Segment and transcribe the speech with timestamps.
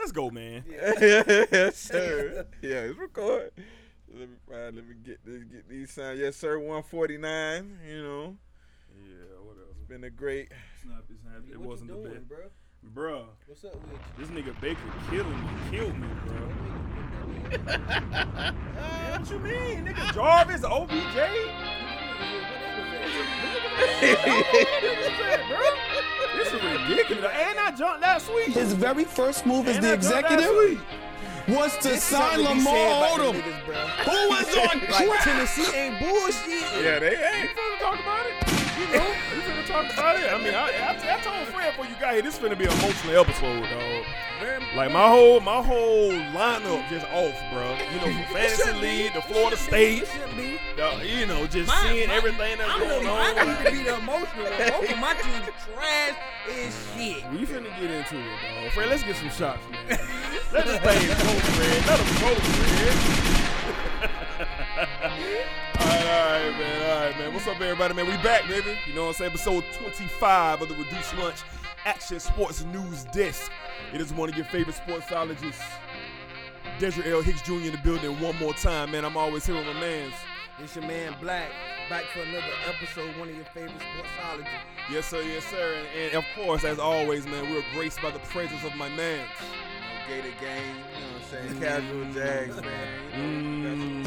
[0.00, 0.64] Let's go, man.
[0.70, 2.46] yes, sir.
[2.62, 3.50] yeah, it's record.
[4.08, 4.74] Let me find.
[4.76, 5.44] Let me get this.
[5.44, 6.18] Get these sound.
[6.18, 6.58] Yes, sir.
[6.58, 7.78] One forty nine.
[7.86, 8.36] You know,
[8.96, 9.76] Yeah, what else?
[9.88, 10.48] been a great.
[10.82, 11.44] Snap his hand.
[11.52, 12.28] It what wasn't you the best.
[12.28, 12.38] bro?
[12.94, 13.98] Bruh, What's up with you?
[14.24, 15.50] this nigga Baker killing me.
[15.70, 16.48] Killed me, bro.
[17.50, 18.54] Man,
[19.20, 19.84] what you mean?
[19.84, 21.16] Nigga Jarvis, OBJ?
[26.36, 27.32] This is ridiculous.
[27.34, 28.48] And I jumped last week.
[28.48, 30.78] His very first move as And the I executive week.
[31.48, 35.20] was to sign Something to be Lamar Odom, niggas, who was on Like.
[35.22, 36.84] Tennessee ain't bullshit.
[36.84, 37.50] Yeah, they ain't.
[37.50, 38.29] finna talk about it?
[39.80, 40.32] You know, you finna talk about it?
[40.32, 42.64] I mean, I, I, I told Fred before you got here, this is finna be
[42.66, 44.04] an emotional episode, dog.
[44.76, 47.76] Like my whole my whole lineup just off, bro.
[47.92, 51.08] You know, from fantasy league to Florida State, It shouldn't be.
[51.08, 53.26] you know, just Mine- seeing mine- everything that's going on.
[53.26, 53.48] I'm going the, on.
[53.48, 54.70] I need to be the emotional one.
[54.70, 56.16] Both of my teams trash
[56.48, 57.30] as shit.
[57.32, 58.72] We finna get into it, dog.
[58.72, 59.88] Fred, let's get some shots, man.
[60.52, 61.86] Let this thing go, Fred.
[61.86, 63.39] Let them go, Fred.
[64.80, 66.90] All right, man.
[66.90, 67.34] All right, man.
[67.34, 68.06] What's up, everybody, man?
[68.06, 68.78] We back, baby.
[68.86, 69.30] You know what I'm saying?
[69.32, 71.42] Episode 25 of the Reduced Lunch
[71.84, 73.50] Action Sports News Desk.
[73.92, 75.62] It is one of your favorite sportsologists,
[76.78, 77.20] Desiree L.
[77.20, 77.52] Hicks Jr.
[77.52, 79.04] in the building one more time, man.
[79.04, 80.14] I'm always here with my mans.
[80.62, 81.50] It's your man Black
[81.90, 84.46] back for another episode, one of your favorite sportsologists.
[84.90, 85.74] Yes, sir, yes, sir.
[85.94, 89.28] And, and of course, as always, man, we're graced by the presence of my mans.
[90.08, 90.76] Gator game.
[90.94, 91.60] You know what I'm saying?
[91.60, 93.12] Casual Jags, man.
[93.12, 93.99] Mm.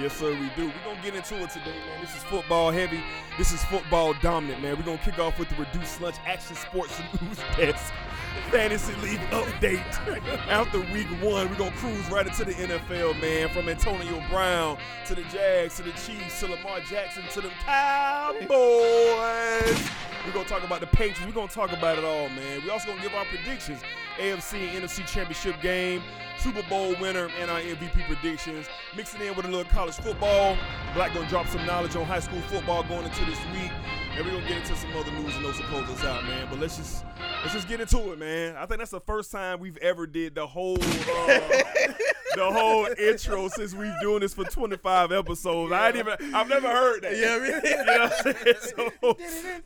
[0.00, 0.66] Yes, sir, we do.
[0.66, 2.00] We're going to get into it today, man.
[2.00, 3.02] This is football heavy.
[3.36, 4.76] This is football dominant, man.
[4.76, 7.92] We're going to kick off with the Reduced Lunch Action Sports News Desk
[8.52, 9.82] Fantasy League update.
[10.48, 13.48] After week one, we're going to cruise right into the NFL, man.
[13.48, 18.48] From Antonio Brown to the Jags to the Chiefs to Lamar Jackson to the Cowboys.
[20.24, 21.26] We're going to talk about the Patriots.
[21.26, 22.62] We're going to talk about it all, man.
[22.62, 23.82] we also going to give our predictions.
[24.18, 26.02] AFC and NFC Championship game,
[26.38, 28.66] Super Bowl winner, and our MVP predictions.
[28.96, 30.56] Mixing in with a little college football.
[30.94, 33.72] Black gonna drop some knowledge on high school football going into this week.
[34.16, 36.46] And we're gonna get into some other news and those to close us out, man.
[36.50, 37.04] But let's just
[37.42, 38.56] let's just get into it, man.
[38.56, 40.86] I think that's the first time we've ever did the whole uh,
[42.34, 45.72] the whole intro since we've doing this for 25 episodes.
[45.72, 47.16] I ain't even I've never heard that.
[47.16, 47.36] Yeah,
[47.78, 48.54] you know what I'm saying?
[48.98, 49.16] So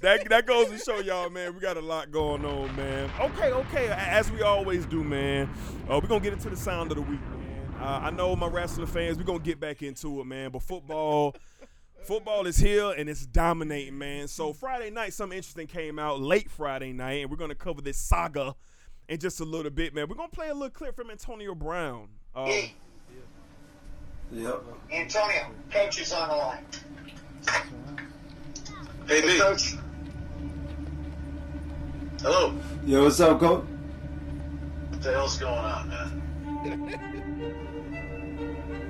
[0.00, 3.10] that that goes to show y'all, man, we got a lot going on, man.
[3.20, 3.88] Okay, okay.
[3.88, 5.48] As we always do, man.
[5.90, 7.74] Uh, we're gonna get into the sound of the week, man.
[7.80, 10.50] Uh, I know my wrestling fans, we're gonna get back into it, man.
[10.50, 11.34] But football.
[12.04, 14.26] Football is here and it's dominating, man.
[14.26, 17.96] So Friday night, something interesting came out late Friday night, and we're gonna cover this
[17.96, 18.54] saga
[19.08, 20.08] in just a little bit, man.
[20.08, 22.08] We're gonna play a little clip from Antonio Brown.
[22.34, 22.74] Um, Hey,
[24.32, 24.64] Yep.
[24.92, 26.64] Antonio, coach is on the line.
[29.06, 29.74] Hey, Hey, coach.
[32.20, 32.54] Hello.
[32.86, 33.64] Yo, what's up, coach?
[34.90, 36.22] What the hell's going on, man?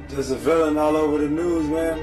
[0.08, 1.98] Just a villain all over the news, man.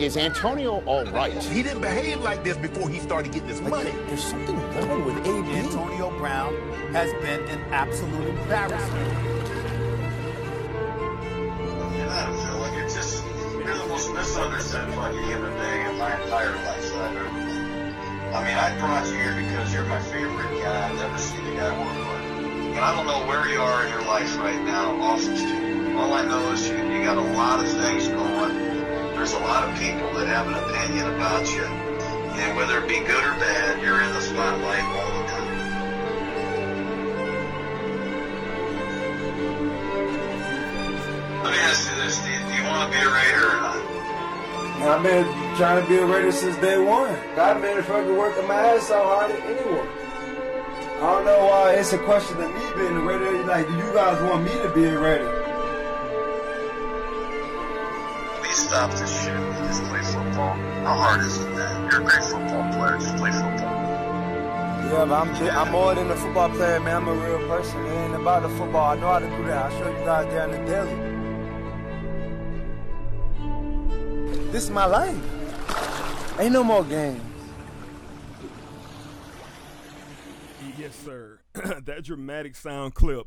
[0.00, 1.32] Is Antonio all right?
[1.42, 3.90] He didn't behave like this before he started getting this money.
[4.06, 5.56] There's something wrong with AB.
[5.56, 6.54] Antonio Brown
[6.92, 9.18] has been an absolute embarrassment.
[11.98, 13.24] And I don't feel like it's just
[13.54, 18.32] you're the most misunderstood fucking human being in my entire life that I've ever met.
[18.32, 20.88] I mean, I brought you here because you're my favorite guy.
[20.88, 22.27] I've never seen a guy work hard.
[22.80, 25.94] I don't know where you are in your life right now, the street.
[25.96, 28.54] All I know is you, you got a lot of things going.
[29.16, 31.64] There's a lot of people that have an opinion about you.
[31.64, 35.58] And whether it be good or bad, you're in the spotlight all the time.
[41.42, 43.60] Let me ask you this, do you, do you want to be a Raider or
[43.60, 43.76] not?
[44.86, 47.10] I've been trying to be a Raider since day one.
[47.36, 50.07] I've been fucking working my ass off harder than anyone.
[50.98, 53.44] I don't know why it's a question of me being ready.
[53.44, 55.24] Like, do you guys want me to be ready?
[58.40, 60.56] Please stop this shit and just play football.
[60.82, 61.88] How hard is it, man?
[61.88, 62.98] You're a great football player.
[62.98, 63.78] Just play football.
[64.90, 66.96] Yeah, but I'm I'm more than a football player, man.
[66.96, 67.78] I'm a real person.
[67.86, 68.90] It ain't about the football.
[68.90, 69.70] I know how to do that.
[69.70, 70.96] I'll show you guys down the daily.
[74.50, 75.16] This is my life.
[76.40, 77.27] Ain't no more games.
[80.88, 81.38] Yes, sir.
[81.84, 83.26] that dramatic sound clip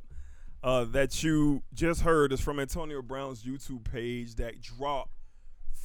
[0.63, 5.11] uh, that you just heard is from Antonio Brown's YouTube page that dropped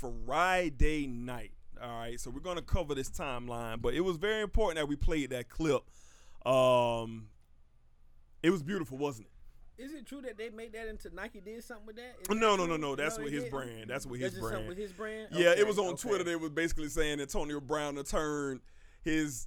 [0.00, 1.52] Friday night.
[1.82, 4.96] All right, so we're gonna cover this timeline, but it was very important that we
[4.96, 5.82] played that clip.
[6.46, 7.28] Um,
[8.42, 9.28] it was beautiful, wasn't
[9.76, 9.82] it?
[9.82, 12.16] Is it true that they made that into Nike did something with that?
[12.22, 12.96] Is that No, no, no, no.
[12.96, 13.90] That's what his brand.
[13.90, 14.68] That's what That's his something brand.
[14.70, 15.28] with his brand.
[15.32, 16.08] Yeah, Okay, it was on okay.
[16.08, 16.24] Twitter.
[16.24, 18.62] They was basically saying Antonio Brown to turn
[19.02, 19.46] his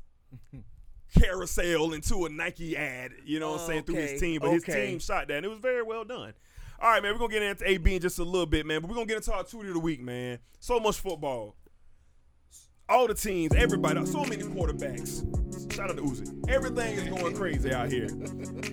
[1.17, 4.39] carousel into a Nike ad, you know what I'm saying, through his team.
[4.41, 6.33] But his team shot that, and it was very well done.
[6.81, 8.81] All right, man, we're going to get into AB in just a little bit, man.
[8.81, 10.39] But we're going to get into our tweet of the week, man.
[10.59, 11.56] So much football.
[12.88, 15.25] All the teams, everybody, so many quarterbacks.
[15.75, 16.50] Shout out to Uzi.
[16.50, 18.07] Everything is going crazy out here.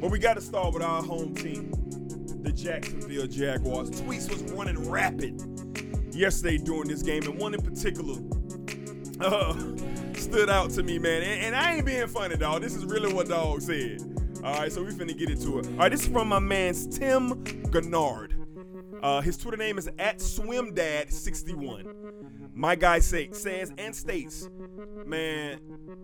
[0.01, 1.71] But we got to start with our home team,
[2.43, 3.91] the Jacksonville Jaguars.
[3.91, 8.15] Tweets was running rapid yesterday during this game, and one in particular
[9.21, 9.53] uh,
[10.19, 11.23] stood out to me, man.
[11.23, 12.63] And, and I ain't being funny, dog.
[12.63, 14.03] This is really what dog said.
[14.45, 15.67] All right, so we finna get into it.
[15.67, 18.35] All right, this is from my man's Tim Gennard.
[19.03, 21.95] Uh, his Twitter name is at SwimDad61.
[22.55, 24.49] My guy say, says and states,
[25.05, 25.61] man,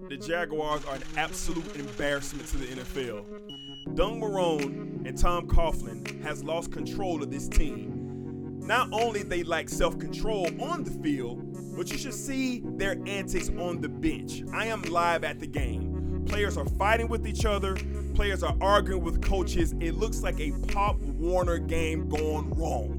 [0.08, 3.94] the Jaguars are an absolute embarrassment to the NFL.
[3.94, 8.60] Doug Marrone and Tom Coughlin has lost control of this team.
[8.60, 13.80] Not only they lack self-control on the field, but you should see their antics on
[13.80, 14.42] the bench.
[14.52, 16.24] I am live at the game.
[16.26, 17.76] Players are fighting with each other.
[18.14, 19.74] Players are arguing with coaches.
[19.80, 22.98] It looks like a Pop Warner game gone wrong.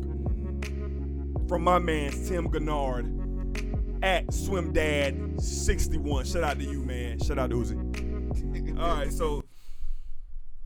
[1.48, 3.06] From my man Tim Gennard
[4.04, 6.32] at SwimDad61.
[6.32, 7.20] Shout out to you, man.
[7.20, 8.78] Shout out to Uzi.
[8.80, 9.44] All right, so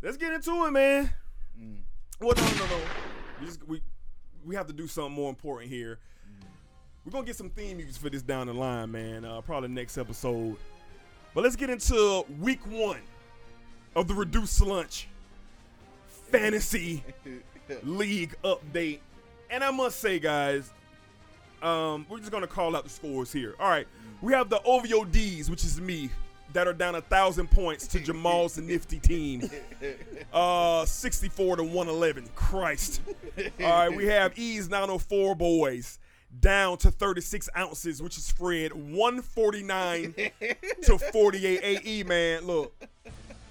[0.02, 1.14] let's get into it, man.
[1.60, 1.82] Mm.
[2.20, 2.80] Well, no, no, no.
[3.40, 3.82] We, just, we
[4.46, 6.00] we have to do something more important here.
[7.08, 9.24] We're gonna get some theme music for this down the line, man.
[9.24, 10.58] Uh, probably next episode.
[11.34, 13.00] But let's get into week one
[13.96, 15.08] of the reduced lunch
[16.10, 17.06] fantasy
[17.84, 19.00] league update.
[19.50, 20.74] And I must say, guys,
[21.64, 23.56] um, we're just gonna call out the scores here.
[23.58, 23.88] All right,
[24.22, 26.10] we have the OVO D's, which is me,
[26.52, 29.50] that are down a thousand points to Jamal's nifty team.
[30.34, 32.28] Uh, 64 to 111.
[32.36, 33.02] Christ.
[33.62, 36.00] All right, we have E's 904 boys
[36.40, 40.14] down to 36 ounces, which is Fred 149
[40.84, 42.46] to 48 AE, man.
[42.46, 42.74] Look,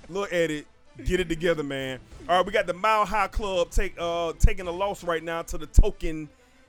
[0.09, 0.67] look at it.
[1.05, 1.99] Get it together, man.
[2.29, 5.43] All right, we got the Mile High Club take uh taking a loss right now
[5.43, 6.29] to the token,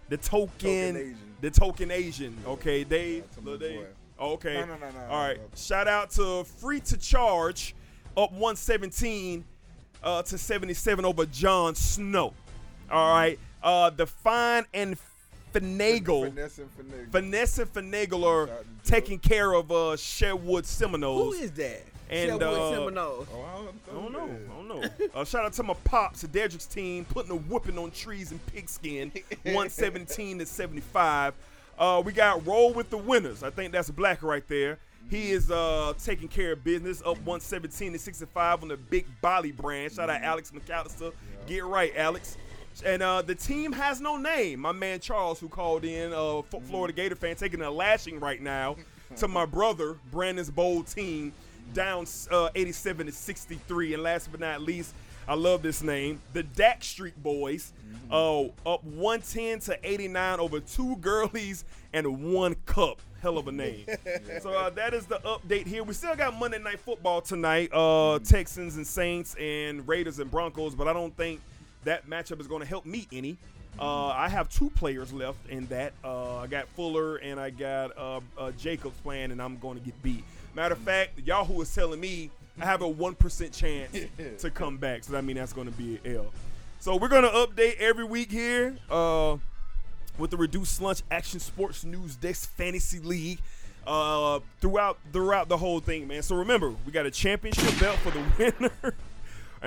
[0.10, 1.18] the token, Asian.
[1.42, 2.38] the token Asian.
[2.46, 3.88] Okay, Dave, my Dave.
[4.20, 4.56] Okay.
[4.56, 5.38] No, no, no, no, All right.
[5.38, 5.44] no.
[5.56, 7.76] Shout out to Free to Charge,
[8.18, 9.46] up 117
[10.04, 12.34] uh, to 77 over John Snow.
[12.92, 13.40] All right.
[13.62, 14.98] Uh, the Fine and
[15.60, 16.30] Finagle.
[16.30, 17.10] Finesse and finagle.
[17.10, 21.38] Vanessa Finagle are Shout out to taking care of uh, Sherwood Seminoles.
[21.38, 21.84] Who is that?
[22.10, 23.28] And, Sherwood uh, Seminoles.
[23.34, 24.24] Oh, I I don't, don't know.
[24.24, 25.10] I don't know.
[25.14, 28.46] Uh, shout out to my pops, to Dedrick's team, putting a whooping on trees and
[28.48, 29.12] pigskin,
[29.44, 31.34] 117 to 75.
[31.78, 33.44] Uh, we got roll with the winners.
[33.44, 34.80] I think that's black right there.
[35.10, 39.54] He is uh, taking care of business, up 117 to 65 on the Big Bolly
[39.54, 39.94] brand.
[39.94, 41.14] Shout out Alex McAllister.
[41.46, 42.38] Get right, Alex.
[42.86, 44.60] And uh, the team has no name.
[44.60, 48.42] My man Charles, who called in, uh, F- Florida Gator fan, taking a lashing right
[48.42, 48.76] now
[49.18, 51.34] to my brother Brandon's bold team,
[51.74, 53.94] down uh, 87 to 63.
[53.94, 54.94] And last but not least,
[55.28, 57.74] I love this name, the Dak Street Boys.
[58.10, 63.02] Oh, up 110 to 89 over two girlies and one cup.
[63.22, 63.86] Hell of a name.
[64.42, 65.84] so uh, that is the update here.
[65.84, 67.70] We still got Monday Night Football tonight.
[67.74, 71.42] Uh, Texans and Saints and Raiders and Broncos, but I don't think
[71.84, 73.38] that matchup is going to help me any.
[73.80, 75.94] Uh, I have two players left in that.
[76.04, 79.84] Uh, I got Fuller and I got uh, uh, Jacobs playing, and I'm going to
[79.84, 80.24] get beat.
[80.56, 83.96] Matter of fact, Yahoo is telling me I have a one percent chance
[84.40, 86.34] to come back, so that means that's going to be an L.
[86.80, 89.38] So we're going to update every week here uh,
[90.18, 93.40] with the reduced lunch action sports news desk fantasy league
[93.86, 96.24] uh, throughout throughout the whole thing, man.
[96.24, 98.24] So remember, we got a championship belt for the
[98.60, 98.96] winner.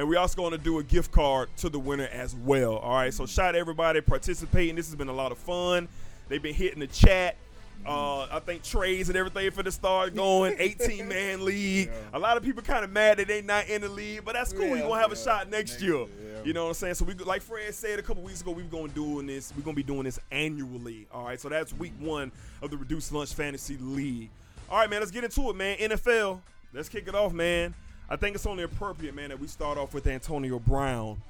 [0.00, 2.76] And we're also going to do a gift card to the winner as well.
[2.78, 3.12] All right.
[3.12, 4.74] So shout out everybody participating.
[4.74, 5.90] This has been a lot of fun.
[6.26, 7.36] They've been hitting the chat.
[7.84, 10.56] Uh, I think trades and everything for the start going.
[10.58, 11.90] 18 man league.
[12.14, 14.54] A lot of people kind of mad that they not in the league, but that's
[14.54, 14.70] cool.
[14.70, 15.96] We're gonna have a shot next, Next year.
[15.96, 16.42] year, yeah.
[16.44, 16.94] You know what I'm saying?
[16.94, 19.52] So we like Fred said a couple weeks ago, we were gonna doing this.
[19.54, 21.08] We're gonna be doing this annually.
[21.12, 21.38] All right.
[21.38, 24.30] So that's week one of the reduced lunch fantasy league.
[24.70, 25.00] All right, man.
[25.00, 25.76] Let's get into it, man.
[25.76, 26.40] NFL.
[26.72, 27.74] Let's kick it off, man.
[28.12, 31.22] I think it's only appropriate, man, that we start off with Antonio Brown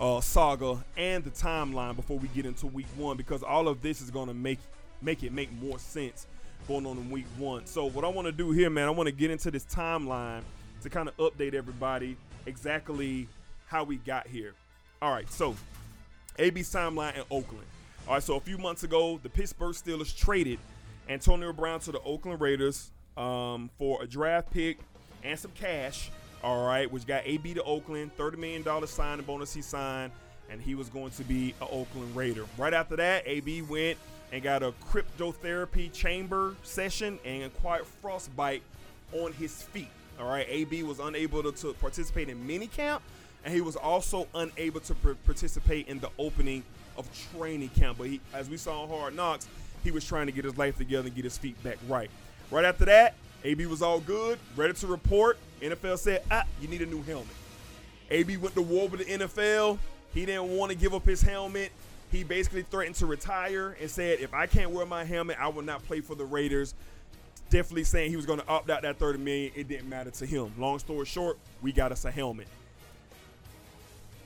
[0.00, 4.02] uh, saga and the timeline before we get into week one because all of this
[4.02, 4.58] is going to make
[5.00, 6.26] make it make more sense
[6.66, 7.64] going on in week one.
[7.64, 10.42] So what I want to do here, man, I want to get into this timeline
[10.82, 12.16] to kind of update everybody
[12.46, 13.28] exactly
[13.66, 14.52] how we got here.
[15.00, 15.54] All right, so
[16.40, 17.66] AB's timeline in Oakland.
[18.08, 20.58] All right, so a few months ago, the Pittsburgh Steelers traded
[21.08, 24.78] Antonio Brown to the Oakland Raiders um, for a draft pick
[25.26, 26.10] and some cash.
[26.42, 30.12] All right, which got AB to Oakland, $30 million signing bonus he signed,
[30.50, 32.44] and he was going to be an Oakland Raider.
[32.56, 33.98] Right after that, AB went
[34.32, 38.62] and got a cryotherapy chamber session and acquired frostbite
[39.12, 39.88] on his feet.
[40.20, 43.02] All right, AB was unable to, to participate in mini camp,
[43.44, 46.62] and he was also unable to pr- participate in the opening
[46.96, 47.98] of training camp.
[47.98, 49.48] But he, as we saw on Hard Knocks,
[49.82, 52.10] he was trying to get his life together and get his feet back right.
[52.50, 53.14] Right after that,
[53.46, 55.38] AB was all good, ready to report.
[55.62, 57.28] NFL said, ah, you need a new helmet.
[58.10, 59.78] AB went to war with the NFL.
[60.12, 61.70] He didn't want to give up his helmet.
[62.10, 65.62] He basically threatened to retire and said, if I can't wear my helmet, I will
[65.62, 66.74] not play for the Raiders.
[67.48, 69.52] Definitely saying he was going to opt out that 30 million.
[69.54, 70.52] It didn't matter to him.
[70.58, 72.48] Long story short, we got us a helmet.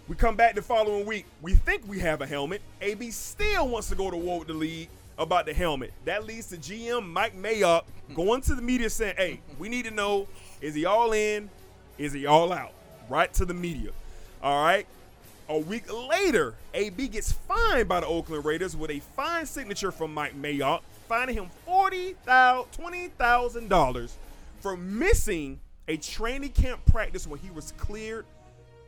[0.09, 1.27] We come back the following week.
[1.43, 2.63] We think we have a helmet.
[2.81, 4.89] AB still wants to go to war with the league
[5.21, 5.93] about the helmet.
[6.07, 7.85] That leads to GM Mike Mayock
[8.15, 10.27] going to the media saying, hey, we need to know
[10.61, 11.49] is he all in?
[11.99, 12.73] Is he all out?
[13.09, 13.91] Right to the media.
[14.43, 14.89] All right.
[15.49, 20.15] A week later, AB gets fined by the Oakland Raiders with a fine signature from
[20.15, 24.13] Mike Mayock, fining him $20,000
[24.61, 25.59] for missing
[25.89, 28.27] a training camp practice when he was cleared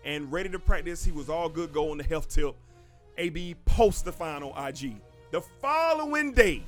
[0.05, 1.05] and ready to practice.
[1.05, 2.55] He was all good going to health tip.
[3.19, 4.95] AB posts the fine on IG.
[5.33, 6.63] The following day,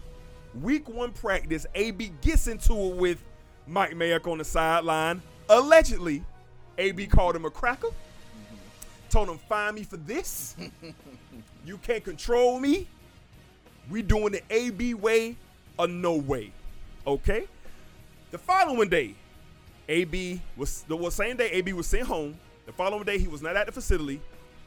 [0.63, 3.23] week one practice, AB gets into it with
[3.67, 5.21] Mike Mayock on the sideline.
[5.51, 6.25] Allegedly,
[6.79, 7.89] AB called him a cracker.
[9.11, 10.57] Told him, find me for this.
[11.67, 12.89] you can't control me.
[13.91, 15.37] We doing the AB way
[15.79, 16.51] or no way.
[17.07, 17.47] Okay?
[18.31, 19.15] The following day,
[19.91, 22.35] AB was the same day AB was sent home.
[22.65, 24.23] The following day, he was not at the facility.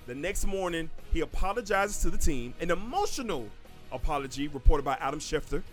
[0.05, 2.53] The next morning, he apologizes to the team.
[2.61, 3.49] An emotional
[3.91, 5.63] apology reported by Adam Schefter.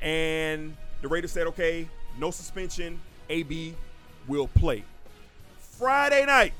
[0.00, 3.00] And the Raiders said, okay, no suspension.
[3.30, 3.74] AB
[4.26, 4.84] will play.
[5.58, 6.52] Friday night,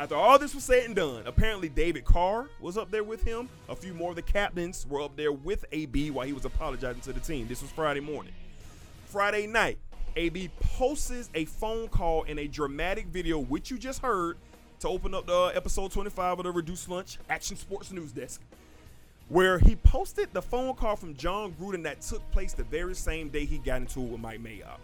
[0.00, 3.48] after all this was said and done, apparently David Carr was up there with him.
[3.68, 7.00] A few more of the captains were up there with AB while he was apologizing
[7.02, 7.48] to the team.
[7.48, 8.32] This was Friday morning.
[9.06, 9.78] Friday night,
[10.14, 14.36] AB posts a phone call in a dramatic video, which you just heard,
[14.80, 18.40] to open up the uh, episode 25 of the Reduced Lunch Action Sports News Desk,
[19.28, 23.28] where he posted the phone call from Jon Gruden that took place the very same
[23.28, 24.78] day he got into it with Mike Mayock.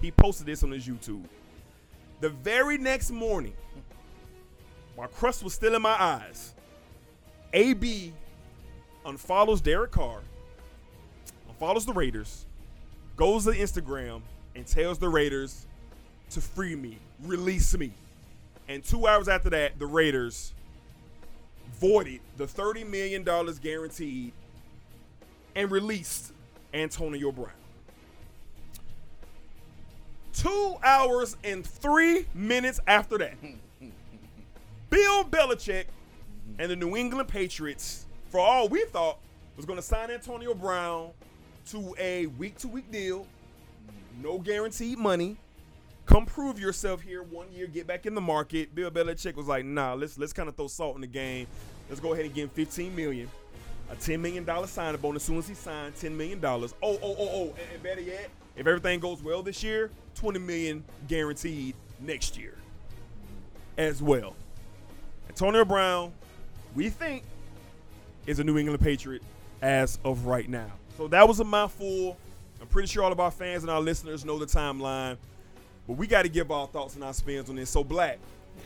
[0.00, 1.24] He posted this on his YouTube.
[2.20, 3.54] The very next morning,
[4.96, 6.54] my crust was still in my eyes,
[7.52, 8.12] AB
[9.04, 10.20] unfollows Derek Carr,
[11.50, 12.46] unfollows the Raiders,
[13.16, 14.22] goes to Instagram,
[14.54, 15.66] and tells the Raiders
[16.30, 17.92] to free me, release me.
[18.68, 20.52] And two hours after that, the Raiders
[21.72, 23.24] voided the $30 million
[23.62, 24.32] guaranteed
[25.54, 26.32] and released
[26.72, 27.52] Antonio Brown.
[30.32, 33.34] Two hours and three minutes after that,
[34.90, 35.84] Bill Belichick
[36.58, 39.18] and the New England Patriots, for all we thought,
[39.56, 41.10] was going to sign Antonio Brown
[41.70, 43.26] to a week to week deal,
[44.22, 45.36] no guaranteed money.
[46.06, 48.74] Come prove yourself here one year, get back in the market.
[48.74, 51.46] Bill Belichick was like, nah, let's let's kind of throw salt in the game.
[51.88, 53.28] Let's go ahead and give him 15 million.
[53.90, 56.40] A $10 million signing bonus as soon as he signed $10 million.
[56.44, 60.38] Oh, oh, oh, oh, and, and better yet, if everything goes well this year, 20
[60.38, 62.54] million guaranteed next year
[63.76, 64.36] as well.
[65.28, 66.12] Antonio Brown,
[66.74, 67.24] we think,
[68.26, 69.22] is a New England Patriot
[69.62, 70.70] as of right now.
[70.96, 72.16] So that was a mouthful.
[72.60, 75.16] I'm pretty sure all of our fans and our listeners know the timeline.
[75.86, 77.70] But we got to give our thoughts and our spins on this.
[77.70, 78.18] So, Black,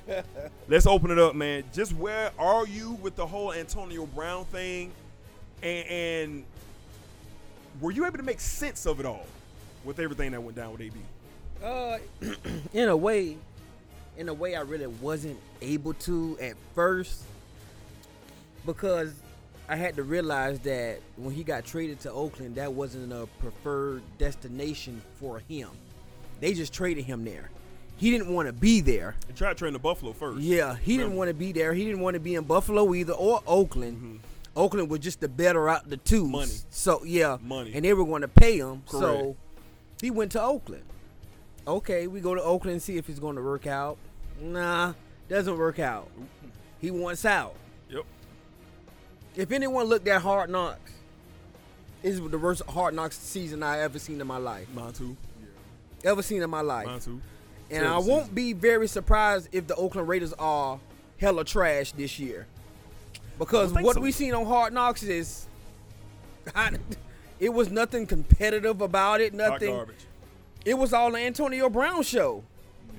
[0.68, 1.64] let's open it up, man.
[1.73, 4.92] Just where are you with the whole Antonio Brown thing?
[5.62, 6.44] And, and
[7.80, 9.26] were you able to make sense of it all
[9.85, 10.99] with everything that went down with AB?
[11.62, 11.99] Uh,
[12.73, 13.37] in a way,
[14.16, 17.23] in a way, I really wasn't able to at first
[18.66, 19.14] because
[19.68, 24.02] I had to realize that when he got traded to Oakland, that wasn't a preferred
[24.18, 25.71] destination for him.
[26.45, 27.49] They just traded him there.
[27.97, 29.15] He didn't want to be there.
[29.27, 30.43] He tried trading to Buffalo first.
[30.43, 31.73] Yeah, he didn't want to be there.
[31.73, 34.21] He didn't want to be in Buffalo either or Oakland.
[34.55, 36.25] Oakland was just the better out the two.
[36.25, 36.33] Mm-hmm.
[36.33, 36.53] Money.
[36.69, 37.73] So yeah, Money.
[37.75, 38.83] and they were going to pay him.
[38.89, 39.37] So
[40.03, 40.83] he went to Oakland.
[41.67, 43.97] Okay, we go to Oakland and see if it's going to work out.
[44.39, 44.93] Nah,
[45.31, 46.11] doesn't work out.
[46.79, 47.55] He wants out.
[47.89, 48.05] Yep.
[49.35, 50.93] If anyone looked at Hard Knocks,
[52.03, 54.69] this is the worst Hard Knocks season I ever seen in my life.
[54.75, 55.17] Mine too.
[56.04, 57.08] Ever seen in my life.
[57.70, 58.34] And I won't season.
[58.34, 60.78] be very surprised if the Oakland Raiders are
[61.18, 62.46] hella trash this year.
[63.38, 64.00] Because what so.
[64.00, 65.46] we seen on Hard Knocks is
[67.40, 69.75] it was nothing competitive about it, nothing.
[69.75, 69.96] garbage.
[70.64, 72.42] It was all the Antonio Brown show.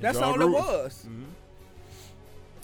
[0.01, 0.83] That's Jon all it Gruden.
[0.83, 1.07] was.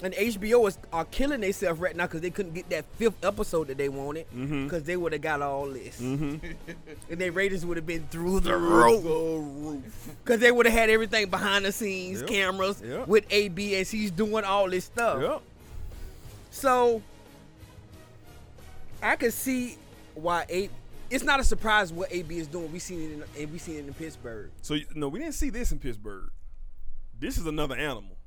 [0.03, 3.67] And HBO is are killing themselves right now because they couldn't get that fifth episode
[3.67, 4.25] that they wanted
[4.63, 6.55] because they would have got all this, Mhm.
[7.11, 9.83] and their ratings would have been through the roof
[10.23, 12.29] because they would have had everything behind the scenes, Yep.
[12.29, 13.07] cameras Yep.
[13.07, 15.21] with AB as he's doing all this stuff.
[15.21, 15.41] Yep.
[16.49, 17.03] So
[19.01, 19.77] I could see
[20.15, 20.69] why A.
[21.09, 22.71] It's not a surprise what AB is doing.
[22.71, 24.49] We seen it in we seen it in Pittsburgh.
[24.61, 26.29] So no, we didn't see this in Pittsburgh.
[27.19, 28.17] This is another animal.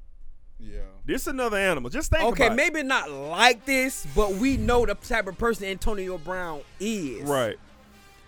[0.59, 0.81] Yeah.
[1.05, 1.91] This is another animal.
[1.91, 2.61] Just think Okay, about it.
[2.63, 7.23] Okay, maybe not like this, but we know the type of person Antonio Brown is.
[7.29, 7.57] Right.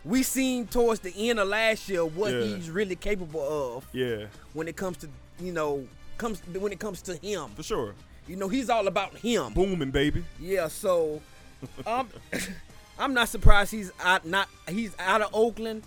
[0.05, 2.43] We seen towards the end of last year what Yeah.
[2.45, 5.09] he's really capable of Yeah, when it comes to
[5.41, 5.87] you know
[6.19, 7.51] comes when it comes to him.
[7.57, 7.95] for sure.
[8.29, 9.53] You know he's all about him.
[9.53, 10.25] Booming, baby.
[10.41, 11.21] Yeah, so
[11.87, 12.09] um,
[12.99, 15.83] I'm not surprised he's out not he's out of Oakland,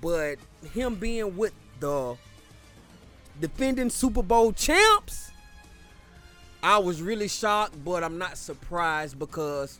[0.00, 0.36] but
[0.72, 2.16] him being with the
[3.40, 5.29] defending Super Bowl champs,
[6.62, 9.78] I was really shocked, but I'm not surprised because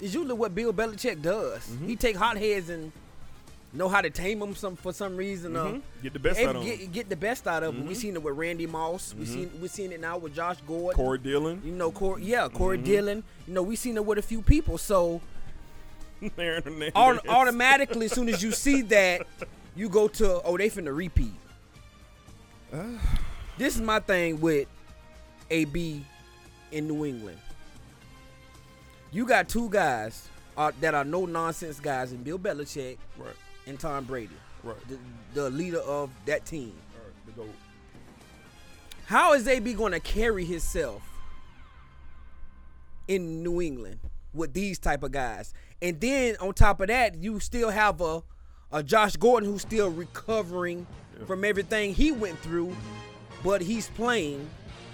[0.00, 1.66] it's usually what Bill Belichick does.
[1.66, 1.86] Mm-hmm.
[1.86, 2.92] He take hotheads and
[3.74, 5.54] know how to tame them some for some reason.
[5.54, 5.82] Uh, Mhm.
[6.02, 6.78] Get the best out of to 'em.
[6.78, 7.86] get, get the best out of them.
[7.86, 9.14] We seen it with Randy Moss.
[9.18, 10.96] We seen we seen it now with Josh Gordon.
[10.96, 11.60] Corey Dillon.
[11.62, 12.84] You know, Corey, yeah, Corey Mhm.
[12.84, 13.24] Dillon.
[13.46, 14.78] You know, we seen it with a few people.
[14.78, 15.20] So
[16.96, 19.26] automatically, as soon as you see that,
[19.76, 21.34] you go to oh, they finna repeat.
[23.58, 24.66] this is my thing with
[25.50, 26.04] AB
[26.72, 27.38] in New England.
[29.10, 33.34] You got two guys uh, that are no nonsense guys in Bill Belichick Right.
[33.66, 34.76] and Tom Brady, Right.
[34.88, 34.98] the,
[35.34, 36.72] the leader of that team.
[37.36, 37.46] Right.
[39.06, 41.02] How is AB going to carry himself
[43.06, 43.98] in New England
[44.34, 45.54] with these type of guys?
[45.80, 48.22] And then on top of that, you still have a,
[48.72, 50.86] a Josh Gordon who's still recovering
[51.26, 52.76] from everything he went through,
[53.42, 54.48] but he's playing,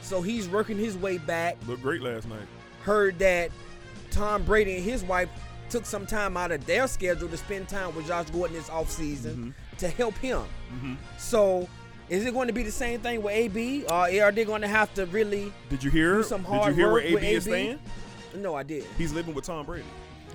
[0.05, 1.57] so he's working his way back.
[1.67, 2.47] Looked great last night.
[2.83, 3.51] Heard that
[4.11, 5.29] Tom Brady and his wife
[5.71, 9.55] took some time out of their schedule to spend time with Josh Gordon this offseason
[9.79, 10.43] to help him.
[10.73, 10.97] Mhm.
[11.19, 11.69] So,
[12.11, 14.69] is it going to be the same thing with AB, or are they going to
[14.69, 16.23] have to really Did you hear?
[16.23, 17.79] some Did you hear where AB is staying?
[18.37, 18.85] No, I did.
[18.99, 19.87] He's living with Tom Brady.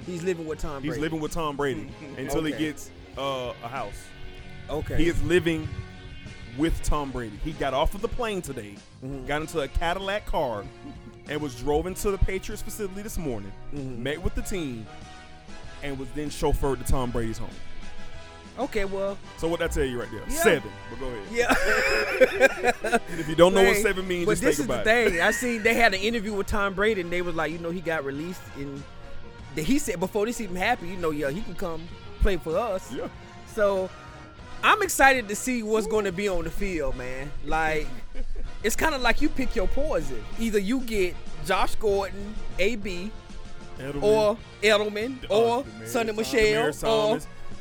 [0.05, 4.01] He's living with Tom He's living with Tom Brady until he gets uh, a house.
[4.69, 4.97] Okay.
[4.97, 5.67] He is living
[6.57, 7.37] with Tom Brady.
[7.43, 9.25] He got off of the plane today, Mm-hmm.
[9.27, 10.63] got into a Cadillac car,
[11.29, 14.03] and was drove into the Patriots facility this morning, Mm-hmm.
[14.03, 14.85] met with the team,
[15.83, 17.49] and was then chauffeured to Tom Brady's home.
[18.57, 20.21] Okay, well, So what that tell you right there?
[20.27, 20.35] Yeah.
[20.35, 20.71] Seven.
[20.89, 21.27] But go ahead.
[21.31, 22.97] yeah.
[23.19, 25.09] If you don't know what seven means, but just this think is about the it.
[25.11, 25.21] thing.
[25.21, 27.69] I seen they had an interview with Tom Brady, and they was like, you know,
[27.69, 28.83] he got released, and
[29.55, 31.87] he said before this even happened, you know, yeah, he can come
[32.19, 32.91] play for us.
[32.91, 33.07] Yeah.
[33.55, 33.89] So
[34.63, 37.31] I'm excited to see what's going to be on the field, man.
[37.45, 37.87] Like,
[38.63, 40.23] it's kind of like you pick your poison.
[40.39, 43.11] Either you get Josh Gordon, AB,
[43.77, 47.19] Edelman, or Edelman, uh, or Demaryius Sony Michel, Demaryius or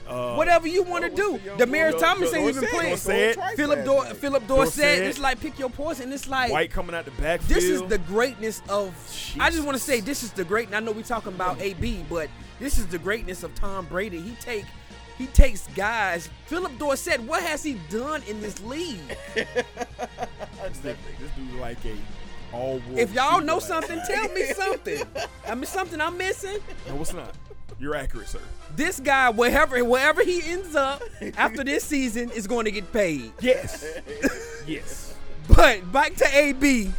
[0.08, 1.38] uh, whatever you want to do.
[1.38, 1.98] the young Demaryius boy?
[1.98, 2.96] Thomas ain't even playing.
[2.96, 4.82] Philip Dor- Phillip Dorsett.
[4.82, 5.02] Dorsett.
[5.04, 6.12] It's like pick your poison.
[6.12, 7.56] It's like White coming out the backfield.
[7.56, 8.92] this is the greatness of.
[9.38, 10.74] I just want to say this is the great.
[10.74, 14.20] I know we talking about AB, but this is the greatness of Tom Brady.
[14.20, 14.64] He take.
[15.18, 16.30] He takes guys.
[16.46, 19.00] Phillip Dorsett, what has he done in this league?
[20.82, 20.96] This
[21.36, 21.94] dude like a
[22.52, 22.80] all.
[22.94, 25.02] If y'all know something, tell me something.
[25.46, 26.58] I mean, something I'm missing.
[26.88, 27.34] No, it's not.
[27.80, 28.40] You're accurate, sir.
[28.74, 31.02] This guy, wherever wherever he ends up
[31.36, 33.32] after this season, is going to get paid.
[33.40, 33.86] Yes.
[34.66, 35.14] yes.
[35.48, 36.92] But back to AB.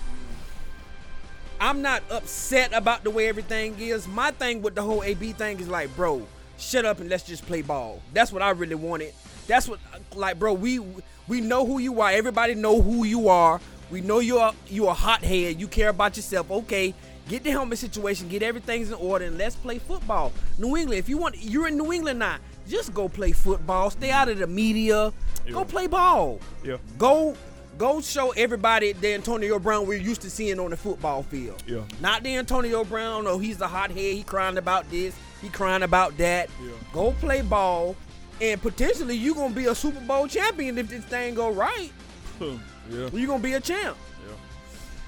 [1.62, 4.08] I'm not upset about the way everything is.
[4.08, 6.25] My thing with the whole AB thing is like, bro,
[6.60, 8.02] shut up and let's just play ball.
[8.13, 9.13] That's what I really wanted.
[9.48, 9.80] That's what
[10.15, 10.80] like bro, we
[11.28, 12.12] we know who you are.
[12.12, 13.60] Everybody know who you are.
[13.89, 15.60] We know you're you're a hothead.
[15.60, 16.52] You care about yourself.
[16.52, 16.93] Okay.
[17.28, 20.34] Get the helmet situation, get everything in order, and let's play football.
[20.58, 23.91] New England, if you want you're in New England now, just go play football.
[23.91, 25.13] Stay out of the media.
[25.52, 26.39] Go play ball.
[26.63, 26.78] Yeah.
[26.98, 27.36] Go
[27.80, 31.63] go show everybody the Antonio Brown we're used to seeing on the football field.
[31.65, 31.84] Yeah.
[32.02, 36.17] Not the Antonio Brown, oh, he's the hothead, he crying about this, he crying about
[36.17, 36.49] that.
[36.63, 36.71] Yeah.
[36.93, 37.95] Go play ball,
[38.41, 41.91] and potentially you gonna be a Super Bowl champion if this thing go right.
[42.39, 43.10] yeah.
[43.13, 43.97] you gonna be a champ.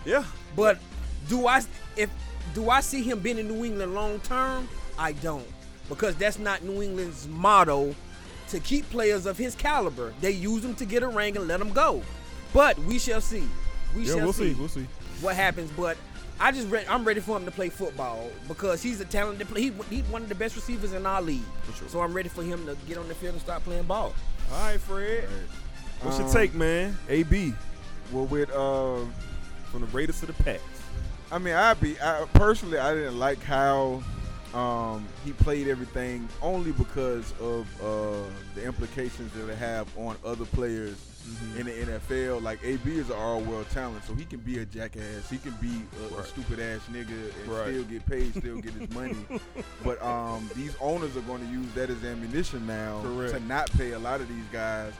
[0.05, 0.23] Yeah.
[0.55, 0.79] But
[1.29, 1.61] do I
[1.95, 2.09] if
[2.53, 4.67] do I see him being in New England long term?
[4.97, 5.45] I don't.
[5.89, 7.93] Because that's not New England's motto
[8.49, 10.13] to keep players of his caliber.
[10.21, 12.01] They use them to get a ring and let them go.
[12.53, 13.47] But we shall see.
[13.95, 14.53] We Yeah, shall we'll see.
[14.53, 14.87] We'll see.
[15.21, 15.71] what happens.
[15.71, 15.97] But
[16.41, 19.71] I just re- I'm ready for him to play football because he's a talented player.
[19.89, 21.43] He, he's one of the best receivers in our league.
[21.61, 21.87] For sure.
[21.87, 24.15] So I'm ready for him to get on the field and start playing ball.
[24.51, 25.29] All right, Fred.
[26.01, 26.97] What's your Um, take, man?
[27.09, 27.53] AB
[28.11, 29.05] Well, with uh,
[29.65, 30.63] from the Raiders to the Pats.
[31.31, 34.01] I mean, I be I, personally, I didn't like how
[34.55, 40.45] um, he played everything only because of uh, the implications that it have on other
[40.45, 41.10] players
[41.57, 42.41] in the NFL.
[42.41, 45.29] Like AB is an all-world talent, so he can be a jackass.
[45.29, 45.81] He can be
[46.15, 47.07] a, a stupid ass nigga
[47.43, 47.67] and Right.
[47.69, 49.15] still get paid, still get his money.
[49.83, 53.33] But um, these owners are going to use that as ammunition now Correct.
[53.33, 54.93] to not pay a lot of these guys.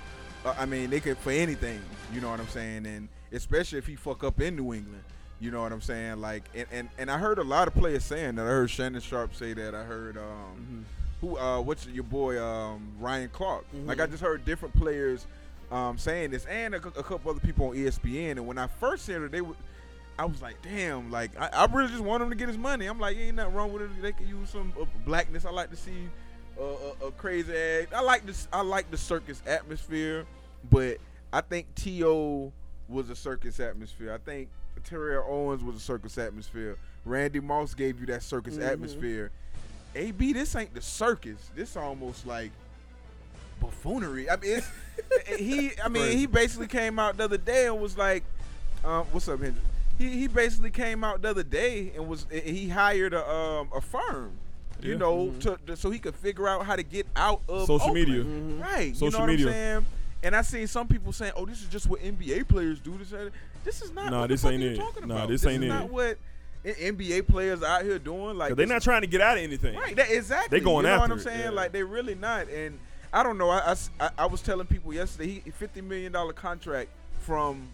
[0.43, 1.79] Uh, I mean, they could for anything.
[2.13, 2.85] You know what I'm saying?
[2.87, 5.03] And especially if he fuck up in New England.
[5.39, 6.19] You know what I'm saying?
[6.19, 8.43] Like, and, and, and I heard a lot of players saying that.
[8.43, 9.73] I heard Shannon Sharpe say that.
[9.75, 10.85] I heard um,
[11.19, 13.65] who uh, what's your boy um, Ryan Clark.
[13.85, 15.25] Like, I just heard different players
[15.71, 18.31] um, saying this, and a, a couple other people on ESPN.
[18.31, 19.55] And when I first heard it, they were.
[20.19, 22.85] I was like, damn, like I, I really just want him to get his money.
[22.85, 24.01] I'm like, ain't nothing wrong with it.
[24.01, 25.45] They could use some uh, blackness.
[25.45, 26.09] I like to see
[26.59, 26.63] uh,
[27.01, 27.87] a, a crazy ass.
[27.95, 28.47] I like this.
[28.53, 30.25] I like the circus atmosphere,
[30.69, 30.97] but
[31.33, 32.51] I think To
[32.87, 34.13] was a circus atmosphere.
[34.13, 34.49] I think
[34.83, 36.77] Terrell Owens was a circus atmosphere.
[37.05, 39.31] Randy Moss gave you that circus atmosphere.
[39.95, 41.49] AB, this ain't the circus.
[41.55, 42.51] This almost like
[43.59, 44.29] buffoonery.
[44.29, 44.67] I mean, it's,
[45.27, 45.71] he.
[45.83, 48.23] I mean, he basically came out the other day and was like,
[48.85, 49.61] um, "What's up, Hendry?"
[49.97, 53.81] He he basically came out the other day and was he hired a um a
[53.81, 54.31] firm.
[54.81, 54.97] You Yeah.
[54.97, 57.93] know, to, to- so he could figure out how to get out of Social Oakland.
[57.93, 58.23] media.
[58.63, 58.87] right?
[58.87, 59.45] you Social know what media.
[59.47, 59.85] I'm saying?
[60.23, 63.13] And I seen some people saying, "Oh, this is just what NBA players do." This,
[63.63, 64.09] this is not.
[64.11, 64.77] Nah, what this ain't it.
[64.77, 65.29] Talking Nah, about?
[65.29, 65.73] this this ain't is it.
[65.73, 66.17] not what
[66.65, 68.37] NBA players out here doing.
[68.37, 69.75] Like they're not trying to get out of anything.
[69.75, 70.59] Right, that, exactly.
[70.59, 71.39] They going you know after what I'm it, saying?
[71.41, 71.49] yeah.
[71.49, 72.49] Like they really not.
[72.49, 72.79] And
[73.13, 73.49] I don't know.
[73.49, 73.75] I
[74.17, 77.67] I was telling people yesterday, he fifty million dollar contract from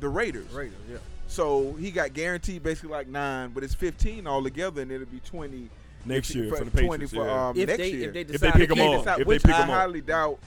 [0.00, 0.50] the Raiders.
[0.52, 0.98] Raiders, yeah.
[1.28, 5.68] So he got guaranteed basically like nine, but it's fifteen altogether, and it'll be twenty
[6.04, 7.48] Next if- year for the Patriots, for yeah.
[7.48, 8.08] um, If next they year.
[8.08, 8.94] if they they decide pick to 'em keep up.
[8.94, 9.76] it- Decide- if they which pick I 'em up.
[9.76, 10.38] highly doubt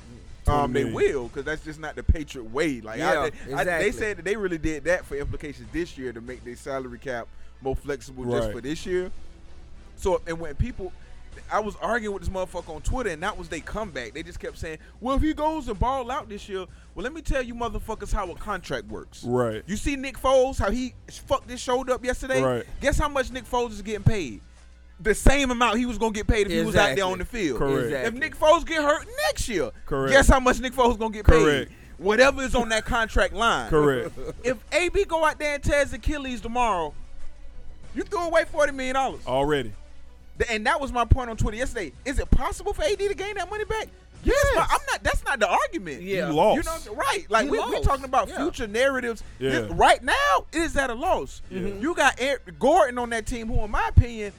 [0.47, 2.81] um, they will, because that's just not the Patriot way.
[2.81, 3.65] Like Yeah, I, exactly.
[3.65, 6.99] they said that they really did that for implications this year to make their salary
[6.99, 7.27] cap
[7.61, 9.11] more flexible just for this year.
[9.97, 10.91] So and when people,
[11.51, 14.13] I was arguing with this motherfucker on Twitter, and that was they comeback.
[14.13, 17.13] They just kept saying, "Well, if he goes and ball out this year, well, let
[17.13, 19.63] me tell you, motherfuckers, how a contract works." Right.
[19.67, 20.93] You see Nick Foles, how he
[21.27, 22.41] fucked his shoulder up yesterday.
[22.41, 22.63] Right.
[22.81, 24.41] Guess how much Nick Foles is getting paid?
[24.99, 27.25] The same amount he was gonna get paid if he was out there on the
[27.25, 27.59] field.
[27.59, 28.07] Correct.
[28.07, 30.11] If Nick Foles get hurt next year, Correct.
[30.13, 31.43] guess how much Nick Foles is gonna get paid?
[31.43, 31.71] Correct.
[31.97, 33.69] Whatever is on that contract line.
[33.69, 34.11] Correct.
[34.43, 36.93] If AB go out there and tears Achilles tomorrow,
[37.93, 39.21] you threw away forty million dollars.
[39.27, 39.73] Already.
[40.49, 41.93] And that was my point on Twitter yesterday.
[42.03, 43.87] Is it possible for AD to gain that money back?
[44.23, 45.03] Yes, but I'm not.
[45.03, 46.01] That's not the argument.
[46.01, 46.29] Yeah.
[46.29, 46.57] You lost.
[46.57, 46.97] You know, what I'm saying?
[46.97, 47.25] right?
[47.29, 47.83] Like He we, we lost.
[47.83, 48.37] talking about Yeah.
[48.37, 49.23] future narratives.
[49.39, 49.51] Yeah.
[49.51, 51.41] This- right now, it is at a loss.
[51.51, 51.79] Mm-hmm.
[51.81, 54.33] You got Eric Gordon on that team, who, in my opinion,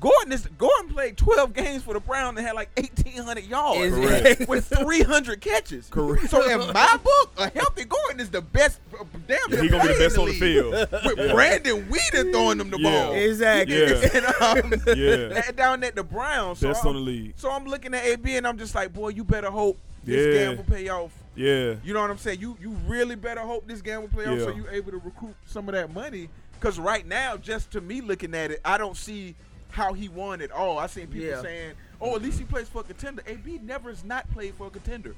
[0.00, 4.48] Gordon is Gordon played 12 games for the Browns and had like 1,800 yards Correct.
[4.48, 5.88] with 300 catches.
[5.88, 6.28] Correct.
[6.30, 8.80] So in my book, a healthy Gordon is the best.
[9.26, 10.72] Damn, Yeah, near he gonna be the best in on the field.
[11.04, 11.32] With Yeah.
[11.32, 13.04] Brandon Weeden throwing them the Yeah.
[13.06, 13.12] ball.
[13.14, 13.76] Exactly.
[13.78, 14.08] Yeah.
[14.14, 15.50] and, um, Yeah.
[15.52, 16.58] down at the Browns.
[16.60, 17.32] So Best I'm, on the league.
[17.36, 20.56] So I'm looking at AB and I'm just like, boy, you better hope this game
[20.56, 21.12] will pay off.
[21.34, 21.74] Yeah.
[21.84, 22.40] You know what I'm saying?
[22.40, 24.56] You you really better hope this game will play off so Yeah.
[24.56, 26.28] you able to recoup some of that money.
[26.54, 29.36] Because right now, just to me looking at it, I don't see
[29.70, 30.78] how he won at all.
[30.78, 31.42] I seen people Yeah.
[31.42, 34.66] saying, "Oh, at least he plays for a contender." AB never has not played for
[34.66, 35.14] a contender.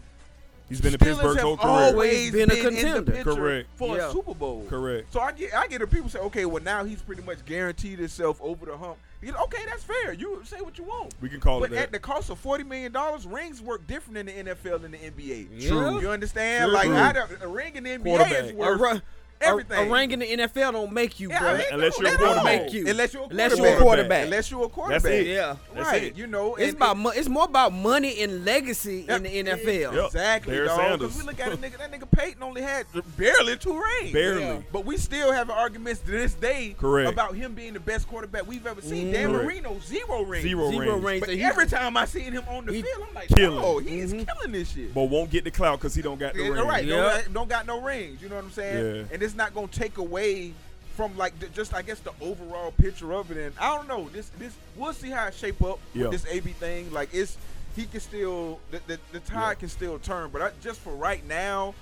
[0.68, 1.72] He's been in Steelers Pittsburgh's have whole career.
[1.72, 3.24] always Been a in the contender.
[3.24, 3.68] Correct.
[3.74, 4.08] for Yeah.
[4.08, 4.66] a Super Bowl.
[4.70, 5.12] Correct.
[5.12, 7.98] So I get I get the people say, okay, well now he's pretty much guaranteed
[7.98, 8.96] himself over the hump.
[9.20, 10.12] You know, okay, that's fair.
[10.12, 11.12] You say what you want.
[11.20, 13.84] We can call But it But at the cost of forty million dollars, rings work
[13.88, 15.48] different in the NFL than the NBA.
[15.68, 16.00] True.
[16.00, 16.66] You understand?
[16.66, 16.72] True.
[16.74, 16.96] like True.
[16.96, 18.44] I don't- a ring in the NBA Quarterback.
[18.44, 19.00] is worth ru-
[19.40, 19.78] everything.
[19.78, 21.48] A, a ring in the NFL don't make you, Yeah, bro.
[21.50, 22.62] I Unless you're a don't quarterback.
[22.64, 22.86] make you.
[22.88, 23.70] Unless you're a Unless quarterback.
[23.70, 24.24] you're a quarterback.
[24.24, 25.02] Unless you're a quarterback.
[25.02, 25.26] That's it.
[25.26, 25.56] Yeah.
[25.74, 26.02] That's right.
[26.04, 26.16] it.
[26.16, 29.94] You know, It's about it- mo- it's more about money and legacy in the NFL.
[29.94, 30.04] Yep.
[30.06, 30.98] Exactly, Barry dog.
[31.00, 34.12] Because we look at a nigga, that nigga Peyton only had barely two rings.
[34.12, 34.42] Barely.
[34.42, 34.58] Yeah.
[34.72, 37.10] But we still have arguments to this day Correct.
[37.10, 39.10] about him being the best quarterback we've ever seen.
[39.12, 39.44] Dan Correct.
[39.44, 40.42] Marino, zero rings.
[40.44, 41.04] Zero, Zero rings.
[41.04, 41.20] rings.
[41.20, 43.60] But So every time I see him on the field, I'm like, Killing.
[43.62, 44.26] oh, he is Mhm.
[44.28, 44.92] killing this shit.
[44.94, 46.66] But won't get the clout because he don't got the Yeah, ring.
[46.66, 46.86] right.
[46.86, 48.20] Don't, don't got no rings.
[48.22, 48.96] You know what I'm saying?
[48.96, 49.02] Yeah.
[49.12, 50.52] And it's not gonna take away
[50.96, 53.36] from like the, just I guess the overall picture of it.
[53.38, 54.08] And I don't know.
[54.08, 56.08] This this we'll see how it shape up Yeah.
[56.08, 56.92] with this AB thing.
[56.92, 57.38] Like it's
[57.76, 60.30] he can still the the, the tide can still turn.
[60.32, 61.74] But I, just for right now,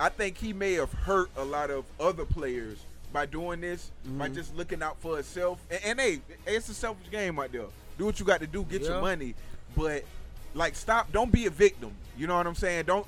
[0.00, 2.78] I think he may have hurt a lot of other players
[3.12, 4.34] by doing this, by Mm-hmm.
[4.34, 5.60] just looking out for himself.
[5.70, 7.66] And, and hey, it's a selfish game right there.
[7.98, 8.88] Do what you got to do, get Yeah.
[8.88, 9.34] your money,
[9.76, 10.02] but
[10.54, 11.12] like stop.
[11.12, 11.92] Don't be a victim.
[12.16, 12.86] You know what I'm saying?
[12.86, 13.06] Don't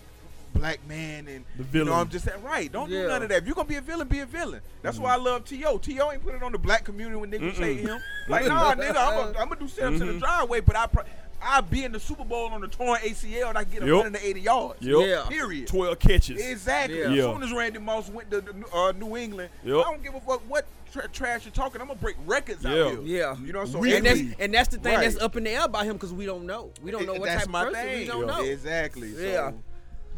[0.52, 1.94] black man and The You know.
[1.94, 2.70] I'm just saying, right.
[2.70, 3.02] Don't Yeah.
[3.02, 3.38] do none of that.
[3.38, 4.60] If you're gonna be a villain, be a villain.
[4.82, 5.78] That's why I love T.O.
[5.78, 6.12] T.O.
[6.12, 7.64] ain't put it on the black community when niggas Mm-mm.
[7.64, 7.98] hate him.
[8.28, 11.04] Like, nah, nigga, I'm gonna do steps in the driveway, but I pro-
[11.40, 13.94] I'll be in the Super Bowl on the torn ACL and I get Yep.
[13.94, 14.82] 180 yards.
[14.82, 14.96] Yep.
[15.06, 15.24] Yeah.
[15.28, 15.68] Period.
[15.68, 16.44] 12 catches.
[16.44, 16.98] Exactly.
[16.98, 17.06] Yeah.
[17.10, 18.42] As soon as Randy Moss went to
[18.74, 19.76] uh, New England, Yep.
[19.76, 22.70] I don't give a fuck what tra- trash and talking, I'm gonna break records Yeah.
[22.70, 23.00] out here.
[23.02, 23.36] Yeah.
[23.44, 23.96] You know, so Really?
[23.98, 26.26] and that's and that's the thing that's up in the air about him because we
[26.26, 26.72] don't know.
[26.82, 27.86] We don't know what that's type of person.
[27.88, 27.98] thing.
[28.00, 28.42] We don't know.
[28.42, 29.14] Exactly.
[29.14, 29.52] So, Yeah.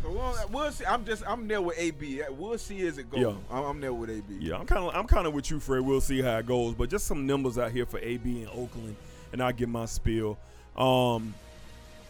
[0.02, 0.84] So we'll, we'll see.
[0.84, 2.22] I'm just I'm there with AB.
[2.30, 3.20] We'll see as it goes.
[3.20, 3.34] Yeah.
[3.50, 4.38] I'm, I'm there with AB.
[4.40, 5.82] Yeah, I'm kind of I'm kind of with you, Fred.
[5.82, 8.96] We'll see how it goes, but just some numbers out here for AB in Oakland,
[9.32, 10.38] and I'll give my spiel.
[10.76, 11.34] Um,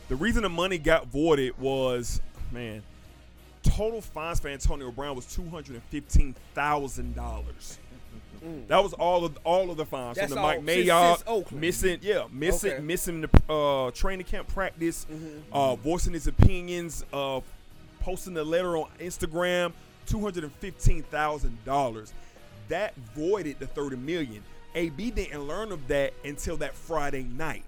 [0.08, 2.20] the reason the money got voided was,
[2.52, 2.82] man,
[3.62, 7.78] total fines for Antonio Brown was two hundred and fifteen thousand dollars.
[8.68, 11.98] That was all of all of the fines That's from the Mike Mayock since missing,
[12.00, 12.82] yeah, missing Okay.
[12.82, 15.06] missing the uh, training camp practice,
[15.52, 17.40] uh, voicing his opinions, uh,
[18.00, 19.72] posting a letter on Instagram,
[20.06, 22.12] two hundred and fifteen thousand dollars.
[22.68, 24.42] That voided the thirty million.
[24.74, 27.64] AB didn't learn of that until that Friday night.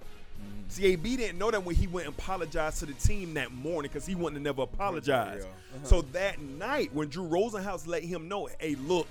[0.69, 3.91] See, AB didn't know that when he went and apologized to the team that morning
[3.93, 5.47] because he wouldn't have never apologized.
[5.47, 5.83] Yeah.
[5.83, 6.07] So uh-huh.
[6.13, 9.07] that night, when Drew Rosenhaus let him know, hey, look,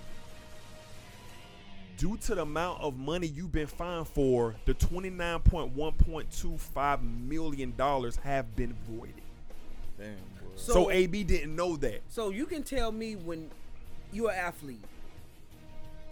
[1.97, 7.75] due to the amount of money you've been fined for, the $29.1.25 million
[8.23, 9.13] have been voided.
[9.99, 10.15] Damn,
[10.67, 10.73] boy.
[10.73, 12.01] So, AB didn't know that.
[12.09, 13.49] So you can tell me when
[14.11, 14.83] you're an athlete,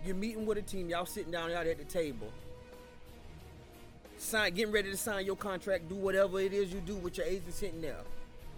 [0.05, 2.31] you're meeting with a team, y'all sitting down out at the table,
[4.17, 7.25] sign, getting ready to sign your contract, do whatever it is you do with your
[7.25, 7.97] agent sitting there.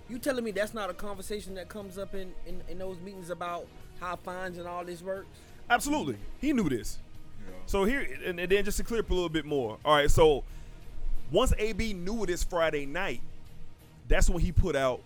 [0.09, 3.29] You telling me that's not a conversation that comes up in, in, in those meetings
[3.29, 3.65] about
[3.99, 5.27] how fines and all this works?
[5.69, 6.17] Absolutely.
[6.39, 6.99] He knew this.
[7.65, 9.77] So here, and, and then just to clear up a little bit more.
[9.85, 10.43] All right, so
[11.31, 13.21] once AB knew this Friday night,
[14.07, 15.01] that's when he put out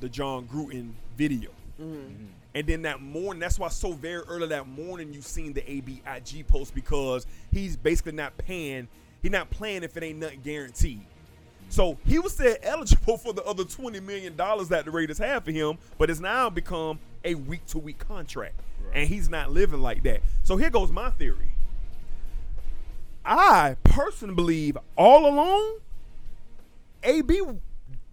[0.00, 1.50] the Jon Gruden video.
[1.80, 2.26] Mm-hmm.
[2.54, 6.46] And then that morning, that's why so very early that morning you seen the ABIG
[6.46, 8.88] post because he's basically not paying,
[9.22, 11.04] he's not playing if it ain't nothing guaranteed.
[11.68, 15.44] So he was still eligible for the other twenty million dollars that the Raiders have
[15.44, 18.58] for him, but it's now become a week to week contract,
[18.92, 20.22] and he's not living like that.
[20.42, 21.50] So here goes my theory.
[23.24, 25.80] I personally believe all along,
[27.02, 27.42] AB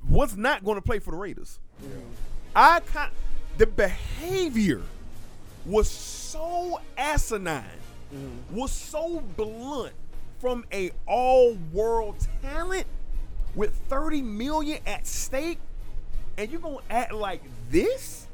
[0.10, 1.60] was not going to play for the Raiders.
[2.56, 3.12] I kind
[3.58, 4.82] the behavior
[5.66, 7.64] was so asinine,
[8.14, 8.56] mm-hmm.
[8.56, 9.94] was so blunt
[10.40, 12.86] from a all-world talent
[13.56, 15.60] with 30 million at stake,
[16.38, 18.28] and you're gonna act like this?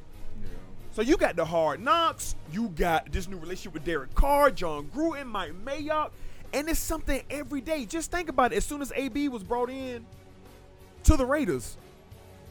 [0.94, 4.90] So you got the hard knocks, you got this new relationship with Derek Carr, Jon
[4.94, 6.12] Gruden, Mike Mayock,
[6.54, 7.86] and it's something every day.
[7.86, 8.58] Just think about it.
[8.58, 10.06] As soon as AB was brought in
[11.04, 11.78] to the Raiders,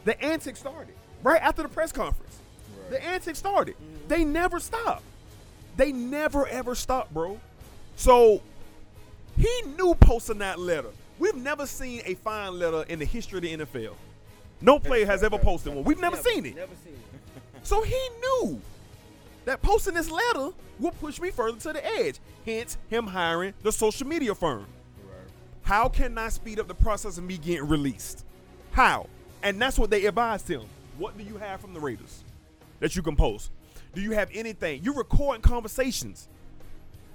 [0.04, 2.38] the antics started right after the press conference.
[2.90, 3.74] The antics started.
[3.74, 4.08] Mm-hmm.
[4.08, 5.02] They never stopped.
[5.76, 7.40] They never ever stopped, bro.
[7.96, 8.42] So
[9.36, 10.90] he knew posting that letter.
[11.18, 13.94] We've never seen a fine letter in the history of the NFL.
[14.60, 15.84] No player has ever posted one.
[15.84, 16.56] We've never seen it.
[16.56, 16.98] Never seen it.
[17.62, 18.58] So he knew
[19.44, 22.18] that posting this letter will push me further to the edge.
[22.46, 24.66] Hence, him hiring the social media firm.
[25.62, 28.24] How can I speed up the process of me getting released?
[28.72, 29.08] How?
[29.42, 30.62] And that's what they advised him.
[30.98, 32.24] What do you have from the Raiders
[32.80, 33.50] that you can post?
[33.94, 34.82] Do you have anything?
[34.82, 36.28] You're recording conversations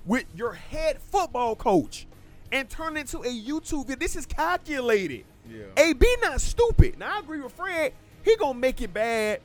[0.06, 2.08] with your head football coach
[2.52, 3.96] and turn it into a YouTube video.
[3.98, 5.26] This is calculated.
[5.50, 5.66] Yeah.
[5.78, 6.98] AB not stupid.
[6.98, 7.94] Now I agree with Fred.
[8.24, 9.42] He gonna make it bad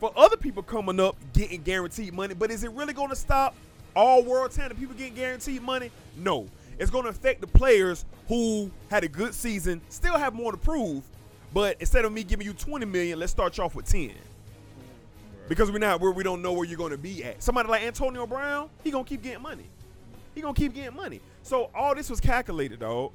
[0.00, 2.34] for other people coming up getting guaranteed money.
[2.34, 3.54] But is it really gonna stop
[3.94, 5.90] all world talent people getting guaranteed money?
[6.16, 6.46] No.
[6.78, 11.04] It's gonna affect the players who had a good season, still have more to prove.
[11.56, 14.12] But instead of me giving you 20 million, let's start you off with 10.
[15.48, 17.42] Because we're not where we don't know where you're gonna be at.
[17.42, 19.64] Somebody like Antonio Brown, he gonna keep getting money.
[20.34, 21.22] He gonna keep getting money.
[21.42, 23.10] So all this was calculated, dog.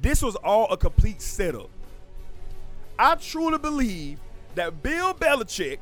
[0.00, 1.68] This was all a complete setup.
[2.98, 4.18] I truly believe
[4.54, 5.76] that Bill Belichick,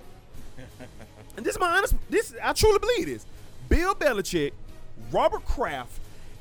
[1.36, 3.24] and this is my honest, this I truly believe this.
[3.68, 4.50] Bill Belichick,
[5.12, 5.92] Robert Kraft,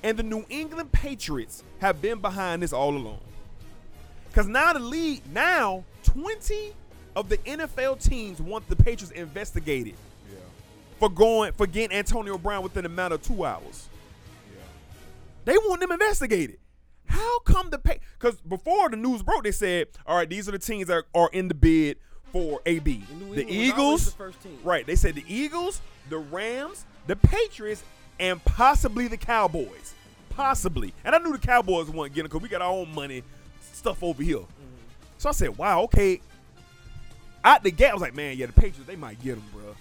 [0.01, 3.19] and the New England Patriots have been behind this all along.
[4.29, 6.73] Because now the league, now 20
[7.15, 9.95] of the NFL teams want the Patriots investigated
[10.99, 13.87] for going for getting Antonio Brown within a matter of two hours.
[15.45, 16.57] They want them investigated.
[17.05, 17.99] How come the pay?
[18.19, 21.29] Because before the news broke, they said, "All right, these are the teams that are
[21.33, 21.97] in the bid
[22.31, 23.03] for AB.
[23.07, 24.59] The England was always Eagles, the first team.
[24.63, 24.85] right?
[24.85, 27.83] They said the Eagles, the Rams, the Patriots,
[28.19, 29.95] and possibly the Cowboys.
[30.29, 30.93] Possibly.
[31.03, 33.23] And I knew the Cowboys weren't getting because we got our own money
[33.79, 34.37] stuff over here.
[34.37, 34.75] Mm-hmm.
[35.17, 36.21] So I said, "Wow, okay."
[37.43, 39.75] Out the gate, I was like, "Man, yeah, the Patriots they might get him, bro."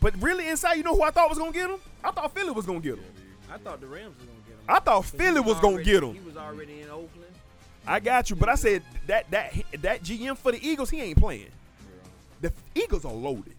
[0.00, 1.78] But really, inside, you know who I thought was gonna get him?
[2.04, 3.04] I thought Philly was gonna get him.
[3.50, 4.64] I thought the Rams was gonna get him.
[4.68, 6.14] I thought Philly was gonna get him.
[6.14, 7.32] He was already in Oakland.
[7.86, 11.18] I got you, but I said that that that GM for the Eagles, he ain't
[11.18, 11.50] playing.
[12.40, 13.54] The Eagles are loaded.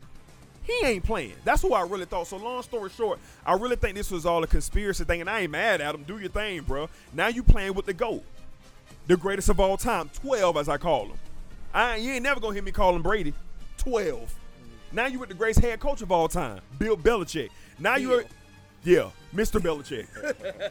[0.64, 1.34] he ain't playing.
[1.46, 2.28] That's who I really thought.
[2.28, 5.42] So long story short, I really think this was all a conspiracy thing, and I
[5.42, 6.04] ain't mad at him.
[6.04, 6.90] Do your thing, bro.
[7.14, 8.24] Now you playing with the GOAT.
[9.08, 10.10] The greatest of all time.
[10.22, 11.18] 12 as I call him.
[11.74, 13.34] I you ain't never gonna hear me call him Brady.
[13.78, 14.34] 12.
[14.92, 17.50] Now you with the greatest head coach of all time, Bill Belichick.
[17.80, 18.24] Now you're
[18.84, 19.60] yeah, Mr.
[19.60, 20.08] Belichick.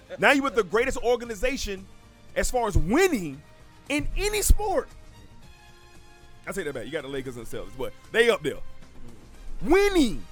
[0.18, 1.87] now you with the greatest organization
[2.35, 3.42] as far as winning
[3.88, 4.88] in any sport.
[6.46, 6.87] I say that back.
[6.87, 8.59] You got the Lakers and the Celtics, but they up there.
[9.62, 10.22] Winning.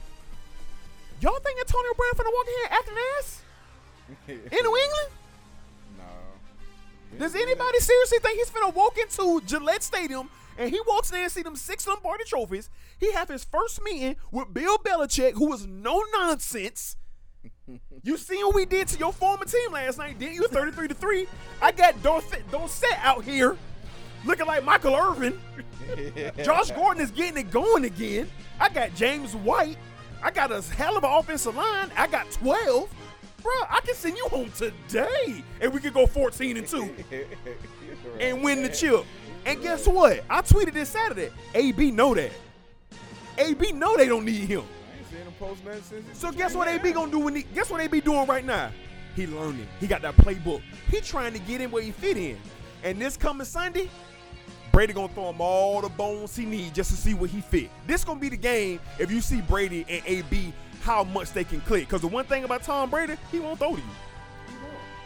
[1.21, 3.43] Y'all think Antonio Brown finna walk in here acting ass?
[4.29, 5.09] In New England?
[7.18, 11.31] Does anybody seriously think he's gonna walk into Gillette Stadium and he walks in and
[11.31, 12.70] see them six Lombardi trophies?
[12.98, 16.96] He have his first meeting with Bill Belichick, who was no nonsense.
[18.03, 20.46] You seen what we did to your former team last night, didn't you?
[20.48, 21.27] 33 to 3.
[21.62, 23.57] I got Dorsett, Dorsett out here
[24.27, 25.40] looking like Michael Irvin.
[26.44, 28.29] Josh Gordon is getting it going again.
[28.61, 29.79] I got James White.
[30.22, 31.90] I got a hell of an offensive line.
[31.96, 32.90] I got 12.
[33.44, 35.44] Bro, I can send you home today.
[35.61, 36.94] And we could go 14 and 2
[38.20, 39.04] and win the chip.
[39.44, 40.24] And guess what?
[40.30, 41.28] I tweeted this Saturday.
[41.54, 42.33] AB know that.
[43.37, 44.62] AB know they don't need him.
[44.62, 46.09] I ain't seen him post nothing since.
[46.09, 48.70] he So guess what AB gonna do when he guess what AB doing right now?
[49.14, 49.68] He learning.
[49.78, 50.62] He got that playbook.
[50.90, 52.38] He trying to get in where he fit in.
[52.83, 53.90] And this coming Sunday,
[54.72, 57.68] Brady gonna throw him all the bones he need just to see where he fit.
[57.87, 60.54] This gonna be the game if you see Brady and AB
[60.85, 61.88] how much they can click.
[61.88, 63.88] Cause the one thing about Tom Brady, he won't throw to you.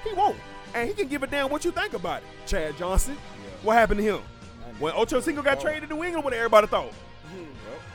[0.05, 0.37] He won't.
[0.75, 2.29] And he can give a damn what you think about it.
[2.47, 3.17] Chad Johnson,
[3.63, 4.21] what happened to him?
[4.81, 5.61] When Ocho Cinco got oh.
[5.61, 6.93] traded to New England, what everybody thought?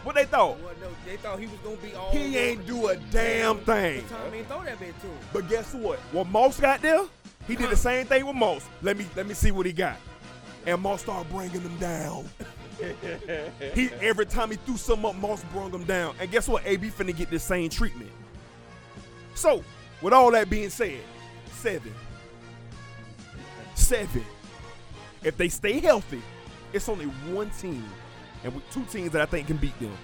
[0.03, 0.59] What they thought?
[0.59, 2.11] Well, no, they thought he was gonna be all.
[2.11, 4.03] He ain't do a damn thing.
[4.07, 5.17] Tom ain't throw that bit to him.
[5.31, 5.97] But guess what?
[6.11, 7.03] When Moss got there,
[7.47, 8.65] he did the same thing with Moss.
[8.81, 9.97] Let me let me see what he got.
[10.65, 12.29] And Moss started bringing them down.
[13.73, 16.15] He every time he threw some up, Moss brought him down.
[16.19, 16.63] And guess what?
[16.65, 18.11] AB finna get the same treatment.
[19.35, 19.63] So,
[20.01, 20.99] with all that being said,
[21.51, 21.93] seven.
[23.75, 24.23] Seven.
[25.23, 26.21] If they stay healthy,
[26.73, 27.85] it's only one team,
[28.43, 29.95] and with two teams that I think can beat them.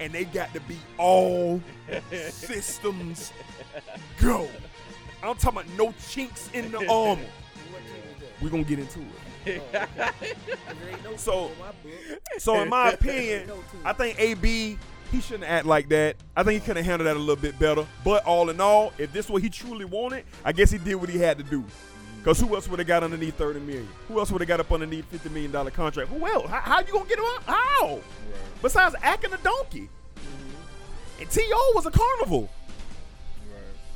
[0.00, 1.62] And they got to be all
[2.10, 3.32] systems
[4.20, 4.48] go.
[5.22, 7.22] I'm talking about no chinks in the armor.
[7.70, 8.42] What team is that?
[8.42, 9.06] We're gonna get into it.
[9.44, 11.72] There ain't no So- in my.
[12.38, 13.58] So in my opinion, No.
[13.84, 14.78] I think AB
[15.12, 16.16] he shouldn't act like that.
[16.36, 17.86] I think he could have handled that a little bit better.
[18.04, 21.08] But all in all, if this what he truly wanted, I guess he did what
[21.08, 21.62] he had to do.
[22.24, 23.86] Cause who else would have got underneath 30 million?
[24.08, 26.10] Who else would have got up underneath 50 million dollar contract?
[26.10, 26.48] Who else?
[26.48, 27.42] How, how you gonna get him out?
[27.44, 28.00] How?
[28.62, 29.88] Besides acting a donkey.
[31.20, 31.72] And T.O.
[31.76, 32.50] was a carnival.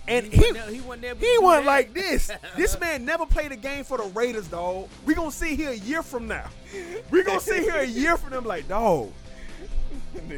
[0.08, 1.14] And He he, wasn't he wasn't there
[1.60, 2.30] he like this.
[2.56, 4.88] This man never played a game for the Raiders, dog.
[5.04, 6.48] We gonna see here a year from now.
[7.10, 9.12] We gonna see here a year from them like, dog.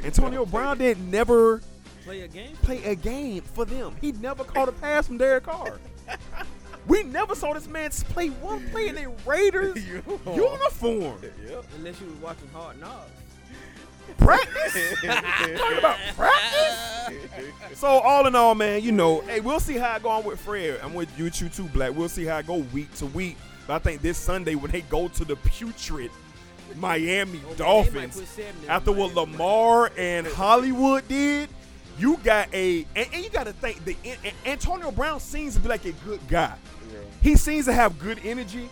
[0.05, 1.63] Antonio Brown didn't never
[2.05, 2.57] Play a game.
[2.63, 3.95] play a game for them.
[4.01, 5.79] He never caught a pass from Derek Carr.
[6.87, 9.79] We never saw this man play one play in a Raiders
[10.27, 11.19] uniform.
[11.49, 11.65] Yep.
[11.77, 13.11] Unless you was watching Hard Knocks.
[14.21, 15.01] Practice?
[15.59, 17.19] Talking about practice?
[17.75, 20.39] So all in all, man, you know, hey, we'll see how I go on with
[20.41, 20.81] Fred.
[20.83, 21.95] I'm with you, with you too, Black.
[21.95, 23.37] We'll see how I go week to week.
[23.67, 26.11] But I think this Sunday when they go to the putrid
[26.77, 29.33] Miami Oh, Dolphins, they might put seven in after what Miami.
[29.33, 31.49] Lamar and Hollywood did,
[31.99, 35.55] you got a and, and you got to think the An- An- Antonio Brown seems
[35.55, 36.55] to be like a good guy.
[37.23, 38.69] He seems to have good energy,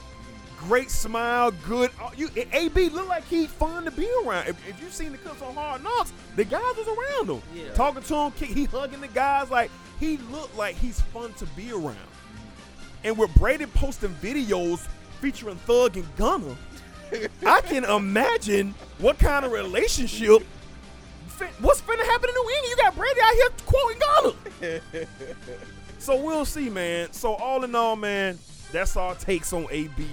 [0.66, 1.90] great smile, good.
[2.00, 4.48] uh, You AB look like he fun to be around.
[4.48, 7.72] If, if you seen the clips on Hard Knocks, the guys was around him, Yeah.
[7.74, 9.50] talking to him, he hugging the guys.
[9.50, 11.96] Like he looked like he's fun to be around.
[13.04, 14.80] And with Brady posting videos
[15.20, 16.56] featuring Thug and Gunna,
[17.46, 20.42] I can imagine what kind of relationship.
[21.60, 22.68] What's finna happen in New England?
[22.70, 25.06] You got Brady out here quoting Gunna.
[26.00, 27.12] So we'll see, man.
[27.12, 28.38] So all in all, man,
[28.70, 30.06] that's our takes on AB.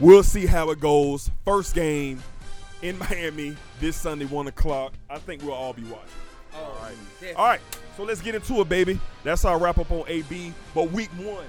[0.00, 1.28] We'll see how it goes.
[1.44, 2.22] First game
[2.82, 4.92] in Miami this Sunday, one o'clock.
[5.10, 6.08] I think we'll all be watching.
[6.54, 7.34] Oh, all right.
[7.36, 7.60] All right,
[7.96, 9.00] so let's get into it, baby.
[9.24, 10.52] That's our wrap up on AB.
[10.74, 11.44] But week one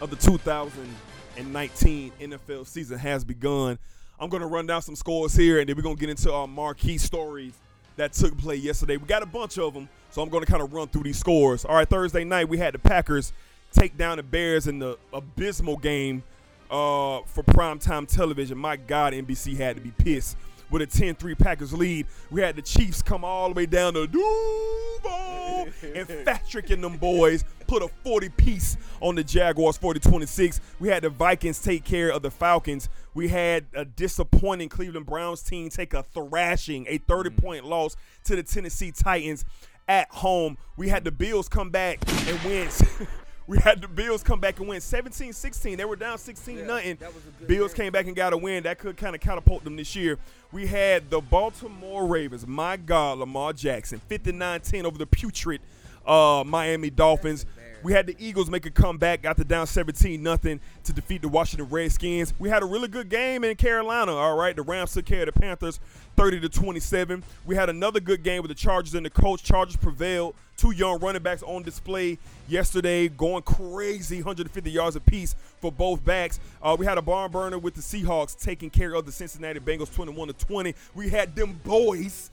[0.00, 3.78] of the 2019 NFL season has begun.
[4.18, 6.32] I'm going to run down some scores here, and then we're going to get into
[6.32, 7.52] our marquee stories
[7.96, 8.96] that took place yesterday.
[8.96, 11.18] We got a bunch of them, so I'm going to kind of run through these
[11.18, 11.66] scores.
[11.66, 13.32] All right, Thursday night, we had the Packers
[13.72, 16.22] take down the Bears in the abysmal game
[16.70, 18.56] uh, for primetime television.
[18.56, 20.36] My God, NBC had to be pissed
[20.70, 22.06] with a 10-3 Packers lead.
[22.30, 26.96] We had the Chiefs come all the way down to Duval and Patrick and them
[26.96, 30.60] boys put a 40 piece on the Jaguars 40-26.
[30.78, 32.88] We had the Vikings take care of the Falcons.
[33.14, 38.36] We had a disappointing Cleveland Browns team take a thrashing, a 30 point loss to
[38.36, 39.44] the Tennessee Titans
[39.88, 40.56] at home.
[40.76, 41.98] We had the Bills come back
[42.28, 42.68] and win.
[43.50, 45.76] we had the Bills come back and win 17-16.
[45.76, 46.96] They were down 16 nothing.
[47.00, 47.86] that was a good Bills game.
[47.86, 48.62] came back and got a win.
[48.62, 50.18] That could kind of catapult them this year.
[50.52, 52.46] We had the Baltimore Ravens.
[52.46, 55.60] My God, Lamar Jackson, 59-10 over the putrid
[56.06, 57.44] uh, Miami Dolphins.
[57.82, 61.28] We had the Eagles make a comeback, got the down 17 nothing to defeat the
[61.28, 62.34] Washington Redskins.
[62.38, 64.12] We had a really good game in Carolina.
[64.14, 65.80] All right, the Rams took care of the Panthers,
[66.16, 67.24] 30 to 27.
[67.46, 69.42] We had another good game with the Chargers and the Colts.
[69.42, 70.34] Chargers prevailed.
[70.60, 76.38] Two young running backs on display yesterday, going crazy, 150 yards apiece for both backs.
[76.62, 79.90] Uh, we had a barn burner with the Seahawks taking care of the Cincinnati Bengals,
[79.94, 80.74] 21 to 20.
[80.94, 82.30] We had them boys,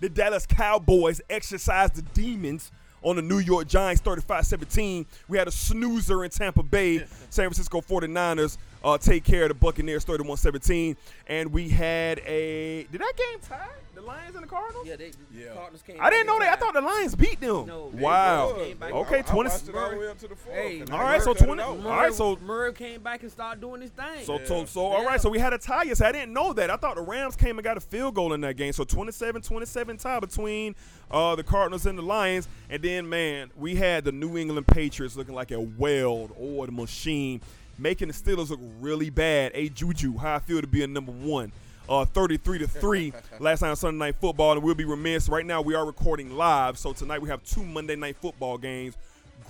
[0.00, 2.72] the Dallas Cowboys, exercise the demons
[3.02, 5.04] on the New York Giants 35-17.
[5.28, 7.00] We had a snoozer in Tampa Bay.
[7.28, 10.96] San Francisco 49ers uh, take care of the Buccaneers 31-17.
[11.26, 13.68] And we had a– did that game tie?
[14.06, 14.86] The Lions and the Cardinals?
[14.86, 15.96] Yeah, they, the Cardinals came.
[16.00, 16.52] I didn't know that.
[16.52, 17.66] I thought the Lions beat them.
[17.66, 18.54] No, they wow.
[18.56, 18.92] came back.
[18.92, 20.56] Okay, I, 20 I watched it all the way up to the fourth.
[20.56, 21.68] Hey, and all I so cut it 20 out.
[21.68, 24.24] all right, so Murray came back and started doing his thing.
[24.24, 25.20] So, so, so, all right.
[25.20, 25.82] So we had a tie.
[25.82, 26.70] Yes, I didn't know that.
[26.70, 28.72] I thought the Rams came and got a field goal in that game.
[28.72, 30.76] So 27-27 tie between
[31.10, 32.46] uh, the Cardinals and the Lions.
[32.70, 37.40] And then, man, we had the New England Patriots looking like a well-oiled machine,
[37.76, 39.50] making the Steelers look really bad.
[39.54, 41.50] A Juju, how I feel to be a number one.
[41.88, 45.28] Uh, 33 to 3 last night on Sunday Night Football, and we'll be remiss.
[45.28, 48.96] Right now, we are recording live, so tonight we have two Monday Night Football games.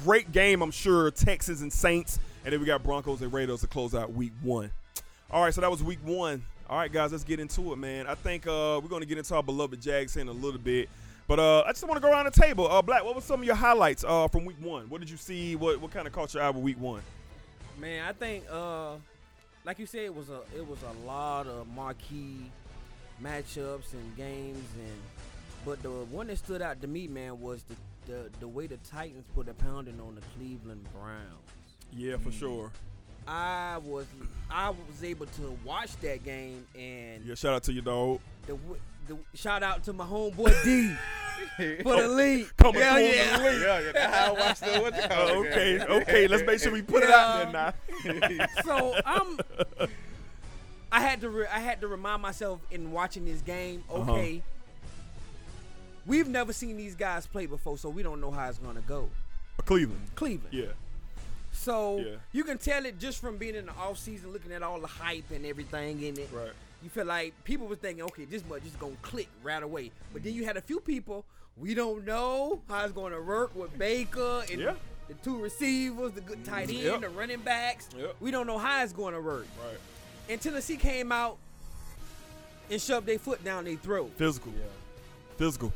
[0.04, 1.10] Great game, I'm sure.
[1.10, 4.70] Texans and Saints, and then we got Broncos and Raiders to close out Week One.
[5.30, 6.44] All right, so that was Week One.
[6.68, 8.06] All right, guys, let's get into it, man.
[8.06, 10.90] I think uh, we're going to get into our beloved Jags in a little bit,
[11.28, 12.70] but uh, I just want to go around the table.
[12.70, 14.90] Uh, Black, what were some of your highlights uh, from Week One?
[14.90, 15.56] What did you see?
[15.56, 17.00] What what kind of caught your eye with Week One?
[17.78, 18.96] Man, I think uh
[19.66, 22.50] like you said it was a it was a lot of marquee
[23.22, 25.02] matchups and games and
[25.66, 27.74] but the one that stood out to me, man, was the
[28.06, 31.50] the, the way the Titans put a pounding on the Cleveland Browns.
[31.92, 32.38] Yeah, for mm.
[32.38, 32.70] sure.
[33.26, 34.06] I was
[34.48, 38.20] I was able to watch that game and Yeah, shout out to you, dog.
[38.46, 40.94] the, w- the shout out to my homeboy D
[41.82, 42.56] for the lead.
[42.56, 43.38] Coming Hell through yeah.
[43.38, 43.62] the league.
[43.62, 45.86] Yeah, yeah, that's how I watched the what you call it okay, game.
[45.90, 46.28] okay.
[46.28, 47.74] Let's make sure we put it out there
[48.32, 48.46] now.
[48.64, 49.38] so I'm.
[50.92, 51.28] I had to.
[51.30, 53.84] Re- I had to remind myself in watching this game.
[53.90, 54.12] Uh-huh.
[54.12, 54.42] Okay,
[56.06, 59.08] we've never seen these guys play before, so we don't know how it's gonna go.
[59.64, 60.00] Cleveland.
[60.14, 60.52] Cleveland.
[60.54, 60.66] Yeah.
[61.52, 62.16] So Yeah.
[62.32, 64.86] you can tell it just from being in the off season, looking at all the
[64.86, 66.28] hype and everything in it.
[66.32, 66.52] Right.
[66.86, 69.90] You feel like people were thinking, okay, this much is gonna click right away.
[70.12, 71.24] But then you had a few people
[71.56, 74.74] we don't know how it's gonna work with Baker and Yeah.
[75.08, 77.00] the two receivers, the good tight mm, end, Yep.
[77.00, 77.88] the running backs.
[77.98, 78.14] Yep.
[78.20, 79.48] We don't know how it's gonna work.
[79.66, 79.78] Right.
[80.28, 81.38] And Tennessee came out
[82.70, 84.12] and shoved their foot down their throat.
[84.16, 84.52] Physical.
[85.38, 85.72] Physical.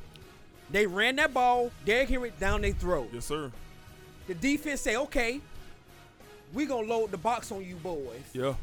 [0.70, 3.10] They ran that ball, Derrick Henry down their throat.
[3.12, 3.50] Yes, sir.
[4.28, 5.40] The defense say, okay,
[6.52, 8.22] we gonna load the box on you boys.
[8.32, 8.54] Yeah.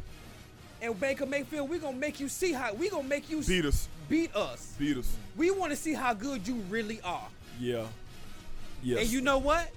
[0.82, 3.88] And Baker Mayfield, we're gonna make you see how we gonna make you Beat us.
[4.08, 4.74] beat us.
[4.78, 5.16] Beat us.
[5.36, 7.28] We want to see how good you really are.
[7.60, 7.88] Yeah.
[8.84, 9.00] Yes.
[9.02, 9.70] And you know what?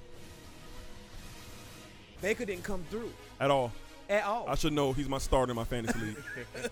[2.21, 3.73] Baker didn't come through At all.
[4.11, 4.47] at all.
[4.49, 6.17] I should know he's my starter in my fantasy league.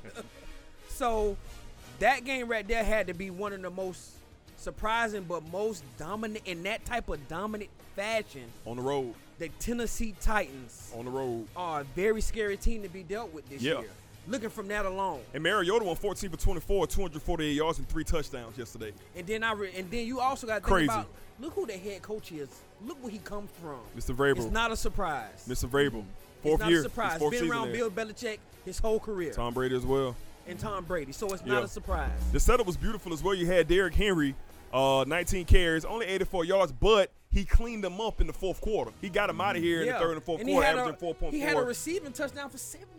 [0.90, 1.36] So
[2.00, 4.10] that game right there had to be one of the most
[4.56, 8.42] surprising but most dominant in that type of dominant fashion.
[8.66, 9.14] on the road.
[9.38, 11.46] The Tennessee Titans On the road.
[11.56, 13.78] are a very scary team to be dealt with this Yeah.
[13.78, 13.90] year.
[14.28, 15.20] Looking from that alone.
[15.34, 18.92] And Mariota won 14 for 24, 248 yards and three touchdowns yesterday.
[19.16, 20.84] And then I re- and then you also got to think Crazy.
[20.86, 21.06] about
[21.40, 22.48] look who the head coach is.
[22.86, 23.80] Look where he comes from.
[23.96, 24.14] Mr.
[24.14, 24.36] Vrabel.
[24.44, 25.44] It's not a surprise.
[25.48, 25.68] Mr.
[25.68, 26.04] Vrabel.
[26.42, 26.80] Fourth It's not year.
[26.80, 27.18] a surprise.
[27.18, 27.88] Fourth Been around there.
[27.88, 29.32] Bill Belichick his whole career.
[29.32, 30.14] Tom Brady as well.
[30.46, 31.12] and Tom Brady.
[31.12, 31.54] So it's Yeah.
[31.54, 32.10] not a surprise.
[32.32, 33.34] The setup was beautiful as well.
[33.34, 34.34] You had Derrick Henry,
[34.72, 38.90] uh, 19 carries, only 84 yards, but he cleaned them up in the fourth quarter.
[39.00, 40.96] He got him out of here in the third and fourth And quarter, a- averaging
[40.96, 41.30] 4.4.
[41.32, 42.97] He had a receiving touchdown for 79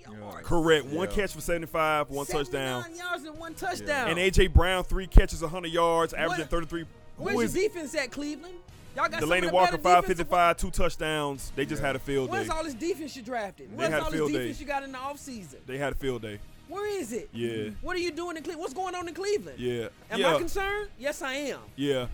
[0.00, 0.46] yards.
[0.46, 0.86] Correct.
[0.86, 1.14] One Yeah.
[1.14, 2.96] catch for 75, one 79 touchdown.
[2.96, 4.08] yards and one touchdown.
[4.10, 4.48] And A.J.
[4.48, 6.86] Brown, three catches, 100 yards, averaging What- 33.
[7.16, 8.54] Where's Who your defense at Cleveland?
[8.96, 11.52] Y'all got some Delanie the Walker, better 555, two touchdowns.
[11.54, 11.88] They just Yeah.
[11.88, 12.32] had a field day.
[12.38, 13.70] Where's all this defense you drafted?
[13.70, 14.60] They Where's had a all this field defense day.
[14.62, 15.56] you got in the offseason?
[15.66, 16.40] They had a field day.
[16.68, 17.28] Where is it?
[17.32, 17.70] Yeah.
[17.82, 18.60] What are you doing in Cleveland?
[18.60, 19.58] What's going on in Cleveland?
[19.60, 19.88] Yeah.
[20.10, 20.34] Am yeah.
[20.34, 20.88] I concerned?
[20.98, 21.60] Yes, I am.
[21.76, 22.06] Yeah.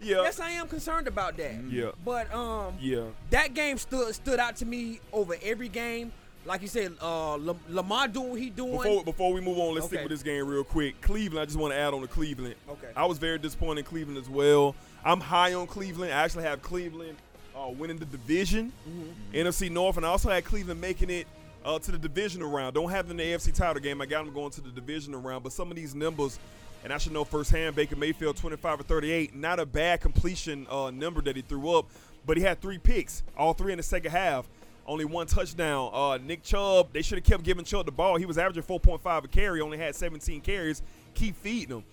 [0.00, 0.22] Yeah.
[0.22, 1.54] Yes, I am concerned about that.
[1.70, 1.90] Yeah.
[2.04, 3.04] But um, Yeah.
[3.30, 6.12] that game stood stood out to me over every game
[6.46, 7.34] like you said, uh,
[7.68, 8.72] Lamar doing what he doing.
[8.76, 11.00] Before before we move on, let's stick with this game real quick.
[11.00, 12.54] Cleveland, I just want to add on to Cleveland.
[12.68, 12.88] Okay.
[12.96, 14.74] I was very disappointed in Cleveland as well.
[15.04, 16.12] I'm high on Cleveland.
[16.12, 17.16] I actually have Cleveland
[17.56, 19.36] uh, winning the division, Mm-hmm.
[19.36, 21.26] NFC North, and I also had Cleveland making it
[21.64, 22.74] uh, to the divisional round.
[22.74, 24.00] Don't have them in the AFC title game.
[24.00, 26.38] I got them going to the divisional round, but some of these numbers,
[26.82, 30.90] and I should know firsthand, Baker Mayfield 25 or 38, not a bad completion uh,
[30.90, 31.86] number that he threw up,
[32.26, 34.46] but he had three picks, all three in the second half.
[34.86, 35.90] Only one touchdown.
[35.92, 38.16] Uh, Nick Chubb, they should have kept giving Chubb the ball.
[38.16, 40.82] He was averaging 4.5 a carry, only had 17 carries.
[41.14, 41.84] Keep feeding him.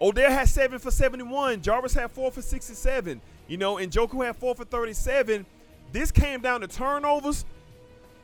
[0.00, 1.62] Odell had seven for 71.
[1.62, 3.20] Jarvis had four for 67.
[3.48, 5.46] You know, and Joku had four for 37.
[5.92, 7.44] This came down to turnovers.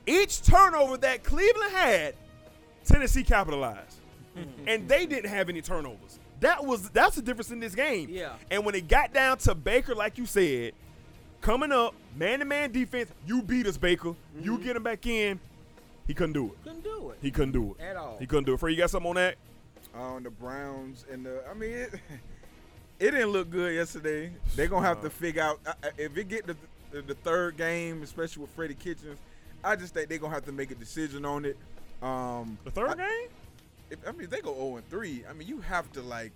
[0.06, 2.14] Each turnover that Cleveland had,
[2.84, 3.98] Tennessee capitalized.
[4.66, 6.18] and they didn't have any turnovers.
[6.40, 8.08] That was that's the difference in this game.
[8.10, 8.32] Yeah.
[8.50, 10.72] And when it got down to Baker, like you said,
[11.42, 14.14] coming up, man to man defense, you beat us, Baker.
[14.40, 15.38] You get him back in.
[16.06, 16.64] He couldn't do it.
[16.64, 17.18] Couldn't do it.
[17.20, 17.82] He couldn't do it.
[17.82, 18.16] At all.
[18.18, 18.60] He couldn't do it.
[18.60, 19.36] Free, you got something on that?
[19.94, 21.42] on the Browns and the.
[21.48, 21.92] I mean, it,
[22.98, 24.32] it didn't look good yesterday.
[24.56, 26.56] They're gonna have to figure out uh, if it get the,
[26.90, 29.18] the the third game, especially with Freddie Kitchens.
[29.62, 31.56] I just think they're gonna have to make a decision on it.
[32.02, 33.28] Um, The third I, game?
[33.90, 35.24] If, I mean, if they go 0 and 3.
[35.28, 36.32] I mean, you have to like,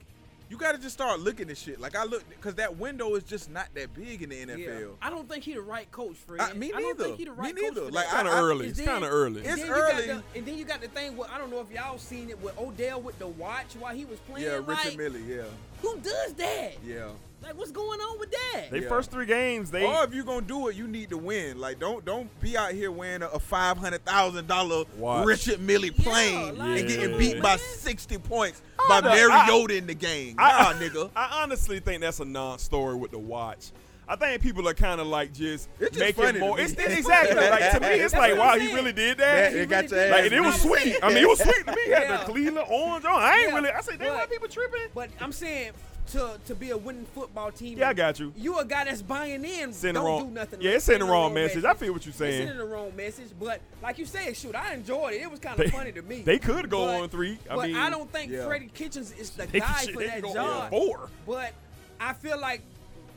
[0.48, 1.80] you got to just start looking at shit.
[1.80, 4.58] Like I look, because that window is just not that big in the NFL.
[4.80, 4.86] Yeah.
[5.02, 6.56] I don't think he the right coach for it.
[6.56, 7.04] Me I don't neither.
[7.04, 7.80] think he the Me right neither.
[7.80, 8.14] coach for Like, that.
[8.14, 8.66] Kind of I- I- early.
[8.68, 9.40] It's kind of early.
[9.40, 10.02] It's and then early.
[10.02, 11.98] You got the, and then you got the thing with I don't know if y'all
[11.98, 14.46] seen it with Odell with the watch while he was playing.
[14.46, 15.22] Yeah, Richard like, Millie.
[15.22, 15.42] Yeah,
[15.82, 16.72] Who does that?
[16.84, 17.08] yeah.
[17.42, 18.70] Like, what's going on with that?
[18.70, 18.88] They Yeah.
[18.88, 21.58] first three games, they or if you're gonna do it, you need to win.
[21.60, 25.26] Like don't don't be out here wearing a, a five hundred thousand dollar Watch.
[25.26, 27.18] Richard Mille Yeah, plane like- and getting Yeah.
[27.18, 27.58] beat by Man.
[27.58, 30.36] sixty points oh, I by know- I- Mariota in the game.
[30.38, 31.10] I- nah, nigga.
[31.16, 33.70] I honestly think that's a non-story with the watch.
[34.08, 36.56] I think people are kind of like just It's just making funny to more.
[36.56, 36.62] me.
[36.62, 37.86] It's, It's exactly like to me.
[37.88, 38.76] It's That's like what wow, I'm he saying.
[38.76, 39.52] really did that.
[39.52, 40.62] That- it got your really like ass and it was beat.
[40.62, 40.98] sweet.
[41.02, 41.82] I mean, it was sweet to me.
[41.86, 42.16] He had Yeah.
[42.18, 43.20] the Cleveland orange on.
[43.20, 43.70] I ain't Yeah, really.
[43.70, 44.80] I said, damn, why but- people tripping?
[44.94, 45.72] But I'm saying
[46.08, 47.78] to to be a winning football team.
[47.78, 48.32] Yeah, I got you.
[48.36, 49.72] You a guy that's buying in.
[49.72, 50.60] Sending don't wrong- do nothing.
[50.60, 51.64] yeah, like it's sending sending the wrong message.
[51.64, 52.34] I feel what you're saying.
[52.42, 55.22] It's sending the wrong message, but like you said, shoot, I enjoyed it.
[55.22, 56.22] It was kind of funny to me.
[56.22, 57.38] they could go But- on three.
[57.50, 58.46] I but mean, I don't think yeah.
[58.46, 60.70] Freddie Kitchens is the They guy should- for that job.
[60.70, 61.10] four.
[61.26, 61.52] But
[62.00, 62.62] I feel like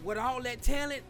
[0.04, 1.02] with all that talent,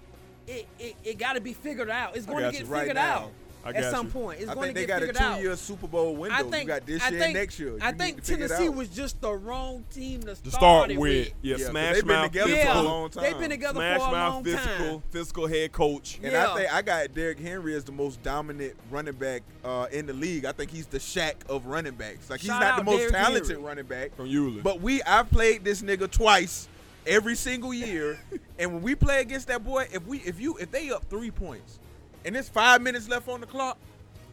[0.48, 2.16] it it, it got to be figured out.
[2.16, 2.68] It's going to get you.
[2.68, 3.16] Right figured now.
[3.16, 3.30] out I
[3.66, 4.12] at some you.
[4.12, 4.39] point.
[4.41, 6.36] It's I going think to they get got a two-year Super Bowl window.
[6.36, 7.78] I think you got this I year think, and next year.
[7.82, 10.53] I think need to figure it Tennessee was just the wrong team to to start,
[10.53, 11.28] start with, with.
[11.28, 13.24] yeah, Yeah, 'cause smash they've been mouth, together for a long time.
[13.24, 15.03] They've been together smash for a mouth, long physical, time.
[15.12, 16.20] physical head coach.
[16.24, 16.51] And Yeah.
[16.51, 20.14] I think I got Derrick Henry as the most dominant running back uh, in the
[20.14, 20.45] league.
[20.45, 22.30] I think he's the Shaq of running backs.
[22.30, 23.64] Like he's Shout not the most Derrick talented Henry.
[23.64, 24.62] running back, From Yulee.
[24.62, 26.68] but we I've played this nigga twice
[27.07, 28.20] every single year,
[28.60, 31.32] and when we play against that boy, if we if you if they up three
[31.32, 31.80] points,
[32.26, 33.78] and there's five minutes left on the clock.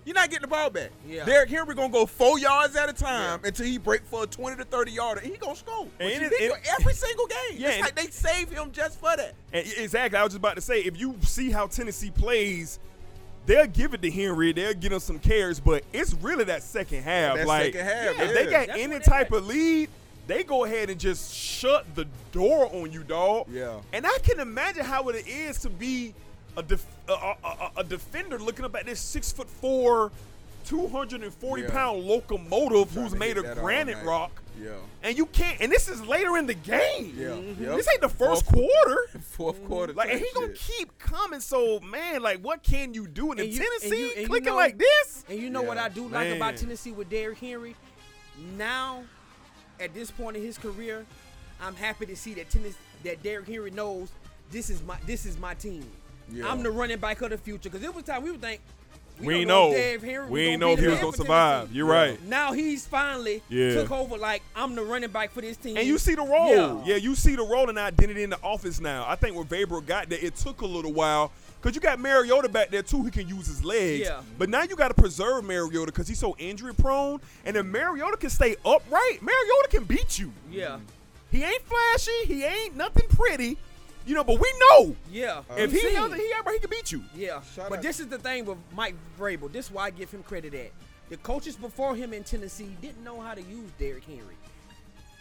[0.04, 0.90] You're not getting the ball back.
[1.08, 1.24] Yeah.
[1.24, 3.48] Derrick Henry gonna go four yards at a time Yeah.
[3.48, 5.88] until he break for a 20 to 30 yarder, and he gonna score.
[5.98, 7.58] And it- it- to- every single game.
[7.58, 9.34] Yeah, it's like they save him just for that.
[9.52, 12.78] And exactly, I was just about to say, if you see how Tennessee plays,
[13.46, 17.02] they'll give it to Henry, they'll get him some carries, but it's really that second
[17.02, 17.36] half.
[17.38, 18.50] That like, second half, if they yeah.
[18.50, 19.38] got That's any type got.
[19.38, 19.88] of lead,
[20.28, 23.46] they go ahead and just shut the door on you, dog.
[23.50, 23.80] Yeah.
[23.92, 26.14] And I can imagine how it is to be
[26.56, 30.10] a def- a, a, a- a defender looking up at this six foot four,
[30.66, 31.70] 240 Yeah.
[31.70, 34.42] pound locomotive who's made of granite rock.
[34.60, 34.70] Yeah.
[35.02, 37.12] And you can't, and this is later in the game.
[37.14, 37.26] Yeah.
[37.28, 37.62] Mm-hmm.
[37.62, 37.76] Yep.
[37.76, 38.46] This ain't the first Fourth-
[38.84, 39.06] quarter.
[39.20, 39.92] Fourth quarter.
[39.92, 41.40] Like, and type he gonna keep coming.
[41.40, 43.32] So, man, like, what can you do?
[43.32, 45.24] And, And in you- and Tennessee you- and you clicking know- like this?
[45.28, 47.76] And you know what I do like about Tennessee with Derrick Henry?
[48.56, 49.04] Now,
[49.78, 51.04] at this point in his career,
[51.60, 54.08] I'm happy to see that Tennessee, that Derrick Henry knows
[54.50, 55.84] this is my this is my team.
[56.32, 56.50] Yeah.
[56.50, 57.70] I'm the running back of the future.
[57.70, 58.60] Because it was time we would think
[59.20, 59.76] We, don't ain't know know.
[59.76, 61.72] if Henry we ain't know if he was gonna survive.
[61.72, 62.22] You're right.
[62.24, 63.74] Now he's finally Yeah.
[63.74, 65.76] took over like I'm the running back for this team.
[65.76, 66.54] And you see the role.
[66.54, 66.82] Yeah.
[66.84, 66.96] Yeah.
[66.96, 69.04] you see the role and identity in the office now.
[69.08, 71.32] I think when Vrabel got there, it took a little while.
[71.62, 74.00] Because you got Mariota back there, too, who can use his legs.
[74.04, 74.20] Yeah.
[74.38, 77.18] But now you got to preserve Mariota because he's so injury prone.
[77.44, 80.32] And if Mariota can stay upright, Mariota can beat you.
[80.50, 80.78] Yeah.
[81.32, 82.26] He ain't flashy.
[82.26, 83.56] He ain't nothing pretty.
[84.06, 85.42] You know, but we know Yeah.
[85.50, 85.96] Uh, if he see.
[85.96, 87.02] other, he ever he can beat you.
[87.14, 89.50] Yeah, Shout but out- this is the thing with Mike Vrabel.
[89.52, 90.70] This is why I give him credit at.
[91.08, 94.36] The coaches before him in Tennessee didn't know how to use Derrick Henry.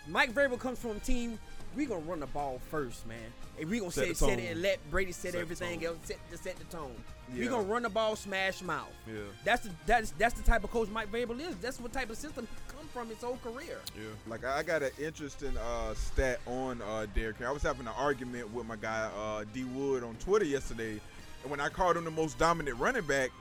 [0.08, 1.40] Mike Vrabel comes from a team.
[1.76, 3.18] We gonna run the ball first, man.
[3.60, 6.18] And we gonna Set set, set it and let Brady set, Set everything else, set
[6.32, 6.96] to set the tone.
[7.34, 7.50] We Yeah.
[7.50, 8.88] gonna run the ball, smash mouth.
[9.08, 9.16] Yeah.
[9.44, 11.56] That's the that's that's the type of coach Mike Vrabel is.
[11.58, 13.78] That's what type of system he come from his whole career.
[13.94, 14.04] Yeah.
[14.26, 17.50] Like I got an interesting uh, stat on uh, Derrick Henry.
[17.50, 21.02] I was having an argument with my guy uh, D Wood on Twitter yesterday,
[21.42, 23.32] and when I called him the most dominant running back,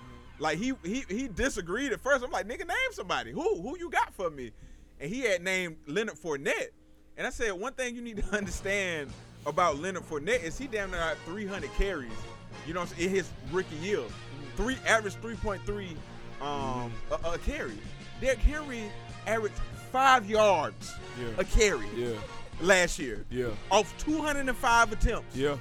[0.40, 2.24] Like he he he disagreed at first.
[2.24, 3.30] I'm like, nigga, name somebody.
[3.30, 4.50] Who who you got for me?
[4.98, 6.70] And he had named Leonard Fournette.
[7.16, 9.10] And I said, one thing you need to understand
[9.46, 12.10] about Leonard Fournette is he damn near had 300 carries.
[12.66, 14.00] You know, what I'm saying, in his rookie year,
[14.56, 15.96] three average 3.3
[16.42, 17.78] um a, a carry.
[18.20, 18.84] Derrick Henry
[19.26, 19.54] averaged
[19.92, 21.26] five yards Yeah.
[21.38, 22.16] a carry Yeah.
[22.60, 23.48] last year Yeah.
[23.70, 25.36] off 205 attempts.
[25.36, 25.56] Yeah.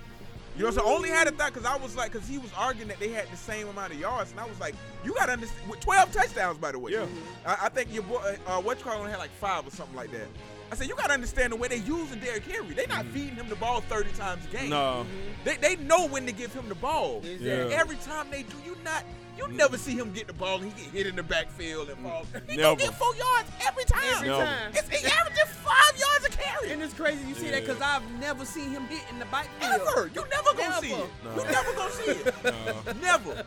[0.55, 2.51] You know, so I only had a thought because I was like, because he was
[2.55, 5.25] arguing that they had the same amount of yards, and I was like, you got
[5.25, 6.91] to understand, with 12 touchdowns, by the way.
[6.91, 7.07] Yeah.
[7.43, 9.95] I, I think your boy, uh, what you call him, had like five or something
[9.95, 10.27] like that.
[10.71, 12.75] I said, you got to understand the way they using Derrick Henry.
[12.75, 14.69] They not feeding him the ball 30 times a game.
[14.69, 15.07] No.
[15.43, 17.17] They, they know when to give him the ball.
[17.23, 17.47] Exactly.
[17.47, 17.79] Yeah.
[17.79, 19.03] Every time they do, you not,
[19.37, 21.97] you never see him get the ball and he get hit in the backfield and
[21.99, 22.25] fall.
[22.47, 22.75] He Never.
[22.75, 24.03] gonna get four yards every time.
[24.15, 24.43] Every Never.
[24.43, 24.71] time.
[24.73, 26.71] It's, he averaging five yards a carry.
[26.71, 29.81] And it's crazy you see that because I've never seen him hit in the backfield.
[29.87, 30.11] Ever.
[30.13, 31.09] You never gonna see it.
[31.23, 31.35] No.
[31.35, 32.35] You never gonna see it.
[32.43, 32.93] No.
[33.01, 33.35] Never.
[33.35, 33.43] No.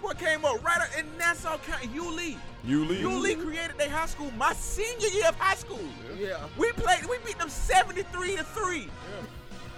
[0.00, 2.38] What came up right up in Nassau County, Yulee.
[2.64, 3.00] You leave.
[3.00, 5.80] Yulee created their high school my senior year of high school.
[6.18, 6.38] Yeah.
[6.56, 8.88] We played, we beat them 73 to 3.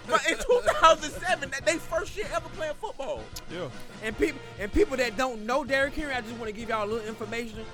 [0.09, 3.23] But in 2007, that they first year ever playing football.
[3.53, 3.69] Yeah.
[4.03, 6.85] And people and people that don't know Derrick Henry, I just want to give y'all
[6.85, 7.65] a little information.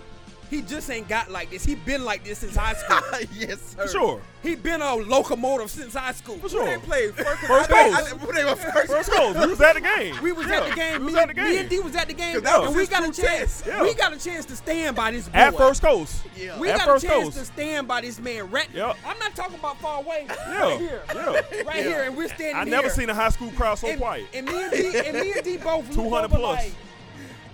[0.51, 1.65] He just ain't got like this.
[1.65, 3.01] He been like this since high school.
[3.35, 4.21] yes, For sure.
[4.43, 6.37] he been a locomotive since high school.
[6.39, 6.65] For sure.
[6.65, 8.15] They played first, First I, coast.
[8.15, 9.39] I, I, they were first, First Coast.
[9.41, 10.23] We was at the game.
[10.23, 11.01] We was Yeah, at the game.
[11.01, 12.77] We was me, at the me and D was at the game, 'Cause that and
[12.77, 13.65] we got a chance.
[13.67, 13.83] Yeah.
[13.83, 15.39] We got a chance to stand by this boy.
[15.39, 16.23] At First Coast.
[16.37, 16.59] Yeah.
[16.61, 17.39] we at got First a chance Coast.
[17.39, 18.51] to stand by this man.
[18.51, 18.97] Right, Yep.
[19.07, 20.27] I'm not talking about far away.
[20.29, 20.61] Yeah.
[20.63, 21.03] Right here.
[21.15, 21.63] Yeah.
[21.63, 22.91] Right here, and we're standing I never here.
[22.91, 24.27] seen a high school crowd so and, quiet.
[24.35, 26.41] And me and D, and me and D both 200 plus.
[26.65, 26.73] Like,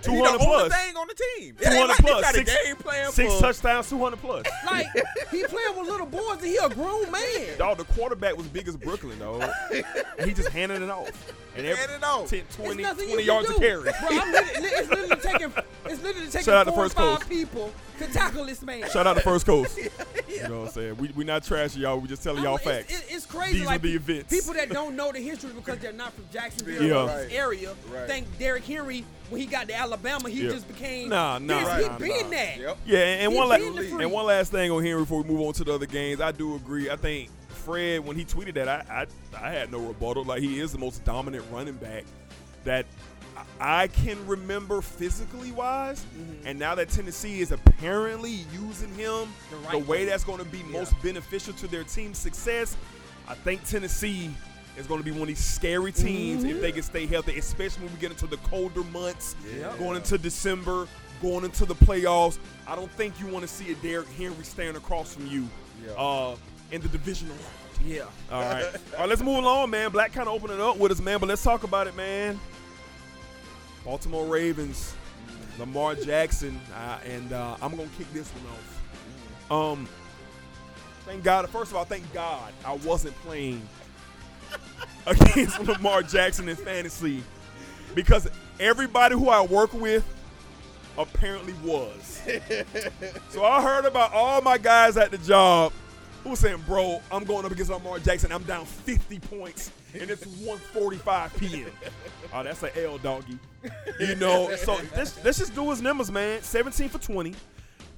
[0.03, 0.73] He the 200 only plus.
[0.73, 1.55] thing on the team.
[1.61, 2.21] 200 like plus.
[2.21, 4.45] got Six, a game plan six for touchdowns, 200 plus.
[4.71, 4.87] like
[5.29, 7.57] he playing with little boys, and he a grown man.
[7.57, 9.41] Dog, the quarterback was big as Brooklyn, though.
[10.17, 11.11] and he just handed it off.
[11.55, 12.29] And every Handed it off.
[12.29, 13.83] 10, 20, 20 yards can to carry.
[13.83, 15.53] Bro, I'm literally, it's literally taking
[15.85, 17.29] it's literally taking Shout out to four or First five Coast.
[17.29, 18.89] people to tackle this man.
[18.89, 19.77] Shout out to First Coast.
[20.31, 20.97] You know what I'm saying?
[20.97, 21.99] We we not trashing y'all.
[21.99, 22.99] We just telling I'm- y'all it's- facts.
[23.01, 23.59] it- it's crazy.
[23.59, 24.33] These like are the events.
[24.33, 26.93] People that don't know the history because they're not from Jacksonville Yeah.
[26.95, 27.17] or Right.
[27.27, 28.07] this area Right.
[28.07, 30.51] think Derrick Henry when he got to Alabama he Yeah.
[30.51, 31.67] just became Nah, nah, this.
[31.67, 32.29] nah, he nah, been nah.
[32.29, 32.57] that.
[32.59, 32.77] Yep.
[32.85, 34.01] Yeah, and, and one la- been the freak.
[34.01, 36.21] and one last thing on Henry before we move on to the other games.
[36.21, 36.89] I do agree.
[36.89, 37.29] I think
[37.65, 40.23] Fred when he tweeted that, I I, I had no rebuttal.
[40.23, 42.03] Like he is the most dominant running back
[42.63, 42.85] that
[43.59, 46.03] I- can remember physically wise.
[46.45, 50.05] And now that Tennessee is apparently using him The the, way way.
[50.05, 52.75] that's going to be most beneficial to their team's success,
[53.27, 54.31] I think Tennessee
[54.77, 57.83] is going to be one of these scary teams if they can stay healthy, especially
[57.85, 59.73] when we get into the colder months, Yeah.
[59.77, 60.87] going into December,
[61.21, 62.37] going into the playoffs.
[62.67, 65.47] I don't think you want to see a Derrick Henry standing across from you
[65.85, 65.91] Yeah.
[65.93, 66.35] uh,
[66.71, 67.35] in the divisional.
[67.85, 68.03] Yeah.
[68.31, 68.65] All right.
[68.65, 69.91] All right, let's move along, man.
[69.91, 72.39] Black kind of opening up with us, man, but let's talk about it, man.
[73.83, 74.93] Baltimore Ravens,
[75.57, 79.73] Lamar Jackson, uh, and uh, I'm going to kick this one off.
[79.73, 79.89] Um,
[81.05, 81.49] thank God.
[81.49, 83.61] First of all, thank God I wasn't playing
[85.07, 87.23] against Lamar Jackson in fantasy
[87.95, 90.05] because everybody who I work with
[90.97, 92.21] apparently was.
[93.29, 95.73] so I heard about all my guys at the job
[96.23, 98.31] who was saying, bro, I'm going up against Lamar Jackson.
[98.31, 101.71] I'm down 50 points, and it's 1:45 p.m.
[102.33, 103.39] oh, that's an L, doggy.
[103.99, 106.41] You know, so let's, let's just do his numbers, man.
[106.41, 107.35] 17 for 20,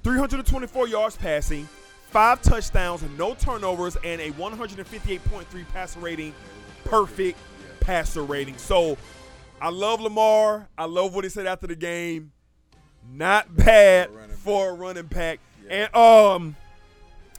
[0.02, 1.68] 324 yards passing,
[2.10, 6.34] five touchdowns, no turnovers, and a 158.3 passer rating.
[6.84, 7.38] Perfect
[7.80, 8.56] passer rating.
[8.58, 8.96] So
[9.60, 10.68] I love Lamar.
[10.76, 12.32] I love what he said after the game.
[13.12, 15.40] Not bad For a running for a running back.
[15.68, 16.56] And um,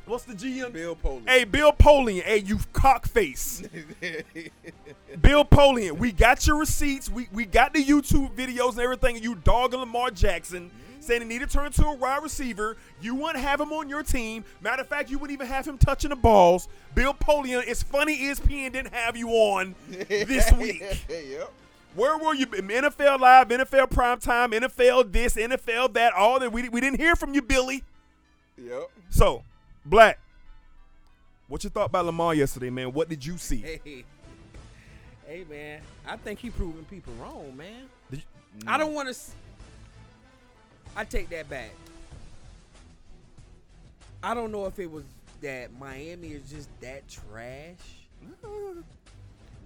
[0.05, 0.73] what's the GM?
[0.73, 1.27] Bill Polian.
[1.27, 2.23] Hey, Bill Polian.
[2.23, 3.67] Hey, you cockface.
[5.21, 7.09] Bill Polian, we got your receipts.
[7.09, 9.15] We we got the YouTube videos and everything.
[9.15, 11.01] And you dogging Lamar Jackson, mm-hmm.
[11.01, 12.77] saying he need to turn into a wide receiver.
[13.01, 14.43] You wouldn't have him on your team.
[14.61, 16.67] Matter of fact, you wouldn't even have him touching the balls.
[16.93, 20.83] Bill Polian, it's funny ESPN didn't have you on this week.
[21.09, 21.51] yep.
[21.95, 22.45] Where were you?
[22.47, 26.51] NFL Live, NFL Primetime, NFL this, NFL that, all that.
[26.51, 27.83] We, we didn't hear from you, Billy.
[28.57, 28.89] Yep.
[29.09, 29.43] So,
[29.85, 30.19] Black,
[31.47, 32.91] what you thought about Lamar yesterday, man?
[32.91, 33.57] What did you see?
[33.57, 34.03] Hey,
[35.27, 35.81] hey, man.
[36.07, 37.83] I think he proving people wrong, man.
[38.09, 38.23] Did
[38.65, 39.19] I don't want to.
[40.95, 41.71] I take that back.
[44.23, 45.03] I don't know if it was
[45.41, 47.75] that Miami is just that trash.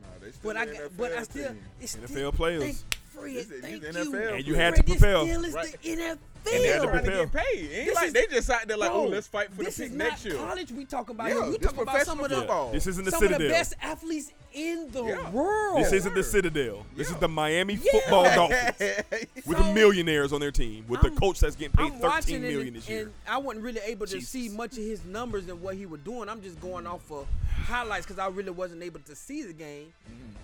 [0.01, 0.67] No, they still But I,
[0.97, 2.63] but I still, NFL still, players.
[2.63, 2.78] Think,
[3.20, 4.11] Fred, This thank these you.
[4.11, 5.17] NFL And you had to Fred, prepare.
[5.26, 5.82] This still is Right.
[5.82, 6.17] the NFL.
[6.51, 7.59] And they had to trying to get paid.
[7.72, 9.80] Ain't This like is- they just out there like, oh, let's fight for the pick
[9.80, 10.36] is next not year.
[10.41, 11.43] college we talking about Yeah, here.
[11.51, 12.72] We this about some of the professional football.
[12.72, 15.30] This isn't the some of the best athletes in the Yeah.
[15.32, 15.80] world.
[15.84, 16.30] This isn't the Sir.
[16.32, 16.86] Citadel.
[16.95, 17.91] This is the Miami Yeah.
[17.91, 19.03] Football Dolphins
[19.45, 22.22] with So- millionaires on their team, with the I'm- coach that's getting paid I'm watching
[22.22, 23.01] thirteen and, million this year.
[23.01, 25.99] and I wasn't really able to see much of his numbers and what he was
[26.01, 26.30] doing.
[26.30, 27.28] I'm just going off of
[27.65, 29.91] highlights because I really wasn't able to see the game.
[30.09, 30.36] Mm-hmm.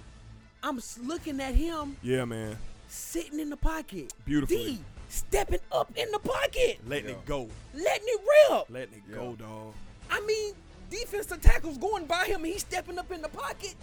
[0.66, 2.58] I'm looking at him Yeah, man,
[2.90, 4.58] sitting in the pocket, Beautiful.
[4.58, 8.70] D stepping up in the pocket, letting it go, letting it rip.
[8.70, 9.74] letting it go, dog.
[10.10, 10.54] I mean,
[10.90, 13.76] defensive tackles going by him, and he's stepping up in the pocket,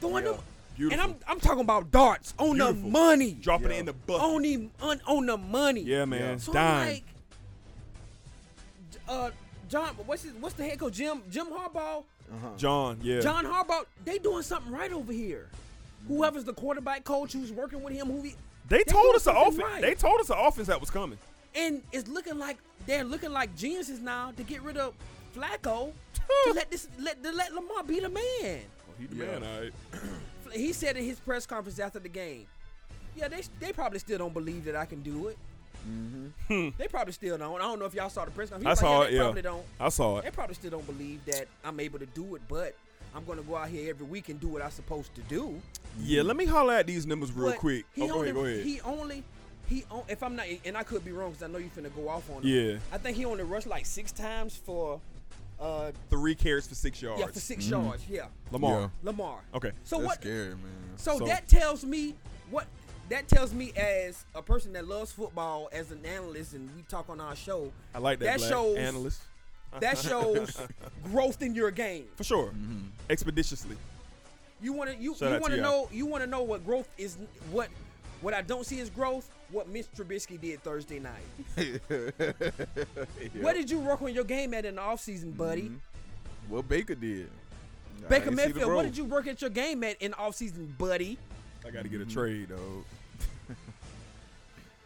[0.00, 0.32] throwing Yeah.
[0.32, 0.40] them.
[0.76, 1.02] Beautiful.
[1.04, 2.74] And I'm I'm talking about darts on Beautiful.
[2.74, 3.76] the money, Dropping Yeah.
[3.76, 4.22] it in the bucket.
[4.22, 5.80] on the on, on the money.
[5.80, 6.80] yeah, man, So dime.
[6.82, 7.04] I'm like,
[9.08, 9.30] uh,
[9.70, 10.92] John, what's his, what's the head coach?
[10.94, 12.48] Jim Jim Harbaugh, Uh-huh.
[12.58, 13.84] John, yeah, John Harbaugh.
[14.04, 15.48] They doing something right over here.
[16.08, 18.34] Whoever's the quarterback coach who's working with him, who he,
[18.68, 19.72] they they told us the something offense.
[19.72, 19.82] right.
[19.82, 21.18] They told us the offense that was coming.
[21.54, 24.94] and it's looking like they're looking like geniuses now to get rid of
[25.34, 25.92] Flacco
[26.46, 28.60] to let this let to let Lamar be the man.
[28.88, 29.72] Oh, he the man, all right.
[30.52, 32.46] He said in his press conference after the game,
[33.16, 35.36] "Yeah, they they probably still don't believe that I can do it.
[35.88, 36.68] Mm-hmm.
[36.78, 37.56] They probably still don't.
[37.60, 38.62] I don't know if y'all saw the press conference.
[38.64, 39.10] He I was like, saw yeah, it.
[39.10, 39.64] They Yeah, probably don't.
[39.80, 40.24] I saw it.
[40.24, 42.74] They probably still don't believe that I'm able to do it, but
[43.14, 45.60] I'm gonna go out here every week and do what I'm supposed to do.
[46.00, 47.86] Yeah, let me holler at these numbers real But quick.
[47.94, 48.64] He Oh, go only, ahead, go ahead.
[48.66, 49.24] He only,
[49.68, 51.94] he on, if I'm not, and I could be wrong because I know you're finna
[51.94, 52.48] go off on him.
[52.48, 52.78] Yeah.
[52.92, 55.00] I think he only rushed like six times for,
[55.58, 57.20] uh, Three carries for six yards.
[57.20, 58.02] yeah, for 6 yards.
[58.08, 58.80] Yeah, Lamar.
[58.80, 58.88] Yeah.
[59.02, 59.38] Lamar.
[59.54, 59.72] Okay.
[59.84, 60.20] So That's what?
[60.20, 60.58] scary, man.
[60.96, 62.14] So, So- that tells me
[62.50, 62.66] what.
[63.08, 67.08] That tells me as a person that loves football, as an analyst, and we talk
[67.08, 67.72] on our show.
[67.94, 68.24] I like that.
[68.24, 69.22] That black shows- analyst
[69.80, 70.56] That shows
[71.04, 72.06] growth in your game.
[72.16, 72.86] for sure, mm-hmm.
[73.10, 73.76] expeditiously.
[74.60, 76.88] You want to you, Shout you want to know you want to know what growth
[76.96, 77.18] is
[77.50, 77.68] what
[78.22, 79.30] what I don't see is growth.
[79.50, 81.22] What Mitch Trubisky did Thursday night.
[83.40, 85.62] Where did you work on your game at in the offseason, buddy?
[85.62, 85.76] Mm-hmm.
[86.48, 87.30] What Baker did.
[88.08, 91.18] Baker ain't Mayfield, what did you work at your game at in the offseason, buddy?
[91.66, 92.12] I got to get a mm-hmm.
[92.12, 93.54] trade, though.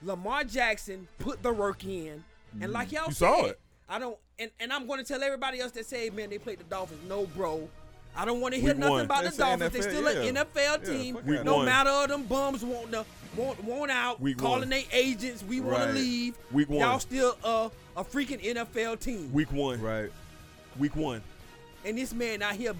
[0.03, 2.24] Lamar Jackson put the work in,
[2.61, 3.61] and like y'all You said, saw it.
[3.89, 6.59] I don't, and, and I'm going to tell everybody else that say, man, they played
[6.59, 7.01] the Dolphins.
[7.09, 7.68] No, bro.
[8.16, 9.05] I don't want to hear Week nothing one.
[9.05, 9.72] about That's the the Dolphins.
[9.72, 10.34] They NFL, still an.
[10.34, 11.14] NFL team.
[11.14, 11.66] fuck Week no one.
[11.66, 13.05] matter of them bums want to
[13.36, 14.70] want, want out, Week calling one.
[14.70, 15.45] their agents.
[15.45, 16.36] We want to leave.
[16.51, 16.80] Week one.
[16.80, 19.32] Y'all still a a freaking NFL team.
[19.32, 19.80] Week one.
[19.80, 20.11] Right.
[20.78, 21.22] Week one.
[21.84, 22.72] and this man out here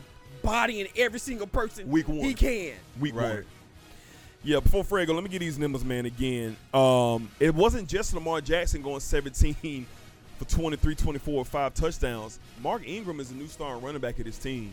[0.43, 2.19] bodying every single person Week one.
[2.21, 2.75] he can.
[2.99, 3.35] Week Right.
[3.35, 3.45] one.
[4.43, 6.57] Yeah, before Fred go, let me get these numbers, man, again.
[6.73, 9.87] Um, it wasn't just Lamar Jackson going 17
[10.41, 12.39] for 23, 24, five touchdowns.
[12.63, 14.73] Mark Ingram is a new starting running back of this team.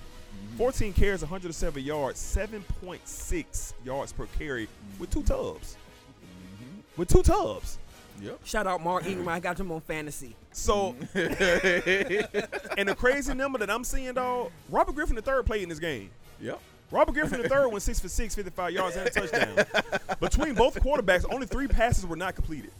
[0.49, 0.57] Mm-hmm.
[0.57, 5.75] 14 carries, 107 yards, 7.6 yards per carry with two tubs.
[6.23, 6.79] Mm-hmm.
[6.95, 7.79] With two tubs.
[8.21, 8.39] Yep.
[8.45, 9.27] Shout out Mark Ingram.
[9.27, 10.37] I got him on fantasy.
[10.53, 15.79] So, and the crazy number that I'm seeing, dog, Robert Griffin III played in this
[15.79, 16.09] game.
[16.39, 16.61] Yep.
[16.91, 19.65] Robert Griffin III went six for six, 55 yards and a touchdown.
[20.21, 22.71] Between both quarterbacks, only three passes were not completed.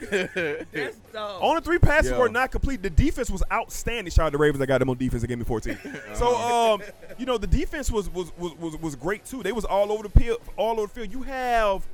[0.10, 2.18] That's uh, Only three passes Yeah.
[2.18, 2.82] were not complete.
[2.82, 4.10] The defense was outstanding.
[4.10, 4.60] Shout out to Ravens.
[4.62, 5.22] I got them on defense.
[5.22, 5.78] They gave me 14.
[6.14, 6.82] so, um,
[7.18, 9.42] you know, the defense was was, was was was great too.
[9.42, 10.38] They was all over the field.
[10.56, 11.12] All over the field.
[11.12, 11.86] You have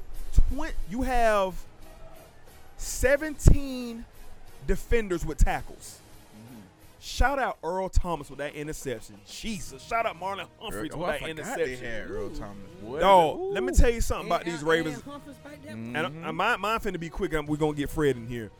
[0.51, 0.74] twenty.
[0.90, 1.55] You have
[2.78, 4.05] 17
[4.66, 5.99] defenders with tackles.
[7.03, 9.16] Shout out Earl Thomas with that interception.
[9.26, 9.82] Jesus.
[9.82, 11.80] Shout out Marlon Humphreys Oh, with I that forgot interception.
[11.80, 12.70] They had Earl Thomas.
[12.82, 13.53] Boy, Dog, Ooh.
[13.53, 14.96] let me tell you something about and these Ravens.
[14.96, 15.72] and Humphreys back there.
[15.72, 15.96] And
[16.26, 17.32] uh, mine, mine finna be quick.
[17.32, 18.51] We're gonna get Fred in here.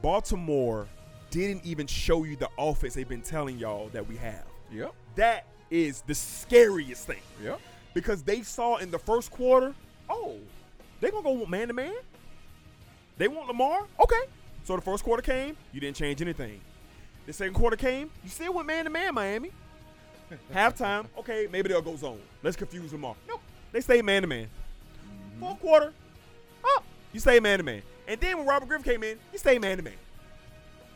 [0.00, 0.86] Baltimore
[1.30, 4.44] didn't even show you the offense they've been telling y'all that we have.
[4.72, 4.94] Yep.
[5.16, 7.60] That is the scariest thing Yep.
[7.92, 9.74] because they saw in the first quarter,
[10.08, 10.36] oh,
[11.00, 11.94] they gonna go man to man.
[13.18, 14.20] They want Lamar, okay.
[14.64, 16.60] So the first quarter came, you didn't change anything.
[17.28, 19.50] The second quarter came, you still went man to man, Miami.
[20.54, 22.20] Halftime, okay, maybe they'll go zone.
[22.42, 23.16] Let's confuse Lamar.
[23.28, 24.46] Nope, they stay man to man.
[24.46, 25.40] Mm-hmm.
[25.40, 25.92] Fourth quarter,
[26.64, 27.82] oh, you stay man to man.
[28.06, 29.92] And then when Robert Griffin came in, you stay man to man.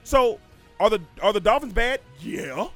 [0.05, 0.39] So
[0.81, 2.01] are the are the Dolphins bad?
[2.19, 2.69] Yeah.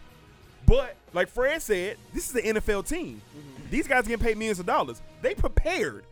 [0.67, 3.23] But like Fred said, this is the NFL team.
[3.35, 3.71] Mm-hmm.
[3.71, 5.01] These guys getting paid millions of dollars.
[5.23, 6.05] They prepared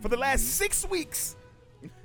[0.00, 0.48] for the last mm-hmm.
[0.48, 1.36] six weeks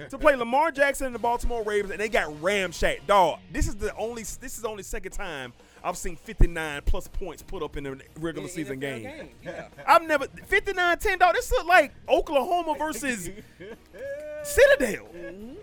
[0.09, 3.07] to play Lamar Jackson and the Baltimore Ravens, and they got ramshacked.
[3.07, 5.53] Dog, this is the only this is the only second time
[5.83, 9.29] I've seen 59 plus points put up in a regular season NFL game.
[9.43, 9.67] Yeah.
[9.87, 11.35] I've never 59-10, dog.
[11.35, 13.29] This look like Oklahoma versus
[14.43, 15.07] Citadel.
[15.13, 15.53] Mm-hmm.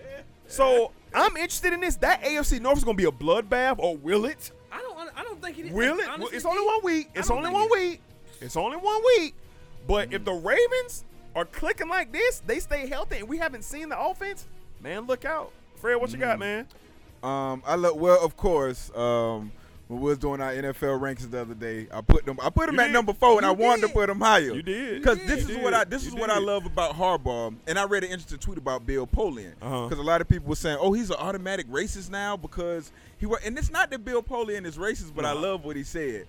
[0.46, 1.96] So I'm interested in this.
[1.96, 4.50] That AFC North is gonna be a bloodbath, or will it?
[4.72, 5.11] I don't.
[5.16, 5.72] I don't think it is.
[5.72, 6.08] Will it?
[6.08, 7.11] Honestly, it's only one week.
[7.14, 8.02] It's only one it- week.
[8.40, 9.34] It's only one week.
[9.86, 10.24] But if mm-hmm.
[10.24, 11.04] the Ravens
[11.35, 14.47] are clicking like this, they stay healthy, and we haven't seen the offense.
[14.81, 15.97] Man, look out, Fred.
[15.97, 16.41] What you got, Mm.
[16.41, 16.66] man?
[17.22, 18.91] Um, I look well, of course.
[18.97, 19.53] Um,
[19.89, 22.39] when we was doing our NFL rankings the other day, I put them.
[22.41, 22.93] I put them You at did.
[22.93, 23.95] number four, and You I wanted to did.
[23.95, 24.41] put them higher.
[24.55, 25.03] You did.
[25.03, 25.57] Because You this did.
[25.59, 28.39] is what I this is what I love about Harbaugh, and I read an interesting
[28.39, 29.53] tweet about Bill Polian.
[29.61, 29.89] Uh-huh.
[29.89, 33.26] Because a lot of people were saying, "Oh, he's an automatic racist now because he
[33.26, 36.26] wa And it's not that Bill Polian is racist, but I love what he said.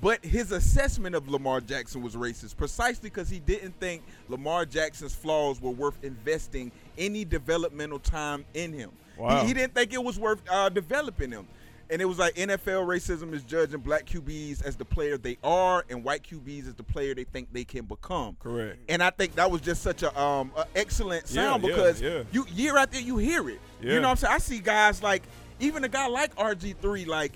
[0.00, 5.14] But his assessment of Lamar Jackson was racist precisely because he didn't think Lamar Jackson's
[5.14, 8.90] flaws were worth investing any developmental time in him.
[8.90, 9.44] He- Wow.
[9.44, 11.46] He, didn't think it was worth uh, developing him.
[11.90, 15.84] And it was like NFL racism is judging black QBs as the player they are,
[15.90, 18.34] and white QBs as the player they think they can become.
[18.40, 18.78] Correct.
[18.88, 22.22] And I think that was just such a um a excellent sound yeah, because yeah.
[22.32, 23.60] you year after you hear it.
[23.82, 23.92] Yeah.
[23.92, 24.34] You know what I'm saying?
[24.34, 25.22] I see guys like
[25.60, 27.32] even a guy like RG3 like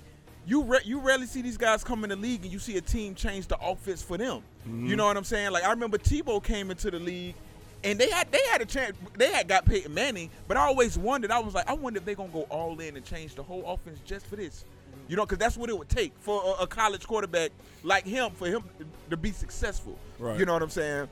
[0.47, 2.81] you re- you rarely see these guys come in the league and you see a
[2.81, 4.41] team change the offense for them.
[4.65, 4.87] Mm-hmm.
[4.87, 5.51] You know what I'm saying?
[5.51, 7.35] Like I remember Tebow came into the league
[7.83, 10.97] and they had they had a chance they had got Peyton Manning, but I always
[10.97, 13.43] wondered I was like I wonder if they're gonna go all in and change the
[13.43, 14.63] whole offense just for this.
[15.09, 17.51] You know, because that's what it would take for a, a college quarterback
[17.83, 18.63] like him for him
[19.09, 19.97] to be successful.
[20.17, 20.39] Right.
[20.39, 21.07] You know what I'm saying?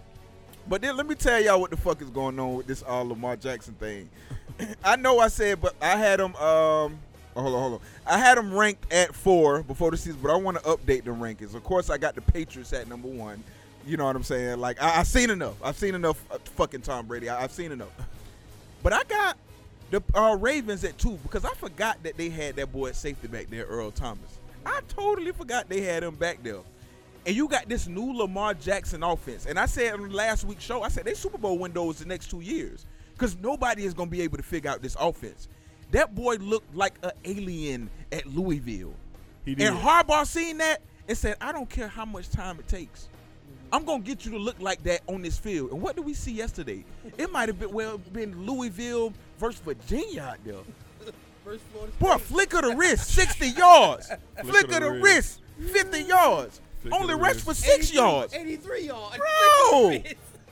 [0.67, 3.07] But then let me tell y'all what the fuck is going on with this all
[3.07, 4.09] Lamar Jackson thing.
[4.83, 6.35] I know I said, but I had him.
[6.35, 6.99] Um,
[7.43, 7.79] hold on, hold on.
[8.05, 11.11] I had them ranked at four before the season, but I want to update the
[11.11, 11.55] rankings.
[11.55, 13.43] Of course, I got the Patriots at number one.
[13.85, 14.59] You know what I'm saying?
[14.59, 15.55] Like I, I've seen enough.
[15.63, 16.23] I've seen enough.
[16.31, 17.29] Uh, fucking Tom Brady.
[17.29, 17.91] I, I've seen enough.
[18.83, 19.37] But I got
[19.89, 23.27] the uh, Ravens at two because I forgot that they had that boy at safety
[23.27, 24.37] back there, Earl Thomas.
[24.63, 26.59] I totally forgot they had him back there.
[27.25, 29.47] And you got this new Lamar Jackson offense.
[29.47, 32.29] And I said on last week's show, I said they Super Bowl windows the next
[32.29, 35.47] two years because nobody is going to be able to figure out this offense.
[35.95, 38.93] That boy looked like an alien at Louisville.
[39.45, 39.65] He did.
[39.65, 43.07] And Harbaugh seen that and said, I don't care how much time it takes.
[43.71, 45.71] I'm gonna get you to look like that on this field.
[45.71, 46.83] And what did we see yesterday?
[47.17, 50.55] It might have been well been Louisville versus Virginia out there.
[51.97, 54.07] Boy, flick of the wrist, 60 yards.
[54.07, 54.19] Flick
[54.49, 56.59] flick of of the the wrist, 50 yards.
[56.81, 57.45] Flick Only the rushed wrist.
[57.45, 58.33] for six yards.
[58.33, 59.17] 83 yards.
[59.17, 59.91] Bro,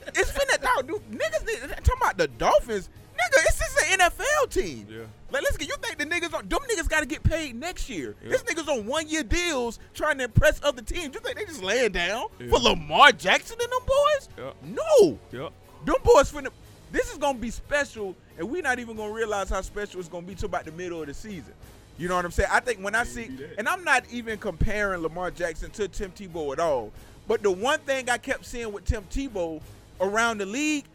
[0.08, 1.12] it's finna dog, dude.
[1.12, 2.90] Niggas need, talking about the Dolphins.
[3.32, 4.88] Nigga, it's just an NFL team.
[4.90, 5.00] Yeah.
[5.32, 7.90] Like, let's get you think the niggas on them niggas got to get paid next
[7.90, 8.16] year.
[8.24, 8.30] Yeah.
[8.30, 11.14] This niggas on one year deals trying to impress other teams.
[11.16, 12.50] You think they just laying down Yeah.
[12.50, 14.30] for Lamar Jackson and them boys?
[14.38, 14.76] Yeah.
[15.02, 15.20] No.
[15.32, 15.52] Yep.
[15.86, 16.50] Them boys finna.
[16.92, 20.28] This is gonna be special, and we're not even gonna realize how special it's gonna
[20.28, 21.54] be till about the middle of the season.
[21.98, 22.50] You know what I'm saying?
[22.52, 26.54] I think when I see, and I'm not even comparing Lamar Jackson to Tim Tebow
[26.54, 26.92] at all.
[27.28, 29.62] But the one thing I kept seeing with Tim Tebow
[30.02, 30.86] around the league,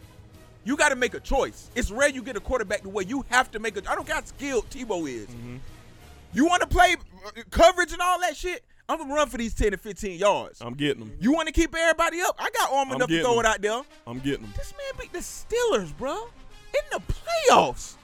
[0.65, 1.71] you got to make a choice.
[1.75, 3.91] It's rare you get a quarterback the way you have to make a.
[3.91, 5.27] I don't care how skilled Tebow is.
[5.27, 5.57] Mm-hmm.
[6.33, 6.97] You want to play
[7.27, 8.65] uh, coverage and all that shit?
[8.89, 10.61] I'm gonna run for these 10 to 15 yards.
[10.63, 11.13] I'm getting them.
[11.21, 12.37] you want to keep everybody up?
[12.39, 13.41] I got arm enough to throw them.
[13.41, 13.83] it out there.
[14.07, 14.55] I'm getting them.
[14.57, 17.97] This man beat the Steelers, bro, in the playoffs.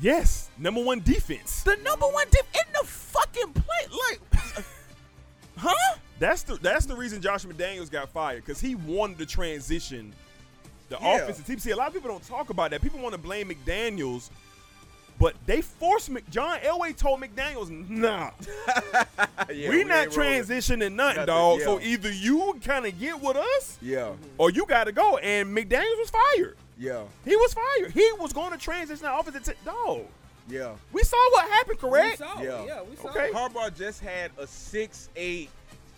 [0.00, 0.50] Yes.
[0.58, 1.62] Number one defense.
[1.62, 3.98] The number one team in the fucking play.
[4.10, 4.20] Like,
[5.56, 5.96] huh?
[6.18, 10.14] That's the that's the reason Josh McDaniels got fired because he wanted to transition
[10.88, 11.16] the Yeah.
[11.16, 11.58] offensive team.
[11.58, 12.82] See, a lot of people don't talk about that.
[12.82, 14.30] People want to blame McDaniels,
[15.18, 18.30] but they forced Mc, John Elway told McDaniels, "Nah,
[19.52, 20.42] Yeah, we, not ain't rolling.
[20.42, 21.58] transitioning nothing, Nothing, dog.
[21.60, 21.64] yeah.
[21.64, 25.56] So either you kind of get with us, Yeah, or you got to go." And
[25.56, 26.56] McDaniels was fired.
[26.78, 27.92] yeah, He was fired.
[27.92, 29.54] He was going to transition the offensive team.
[29.64, 30.02] Dog,
[30.48, 30.72] yeah.
[30.92, 32.20] we saw what happened, Correct.
[32.20, 32.36] We correct?
[32.36, 32.64] saw Yeah.
[32.66, 33.30] Yeah, we saw Okay.
[33.32, 35.48] Harbaugh just had a six eight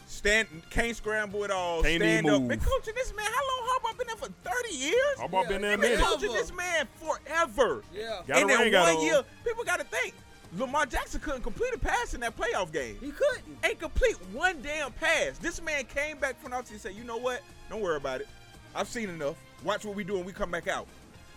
[0.08, 1.82] stand, can't scramble at all.
[1.82, 2.40] Can't stand up.
[2.40, 2.48] move.
[2.48, 3.26] Been coaching this man.
[3.26, 5.16] How long Harbaugh been there for thirty years?
[5.18, 6.38] Harbaugh Yeah, been there a Been coaching Forever.
[6.42, 7.82] this man forever.
[7.94, 8.20] Yeah.
[8.26, 9.04] Got and ring in got one on.
[9.04, 10.14] year, people got to think
[10.56, 12.96] Lamar Jackson couldn't complete a pass in that playoff game.
[13.00, 13.58] He couldn't.
[13.64, 15.38] ain't complete one damn pass.
[15.38, 17.42] This man came back from outside and said, "You know what?
[17.70, 18.28] Don't worry about it.
[18.74, 19.36] I've seen enough.
[19.62, 20.86] Watch what we do when we come back out.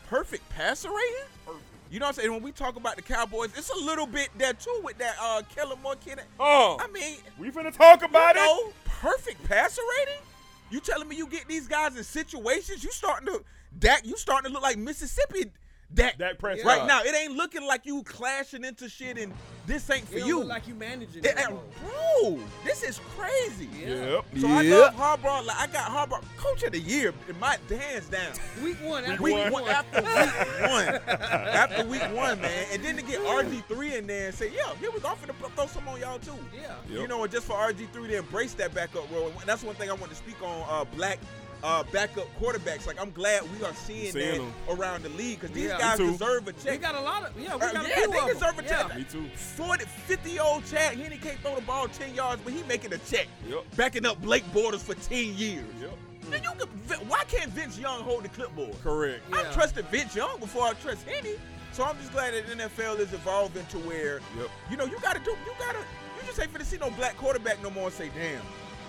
[0.08, 1.60] Perfect passer rating.
[1.92, 2.32] You know what I'm saying?
[2.32, 5.42] When we talk about the Cowboys, it's a little bit there too with that uh,
[5.54, 6.22] Kellen Moore kid.
[6.40, 8.46] Oh, I mean, we finna talk about you it.
[8.46, 10.22] know, perfect passer rating.
[10.70, 12.82] You telling me you get these guys in situations?
[12.82, 13.44] You starting to
[13.78, 14.08] Dak?
[14.08, 15.52] You starting to look like Mississippi
[15.94, 16.66] Dak, Dak Prescott.
[16.66, 17.02] right now.
[17.04, 19.34] It ain't looking like you clashing into shit and
[19.68, 20.40] this ain't for It you.
[20.40, 21.38] look like you managing It- it.
[21.38, 23.70] it- bro, this is crazy.
[23.78, 24.26] Yep.
[24.40, 25.46] So I love Harbaugh.
[25.46, 28.32] Like I got Harbaugh, coach of the year, in my hands down.
[28.64, 29.04] Week one.
[29.06, 29.52] after Week one.
[29.52, 34.08] one, after week one, after week one, man, and then to get RG three in
[34.08, 36.62] there and say, "Yo, here we go, for the throw some on y'all too." Yeah.
[36.90, 37.02] Yep.
[37.02, 39.76] You know, and just for RG three to embrace that backup role, and that's one
[39.76, 40.66] thing I want to speak on.
[40.70, 41.20] Uh, black.
[41.64, 42.88] Uh, backup quarterbacks.
[42.88, 44.54] Like I'm glad we are seeing, Seeing that them.
[44.70, 45.78] around the league because these Yeah.
[45.78, 46.12] guys Me too.
[46.14, 46.72] deserve a check.
[46.72, 47.56] We got a lot of yeah.
[47.56, 48.34] We Uh, got a yeah, few they of them.
[48.40, 48.88] deserve a check.
[48.90, 48.98] Yeah.
[48.98, 49.30] Me too.
[49.36, 52.94] 40, 50 year old Chad Henne can't throw the ball 10 yards, but he making
[52.94, 53.28] a check.
[53.48, 53.64] Yep.
[53.76, 55.64] Backing up Blake Bortles for 10 years.
[55.80, 55.92] Yep.
[56.32, 56.70] Then you could,
[57.10, 58.82] why can't Vince Young hold the clipboard?
[58.84, 59.22] Correct.
[59.32, 59.52] I Yeah.
[59.52, 61.36] trusted Vince Young before I trust Henne.
[61.74, 64.50] So I'm just glad that NFL is evolving to where, Yep.
[64.72, 66.90] you know, you got to do, you got to, you just ain't finna see no
[66.92, 68.42] black quarterback no more and say, damn.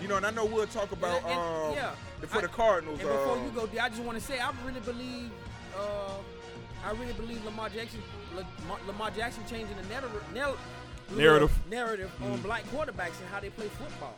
[0.03, 1.95] You know, and I know we'll talk about And- and- um, yeah.
[2.21, 2.99] the, for I- the Cardinals.
[3.01, 5.31] And before um, you go, I just want to say I really believe,
[5.79, 6.13] uh,
[6.85, 8.03] I really believe Lamar Jackson,
[8.35, 10.23] Lamar, Lamar Jackson changing the narrative,
[11.15, 11.53] Narrative.
[11.71, 14.15] narrative on black quarterbacks and how they play football.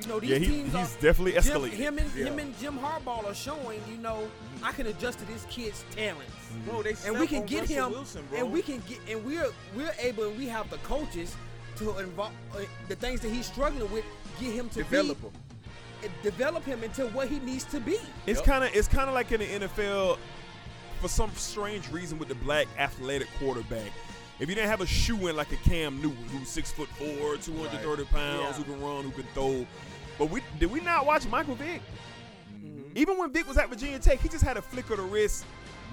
[0.00, 1.32] You know, these Yeah, he- teams he's are, definitely
[1.70, 4.28] Jim- him and him and Jim Harbaugh are showing, you know,
[4.62, 6.32] I can adjust to this kid's talents.
[6.66, 8.38] bro, they and we can get Russell him, Wilson, bro.
[8.40, 11.34] and we can get, and we're we're able, and we have the coaches
[11.76, 14.04] to involve uh, the things that he's struggling with,
[14.40, 15.28] get him to develop be,
[16.08, 16.12] him.
[16.22, 17.98] develop him into what he needs to be.
[18.26, 18.44] It's Yep.
[18.44, 20.18] kind of it's kind of like in the NFL
[21.00, 23.90] for some strange reason with the black athletic quarterback.
[24.40, 27.36] If you didn't have a shoe in like a Cam Newton, who's six foot four,
[27.36, 28.64] two hundred thirty pounds, Yeah.
[28.64, 29.66] who can run, who can throw,
[30.18, 31.80] but we did we not watch Michael Vick?
[32.52, 32.96] Mm-hmm.
[32.96, 35.44] Even when Vick was at Virginia Tech, he just had a flick of the wrist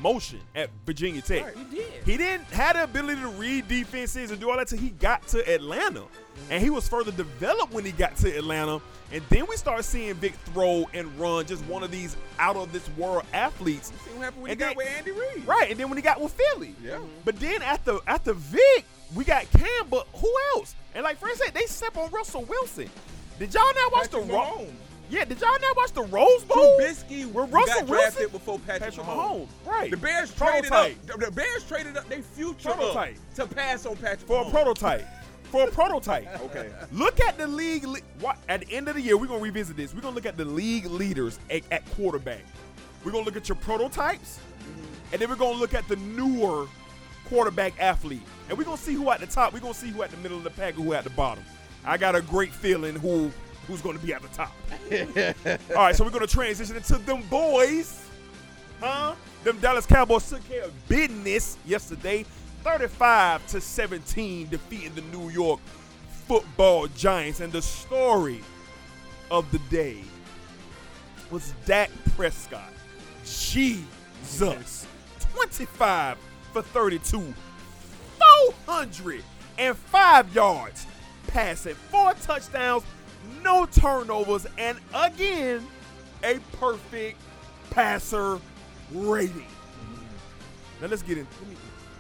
[0.02, 1.56] motion at Virginia Tech.
[1.56, 2.04] He did.
[2.06, 5.28] He didn't have the ability to read defenses and do all that till he got
[5.30, 6.04] to Atlanta.
[6.50, 8.82] And he was further developed when he got to Atlanta.
[9.12, 12.72] And then we start seeing Vick throw and run just one of these out of
[12.72, 13.88] this world athletes.
[13.88, 15.46] See what happened when And he got with Andy Reid.
[15.46, 15.70] Right.
[15.72, 16.76] And then when he got with Philly.
[16.84, 16.94] Yeah.
[16.94, 17.06] Mm-hmm.
[17.26, 18.86] But then after after Vick,
[19.16, 20.76] we got Cam, but who else?
[20.94, 22.90] And like Fred said, they slept on Russell Wilson.
[23.40, 24.72] Did y'all not watch Patrick the Ro- Mahomes.
[25.10, 26.78] Yeah, did y'all not watch the Rose Bowl?
[26.80, 28.30] Trubisky Where Russell got drafted Wilson?
[28.32, 29.48] before Patrick, Patrick Mahomes.
[29.66, 29.68] Mahomes.
[29.68, 29.92] Right.
[29.92, 30.98] The Bears traded Prototype.
[31.12, 31.20] up.
[31.20, 33.18] The, Bears traded up their future Prototype.
[33.36, 35.08] to pass on Patrick For a prototype.
[35.46, 36.28] For a prototype.
[36.44, 36.70] Okay.
[36.92, 37.86] Look at the league.
[37.86, 39.96] le- What at the end of the year, we're gonna revisit this.
[39.96, 42.44] We're gonna look at the league leaders at, at quarterback.
[43.04, 45.14] We're gonna look at your prototypes, mm-hmm.
[45.14, 46.68] and then we're gonna look at the newer
[47.28, 49.54] quarterback athlete, and we're gonna see who at the top.
[49.54, 51.44] We're gonna see who at the middle of the pack, and who at the bottom.
[51.86, 53.32] I got a great feeling who
[53.70, 54.54] who's gonna be at the top.
[55.70, 58.04] All right, so we're gonna transition into them boys,
[58.80, 59.14] huh?
[59.44, 62.26] Them Dallas Cowboys took care of business yesterday,
[62.64, 65.60] 35 to 17, defeating the New York
[66.28, 67.40] Football Giants.
[67.40, 68.42] And the story
[69.30, 70.02] of the day
[71.30, 72.74] was Dak Prescott.
[73.24, 74.88] Jesus,
[75.36, 76.18] 25
[76.52, 77.34] for 32,
[78.18, 80.88] 405 yards,
[81.28, 82.84] passing four touchdowns,
[83.44, 85.66] no turnovers, and again,
[86.24, 87.20] a perfect
[87.70, 88.40] passer
[88.92, 89.32] rating.
[89.32, 90.82] Mm-hmm.
[90.82, 91.28] Now let's get in.
[91.40, 91.56] Let me,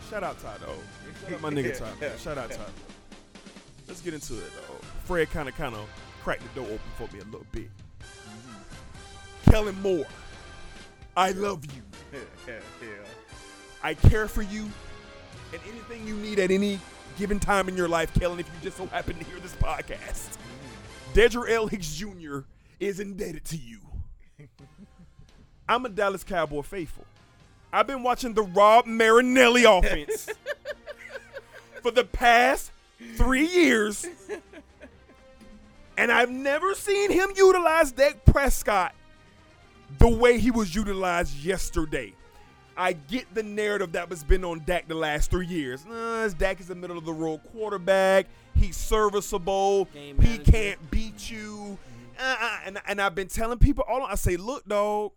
[0.09, 0.75] shout out Todd though.
[1.21, 2.19] Shout out my nigga Todd.
[2.19, 2.71] Shout out Todd.
[3.87, 4.75] Let's get into it though.
[5.05, 5.87] Fred kind of kind of
[6.21, 7.69] cracked the door open for me a little bit.
[8.01, 9.51] Mm-hmm.
[9.51, 10.05] Kellen Moore,
[11.15, 11.81] I love you.
[12.47, 12.87] yeah.
[13.81, 14.69] I care for you,
[15.53, 16.79] and anything you need at any
[17.17, 18.39] given time in your life, Kellen.
[18.39, 20.37] If you just so happen to hear this podcast,
[21.13, 21.67] Dedra L.
[21.67, 22.39] Hicks Jr.
[22.79, 23.79] is indebted to you.
[25.69, 27.05] I'm a Dallas Cowboy faithful.
[27.71, 30.29] I've been watching the Rod Marinelli offense
[31.83, 32.71] for the past
[33.15, 34.07] three years,
[35.97, 38.95] and I've never seen him utilize Dak Prescott
[39.99, 42.13] the way he was utilized yesterday.
[42.79, 45.85] I get the narrative that was been on Dak the last three years.
[45.85, 48.27] Uh, Dak is a middle of the road quarterback.
[48.55, 49.89] He's serviceable.
[49.93, 51.77] He can't beat you.
[52.17, 55.11] Uh, uh, and, and I've been telling people all I say, look, dog,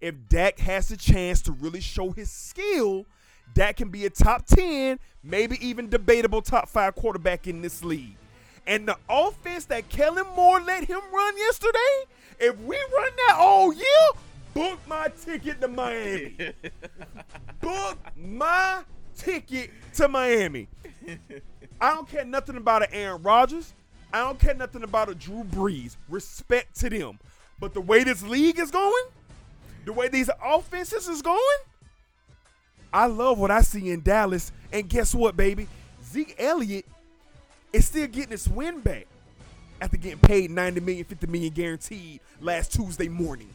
[0.00, 3.06] if Dak has a chance to really show his skill,
[3.54, 8.16] Dak can be a top 10, maybe even debatable top five quarterback in this league.
[8.66, 11.78] And the offense that Kellen Moore let him run yesterday,
[12.40, 13.84] if we run that all year,
[14.54, 16.52] book my ticket to Miami.
[17.60, 18.82] book my
[19.16, 20.68] ticket to Miami.
[21.80, 23.72] I don't care nothing about an Aaron Rodgers.
[24.12, 25.96] I don't care nothing about a Drew Brees.
[26.08, 27.18] Respect to them.
[27.58, 29.04] But the way this league is going,
[29.84, 31.58] the way these offenses is going,
[32.92, 34.52] I love what I see in Dallas.
[34.72, 35.66] And guess what, baby?
[36.04, 36.86] Zeke Elliott
[37.72, 39.06] is still getting his win back
[39.80, 43.48] after getting paid 90 million, 50 million guaranteed last Tuesday morning.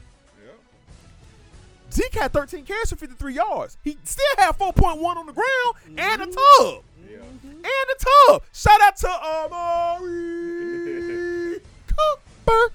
[1.91, 3.77] Zeke had 13 carries for 53 yards.
[3.83, 6.63] He still had 4.1 on the ground and a mm-hmm.
[6.63, 6.83] tub.
[7.01, 7.47] Mm-hmm.
[7.47, 8.43] And a tub.
[8.53, 12.73] Shout out to um, uh, Amari Cooper.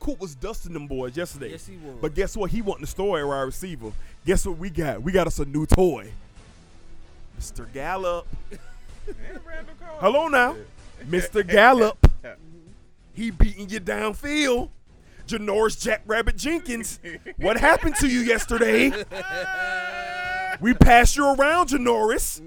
[0.00, 1.50] Coop was dusting them boys yesterday.
[1.50, 1.96] Yes, he was.
[2.00, 2.50] But guess what?
[2.50, 3.92] He wasn't the story wide receiver.
[4.24, 5.02] Guess what we got?
[5.02, 6.12] We got us a new toy.
[7.38, 7.70] Mr.
[7.72, 8.26] Gallup.
[9.98, 10.56] Hello now.
[11.08, 11.46] Mr.
[11.46, 11.98] Gallup.
[13.14, 14.68] He beating you downfield.
[15.28, 16.98] Janoris Jackrabbit Jenkins.
[17.36, 18.90] What happened to you yesterday?
[20.60, 22.42] We passed you around, Janoris.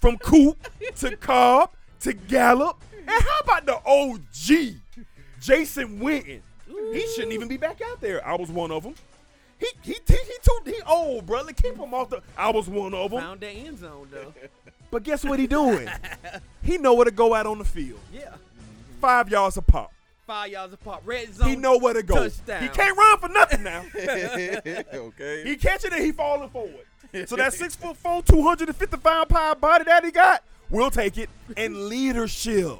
[0.00, 0.58] From Coop
[0.96, 2.82] to Cobb to Gallup.
[2.96, 4.74] And how about the OG,
[5.40, 6.40] Jason Witten?
[6.92, 8.26] He shouldn't even be back out there.
[8.26, 8.94] I was one of them.
[9.58, 11.52] He he he, he too he old, brother.
[11.52, 12.20] Keep him off the.
[12.36, 13.20] I was one of them.
[13.20, 14.34] Found that end zone though.
[14.90, 15.88] But guess what he doing?
[16.62, 18.00] he know where to go out on the field.
[18.12, 18.34] yeah.
[19.00, 19.92] Five yards a pop.
[20.26, 21.02] Five yards apart.
[21.04, 21.48] Red zone.
[21.48, 22.16] He know where to go.
[22.16, 22.62] Touchdown.
[22.62, 23.84] He can't run for nothing now.
[23.94, 25.44] okay.
[25.44, 26.84] he catching it he falling forward.
[27.26, 30.42] So that six foot four, two hundred and fifty five pound body that he got,
[30.68, 31.30] we'll take it.
[31.56, 32.78] And leadership.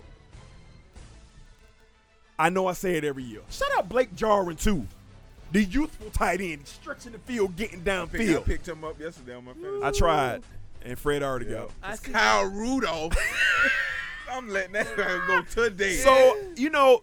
[2.37, 3.41] I know I say it every year.
[3.49, 4.85] Shout out Blake Jarwin too.
[5.53, 8.45] The youthful tight end, stretching the field, getting Pick- I downfield.
[8.45, 9.85] picked him up yesterday on my fantasy.
[9.85, 10.43] I tried,
[10.85, 11.71] and Fred already got.
[11.81, 12.11] I see.
[12.11, 13.15] Kyle Rudolph.
[14.31, 15.95] I'm letting that man go today.
[15.95, 17.03] So you know,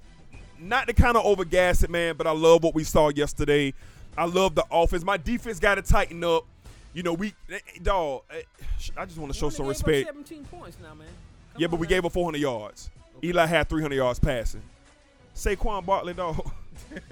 [0.68, 3.74] not to kind of overgas it, man, but I love what we saw yesterday.
[4.18, 5.04] I love the offense.
[5.04, 6.46] My defense got to tighten up.
[6.94, 8.22] You know, we eh, eh, dog.
[8.30, 8.42] eh,
[8.96, 10.08] I just want to show some respect.
[10.08, 11.08] 17 points now, man.
[11.54, 11.90] Come Yeah, on but we now.
[11.90, 12.90] gave up 400 yards.
[13.24, 14.62] Eli had 300 yards passing.
[15.36, 16.52] Saquon Barkley, dog.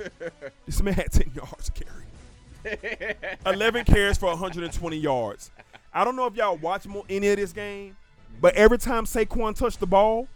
[0.65, 2.05] this man had 10 yards carry.
[3.45, 5.49] 11 carries for 120 yards.
[5.93, 7.97] I don't know if y'all watch more any of this game,
[8.39, 10.27] but every time Saquon touched the ball,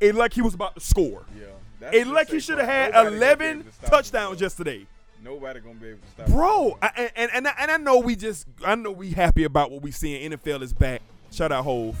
[0.00, 1.24] it like he was about to score.
[1.38, 1.44] yeah,
[1.82, 4.86] that's It like he should have had nobody 11 to stop him, touchdowns yesterday.
[5.22, 6.26] Nobody gonna be able to stop.
[6.28, 9.44] Bro, I, and, and and I, and I know we just I know we happy
[9.44, 10.32] about what we seeing.
[10.32, 11.02] NFL is back.
[11.30, 11.96] Shout out Hove.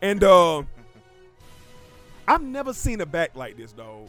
[0.00, 0.62] And uh
[2.28, 4.08] I've never seen a back like this, dog.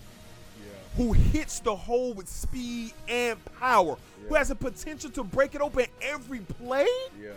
[0.60, 1.04] Yeah.
[1.04, 3.98] Who hits the hole with speed and power.
[4.28, 6.88] Who has the potential to break it open every play?
[7.22, 7.32] Yeah.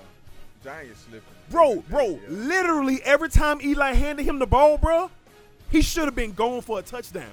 [0.63, 1.23] Giant slipping.
[1.51, 2.19] Bro, bro, Yeah.
[2.29, 5.11] literally every time Eli handed him the ball, bro,
[5.71, 7.33] he should have been going for a touchdown.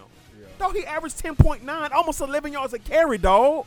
[0.62, 0.68] Yeah.
[0.68, 3.66] Dog, he averaged 10.9, almost 11 yards a carry, dog.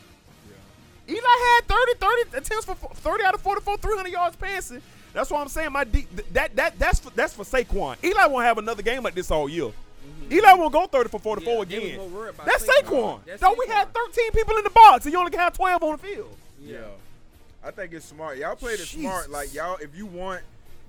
[1.09, 1.14] Yeah.
[1.14, 1.92] Eli had 30,
[2.32, 4.80] 30 attempts for 30 out of 44, 300 yards passing.
[5.12, 8.03] That's why I'm saying my D, that that that's for, that's for Saquon.
[8.03, 9.66] Eli won't have another game like this all year.
[9.66, 10.32] Mm-hmm.
[10.32, 11.97] Eli won't go 30 for 44 Yeah, again.
[11.99, 12.84] more worried about That's Saquon.
[12.84, 13.20] Saquon.
[13.24, 15.92] That's Dog, we had 13 people in the box, and you only have 12 on
[15.92, 16.36] the field.
[16.61, 16.78] Yeah.
[17.64, 18.38] I think it's smart.
[18.38, 19.01] Y'all played it Jesus.
[19.01, 19.30] smart.
[19.30, 20.42] Like y'all, if you want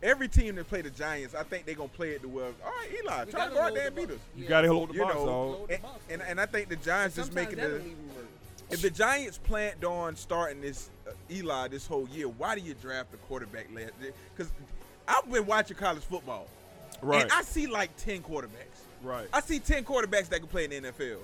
[0.03, 2.51] every team that play the Giants, I think they're gonna play it the well.
[2.63, 4.17] All right, Eli, We try to gotta go out there and beat us.
[4.35, 4.49] You Yeah.
[4.49, 5.71] got to hold the You box, know, dog.
[5.71, 7.61] And, and, and I think the Giants just making the.
[7.69, 8.25] don't even work.
[8.71, 12.73] If the Giants planned on starting this uh, Eli this whole year, why do you
[12.73, 13.91] draft a quarterback last?
[14.35, 14.51] Because
[15.07, 16.47] I've been watching college football,
[17.01, 17.21] Right.
[17.23, 18.81] and I see like ten quarterbacks.
[19.03, 19.27] Right.
[19.31, 21.19] I see ten quarterbacks that can play in the NFL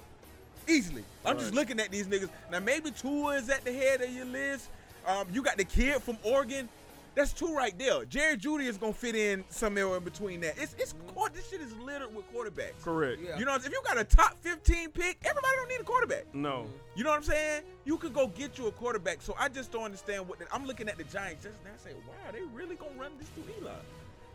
[0.67, 1.03] easily.
[1.25, 2.59] I'm just looking at these niggas now.
[2.59, 4.69] Maybe Tua is at the head of your list.
[5.07, 6.69] Um, you got the kid from Oregon.
[7.13, 8.05] That's two right there.
[8.05, 10.57] Jerry Jeudy is gonna fit in somewhere in between that.
[10.57, 12.81] It's it's quar- this shit is littered with quarterbacks.
[12.83, 13.21] Correct.
[13.21, 13.37] Yeah.
[13.37, 16.33] You know, if you got a top 15 pick, everybody don't need a quarterback.
[16.33, 16.49] No.
[16.49, 16.71] Mm-hmm.
[16.95, 17.63] You know what I'm saying?
[17.83, 19.21] You could go get you a quarterback.
[19.21, 21.71] So I just don't understand what the, I'm looking at the Giants just now.
[21.73, 23.71] I say, wow, they really gonna run this through Eli?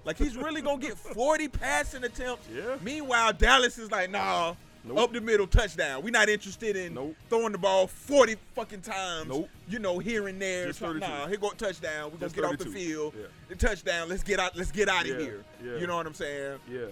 [0.04, 2.46] Like he's really gonna get 40 passing attempts.
[2.54, 2.76] Yeah.
[2.82, 4.54] Meanwhile, Dallas is like, nah,
[4.87, 4.99] Nope.
[4.99, 6.03] up the middle touchdown.
[6.03, 7.16] We're not interested in Nope.
[7.28, 9.28] throwing the ball 40 fucking times.
[9.28, 9.49] Nope.
[9.68, 10.66] You know, here and there.
[10.66, 11.01] Just 32.
[11.07, 12.05] nah, here go touchdown.
[12.05, 13.14] We're gonna Just get off the field.
[13.18, 13.26] Yeah.
[13.49, 14.09] The touchdown.
[14.09, 14.57] Let's get out.
[14.57, 15.18] Let's get out of Yeah.
[15.18, 15.45] here.
[15.64, 15.76] Yeah.
[15.78, 16.59] You know what I'm saying?
[16.70, 16.87] Yeah.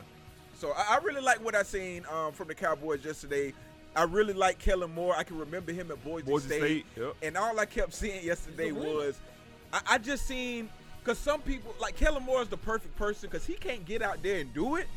[0.59, 3.53] So I, I really like what I seen um, from the Cowboys yesterday.
[3.97, 5.15] I really like Kellen Moore.
[5.17, 6.59] I can remember him at Boise, Boise State.
[6.61, 7.15] State, yep.
[7.23, 8.95] And all I kept seeing yesterday He's a winner.
[8.95, 9.21] was,
[9.73, 10.69] I, I just seen,
[10.99, 14.21] because some people, like Kellen Moore is the perfect person because he can't get out
[14.21, 14.89] there and do it,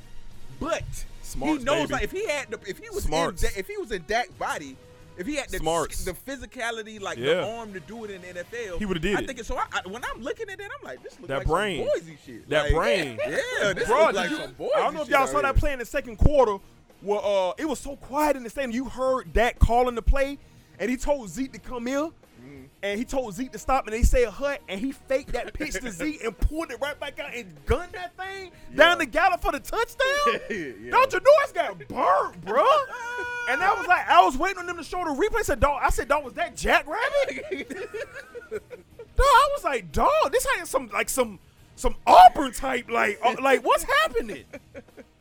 [0.60, 0.84] but
[1.22, 1.93] Smarts, he knows baby.
[1.93, 3.43] like if he had the, if he was Smarts.
[3.43, 4.76] in, if he was in Dak body,
[5.18, 6.06] if he had the Smarts.
[6.06, 7.36] the physicality, like Yeah.
[7.36, 9.28] the arm to do it in the NFL, He would've did I it.
[9.28, 9.58] think it's so.
[9.58, 11.88] I, I, when I'm looking at that, I'm like, this looks That like brain.
[11.89, 12.50] some Boise shit.
[12.50, 13.20] That Like, brain.
[13.28, 15.56] yeah, this Bro, looks like you- some Boise I don't know if y'all saw that
[15.56, 16.58] play in the second quarter
[17.02, 18.72] where uh, it was so quiet in the stadium.
[18.72, 20.38] You heard Dak calling the play,
[20.80, 22.26] and he told Zeke to come here, Mm-hmm.
[22.84, 25.73] And he told Zeke to stop, and they said hut, and he faked that pitch
[25.73, 29.41] to Zeke and pulled it right back out and gunned that thing down the Gallup
[29.41, 30.07] for the touchdown.
[30.49, 30.91] Yeah.
[30.91, 32.63] Don't you know it's got burnt, bro?
[33.49, 35.39] and that was like I was waiting on them to show the replay.
[35.39, 37.69] I said, dog, I said, dog, was that Jack Rabbit?
[38.49, 38.61] dog,
[39.19, 41.39] I was like, dog, this ain't some like some
[41.75, 44.45] some Auburn type, like uh, like what's happening?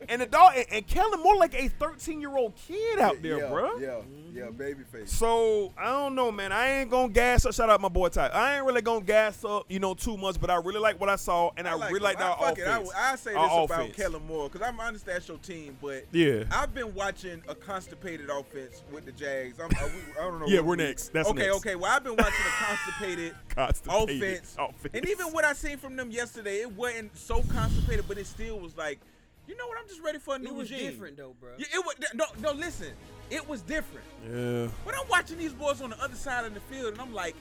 [0.09, 3.39] And the dog and, and Kellen Moore like a 13 year old kid out there,
[3.39, 3.77] yeah, bro.
[3.77, 3.99] Yeah,
[4.33, 4.57] yeah, mm-hmm.
[4.57, 5.11] baby face.
[5.11, 6.51] So I don't know, man.
[6.51, 7.53] I ain't gonna gas up.
[7.53, 8.27] Shout out my boy Ty.
[8.27, 10.39] I ain't really gonna gas up, you know, too much.
[10.39, 12.27] But I really like what I saw, and I, really like him.
[12.27, 12.91] our fuck it, offense.
[12.95, 13.95] I, I say this Our about offense.
[13.95, 16.43] Kellen Moore because I understand that's your team, but Yeah.
[16.51, 19.59] I've been watching a constipated offense with the Jags.
[19.59, 20.47] I'm, I, we- I don't know.
[20.47, 21.11] Yeah, we're we- next.
[21.13, 21.39] That's okay.
[21.47, 21.55] next.
[21.57, 21.75] Okay.
[21.75, 24.93] Well, I've been watching a constipated, Constipated offense, offense.
[24.93, 28.59] and even what I seen from them yesterday, it wasn't so constipated, but it still
[28.59, 28.99] was like,
[29.47, 29.77] you know what?
[29.81, 30.55] I'm just ready for a new regime.
[30.55, 30.89] It was regime.
[30.91, 31.51] different though, bro.
[31.57, 31.95] Yeah, it was.
[32.13, 32.89] No, no, listen.
[33.29, 34.05] It was different.
[34.23, 34.67] Yeah.
[34.85, 37.35] But I'm watching these boys on the other side of the field, and I'm like,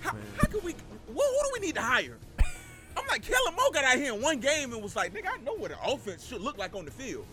[0.00, 0.72] how, how can we?
[0.72, 2.18] What, what do we need to hire?
[2.96, 5.38] I'm like, Kellen Moore got out here in one game and was like, nigga, I
[5.42, 7.26] know what an offense should look like on the field.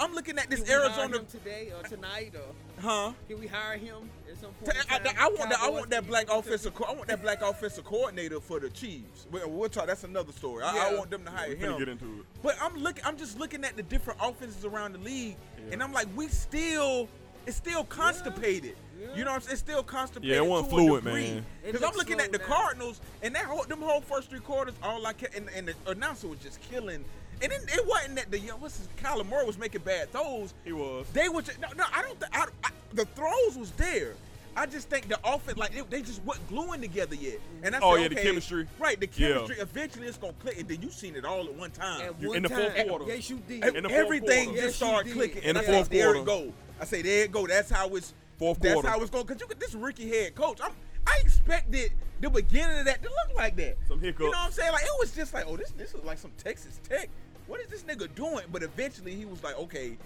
[0.00, 1.18] I'm looking at this Can we hire Arizona.
[1.18, 3.12] him today or tonight or Huh?
[3.28, 4.76] can we hire him at some point?
[4.90, 5.60] I, I- I want that.
[5.60, 6.74] I want that black get offensive.
[6.74, 9.26] Co- I want that black offensive coordinator for the Chiefs.
[9.30, 9.86] We- We'll talk.
[9.86, 10.62] That's another story.
[10.64, 11.78] I, I want them to hire We finna him.
[11.78, 12.26] get into it.
[12.42, 13.04] But I'm looking.
[13.04, 15.36] I'm just looking at the different offenses around the league,
[15.66, 15.72] Yeah.
[15.74, 17.08] and I'm like, we still,
[17.46, 18.76] it's still constipated.
[19.00, 19.06] Yeah.
[19.14, 19.52] You know what I'm saying?
[19.52, 20.30] It's still constipated.
[20.36, 21.44] Yeah, it wasn't fluid, man.
[21.64, 22.54] Because I'm looking at the slow now.
[22.56, 25.74] Cardinals, and that whole, them whole first three quarters, all I kept, and, and the
[25.90, 27.04] announcer was just killing.
[27.42, 30.54] And it, it wasn't that the young, what's his, Kyler Moore was making bad throws.
[30.64, 31.06] He was.
[31.12, 31.84] They were just, no, no.
[31.94, 32.18] I don't.
[32.18, 34.14] Th- I, I, the throws was there.
[34.56, 37.38] I just think the offense, like they, they just wasn't gluing together yet.
[37.62, 38.66] And I Oh, said, yeah, the chemistry.
[38.80, 39.34] Right, the Yeah.
[39.34, 39.56] chemistry.
[39.60, 40.58] Eventually, it's gonna click.
[40.58, 42.00] And then you seen it all at one time.
[42.00, 43.04] At You- one in the fourth quarter.
[43.06, 43.62] Yes, you did.
[43.62, 44.62] And In the fourth everything quarter.
[44.62, 45.42] just Yes, started clicking.
[45.44, 46.20] In the I fourth said, there quarter.
[46.20, 46.52] it go.
[46.80, 47.46] I say, there it go.
[47.46, 48.14] That's how it's.
[48.38, 48.88] Fourth that's quarter.
[48.88, 49.26] how it's going.
[49.26, 50.58] Cause you get this rookie head coach.
[50.62, 50.72] I'm,
[51.06, 53.76] I expected the beginning of that to look like that.
[53.88, 54.20] Some hiccups.
[54.20, 54.72] You know what I'm saying?
[54.72, 57.08] Like it was just like, oh, this this is like some Texas Tech.
[57.48, 58.44] What is this nigga doing?
[58.52, 59.96] But eventually he was like, okay,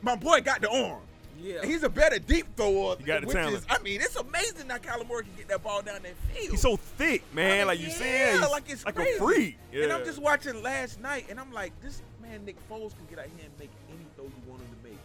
[0.00, 1.02] my boy got the arm.
[1.42, 1.64] Yeah.
[1.64, 2.96] He's a better deep thrower.
[2.98, 3.56] He got the which talent.
[3.56, 6.50] Is, I mean, it's amazing how Kyler Moore can get that ball down that field.
[6.50, 7.62] He's so thick, man.
[7.62, 9.16] I like you yeah, said, he's like it's like crazy.
[9.16, 9.58] a freak.
[9.72, 9.84] Yeah.
[9.84, 13.18] And I'm just watching last night, and I'm like, this man Nick Foles can get
[13.18, 14.98] out here and make any throw you want him to make.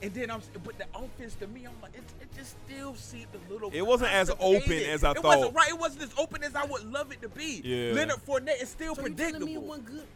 [0.00, 3.26] And then I'm, but the offense to me, I'm like, it, it just still seemed
[3.34, 3.70] a little.
[3.72, 5.24] It wasn't as open as I it thought.
[5.24, 5.70] wasn't right.
[5.70, 7.62] It wasn't as open as I would love it to be.
[7.64, 7.94] Yeah.
[7.94, 9.62] Leonard Fournette is still So you telling me predictable.
[9.66, 10.06] one good?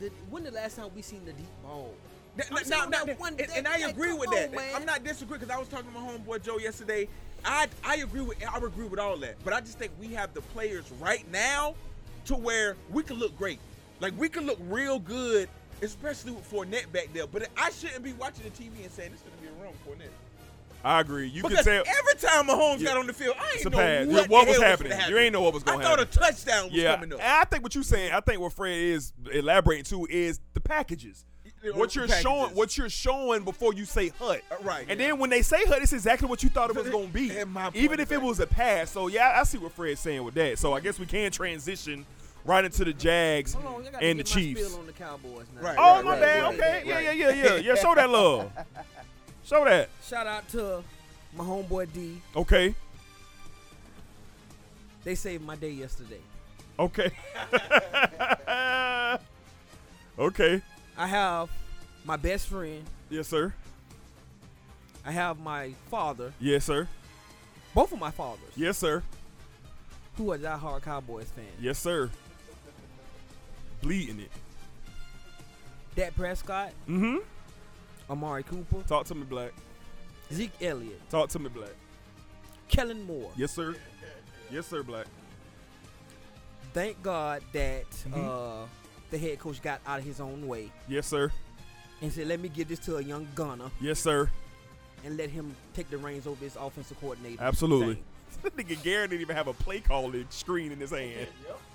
[0.00, 1.94] The, when the last time we seen the deep ball?
[2.36, 4.52] That- now- saying now- that one- and, and I agree with on, that.
[4.54, 4.74] man.
[4.74, 7.08] I'm not disagreeing because I was talking to my homeboy Joe yesterday.
[7.44, 10.34] I I agree with I agree with all that, but I just think we have
[10.34, 11.74] the players right now
[12.26, 13.60] to where we can look great.
[14.00, 15.48] Like we can look real good,
[15.82, 17.26] especially with Fournette back there.
[17.26, 19.72] But I shouldn't be watching the TV and saying this is gonna be a run
[19.84, 20.10] for Fournette.
[20.84, 21.28] I agree.
[21.28, 21.94] You because can tell.
[21.98, 22.88] every time Mahomes Yeah.
[22.88, 24.06] got on the field, I It's ain't know pass.
[24.06, 24.92] what, What the was hell happening?
[24.98, 26.18] gonna You ain't know what was gonna I thought happen.
[26.22, 27.18] a touchdown was yeah, coming up.
[27.20, 28.12] and I think what you're saying.
[28.12, 31.24] I think what Fred is elaborating to is the packages.
[31.64, 32.22] Yeah, What you're packages.
[32.22, 35.08] showing, what you're showing before you say hut, Uh, right, And yeah.
[35.08, 37.32] then when they say hut, it's exactly what you thought it was gonna be,
[37.74, 38.90] even if it was a pass.
[38.90, 40.58] So yeah, I see what Fred's saying with that.
[40.60, 42.06] So I guess we can transition
[42.44, 44.64] right into the Jags Hold on, and the get my Chiefs.
[44.66, 45.60] spiel on the Cowboys now.
[45.62, 46.42] Right, Oh right, my right, bad.
[46.44, 47.04] right, okay, right, yeah, right.
[47.18, 47.74] yeah, yeah, yeah, yeah.
[47.74, 48.52] Show that love.
[49.48, 49.88] Show that.
[50.06, 50.84] Shout out to
[51.34, 52.20] my homeboy D.
[52.36, 52.74] Okay.
[55.04, 56.20] They saved my day yesterday.
[56.78, 57.10] Okay.
[60.18, 60.60] okay.
[60.98, 61.48] I have
[62.04, 62.84] my best friend.
[63.08, 63.54] Yes, sir.
[65.06, 66.34] I have my father.
[66.38, 66.86] Yes, sir.
[67.74, 68.52] Both of my fathers.
[68.54, 69.02] Yes, sir.
[70.18, 71.48] Who are diehard Cowboys fans.
[71.58, 72.10] Yes, sir.
[73.80, 74.30] Bleeding it.
[75.96, 77.18] Dak Prescott, Mm-hmm.
[78.10, 79.52] Amari Cooper, Talk to me, Black.
[80.32, 81.72] Zeke Elliott, Talk to me, Black.
[82.68, 83.30] Kellen Moore.
[83.36, 83.74] Yes, sir.
[84.50, 85.06] Yes, sir, Black.
[86.72, 88.14] Thank God that Mhm.
[88.64, 88.66] uh,
[89.10, 91.32] the head coach got out of his own way Yes, sir.
[92.02, 94.30] and said, "Let me give this to a young gunner Yes, sir.
[95.04, 97.94] and let him take the reins over his offensive coordinator." Absolutely.
[98.42, 101.28] thing." Nigga Garrett didn't even have a play calling screen in his hand.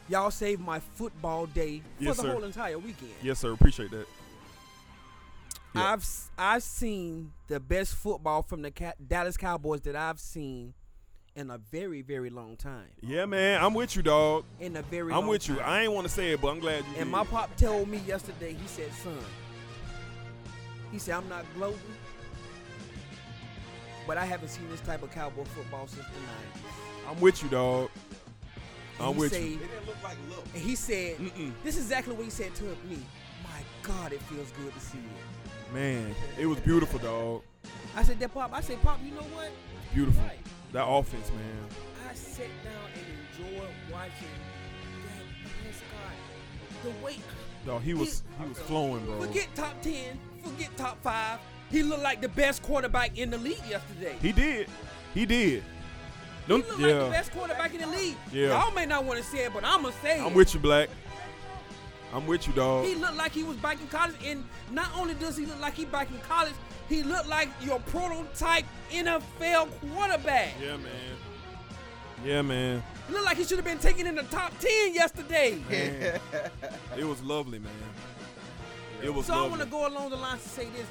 [0.08, 2.32] Y'all saved my football day for Yes, the sir.
[2.32, 3.12] whole entire weekend.
[3.22, 3.52] Yes, sir.
[3.52, 4.08] Appreciate that.
[5.76, 5.92] Yeah.
[5.94, 10.74] I've s- I've seen the best football from the Ca- Dallas Cowboys that I've seen
[11.36, 12.90] in a very very long time.
[13.02, 13.64] Yeah, man.
[13.64, 14.46] I'm with you, dog.
[14.60, 15.56] In a very I'm long with you.
[15.56, 15.66] time.
[15.68, 17.08] I ain't want to say it, but I'm glad you And did.
[17.08, 18.54] my pop told me yesterday.
[18.54, 19.18] He said, "Son,"
[20.92, 21.80] he said, "I'm not gloating,
[24.06, 27.50] but I haven't seen this type of cowboy football since the '90s." I'm with you,
[27.50, 27.90] dog.
[29.00, 29.56] And I'm with said- you.
[29.56, 30.46] It didn't look like look.
[30.54, 31.52] And he said, Mm-mm.
[31.64, 33.00] "This is exactly what he said to me.
[33.44, 35.43] My God, it feels good to see it."
[35.74, 37.42] Man, it was beautiful, dog.
[37.96, 39.52] I said, "That pop." I said, "Pop, you know what?
[39.94, 40.22] Beautiful.
[40.24, 40.38] Right.
[40.72, 41.68] That offense, man.
[42.10, 44.28] I sat down and enjoyed watching
[45.04, 46.14] Dak Prescott.
[46.84, 47.18] The way
[47.66, 49.22] No, he was he was flowing, bro.
[49.22, 50.20] Forget top ten.
[50.44, 51.40] Forget top five.
[51.72, 54.16] He looked like the best quarterback in the league yesterday.
[54.22, 54.68] He did.
[55.16, 55.64] He did.
[55.64, 58.18] He Them- looked like the best quarterback in the league.
[58.32, 58.50] Yeah.
[58.50, 60.24] Y'all may not want to say it, but I'ma say it.
[60.26, 60.90] I'm with you, Black.
[62.14, 62.86] I'm with you, dog.
[62.86, 65.74] He looked like he was back in college, and not only does he look like
[65.74, 66.54] he back in college,
[66.88, 70.54] he looked like your prototype NFL quarterback.
[70.62, 70.92] Yeah, man.
[72.24, 72.84] Yeah, man.
[73.08, 75.60] He looked like he should have been taken in the top ten yesterday.
[75.70, 76.20] Man.
[76.98, 77.72] it was lovely, man.
[79.02, 80.86] It was So I want to go along the lines to say this.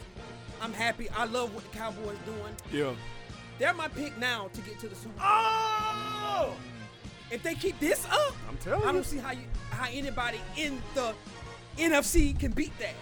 [0.61, 1.09] I'm happy.
[1.11, 2.57] I love what the Cowboys doing.
[2.73, 2.95] Yeah.
[3.59, 5.23] They're my pick now to get to the Super Bowl.
[5.25, 6.57] Oh!
[7.33, 10.39] If they keep this up, I'm telling you, I don't see how you how anybody
[10.59, 11.15] in the
[11.79, 12.93] NFC can beat that.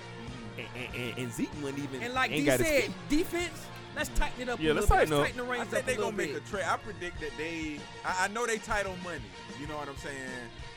[0.57, 2.02] And, and, and, and Zeke wasn't even.
[2.02, 3.66] And like ain't D got said, defense,
[3.97, 5.09] let's tighten it up Yeah, a let's little bit.
[5.09, 5.19] tighten up.
[5.20, 6.65] Let's tighten the I reins think they're gonna make a trade.
[6.65, 7.81] I predict that they.
[8.05, 9.19] I, I know they title money.
[9.61, 10.15] You know what I'm saying?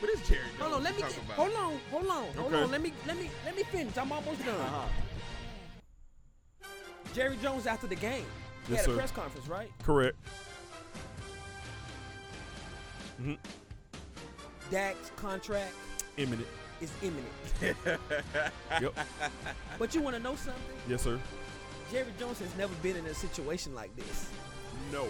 [0.00, 0.40] But it's Jerry.
[0.58, 1.36] Hold on, let me get, about.
[1.36, 2.70] hold on, hold on, hold on.
[2.72, 3.96] Let me let me let me finish.
[3.96, 4.48] I'm almost done.
[4.60, 4.88] Uh-huh.
[7.14, 8.24] Jerry Jones after the game
[8.66, 8.98] he Yes, had a sir.
[8.98, 9.70] press conference, right?
[9.82, 10.16] Correct.
[13.16, 13.34] Hmm
[14.70, 15.74] Dak's contract
[16.16, 16.48] Imminent.
[16.80, 17.26] is imminent.
[18.80, 18.94] Yep.
[19.78, 20.62] But you want to know something?
[20.88, 21.18] Yes, sir.
[21.92, 24.28] Jerry Jones has never been in a situation like this.
[24.90, 25.06] No.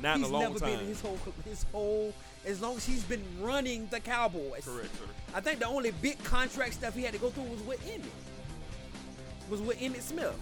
[0.00, 0.70] Not he's in a long never time.
[0.72, 2.12] been in his whole his whole
[2.44, 4.64] as long as he's been running the Cowboys.
[4.66, 5.04] Correct, sir.
[5.34, 9.50] I think the only big contract stuff he had to go through was with Emmitt.
[9.50, 10.36] Was with Emmitt Smith.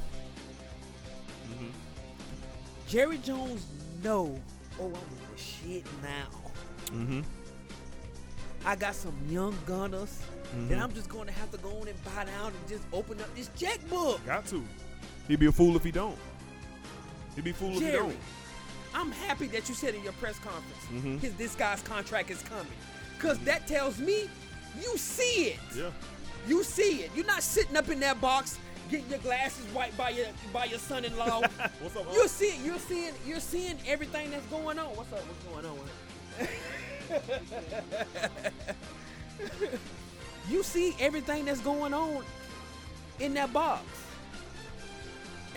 [1.51, 1.71] Mhm.
[2.89, 3.65] Jerry Jones
[4.03, 4.41] know,
[4.81, 6.44] oh, I'm the shit now.
[6.93, 7.21] Mm-hmm.
[8.67, 10.19] I got some young gunners
[10.69, 10.83] that Mhm.
[10.83, 13.35] I'm just going to have to go on and buy down and just open up
[13.35, 14.25] this checkbook.
[14.25, 14.65] Got to.
[15.29, 16.17] He'd be a fool if he don't.
[17.35, 18.17] He'd be a fool if he don't.
[18.95, 21.19] I'm happy that you said in your press conference, Mhm.
[21.21, 22.67] his this guy's contract is coming,
[23.19, 24.31] cause that tells me
[24.81, 25.59] you see it.
[25.77, 25.91] Yeah.
[26.47, 27.11] You see it.
[27.17, 28.57] You're not sitting up in that box
[28.91, 31.41] getting your glasses wiped by your by your son-in-law.
[31.81, 34.95] What's up, You're seeing you're seeing you're seeing everything that's going on.
[34.97, 35.27] What's up?
[35.27, 35.79] What's going on?
[40.51, 42.23] you see everything that's going on
[43.21, 43.83] in that box.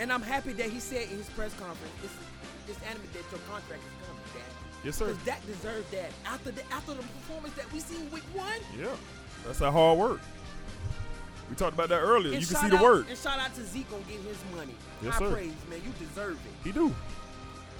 [0.00, 2.12] And I'm happy that he said in his press conference, it's,
[2.68, 4.42] it's animated that your contract is coming, Dak.
[4.84, 5.06] Yes, sir.
[5.06, 6.10] Because that deserved that.
[6.24, 8.46] After the after the performance that we seen week one,
[8.78, 8.94] Yeah.
[9.44, 10.20] That's that hard work.
[11.50, 12.32] We talked about that earlier.
[12.34, 13.06] And you can see the work.
[13.08, 14.74] And shout out to Zeke on getting his money.
[15.02, 15.30] Yes, High sir.
[15.32, 15.80] praise, man.
[15.84, 16.52] You deserve it.
[16.64, 16.94] He do.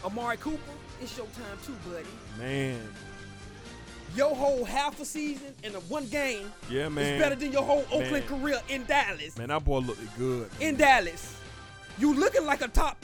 [0.04, 0.58] Amari Cooper,
[1.02, 2.06] it's your time too, buddy.
[2.38, 2.80] Man.
[4.16, 7.14] Your whole half a season in a one game Yeah, man.
[7.14, 8.22] is better than your whole Oakland Man.
[8.22, 9.36] career in Dallas.
[9.36, 10.50] Man, that boy looked good.
[10.60, 11.34] In Dallas.
[11.98, 12.96] You looking like a top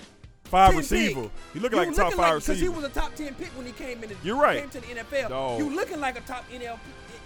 [0.45, 1.23] Five 10 receiver.
[1.23, 1.31] pick.
[1.53, 3.67] He looking like a top looking five Because he was a top 10 pick when
[3.67, 4.61] he came in the, You're right.
[4.61, 5.29] came to the NFL.
[5.29, 5.59] Dog.
[5.59, 6.79] You looking like a top NL,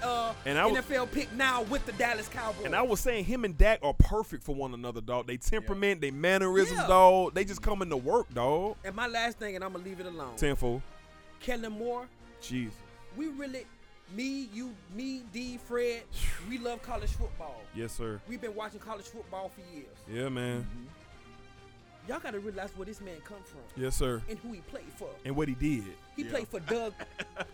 [0.03, 2.65] uh, And I was- NFL pick now with the Dallas Cowboys.
[2.65, 5.27] And I was saying him and Dak are perfect for one another, dog.
[5.27, 6.87] They temperament, they mannerisms, Yeah.
[6.89, 7.35] dog.
[7.35, 8.77] They just coming to work, dog.
[8.85, 10.37] and my last thing, and I'm to leave it alone.
[10.37, 10.83] Tenfold.
[11.41, 12.09] Kellen Moore,
[12.41, 12.75] Jesus.
[13.17, 13.67] we really,
[14.15, 16.03] me, you, me, D, Fred,
[16.49, 17.61] we love college football.
[17.75, 18.21] Yes, sir.
[18.29, 19.97] We've been watching college football for years.
[20.11, 20.63] Yeah, man.
[20.63, 20.85] Mm-hmm.
[22.09, 24.23] Y'all got to realize where this man come from Yes, sir.
[24.31, 25.11] and who he played for.
[25.27, 25.85] And what he did.
[26.17, 26.31] He Yeah.
[26.31, 26.95] played for Doug.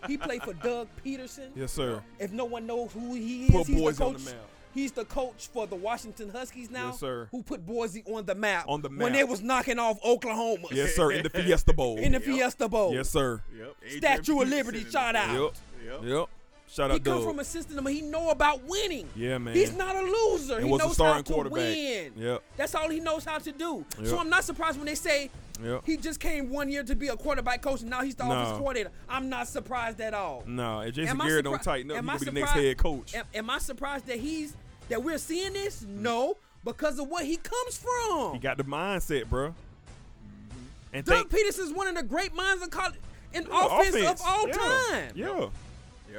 [0.07, 1.51] he played for Doug Peterson.
[1.55, 2.01] Yes, sir.
[2.19, 4.35] If no one knows who he is, Put he's Boise the on the map.
[4.75, 6.87] He's the coach for the Washington Huskies now.
[6.89, 7.27] Yes, sir.
[7.31, 9.01] Who put Boise on the map On the map.
[9.03, 9.19] when map.
[9.21, 10.67] they was knocking off Oklahoma.
[10.71, 11.11] Yes, sir.
[11.11, 11.97] In the Fiesta Bowl.
[11.99, 12.93] In the Fiesta Bowl.
[12.93, 13.41] Yes, sir.
[13.57, 13.75] Yep.
[13.97, 15.33] Statue of Liberty, shout out.
[15.33, 15.53] Yep.
[16.03, 16.03] Yep.
[16.03, 16.29] Yep.
[16.67, 17.23] Shout He out come Doug.
[17.29, 19.07] from a system where he know about winning.
[19.15, 19.53] Yeah, man.
[19.55, 20.55] He's not a loser.
[20.55, 21.57] And he was a knows how to quarterback.
[21.57, 22.11] win.
[22.17, 22.43] Yep.
[22.57, 23.85] That's all he knows how to do.
[23.99, 24.07] Yep.
[24.07, 25.29] So I'm not surprised when they say
[25.63, 25.83] Yep.
[25.85, 28.53] he just came one year to be a quarterback coach and now he's the offensive
[28.55, 28.57] No.
[28.57, 28.91] coordinator.
[29.07, 30.43] I'm not surprised at all.
[30.45, 32.39] No, if Jason Am I Garrett don't tighten up, am he I gonna be the
[32.41, 33.15] next head coach.
[33.15, 34.57] Am, am I surprised that he's
[34.89, 35.83] that we're seeing this?
[35.83, 38.33] No, because of where he comes from.
[38.33, 39.53] He got the mindset, bro.
[40.93, 42.95] And Doug think Peterson's one of the great minds in college
[43.33, 44.21] in Yeah, offense, offense.
[44.21, 44.53] of all Yeah.
[44.53, 45.11] time.
[45.15, 45.47] Yeah.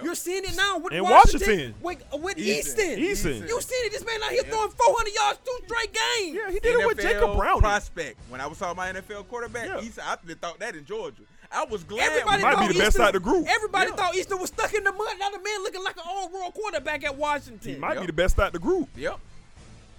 [0.03, 1.75] You're seeing it now with In Washington, Washington.
[1.81, 2.99] with, with Eason.
[2.99, 2.99] Eason.
[2.99, 3.49] Eason.
[3.49, 3.93] You seen it?
[3.93, 6.37] This man out here throwing 400 yards two straight games.
[6.37, 7.61] Yeah, he did it with Jacob Brown.
[7.61, 8.19] prospect.
[8.29, 9.81] When I was talking about NFL quarterback, Yeah.
[9.81, 11.23] he said I thought that in Georgia.
[11.53, 12.11] I was glad.
[12.11, 13.47] Everybody Might be thought the best Eason, out of the group.
[13.49, 13.97] Everybody Yeah.
[13.97, 15.07] thought Eason was stuck in the mud.
[15.19, 17.75] Now the man looking like an all-world quarterback at Washington.
[17.75, 18.89] He might be the best out the group.
[18.97, 19.19] Yep.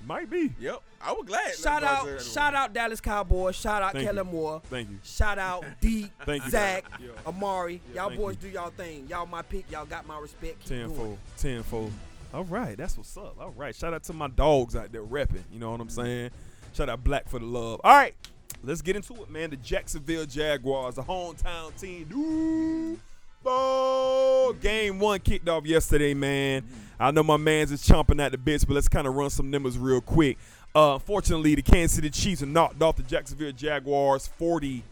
[0.05, 0.53] Might be.
[0.59, 0.81] Yep.
[1.01, 1.53] I was glad.
[1.55, 3.55] Shout out, why shout out Dallas Cowboys.
[3.55, 4.31] Shout out Thank Kellen you.
[4.31, 4.61] Moore.
[4.69, 4.97] Thank you.
[5.03, 6.49] Shout out D, Thank you.
[6.51, 7.09] Zach, Yeah.
[7.25, 7.81] Amari.
[7.93, 8.49] Yeah, y'all thank boys you.
[8.49, 9.05] do y'all thing.
[9.09, 9.69] Y'all my pick.
[9.69, 10.59] Y'all got my respect.
[10.61, 10.87] Keep doing.
[10.89, 11.17] Tenfold.
[11.37, 11.91] Tenfold.
[12.33, 13.35] All right, that's what's up.
[13.39, 15.43] All right, shout out to my dogs out there repping.
[15.51, 16.31] You know what I'm saying?
[16.73, 17.81] Shout out Black for the love.
[17.83, 18.13] All right,
[18.63, 19.49] let's get into it, man.
[19.49, 22.99] The Jacksonville Jaguars, the hometown team.
[23.43, 24.53] Ball.
[24.53, 26.63] Game one kicked off yesterday, man.
[26.99, 29.51] I know my man's is chomping at the bits, but let's kind of run some
[29.51, 30.37] numbers real quick.
[30.75, 34.83] Uh, unfortunately, the Kansas City Chiefs knocked off the Jacksonville Jaguars 40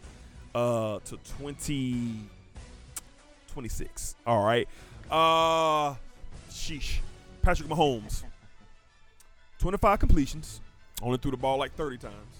[0.54, 2.20] uh, to 20.
[3.56, 4.16] 26.
[4.26, 4.68] All right.
[5.10, 5.94] Uh
[6.50, 6.98] sheesh.
[7.40, 8.22] Patrick Mahomes.
[9.60, 10.60] 25 completions.
[11.00, 12.35] Only threw the ball like 30 times.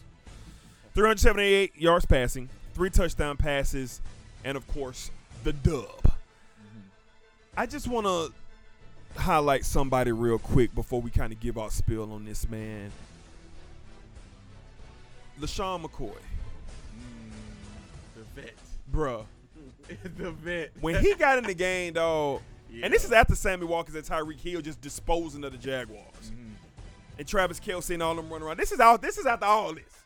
[0.96, 4.00] 378 yards passing, three touchdown passes,
[4.44, 5.10] and of course,
[5.44, 6.14] the dub.
[7.54, 8.32] I just want to
[9.20, 12.90] highlight somebody real quick before we kind of give our spill on this man.
[15.38, 16.16] LeSean McCoy.
[16.96, 17.34] Mm,
[18.14, 18.54] the vet.
[18.90, 19.26] Bruh.
[20.16, 20.70] the vet.
[20.80, 22.40] when he got in the game, dog,
[22.82, 26.54] and this is after Sammy Walker's and Tyreek Hill just disposing of the Jaguars, mm-hmm.
[27.18, 28.56] and Travis Kelce and all them running around.
[28.56, 29.02] This is out.
[29.02, 30.05] This is after all this.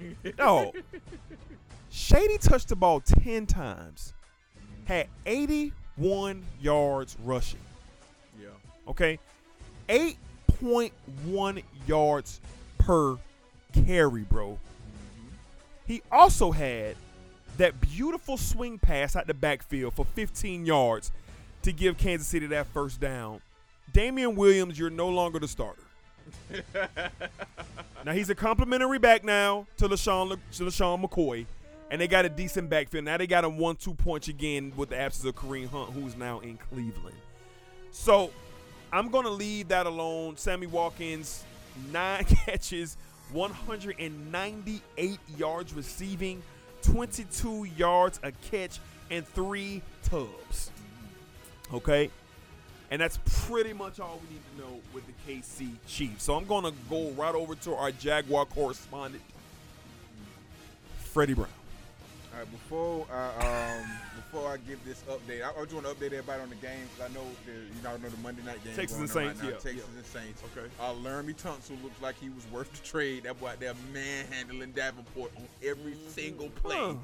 [0.38, 0.72] No,
[1.90, 4.14] Shady touched the ball ten times,
[4.84, 7.60] had eighty-one yards rushing.
[8.40, 8.48] Yeah.
[8.88, 9.18] Okay,
[9.88, 10.16] eight
[10.46, 10.92] point
[11.24, 12.40] one yards
[12.78, 13.16] per
[13.72, 14.52] carry, bro.
[14.52, 15.28] Mm-hmm.
[15.86, 16.96] He also had
[17.56, 21.12] that beautiful swing pass out the backfield for 15 yards
[21.62, 23.40] to give Kansas City that first down.
[23.92, 25.82] Damien Williams, you're no longer the starter.
[28.04, 31.46] now he's a complimentary back now to LeSean, to LeSean McCoy,
[31.90, 33.04] and they got a decent backfield.
[33.04, 36.40] Now they got a one-two punch again with the absence of Kareem Hunt, who's now
[36.40, 37.16] in Cleveland.
[37.90, 38.30] So
[38.92, 40.36] I'm gonna leave that alone.
[40.36, 41.44] Sammy Watkins,
[41.92, 42.96] nine catches,
[43.32, 46.42] 198 yards receiving,
[46.82, 48.78] 22 yards a catch,
[49.10, 50.70] and three tubs.
[51.72, 52.10] Okay.
[52.90, 56.24] And that's pretty much all we need to know with the KC Chiefs.
[56.24, 59.22] So I'm going to go right over to our Jaguar correspondent,
[60.98, 61.48] Freddie Brown.
[62.32, 65.92] All right, before I um before I give this update, I, I just want to
[65.92, 66.88] update everybody on the games.
[67.02, 68.74] I know the, you know, I know the Monday night game.
[68.74, 69.96] Texas and Saints, right yeah, Texas yeah.
[69.96, 70.42] and Saints.
[70.56, 70.68] Okay.
[70.78, 73.24] Uh, Laremy Tunsil looks like he was worth the trade.
[73.24, 76.76] That boy out there manhandling Davenport on every single play.
[76.76, 76.94] Huh.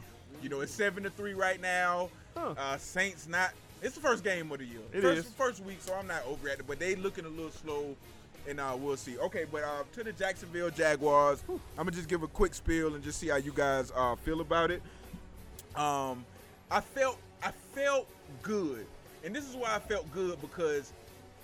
[0.43, 2.11] You know, it's seven to three right now.
[2.37, 2.55] Huh.
[2.57, 3.51] Uh, Saints not.
[3.82, 4.81] It's the first game of the year.
[4.93, 5.32] It first, is.
[5.32, 6.66] first week, so I'm not overreacting.
[6.66, 7.94] But they looking a little slow,
[8.48, 9.19] and uh, we'll see.
[9.19, 13.05] Okay, but uh, to the Jacksonville Jaguars, I'm gonna just give a quick spiel and
[13.05, 14.82] just see how you guys uh, feel about it.
[15.74, 16.24] Um,
[16.70, 18.09] I felt I felt
[18.43, 18.86] good,
[19.24, 20.93] and this is why I felt good because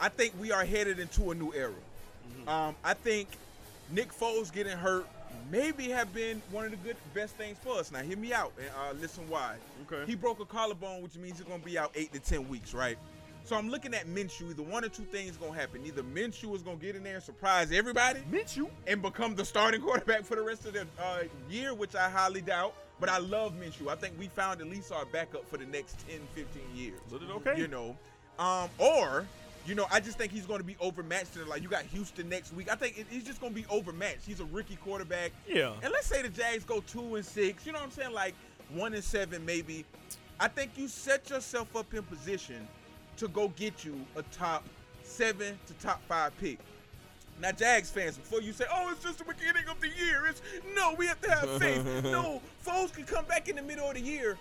[0.00, 1.74] I think we are headed into a new era.
[2.48, 3.28] Um, I think
[3.90, 5.06] Nick Foles getting hurt
[5.50, 7.90] maybe have been one of the good best things for us.
[7.90, 9.56] Now, hear me out and uh, listen why.
[9.90, 10.04] Okay.
[10.06, 12.98] He broke a collarbone, which means he's gonna be out eight to ten weeks, right?
[13.44, 14.50] So I'm looking at Minshew.
[14.50, 15.84] Either one or two things gonna happen.
[15.84, 18.68] Either Minshew is gonna get in there and surprise everybody, Minshew.
[18.86, 22.40] and become the starting quarterback for the rest of the uh, year, which I highly
[22.40, 22.74] doubt.
[23.00, 23.88] But I love Minshew.
[23.88, 27.00] I think we found at least our backup for the next 10, 15 years.
[27.12, 27.58] Okay?
[27.58, 27.96] You know,
[28.38, 29.26] um, or
[29.66, 31.36] you know, I just think he's going to be overmatched.
[31.46, 32.70] Like you got Houston next week.
[32.70, 34.26] I think it- he's just going to be overmatched.
[34.26, 35.32] He's a rookie quarterback.
[35.48, 35.72] Yeah.
[35.82, 37.64] And let's say the Jags go two and six.
[37.66, 38.12] You know what I'm saying?
[38.12, 38.34] Like
[38.74, 39.84] one and seven, maybe.
[40.40, 42.66] I think you set yourself up in position
[43.18, 44.64] to go get you a top
[45.04, 46.58] seven to top five pick.
[47.40, 50.42] Now, Jags fans, before you say, "Oh, it's just the beginning of the year," it's
[50.74, 51.84] no, we have to have faith.
[52.04, 54.38] no, Foles can come back in the middle of the year.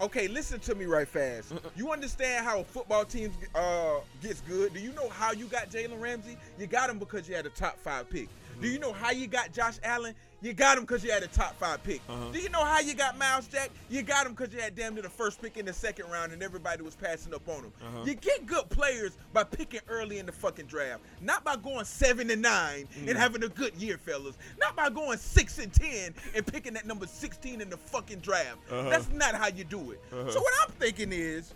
[0.00, 1.52] Okay, listen to me right fast.
[1.76, 4.72] You understand how a football team uh, gets good?
[4.72, 6.38] Do you know how you got Jalen Ramsey?
[6.58, 8.28] You got him because you had a top five pick.
[8.62, 10.14] Do you know how you got Josh Allen?
[10.42, 12.00] You got him because you had a top five pick.
[12.08, 12.30] Uh-huh.
[12.32, 13.70] Do you know how you got Myles Jack?
[13.90, 16.32] You got him because you had damn near the first pick in the second round
[16.32, 17.72] and everybody was passing up on him.
[17.82, 18.04] Uh-huh.
[18.06, 22.30] You get good players by picking early in the fucking draft, not by going seven
[22.30, 23.16] and 9 and mm.
[23.16, 24.38] having a good year, fellas.
[24.58, 28.58] Not by going six and ten and picking that number sixteen in the fucking draft.
[28.70, 28.88] Uh-huh.
[28.88, 30.00] That's not how you do it.
[30.10, 31.52] So what I'm thinking is,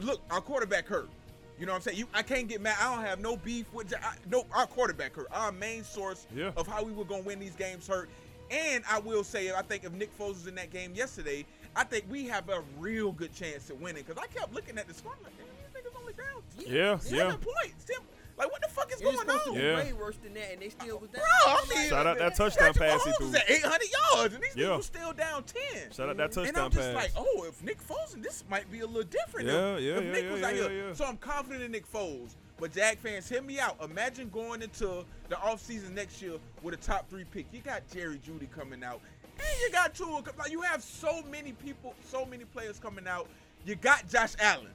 [0.00, 1.08] look, our quarterback hurt.
[1.58, 1.98] You know what I'm saying?
[1.98, 2.76] You, I can't get mad.
[2.80, 5.28] I don't have no beef with I, no our quarterback hurt.
[5.32, 6.50] Our main source Yeah.
[6.56, 8.08] of how we were gonna win these games hurt.
[8.50, 11.82] And I will say, I think if Nick Foles was in that game yesterday, I
[11.84, 14.04] think we have a real good chance at winning.
[14.06, 15.46] Because I kept looking at the score, I'm like, damn,
[15.82, 17.32] these niggas only down Yeah, seven yeah.
[17.36, 17.84] points.
[17.86, 18.02] Damn,
[18.38, 19.54] Like, what the fuck is It going on?
[19.54, 19.76] Yeah.
[19.76, 21.22] way worse than that, and they still was down.
[21.44, 23.26] Bro, I mean, Shout out that touchdown pass he Mahomes threw.
[23.28, 24.66] is at 800 yards, and these Yeah.
[24.66, 25.92] niggas still down 10.
[25.92, 26.48] Shout out that touchdown pass.
[26.48, 26.94] And I'm just pass.
[26.94, 29.46] like, oh, if Nick Foles, and this might be a little different.
[29.48, 30.70] Yeah, if, yeah, if yeah, Nick yeah, was yeah, out here.
[30.72, 30.94] yeah, yeah.
[30.94, 32.34] So I'm confident in Nick Foles.
[32.58, 33.76] But Jag fans, hear me out.
[33.82, 37.46] Imagine going into the offseason next year with a top three pick.
[37.52, 39.00] You got Jerry Jeudy coming out.
[39.38, 40.22] And you got Tua.
[40.22, 43.28] com- Like, you have so many people, so many players coming out.
[43.66, 44.70] You got Josh Allen.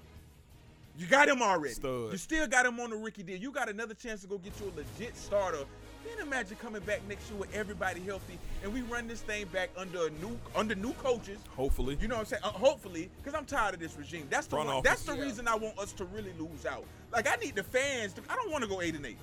[1.02, 1.74] You got him already.
[1.74, 2.12] Stud.
[2.12, 3.38] You still got him on the rookie deal.
[3.38, 5.66] You got another chance to go get you a legit starter.
[6.06, 9.72] Then imagine coming back next year with everybody healthy, and we run this thing back
[9.76, 11.40] under a new under new coaches.
[11.56, 11.98] Hopefully.
[12.00, 12.44] You know what I'm saying?
[12.44, 14.28] Uh, hopefully, because I'm tired of this regime.
[14.30, 14.90] That's the Front one, office.
[14.92, 16.86] that's the reason I want us to really lose out.
[17.12, 18.14] Like I need the fans.
[18.14, 19.18] To, I don't want to go eight and eight.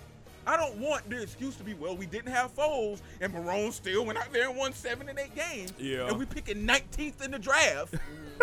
[0.49, 1.97] I don't want the excuse to be well.
[1.97, 5.35] We didn't have Foles, and Marrone still went out there and won seven and eight
[5.37, 5.73] games.
[5.79, 6.09] Yeah.
[6.09, 7.95] And we picking 19th in the draft.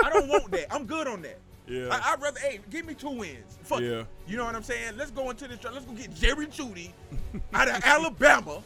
[0.03, 0.73] I don't want that.
[0.73, 1.39] I'm good on that.
[1.67, 1.87] Yeah.
[1.91, 3.57] I, I'd rather, hey, give me two wins.
[3.63, 3.89] Fuck it.
[3.91, 4.03] Yeah.
[4.27, 4.97] You know what I'm saying?
[4.97, 5.57] Let's go into this.
[5.59, 5.75] draft.
[5.75, 6.91] Let's go get Jerry Jeudy
[7.53, 8.61] out of Alabama.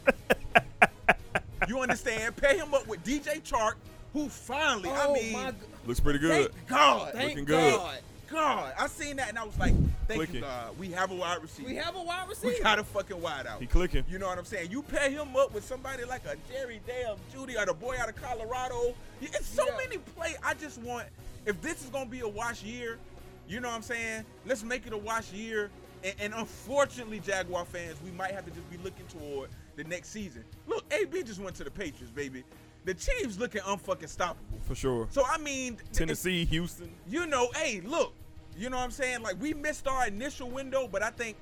[1.67, 2.35] you understand?
[2.38, 3.73] Pay him up with DJ Chark,
[4.13, 6.51] who finally, Oh I mean, my, g- Looks pretty good.
[6.51, 7.13] thank God.
[7.13, 7.76] thank Looking good.
[7.76, 7.97] God.
[8.31, 9.73] God, I seen that and I was like,
[10.07, 10.35] thank Clicking.
[10.35, 10.77] you, God.
[10.77, 11.67] We have a wide receiver.
[11.67, 12.53] We have a wide receiver.
[12.53, 13.59] We got a fucking wide out.
[13.59, 14.03] He clicking.
[14.07, 14.69] You know what I'm saying?
[14.69, 18.07] You pair him up with somebody like a Jerry Dale Jeudy or the boy out
[18.07, 18.93] of Colorado.
[19.19, 19.77] It's so Yeah.
[19.77, 20.35] many play.
[20.43, 21.07] I just want
[21.49, 22.99] if this is gonna be a wash year,
[23.47, 24.23] you know what I'm saying?
[24.45, 25.71] Let's make it a wash year.
[26.03, 30.09] And, and unfortunately, Jaguar fans, we might have to just be looking toward the next
[30.09, 30.45] season.
[30.67, 32.43] Look, AB just went to the Patriots, baby.
[32.85, 34.35] The Chiefs looking unfucking stoppable.
[34.61, 35.07] For sure.
[35.09, 36.91] So I mean, Tennessee, Houston.
[37.09, 38.13] you know, hey, look,
[38.55, 39.23] you know what I'm saying?
[39.23, 41.35] Like we missed our initial window, but I think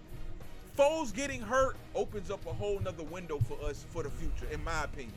[0.77, 4.63] Foles getting hurt opens up a whole nother window for us for the future, in
[4.63, 5.11] my opinion.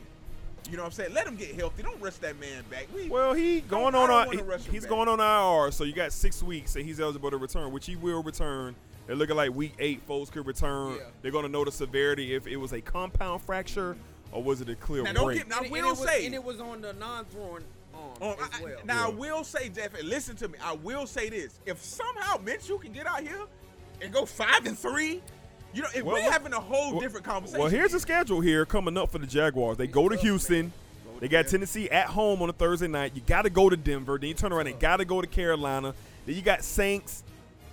[0.69, 1.13] You know what I'm saying?
[1.13, 1.83] Let him get healthy.
[1.83, 2.87] Don't rush that man back.
[2.95, 4.07] We, Well, he going on.
[4.07, 4.89] don't our- wanna rush him he's back.
[4.89, 7.95] going on IR, so you got six weeks, and he's eligible to return, which he
[7.95, 8.75] will return.
[9.07, 10.93] They're looking like week eight, Foles could return.
[10.95, 11.03] Yeah.
[11.21, 13.97] They're going to know the severity if it was a compound fracture
[14.31, 15.39] or was it a clear Now, don't break.
[15.39, 17.63] get- now, And it- will and it was, say- and it was on the non-throwing
[17.93, 18.77] arm Um, as I- well.
[18.85, 20.57] now I will say, Jeff, and listen to me.
[20.63, 23.41] I will say this: if somehow Minshew can get out here
[24.01, 25.21] and go five and three,
[25.73, 27.59] you know, if Well, we're look- having a whole well- different conversation.
[27.61, 29.77] Well, here's the schedule here coming up for the Jaguars.
[29.77, 30.31] They go to tough, man.
[30.33, 30.73] Houston.
[31.19, 33.11] They got Tennessee at home on a Thursday night.
[33.13, 34.17] You got to go to Denver.
[34.17, 35.93] Then you turn around and got to go to Carolina.
[36.25, 37.23] Then you got Saints,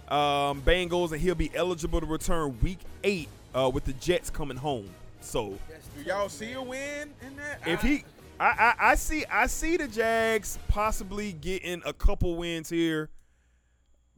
[0.08, 4.58] um, Bengals, and he'll be eligible to return week eight uh, with the Jets coming
[4.58, 4.88] home.
[5.20, 5.58] So
[5.96, 7.66] Do y'all see a win in that?
[7.66, 8.04] if he,
[8.38, 8.46] I,
[8.78, 13.08] I, I see, I see the Jags possibly getting a couple wins here.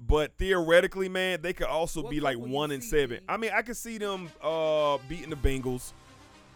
[0.07, 3.21] But theoretically, man, they could also What be like one and see, seven.
[3.29, 5.93] I mean, I could see them uh, beating the Bengals.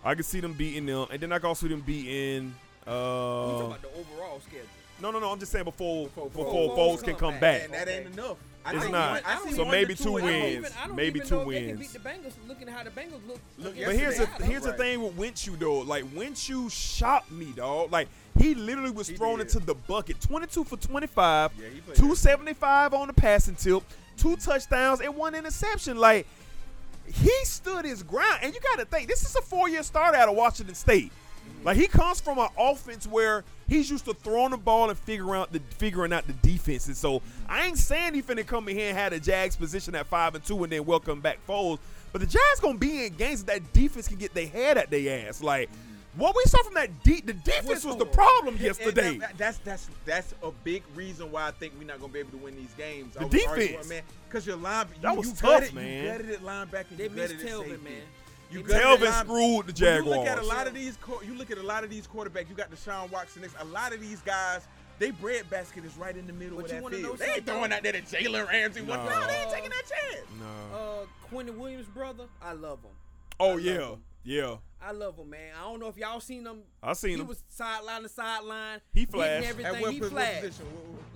[0.03, 2.55] I could see them beating them, and then I could also see them beating.
[2.87, 4.67] You Uh, talking about the overall schedule?
[5.01, 5.31] no, no, no.
[5.31, 7.41] I'm just saying before before, Foles Foles come can come back.
[7.41, 7.65] back.
[7.65, 8.37] and that ain't enough.
[8.67, 8.93] I It's not.
[8.93, 10.67] one- I I don't see So maybe to two wins.
[10.85, 11.93] even, Maybe two know if they wins.
[11.93, 12.33] the Bengals.
[12.49, 13.39] Looking how the Bengals look.
[13.59, 14.47] Look, But here's the Seattle.
[14.47, 15.81] here's the thing with Minshew though.
[15.81, 17.93] Like Minshew shot me, dog.
[17.93, 18.09] Like
[18.39, 19.49] he literally was He thrown did.
[19.49, 20.21] into the bucket.
[20.21, 23.83] 22 for 25, Yeah, he played 275 on the passing tip,
[24.17, 25.99] two touchdowns and one interception.
[25.99, 26.27] Like
[27.13, 28.39] he stood his ground.
[28.43, 31.13] And you got to think this is a four year start out of Washington State.
[31.65, 35.41] Like he comes from an offense where he's used to throwing the ball and figuring
[35.41, 36.99] out the figuring out the defenses.
[36.99, 40.07] So I ain't saying he finna come in here and have the Jags position at
[40.07, 41.79] five and two and then welcome back Foles.
[42.13, 45.27] But the Jags gonna be in games that defense can get their head at their
[45.29, 45.43] ass.
[45.43, 45.71] Like
[46.17, 49.17] what we saw from that deep, the defense was the problem And- and yesterday.
[49.19, 52.33] that- that's that's that's a big reason why I think we're not gonna be able
[52.33, 53.15] to win these games.
[53.15, 53.89] The I was arguing, defense.
[53.89, 56.05] man, because your line, you, That was you tough, gutted, man.
[56.05, 56.97] You gutted at linebacker.
[56.99, 58.03] They missed gutted Telvin, man.
[58.51, 60.97] You They gutted Telvin screwed the When You look at a lot of these.
[61.01, 62.49] qu- You look at a lot of these quarterbacks.
[62.49, 63.43] You got Deshaun Watson.
[63.43, 64.67] Next, a lot of these guys.
[65.01, 67.03] They breadbasket is right in the middle But of you that field.
[67.03, 67.45] know They ain't something?
[67.55, 68.83] throwing out there to Jalen Ramsey.
[68.83, 68.95] No.
[68.95, 69.05] No.
[69.09, 70.27] no, they ain't taking that chance.
[70.39, 70.79] no.
[70.79, 72.91] Uh, Quinnen Williams' brother, I love him.
[73.41, 74.03] Oh I yeah, him.
[74.23, 74.57] yeah.
[74.81, 75.53] I love him, man.
[75.59, 76.59] I don't know if y'all seen him.
[76.81, 77.21] I seen he him.
[77.23, 78.81] He was sideline to sideline.
[78.93, 79.49] He hitting flashed.
[79.49, 79.75] everything.
[79.75, 80.41] At what, he pos- flashed.
[80.43, 80.67] position?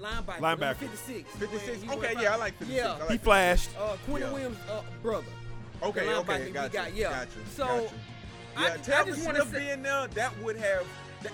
[0.01, 0.27] Linebacker.
[0.39, 0.41] Linebacker.
[0.41, 1.31] number 56.
[1.31, 1.83] what- 56.
[1.83, 2.77] He Okay, went yeah, I like 56.
[2.85, 2.93] Yeah.
[2.95, 3.71] Like He flashed.
[3.79, 4.33] Uh, Quinnen Yeah.
[4.33, 5.27] Williams' uh, brother.
[5.83, 7.11] Okay, the okay, linebacker we gotcha, got, yeah.
[7.11, 7.95] gotcha, So, gotcha.
[8.57, 10.87] I- Yeah, I Telvin just wanna Smith say- being there, that would have.
[11.23, 11.33] That,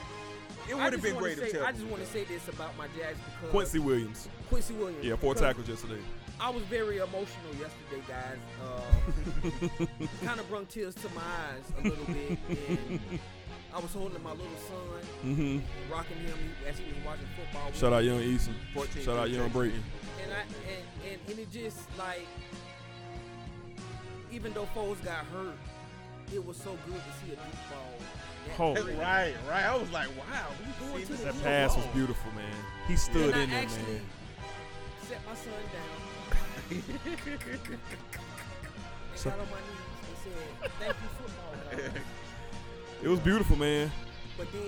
[0.68, 2.76] it would have been wanna great if say, I just want to say this about
[2.78, 4.28] my Jags because Quincy Williams.
[4.48, 5.04] Quincy Williams.
[5.04, 6.00] Yeah, four tackles yesterday.
[6.40, 8.38] I was very emotional yesterday, guys.
[8.62, 9.86] Uh,
[10.26, 12.38] kind of brought tears to my eyes a little bit.
[12.68, 13.00] And
[13.74, 15.92] I was holding my little son, Mm-hmm.
[15.92, 16.38] rocking him
[16.68, 17.70] as he was watching football.
[17.72, 18.54] Shout out Young Eason.
[18.74, 19.52] 14, Shout out Young 13.
[19.52, 19.82] Brayton.
[20.24, 22.26] And I and, and, and it just like
[24.34, 25.56] even though Foles got hurt,
[26.32, 27.94] it was so good to see a deep ball.
[28.58, 28.74] Oh.
[28.98, 29.64] Right, right.
[29.64, 30.48] I was like, wow.
[30.60, 32.52] we Going seen to this the That so pass was beautiful, man.
[32.88, 34.02] He stood and in I there, actually man.
[35.08, 36.00] set my son down.
[36.70, 36.82] and
[39.24, 39.50] got on my knees
[40.08, 40.38] and said,
[40.80, 41.52] "Thank you, football."
[41.94, 42.02] God."
[43.02, 43.90] It was beautiful, man.
[44.36, 44.62] But then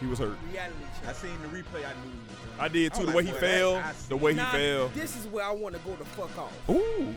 [0.00, 0.36] He was hurt.
[0.50, 0.74] reality
[1.06, 1.84] I seen the replay.
[1.84, 2.12] I knew.
[2.12, 2.60] was.
[2.60, 3.02] I did too.
[3.02, 4.88] I The was way he boy, that- fell, I the way he Now, fell.
[4.88, 6.52] This is where I want to go the fuck off.
[6.70, 7.14] Ooh,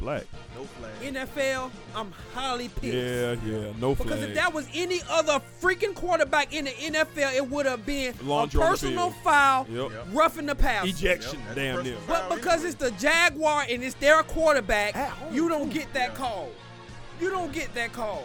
[0.00, 0.24] black.
[0.56, 1.14] No flag.
[1.14, 2.94] NFL, I'm highly pissed.
[2.94, 3.72] Yeah, yeah.
[3.78, 4.08] No flag.
[4.08, 8.14] Because if that was any other freaking quarterback in the NFL, it would have been
[8.24, 9.90] Laundry a personal foul, Yep.
[9.90, 10.06] Yep.
[10.12, 10.86] roughing the pass.
[10.86, 11.96] Ejection, Yep, damn personal near.
[12.08, 14.96] But because it's the Jaguar and it's their quarterback,
[15.32, 16.16] you don't get that Yeah.
[16.16, 16.48] call.
[17.20, 18.24] You don't get that call.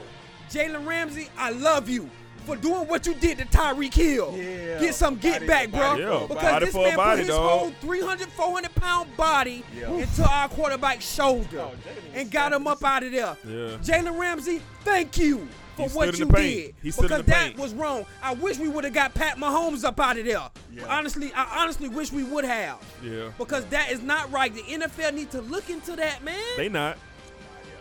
[0.49, 2.09] Jalen Ramsey, I love you
[2.45, 4.33] for doing what you did to Tyreek Hill.
[4.37, 4.79] Yeah.
[4.79, 5.79] Get some get Body back, for bro.
[5.81, 6.25] body Yeah.
[6.27, 7.59] Because body this man body, put his dog.
[7.59, 9.91] whole 300, 400 pound body Yeah.
[9.91, 11.71] into our quarterback's shoulder Oh,
[12.13, 13.35] and got him up out of there.
[13.45, 13.77] Yeah.
[13.77, 16.75] Jalen Ramsey, thank you for He what you in the paint.
[16.83, 16.95] did.
[16.95, 18.05] Because that was wrong.
[18.23, 20.39] I wish we would have got Pat Mahomes up out of there.
[20.71, 20.85] Yeah.
[20.87, 22.77] Honestly, I honestly wish we would have.
[23.03, 23.29] Yeah.
[23.37, 24.53] Because that is not right.
[24.53, 26.35] The NFL need to look into that, man.
[26.57, 26.97] They not.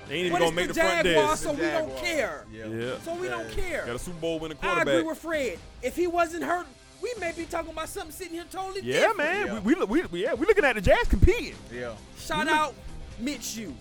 [0.08, 1.42] They ain't even gonna make the the front Jaguars, desk.
[1.44, 2.44] so we don't care.
[2.52, 2.66] Yeah.
[2.66, 2.98] Yeah.
[3.04, 3.84] So we don't care.
[3.86, 4.86] Got a Super Bowl winning quarterback.
[4.88, 5.58] I agree with Fred.
[5.82, 6.66] If he wasn't hurt,
[7.02, 9.18] we may be talking about something sitting here totally yeah, different.
[9.18, 9.46] man.
[9.46, 9.60] Yeah.
[9.60, 11.54] We, we, we, yeah, we looking at the Jazz competing.
[11.72, 11.94] Yeah.
[12.18, 12.74] Shout out
[13.22, 13.72] Minshew.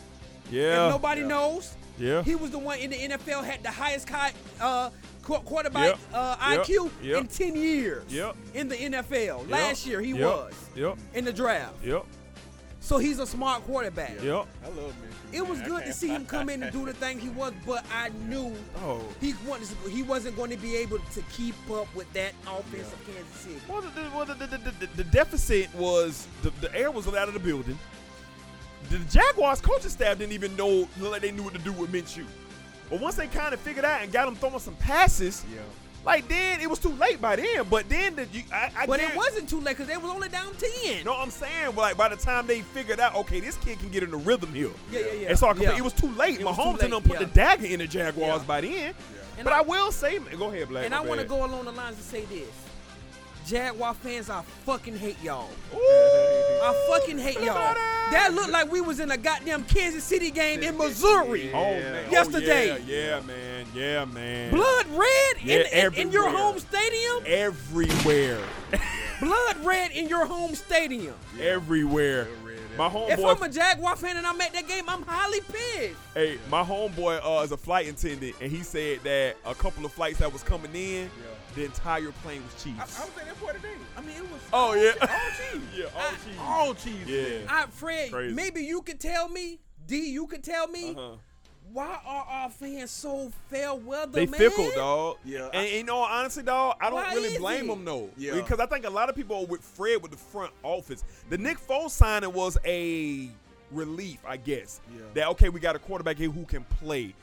[0.51, 0.87] Yeah.
[0.87, 1.27] If nobody Yeah.
[1.27, 2.23] knows, yeah.
[2.23, 4.89] he was the one in the NFL had the highest ki- uh,
[5.21, 5.99] quarterback Yep.
[6.13, 7.21] uh, IQ Yep.
[7.21, 8.35] in 10 years Yep.
[8.53, 9.39] in the NFL.
[9.43, 9.49] Yep.
[9.49, 10.19] Last year he Yep.
[10.21, 10.97] was Yep.
[11.13, 11.75] in the draft.
[11.83, 12.05] Yep.
[12.81, 14.21] So he's a smart quarterback.
[14.21, 14.47] Yep.
[14.65, 15.12] I love Minshew.
[15.33, 17.85] It was good to see him come in and do the thing he was, but
[17.91, 19.01] I knew Oh.
[19.19, 22.93] he wanted to, he wasn't going to be able to keep up with that offense
[22.93, 23.55] of Kansas City.
[23.67, 27.07] Well, the, the, well, the, the, the, the, the deficit was the, the air was
[27.07, 27.77] out of the building.
[28.89, 31.91] The Jaguars coaching staff didn't even know look like they knew what to do with
[31.91, 32.25] Minshew.
[32.89, 35.61] But once they kind of figured out and got him throwing some passes, Yeah.
[36.05, 37.65] Like then it was too late by then.
[37.69, 40.27] But then the, you, I, I But it wasn't too late because they was only
[40.29, 40.97] down ten.
[40.97, 41.75] You know what I'm saying?
[41.75, 44.53] Like by the time they figured out, okay, this kid can get in the rhythm
[44.53, 44.69] here.
[44.91, 45.29] Yeah, yeah, yeah.
[45.29, 45.77] And so Yeah.
[45.77, 46.39] it was too late.
[46.41, 47.25] It Mahomes late, and them put yeah.
[47.25, 48.47] the dagger in the Jaguars Yeah.
[48.47, 48.93] by then.
[49.37, 50.85] And But I- I, will say, go ahead, Black.
[50.85, 52.49] And I want to go along the lines and say this:
[53.47, 55.49] Jaguar fans, I fucking hate y'all.
[55.73, 55.77] Ooh.
[55.77, 57.75] I fucking hate y'all.
[58.11, 61.49] That looked like we was in a goddamn Kansas City game in Missouri.
[61.53, 62.11] Oh man.
[62.11, 62.71] Yesterday.
[62.71, 63.52] Oh, yeah, yeah, man.
[63.73, 64.51] Yeah, man.
[64.51, 67.23] Blood red Yeah, in, in, in your home stadium.
[67.25, 68.39] everywhere.
[69.19, 71.15] Blood red in your home stadium.
[71.39, 72.27] everywhere.
[72.77, 75.95] My If I'm a Jaguar fan and I'm at that game, I'm highly pissed.
[76.15, 79.91] hey, my homeboy uh, is a flight attendant, and he said that a couple of
[79.93, 81.09] flights that was coming in,
[81.53, 82.99] the entire plane was I, I Chiefs.
[82.99, 83.73] was at that boy today.
[83.95, 84.41] I mean, it was.
[84.51, 84.91] Oh, all yeah.
[84.93, 85.61] che- all cheese.
[85.77, 86.39] yeah, all I- Chiefs.
[86.39, 87.07] all cheese.
[87.07, 87.47] Yeah.
[87.47, 88.33] I, Fred, Crazy.
[88.33, 91.15] maybe you could tell me, D, you could tell me, Uh-huh.
[91.73, 94.39] Why are our fans so fair weather, They man?
[94.39, 95.17] fickle, dog.
[95.25, 98.09] Yeah, And you know, honestly, dog, I don't Why really blame them though.
[98.15, 98.35] Yeah.
[98.35, 101.03] Because I think a lot of people are with Fred with the front office.
[101.29, 103.29] The Nick Foles signing was a
[103.71, 104.81] relief, I guess.
[104.93, 105.01] Yeah.
[105.15, 107.13] That okay, we got a quarterback here who can play.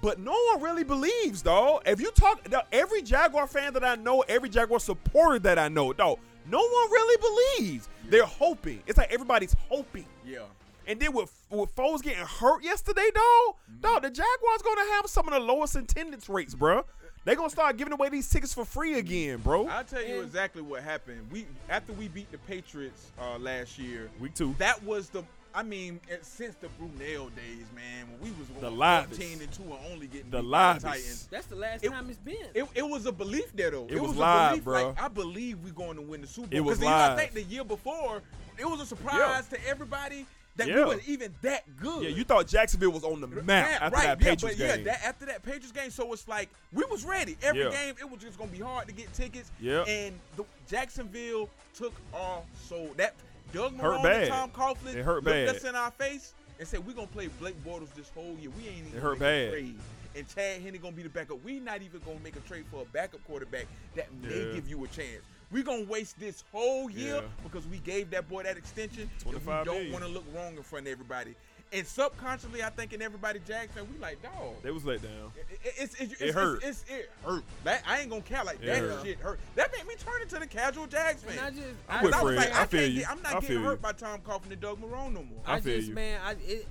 [0.00, 1.82] But no one really believes, dog.
[1.84, 5.68] If you talk, dawg, every Jaguar fan that I know, every Jaguar supporter that I
[5.68, 7.88] know, dog, no one really believes.
[8.08, 8.82] They're hoping.
[8.86, 10.06] It's like everybody's hoping.
[10.24, 10.44] Yeah.
[10.88, 15.28] And then with with Foles getting hurt yesterday, dog, dog, the Jaguars gonna have some
[15.28, 16.84] of the lowest attendance rates, bro.
[17.24, 19.66] They gonna start giving away these tickets for free again, bro.
[19.68, 21.28] I'll tell you exactly what happened.
[21.30, 24.54] We after we beat the Patriots uh, last year, Week two.
[24.58, 25.22] that was the.
[25.54, 29.52] I mean, it, since the Brunel days, man, when we was The going 14 and
[29.52, 30.78] two and only getting The beat by.
[30.78, 31.26] Titans.
[31.30, 32.36] That's the last It- time it's been.
[32.54, 33.86] It, it was a belief there though.
[33.90, 34.86] It was a live, belief, bro.
[34.88, 36.56] Like, I believe we're going to win the Super Bowl.
[36.56, 38.22] It was 'Cause, you know, I think the year before
[38.58, 40.26] it was a surprise to everybody
[40.58, 40.84] that we Yeah.
[40.86, 42.02] were even that good.
[42.02, 44.58] yeah, you thought Jacksonville was on the map Yeah, after right, that yeah, Patriots but
[44.58, 47.36] yeah, that, after that Patriots game, so it's like we was ready.
[47.42, 47.70] Every Yeah.
[47.70, 49.50] game, it was just gonna be hard to get tickets.
[49.60, 49.84] Yeah.
[49.84, 52.92] and the, Jacksonville took our soul.
[52.96, 53.14] That
[53.52, 55.48] Doug Marrone and Tom Coughlin It hurt looked bad.
[55.48, 58.50] us in our face and said we're gonna play Blake Bortles this whole year.
[58.50, 59.50] We ain't even It hurt bad.
[59.52, 59.78] trade.
[60.16, 61.42] And Chad Henne gonna be the backup.
[61.44, 64.54] We not even gonna make a trade for a backup quarterback that may Yeah.
[64.54, 65.22] give you a chance.
[65.50, 67.20] We're gonna waste this whole year Yeah.
[67.42, 69.02] because we gave that boy that extension.
[69.24, 71.34] and we 25 don't want to look wrong in front of everybody.
[71.70, 74.62] And subconsciously, I think in everybody Jags Jackson, we like, dog.
[74.62, 75.32] they was let down.
[75.36, 76.62] It, it, it's, it's, It it's, hurt.
[76.64, 77.44] It's, it's, it hurt.
[77.64, 79.04] That, I ain't gonna care like It that hurt.
[79.04, 79.38] shit hurt.
[79.54, 81.36] That made me turn into the casual Jags fan.
[81.38, 83.00] And I just, I'm I, with Because I was like, I I, feel can't you.
[83.00, 83.76] get, I'm not I getting feel hurt you.
[83.82, 85.42] by Tom Coughlin and Doug Marrone no more.
[85.46, 85.94] I I feel just, you.
[85.94, 86.66] man, I it.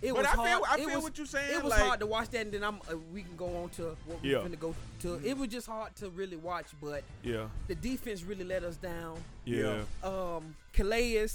[0.00, 0.62] It But was I feel- hard.
[0.68, 2.52] I it feel was, what you're saying, It was like- hard to watch that, and
[2.52, 2.76] then I'm.
[2.88, 4.38] Uh, we can go on to what we're Yeah.
[4.46, 5.20] finna go to.
[5.24, 9.20] It was just hard to really watch, but Yeah, the defense really let us down.
[9.44, 9.82] yeah.
[10.04, 11.26] Um, Calais,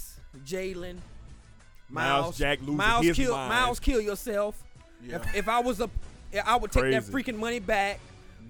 [0.46, 0.96] Jalen,
[1.90, 3.48] Myles Jack losing Miles his kill, mind.
[3.50, 4.62] Miles kill yourself.
[5.02, 5.16] Yeah.
[5.16, 5.90] If, if I was a,
[6.46, 8.00] I would take that freaking money back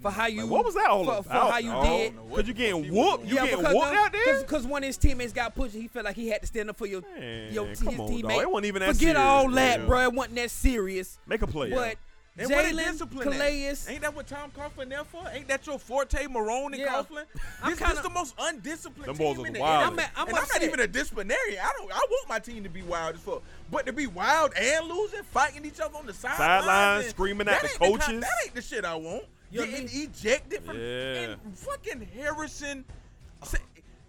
[0.05, 0.41] for how you.
[0.41, 1.25] Like, what was that all for, about?
[1.25, 1.85] for how you dog?
[1.85, 2.13] did.
[2.33, 3.23] Cause you getting he was whooped.
[3.23, 3.27] on.
[3.29, 4.41] You getting because whooped out there.
[4.41, 6.77] Because one of his teammates got pushed, he felt like he had to stand up
[6.77, 8.21] for your, Man, your come his on, teammate.
[8.21, 8.41] dog.
[8.41, 9.85] It wasn't even that Forget serious, all that, Yeah.
[9.85, 10.01] bro.
[10.01, 11.17] It wasn't that serious.
[11.25, 11.71] Make a play.
[11.71, 11.97] But
[12.37, 13.33] And what is Jalen, discipline at?
[13.33, 15.23] Calais, Ain't that what Tom Coughlin there for?
[15.31, 16.87] Ain't that your forte, Marrone and Yeah.
[16.87, 17.23] Coughlin?
[17.63, 19.93] I'm This, kinda- this the most undisciplined Them team in the wild.
[19.93, 19.93] NFL.
[19.93, 21.59] I'm a- I'm and I'm not even a disciplinarian.
[21.63, 21.89] I don't.
[21.93, 23.41] I want my team to be wild as fuck,
[23.71, 27.47] but to be wild and losing, fighting each other on the sidelines, Sidelines, and- screaming
[27.47, 28.21] at the ain't kind- coaches.
[28.21, 29.23] that ain't the shit I want.
[29.55, 31.35] You know what I Getting ejected from Yeah.
[31.55, 32.85] fucking Harrison.
[33.41, 33.47] Oh.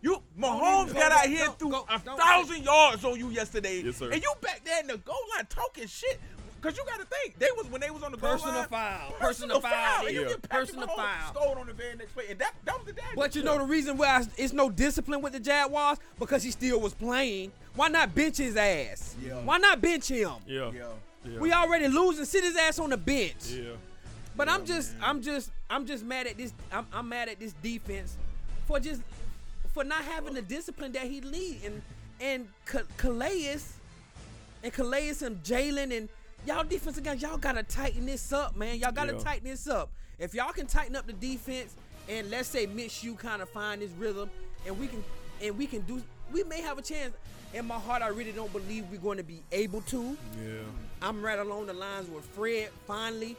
[0.02, 3.80] You Mahomes go, got out here through go, a don't- thousand yards on you yesterday,
[3.82, 4.10] Yes, sir.
[4.10, 6.20] and you back there in the goal line talking shit.
[6.60, 8.66] Cause you got to think they was when they was on the goal line.
[8.68, 9.12] foul.
[9.20, 10.06] Personal foul.
[10.06, 10.28] And you Yeah.
[10.28, 11.34] get Patrick Personal Mahomes foul.
[11.34, 13.14] Scored on the very next play, and that that was the damage.
[13.14, 16.80] But you know the reason why it's no discipline with the Jaguars because he still
[16.80, 17.52] was playing.
[17.74, 19.14] Why not bench his ass?
[19.22, 19.34] Yeah.
[19.42, 20.32] Why not bench him?
[20.46, 20.70] Yeah.
[20.72, 20.88] Yeah.
[21.24, 21.38] Yeah.
[21.38, 22.24] We already losing.
[22.24, 23.46] Sit his ass on the bench.
[23.48, 23.70] Yeah.
[24.36, 26.52] But I'm just, I'm just, I'm just mad at this.
[26.70, 28.16] I'm, I'm mad at this defense
[28.66, 29.02] for just
[29.72, 31.82] for not having the discipline that he lead and
[32.20, 33.58] and Ca- Calais
[34.62, 36.08] and Calais and Jalen and
[36.46, 37.20] y'all defensive guys.
[37.22, 38.78] Y'all gotta tighten this up, man.
[38.78, 39.18] Y'all gotta Yeah.
[39.18, 39.90] tighten this up.
[40.18, 41.74] If y'all can tighten up the defense
[42.08, 44.30] and let's say Minshew kind of find his rhythm
[44.66, 45.02] and we can
[45.42, 46.02] and we can do,
[46.32, 47.14] we may have a chance.
[47.54, 50.16] In my heart, I really don't believe we're going to be able to.
[50.42, 50.58] Yeah.
[51.00, 52.70] I'm right along the lines with Fred.
[52.86, 53.36] Finally,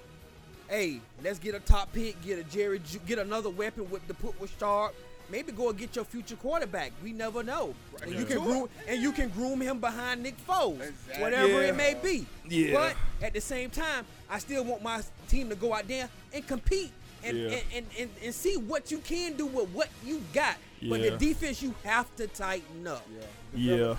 [0.69, 4.39] hey, let's get a top pick, get a Jerry, get another weapon with the put
[4.39, 4.93] with Sharp.
[5.29, 6.93] Maybe go and get your future quarterback.
[7.03, 7.75] We never know.
[8.01, 11.21] And you can groom and you can groom him behind Nick Foles, Exactly.
[11.21, 11.67] whatever Yeah.
[11.69, 12.25] it may be.
[12.47, 12.73] Yeah.
[12.73, 12.95] But
[13.25, 16.91] at the same time, I still want my team to go out there and compete
[17.25, 17.47] and Yeah.
[17.49, 20.55] and, and, and, and see what you can do with what you got.
[20.87, 23.05] But the defense you have to tighten up.
[23.53, 23.95] Yeah.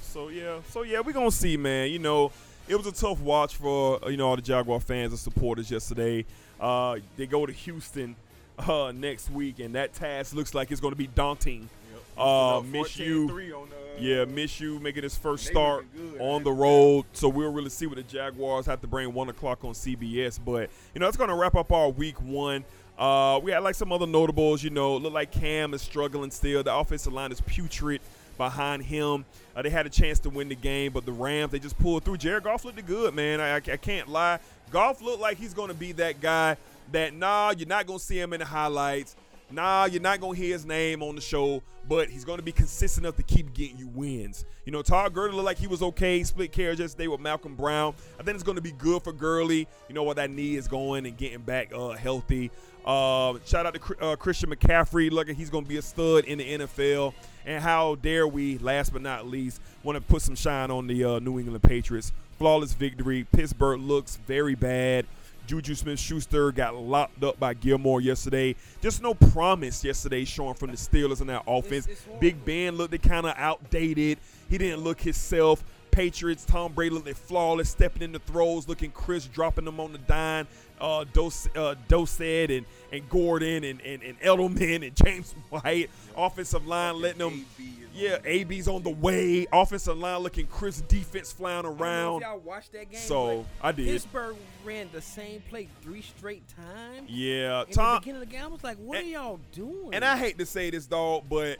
[0.00, 1.90] So yeah, so yeah, we're gonna see, man.
[1.90, 2.32] You know,
[2.68, 5.70] it was a tough watch for uh, you know all the Jaguar fans and supporters
[5.70, 6.24] yesterday.
[6.60, 8.16] Uh, they go to Houston
[8.58, 11.68] uh, next week, and that task looks like it's going to be daunting.
[12.16, 13.66] Uh, Minshew, uh,
[13.98, 16.44] yeah, Minshew making his first start good, on man.
[16.44, 17.04] the road.
[17.12, 20.40] So we'll really see what the Jaguars have to bring one o'clock on CBS.
[20.42, 22.64] But you know, that's going to wrap up our week one.
[22.98, 24.62] Uh, we had like some other notables.
[24.62, 26.62] You know, look like Cam is struggling still.
[26.62, 28.00] The offensive line is putrid
[28.36, 29.24] behind him.
[29.54, 32.04] Uh, they had a chance to win the game, but the Rams they just pulled
[32.04, 32.18] through.
[32.18, 33.40] Jared Goff looked good, man.
[33.40, 34.38] I, I, I can't lie.
[34.70, 36.56] Goff looked like he's going to be that guy
[36.92, 39.16] that nah, you're not going to see him in the highlights.
[39.50, 43.06] Nah, you're not gonna hear his name on the show, but he's gonna be consistent
[43.06, 44.44] enough to keep getting you wins.
[44.64, 46.22] You know, Todd Gurley looked like he was okay.
[46.24, 47.94] Split carriage yesterday with Malcolm Brown.
[48.18, 49.68] I think it's gonna be good for Gurley.
[49.88, 52.50] You know what that knee is going and getting back uh, healthy.
[52.84, 55.10] Uh, shout out to uh, Christian McCaffrey.
[55.10, 57.14] Look, he's gonna be a stud in the NFL.
[57.44, 61.04] And how dare we, last but not least, want to put some shine on the
[61.04, 62.12] uh, New England Patriots.
[62.38, 63.24] Flawless victory.
[63.32, 65.06] Pittsburgh looks very bad.
[65.46, 68.56] Juju Smith Schuster got locked up by Gilmore yesterday.
[68.82, 71.86] Just no promise yesterday showing from the Steelers in that offense.
[71.86, 72.20] it's horrible.
[72.20, 74.18] Big Ben looked kind of outdated.
[74.50, 75.62] He didn't look himself.
[75.90, 79.98] Patriots, Tom Brady looked flawless, stepping in the throws, looking crisp, dropping them on the
[79.98, 80.46] dime.
[80.80, 85.88] Uh, Dos, uh, Dosed and, and Gordon and, and, and Edelman and James White.
[86.16, 87.46] Offensive line letting them.
[87.94, 89.46] Yeah, AB's on the way.
[89.50, 92.20] Offensive line looking crisp, defense flying I don't know if around.
[92.20, 93.00] y'all watched that game.
[93.00, 93.86] So, but I did.
[93.86, 94.36] Pittsburgh
[94.66, 97.08] ran the same play three straight times.
[97.08, 99.94] Yeah, In the beginning of the game, I was like, "What And- are y'all doing?"
[99.94, 101.58] And I hate to say this, dog, but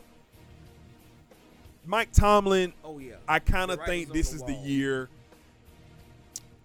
[1.86, 5.08] Mike Tomlin, oh yeah, I kind of think this the is the year.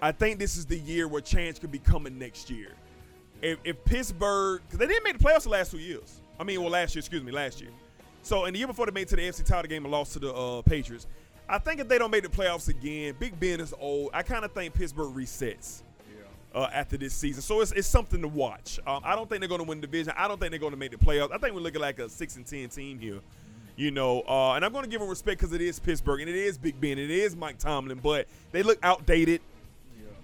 [0.01, 2.73] I think this is the year where change could be coming next year.
[3.41, 6.21] If, if Pittsburgh, because they didn't make the playoffs the last two years.
[6.39, 7.71] I mean, well, last year, excuse me, last year.
[8.23, 10.13] So, in the year before they made it to the AFC title game and lost
[10.13, 11.07] to the uh, Patriots,
[11.49, 14.11] I think if they don't make the playoffs again, Big Ben is old.
[14.13, 15.83] I kind of think Pittsburgh resets
[16.53, 17.41] uh, after this season.
[17.41, 18.79] So it's, it's something to watch.
[18.85, 20.13] Um, I don't think they're going to win the division.
[20.17, 21.31] I don't think they're going to make the playoffs.
[21.31, 23.19] I think we're looking like a six and ten team here.
[23.75, 26.29] You know, uh, and I'm going to give them respect because it is Pittsburgh and
[26.29, 29.41] it is Big Ben, and it is Mike Tomlin, but they look outdated.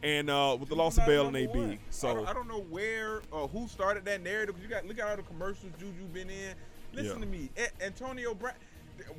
[0.04, 1.72] And uh, with the loss of Bell and AB, one.
[1.72, 4.56] I so don't, I don't know where or who started that narrative.
[4.62, 6.54] You got look at all the commercials Juju been in.
[6.94, 7.26] Listen Yeah.
[7.26, 8.54] to me, A- Antonio Brown.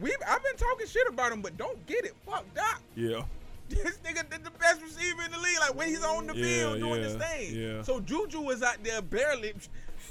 [0.00, 2.80] We I've been talking shit about him, but don't get it fucked up.
[2.96, 3.22] yeah,
[3.68, 5.58] This nigga did the best receiver in the league.
[5.60, 7.54] Like when he's on the Yeah, field doing yeah, his thing.
[7.56, 7.82] yeah.
[7.82, 9.54] So Juju was out there barely.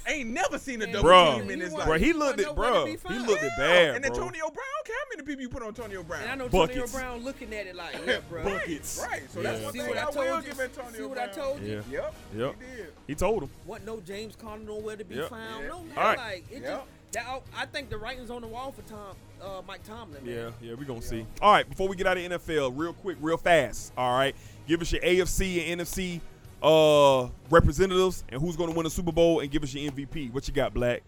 [0.08, 1.36] Ain't never seen a double Bruh.
[1.40, 1.86] team in his He life.
[1.86, 2.84] bro, he He looked wasn't it, bro.
[2.86, 3.58] He looked it Yeah.
[3.58, 4.04] bad, And.
[4.06, 4.64] Antonio Brown.
[4.80, 6.22] Okay, how many people you put on Antonio Brown?
[6.22, 6.78] And I know Buckets.
[6.78, 8.98] Antonio Brown looking at it like, "Yeah, bro." Buckets.
[9.06, 9.22] Right.
[9.30, 9.50] So Yeah.
[9.52, 10.42] that's one See thing what I I, told will you?
[10.42, 11.28] give Antonio See what Brown.
[11.28, 11.68] I told you?
[11.68, 11.82] Yeah.
[12.00, 12.14] Yep.
[12.36, 12.54] Yep.
[12.70, 12.92] He did.
[13.08, 13.50] He told him.
[13.66, 13.84] What?
[13.84, 15.28] No James Conner nowhere to be Yep.
[15.28, 15.62] found.
[15.64, 15.68] Yeah.
[15.68, 16.64] No, All no, like it Yep.
[16.64, 17.42] just that.
[17.56, 20.24] I think the writing's on the wall for Tom, uh, Mike Tomlin.
[20.24, 20.34] Man.
[20.34, 21.26] Yeah, yeah, we're gonna see.
[21.42, 23.92] All right, before we get out of NFL, real quick, real fast.
[23.96, 24.34] All right,
[24.66, 26.20] give us your AFC and NFC
[26.62, 30.32] uh representatives and who's gonna win the Super Bowl, and give us your MVP.
[30.32, 31.02] What you got, Black?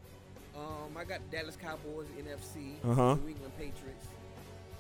[0.56, 3.14] Um, I got Dallas Cowboys, NFC, Uh-huh.
[3.16, 4.06] New England Patriots,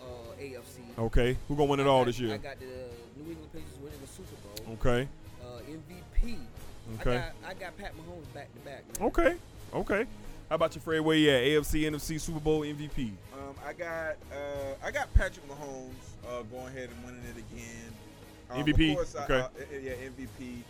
[0.00, 0.80] uh, AFC.
[0.98, 2.28] Okay, who gonna win it I all got- this year?
[2.30, 2.38] I year?
[2.38, 2.66] got the
[3.22, 4.74] New England Patriots winning the Super Bowl.
[4.74, 5.08] Okay,
[5.42, 6.38] Uh, MVP.
[7.00, 7.16] Okay.
[7.16, 8.82] I got, I got Pat Mahomes back to back.
[9.00, 9.36] okay,
[9.74, 10.06] okay.
[10.48, 11.00] How about your Fred?
[11.02, 11.42] Where you at?
[11.44, 13.12] AFC, NFC, Super Bowl MVP.
[13.32, 15.92] Um, I got uh, I got Patrick Mahomes
[16.28, 17.92] uh, going ahead and winning it again.
[18.50, 18.90] Um, MVP?
[18.90, 19.34] Of course, I- Okay.
[19.38, 20.62] uh, uh, yeah, MVP.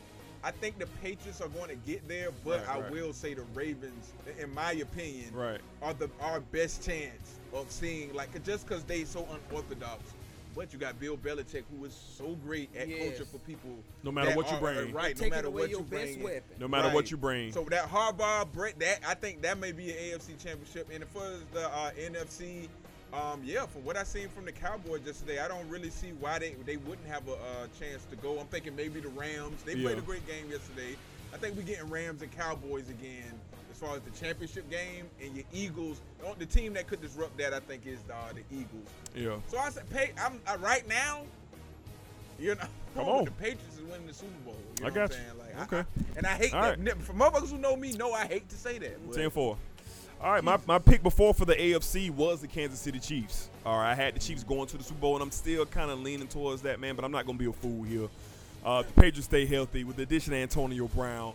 [0.42, 2.90] I think the Patriots are going to get there, but Right, I right.
[2.90, 5.60] will say the Ravens, in my opinion, Right.
[5.82, 10.02] are the our best chance of seeing like just because they so unorthodox.
[10.56, 13.10] But you got Bill Belichick, who is so great at Yes.
[13.12, 13.70] coaching for people.
[14.02, 14.92] No matter what you are- bring.
[14.92, 15.14] right?
[15.14, 16.56] No Taking matter away what you best bring, weapon.
[16.58, 17.52] No matter what you bring.
[17.52, 20.88] So that Harbaugh, Brett, that I think that may be an AFC championship.
[20.92, 22.68] And as far as the uh, NFC,
[23.12, 26.38] um, yeah, from what I seen from the Cowboys yesterday, I don't really see why
[26.38, 27.36] they they wouldn't have a uh,
[27.78, 28.38] chance to go.
[28.38, 29.62] I'm thinking maybe the Rams.
[29.64, 30.96] They played a great game yesterday.
[31.32, 33.32] I think we're getting Rams and Cowboys again
[33.70, 35.06] as far as the championship game.
[35.22, 36.00] And your Eagles,
[36.38, 38.88] the team that could disrupt that, I think, is uh, the Eagles.
[39.14, 39.36] yeah.
[39.48, 40.10] So I said, pay.
[40.20, 41.22] I'm uh, right now.
[42.38, 42.60] You know,
[42.94, 43.24] Come on.
[43.26, 44.56] The Patriots is winning the Super Bowl.
[44.80, 45.26] You I know got what I'm you.
[45.26, 45.56] saying?
[45.56, 45.76] Like, Okay.
[45.76, 46.78] I, I- and I hate All that.
[46.80, 47.02] right.
[47.02, 49.12] For motherfuckers who know me, know I hate to say that.
[49.12, 49.56] 10 4.
[50.22, 53.48] All right, my, my pick before for the AFC was the Kansas City Chiefs.
[53.64, 55.90] All right, I had the Chiefs going to the Super Bowl, and I'm still kind
[55.90, 58.06] of leaning towards that, man, but I'm not going to be a fool here.
[58.62, 61.32] Uh, the Patriots stay healthy with the addition of Antonio Brown.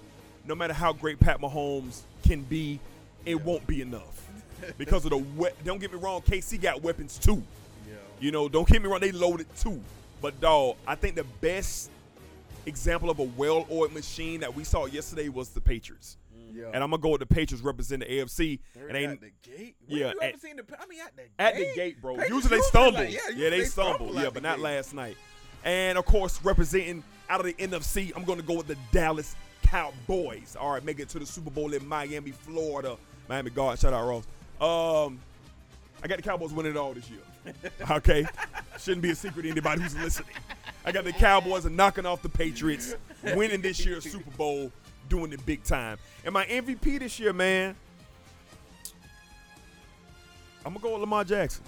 [0.48, 2.80] No matter how great Pat Mahomes can be,
[3.26, 4.22] it won't be enough.
[4.78, 7.44] Because of the we- don't get me wrong, KC got weapons too.
[7.88, 7.96] Yeah.
[8.20, 9.82] You know, don't get me wrong, they loaded too.
[10.22, 11.92] But dog, I think the best
[12.66, 16.18] example of a well-oiled machine that we saw yesterday was the Patriots.
[16.56, 16.66] Yeah.
[16.74, 18.60] And I'm gonna go with the Patriots representing the AFC.
[18.74, 19.76] They're And they, at the gate.
[19.88, 20.50] When yeah, you at- the?
[20.80, 21.70] I mean, at the at gate.
[21.70, 22.16] the gate, bro.
[22.16, 23.00] Patriots Usually they stumble.
[23.02, 23.96] like- yeah, yeah, they, they stumble.
[24.08, 24.64] stumble Yeah, but not gate.
[24.64, 25.18] last night.
[25.64, 29.36] And of course, representing out of the NFC, I'm going to go with the Dallas
[29.64, 30.56] Cowboys.
[30.60, 32.98] All right, make it to the Super Bowl in Miami, Florida.
[33.28, 34.24] Miami God, shout out Ross.
[34.62, 35.20] Um,
[36.04, 37.20] I got the Cowboys winning it all this year.
[37.92, 38.26] Okay,
[38.80, 40.30] shouldn't be a secret to anybody who's listening.
[40.84, 42.96] I got the Cowboys knocking off the Patriots,
[43.36, 44.72] winning this year's Super Bowl,
[45.10, 45.98] doing it big time.
[46.24, 47.76] And my MVP this year, man,
[50.66, 51.64] I'm gonna go with Lamar Jackson.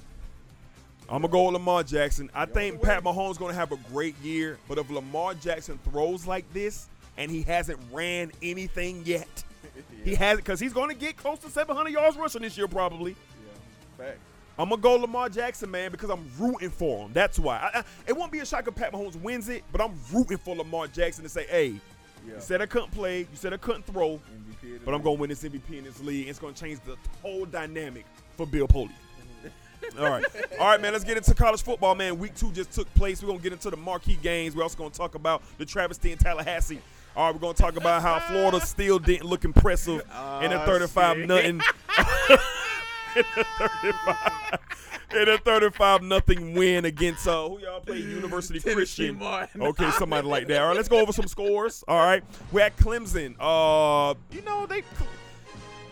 [1.10, 2.30] I'm gonna go with Lamar Jackson.
[2.34, 6.52] I think Pat Mahomes gonna have a great year, but if Lamar Jackson throws like
[6.54, 9.44] this and he hasn't ran anything yet,
[10.04, 13.12] he hasn't because he's gonna get close to 700 yards rushing this year probably.
[13.12, 14.20] Yeah, Fact.
[14.60, 17.14] I'm gonna go Lamar Jackson, man, because I'm rooting for him.
[17.14, 17.58] That's why.
[17.58, 20.38] I, I, it won't be a shock if Pat Mahomes wins it, but I'm rooting
[20.40, 21.80] for Lamar Jackson to say, "Hey,
[22.28, 22.36] Yeah.
[22.36, 24.20] you said I couldn't play, you said I couldn't throw,
[24.86, 26.28] but I'm gonna win this MVP in this league.
[26.28, 28.06] It's gonna change the whole dynamic
[28.36, 28.92] for Bill Polian."
[30.00, 30.26] All right,
[30.60, 30.92] all right, man.
[30.92, 32.18] Let's get into college football, man.
[32.20, 33.22] Week two just took place.
[33.22, 34.56] We're gonna get into the marquee games.
[34.56, 36.82] We're also gonna talk about the travesty in Tallahassee.
[37.16, 40.66] All right, we're gonna talk about how Florida still didn't look impressive in a Oh,
[40.66, 41.28] 35 shit.
[41.28, 41.62] nothing.
[43.16, 44.42] in a 35
[45.22, 49.20] in a 35 nothing win against uh who y'all play University Tennessee Christian.
[49.20, 49.62] Martin.
[49.62, 50.62] Okay, somebody like that.
[50.62, 51.84] All right, let's go over some scores.
[51.88, 53.36] All right, we're at Clemson.
[53.40, 54.84] Uh, you know they.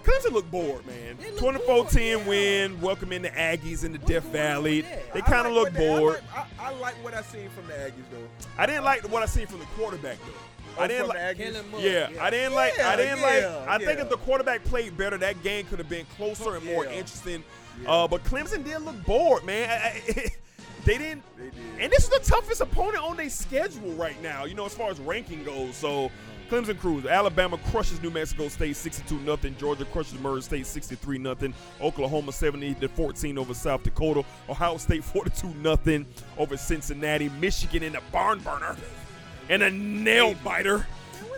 [0.04, 1.18] Clemson look bored, man.
[1.20, 2.28] They look 24 bored, 10 yeah.
[2.28, 4.82] win, welcoming the Aggies in the What's Death Valley.
[5.16, 6.14] They kind of like look what they- I bored.
[6.36, 8.28] like- I, I like what I seen from the Aggies though.
[8.56, 10.32] I didn't like what I seen from the quarterback though.
[10.80, 11.18] I didn't like.
[11.38, 11.54] the Aggies?
[11.54, 12.80] Kellen Mond, Yeah, I didn't like.
[12.80, 13.68] I didn't yeah, like.
[13.70, 16.86] I think if the quarterback played better, that game could have been closer and more
[16.86, 16.92] Yeah.
[16.92, 17.44] interesting.
[17.84, 17.90] Yeah.
[17.92, 19.70] Uh, but Clemson did look bored, man.
[19.70, 20.30] I- I-
[20.86, 21.24] they didn't.
[21.38, 21.54] They did.
[21.80, 24.46] And this is the toughest opponent on their schedule right now.
[24.46, 25.76] You know, as far as ranking goes.
[25.76, 26.12] So.
[26.48, 27.08] Clemson cruise.
[27.08, 29.56] Alabama crushes New Mexico State 62 nothing.
[29.58, 31.56] Georgia crushes Murray State 63 nothing.
[31.82, 34.24] Oklahoma 70 to 14 over South Dakota.
[34.48, 36.06] Ohio State 42 nothing
[36.38, 37.30] over Cincinnati.
[37.42, 38.76] Michigan in the barn burner
[39.50, 40.86] and a nail biter.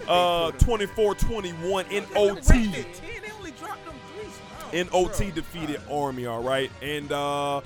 [0.08, 2.30] Uh, 24-21 in OT.
[2.36, 4.80] Ranked at 10, they only dropped them three.
[4.80, 4.88] In.
[4.94, 6.72] OT defeated Army, all right?
[6.82, 7.60] And uh,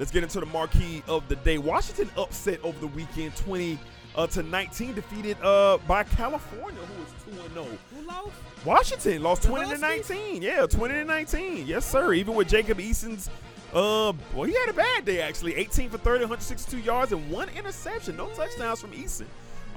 [0.00, 1.58] let's get into the marquee of the day.
[1.58, 3.78] Washington upset over the weekend, 20
[4.16, 7.66] uh, to 19, defeated uh, by California, who was 2 0.
[7.94, 8.32] Who lost?
[8.64, 10.42] Washington lost 20 to 19.
[10.42, 11.66] Yeah, 20 to 19.
[11.66, 12.12] Yes, sir.
[12.12, 13.30] Even with Jacob Eason's
[13.72, 15.54] uh well, he had a bad day actually.
[15.54, 18.16] 18 for 30, 162 yards and one interception.
[18.16, 19.24] No touchdowns from Eason.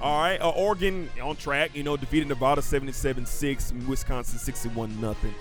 [0.00, 5.34] All right, uh, Oregon on track, you know, defeated Nevada 77-6, Wisconsin 61 nothing.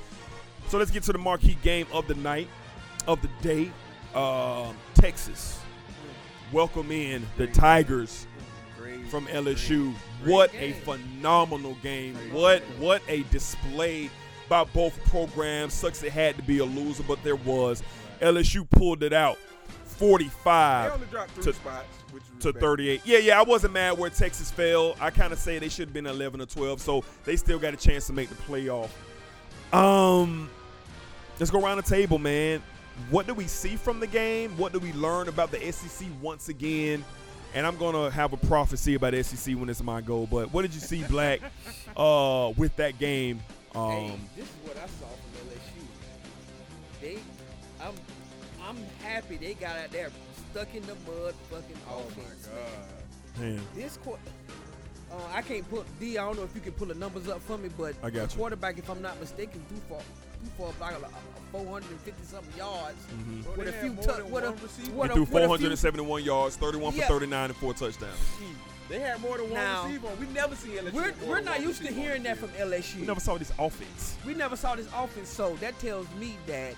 [0.70, 2.48] So let's get to the marquee game of the night,
[3.08, 3.72] of the day.
[4.14, 5.60] Um, Texas
[6.54, 8.28] welcome in the Tigers
[9.10, 9.94] from LSU.
[10.24, 12.16] What a phenomenal game.
[12.32, 14.10] What what a display
[14.48, 15.74] by both programs.
[15.74, 17.84] Sucks it had to be a loser, but there was.
[18.22, 19.38] LSU pulled it out.
[19.84, 21.88] 45 only dropped three to- spots,
[22.52, 23.02] to 38.
[23.06, 24.96] Yeah, yeah, I wasn't mad where Texas fell.
[25.00, 27.74] I kind of say they should have been 11 or 12, so they still got
[27.74, 28.90] a chance to make the playoff.
[29.74, 30.50] Um,
[31.40, 32.62] let's go around the table, man.
[33.10, 34.56] What do we see from the game?
[34.58, 37.04] What do we learn about the SEC once again?
[37.54, 40.28] And I'm gonna have a prophecy about SEC when it's my goal.
[40.30, 41.42] But what did you see, Black,
[41.98, 43.42] uh, with that game?
[43.74, 47.02] Um, hey, this is what I saw from LSU.
[47.02, 47.18] They,
[47.82, 47.94] I'm,
[48.64, 50.10] I'm happy they got out there
[50.56, 52.48] stuck in the mud, fucking Oh offense.
[52.48, 53.42] my god.
[53.56, 54.22] man, This quarter,
[55.12, 56.18] uh, I can't put D.
[56.18, 58.30] I don't know if you can pull the numbers up for me, but I got
[58.30, 58.40] the you.
[58.40, 60.02] quarterback, if I'm not mistaken, threw for
[60.40, 61.10] threw for about a, a
[61.52, 62.98] 450 something yards
[63.44, 65.12] Bro, with a few had more tou- than with a, with he a, threw with
[65.12, 67.02] a few- 471 yards, 31 Yeah.
[67.08, 68.18] for 39, and four touchdowns.
[68.88, 70.08] They had more than one Now, receiver.
[70.20, 70.94] We never see LSU.
[70.94, 72.50] We're, we're not used to hearing that from.
[72.50, 73.02] LSU.
[73.02, 74.16] We never saw this offense.
[74.26, 76.76] we never saw this offense, so that tells me that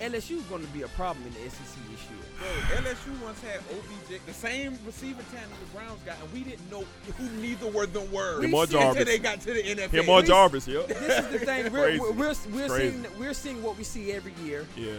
[0.00, 1.58] LSU is going to be a problem in the SEC
[1.90, 2.25] this year.
[2.38, 6.70] Bro, LSU once had OBJ, the same receiver talent the Browns got, and we didn't
[6.70, 6.84] know
[7.16, 9.04] who neither were them were Him or until Jarvis.
[9.06, 9.90] they got to the NFL.
[9.90, 10.86] Him or We- Jarvis, yep.
[10.88, 11.72] This is the thing.
[11.72, 12.00] We're, Crazy.
[12.00, 12.90] we're, we're, we're Crazy.
[12.90, 14.66] seeing we're seeing what we see every year.
[14.76, 14.92] Yeah.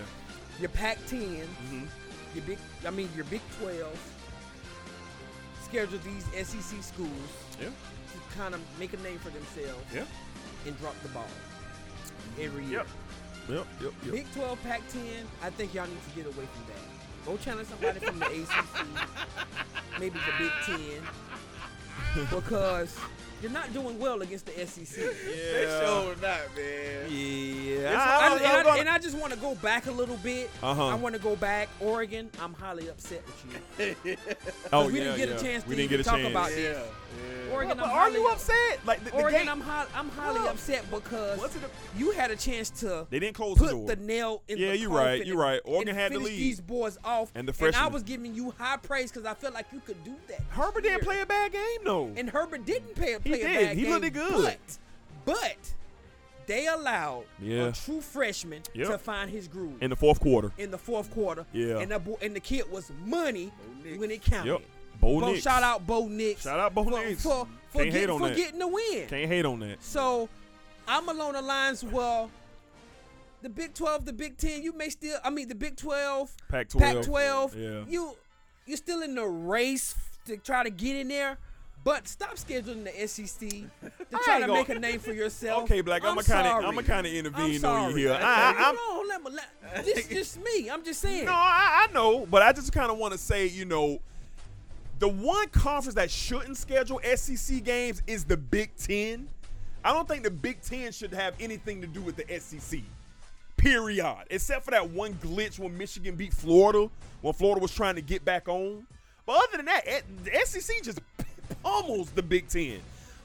[0.59, 1.85] Your Pac-10, Mm-hmm.
[2.35, 4.13] your big I mean your Big 12
[5.63, 7.09] schedule these SEC schools
[7.61, 7.67] Yeah.
[7.67, 10.03] to kind of make a name for themselves Yeah.
[10.65, 11.27] and drop the ball
[12.41, 12.79] every year.
[12.79, 12.87] Yep.
[13.49, 13.67] Yep.
[13.81, 13.93] Yep.
[14.05, 14.13] Yep.
[14.13, 15.01] Big 12, Pac-10,
[15.43, 16.86] I think y'all need to get away from that.
[17.27, 18.87] Go challenge somebody from the ACC,
[19.99, 21.03] maybe the Big Ten,
[22.35, 22.97] because
[23.41, 24.97] you're not doing well against the SEC.
[24.97, 25.11] Yeah.
[25.53, 27.05] They showed not, man.
[27.09, 29.85] Yeah, That's I, what- was, and I was and I just want to go back
[29.87, 30.49] a little bit.
[30.63, 30.87] Uh-huh.
[30.87, 31.69] I want to go back.
[31.79, 34.15] Oregon, I'm highly upset with you.
[34.73, 35.35] Oh, we yeah, didn't get yeah.
[35.35, 36.29] a chance to We didn't even get a talk chance.
[36.31, 36.77] about Yeah, this.
[36.77, 37.53] yeah.
[37.53, 38.79] Oregon, But I'm are you upset?
[38.85, 40.49] Like the, the Oregon, game, I'm hi- I'm highly Look.
[40.51, 43.71] upset because Was it a- you had a chance to they didn't close the put
[43.71, 43.87] door.
[43.87, 45.61] the nail in Yeah, the you coffin right, you and- right.
[45.63, 47.31] Oregon had the finish these boys off.
[47.35, 47.81] And the freshman.
[47.81, 50.41] And I was giving you high praise because I felt like you could do that.
[50.49, 52.06] Herbert didn't play a bad game though.
[52.15, 53.59] And Herbert didn't play, He play a did.
[53.67, 53.91] bad He game.
[53.99, 54.43] looked good.
[54.43, 54.57] But,
[55.25, 55.73] but
[56.45, 57.67] they allowed Yeah.
[57.67, 58.87] a true freshman Yep.
[58.89, 60.51] to find his groove in the fourth quarter.
[60.57, 61.45] in the fourth quarter.
[61.51, 61.79] Yeah.
[61.79, 63.51] And the, bo- and the kid was money
[63.97, 64.51] when it counted.
[64.51, 64.61] Yep.
[65.01, 65.43] Bo Bo- Nix.
[65.43, 66.41] shout out Bo Nix.
[66.43, 67.21] Shout out Bo for, Nix.
[67.21, 68.37] For, for, Can't get- hate on for that.
[68.37, 69.07] getting the win.
[69.07, 69.83] Can't hate on that.
[69.83, 70.27] So
[70.87, 72.31] I'm along the lines, well,
[73.41, 76.79] the Big 12, the Big 10, you may still, I mean, the Big 12, Pac-12.
[76.79, 77.83] Pac 12, Yeah.
[77.87, 78.15] you,
[78.65, 79.93] you're still in the race
[80.25, 81.37] to try to get in there.
[81.83, 83.59] But stop scheduling the SEC to
[84.23, 85.63] try to gonna- make a name for yourself.
[85.63, 87.93] Okay, Black, I'm I'ma kinda- I'ma kinda intervene I'm on you sorry.
[88.01, 88.11] here.
[88.13, 90.69] I- I- I'm- on, let me, let, this is just me.
[90.69, 91.25] I'm just saying.
[91.25, 93.99] No, I, I know, but I just kind of want to say, you know,
[94.99, 99.29] the one conference that shouldn't schedule SEC games is the Big Ten.
[99.85, 102.81] I don't think the Big Ten should have anything to do with the SEC.
[103.55, 104.17] Period.
[104.29, 106.89] Except for that one glitch when Michigan beat Florida,
[107.21, 108.85] when Florida was trying to get back on.
[109.25, 110.99] But other than that, eh, the SEC just
[111.63, 112.79] pummels the Big Ten.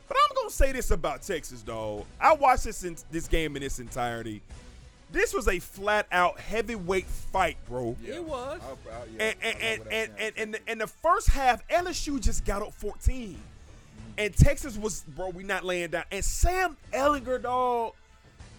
[0.08, 2.04] But I'm gonna say this about Texas, dog.
[2.20, 4.42] I watched this in, this game in its entirety.
[5.10, 7.96] This was a flat out heavyweight fight, bro.
[8.06, 8.60] It was.
[8.62, 11.66] I'll- I'll- yeah, And and I'll and and, and, and, the, and the first half,
[11.68, 13.38] LSU just got up 14.
[14.18, 16.04] And Texas was, bro, we not laying down.
[16.10, 17.92] And Sam Ehlinger, dog,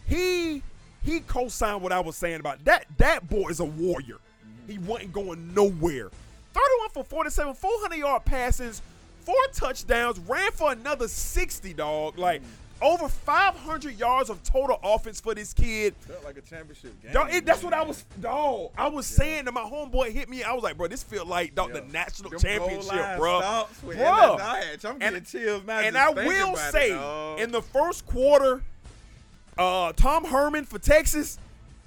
[0.07, 0.61] he
[1.03, 2.85] he co-signed what I was saying about that.
[2.97, 4.17] That boy is a warrior.
[4.67, 6.09] He wasn't going nowhere.
[6.53, 8.81] 31 for 47, 400 yard passes,
[9.25, 12.17] four touchdowns, ran for another 60, dog.
[12.17, 12.41] Like
[12.81, 15.95] over 500 yards of total offense for this kid.
[16.01, 17.13] Felt like a championship game.
[17.13, 18.71] Dog, it, that's what I was, dog.
[18.77, 20.43] I was saying to my homeboy hit me.
[20.43, 21.79] I was like, bro, this feel like dog, Yeah.
[21.81, 23.39] the national Them championship, bro.
[23.41, 24.85] Bruh.
[24.85, 25.79] I'm And- getting chills now.
[25.79, 28.61] And I will about it, say, in the first quarter,
[29.57, 31.37] uh, Tom Herman for Texas,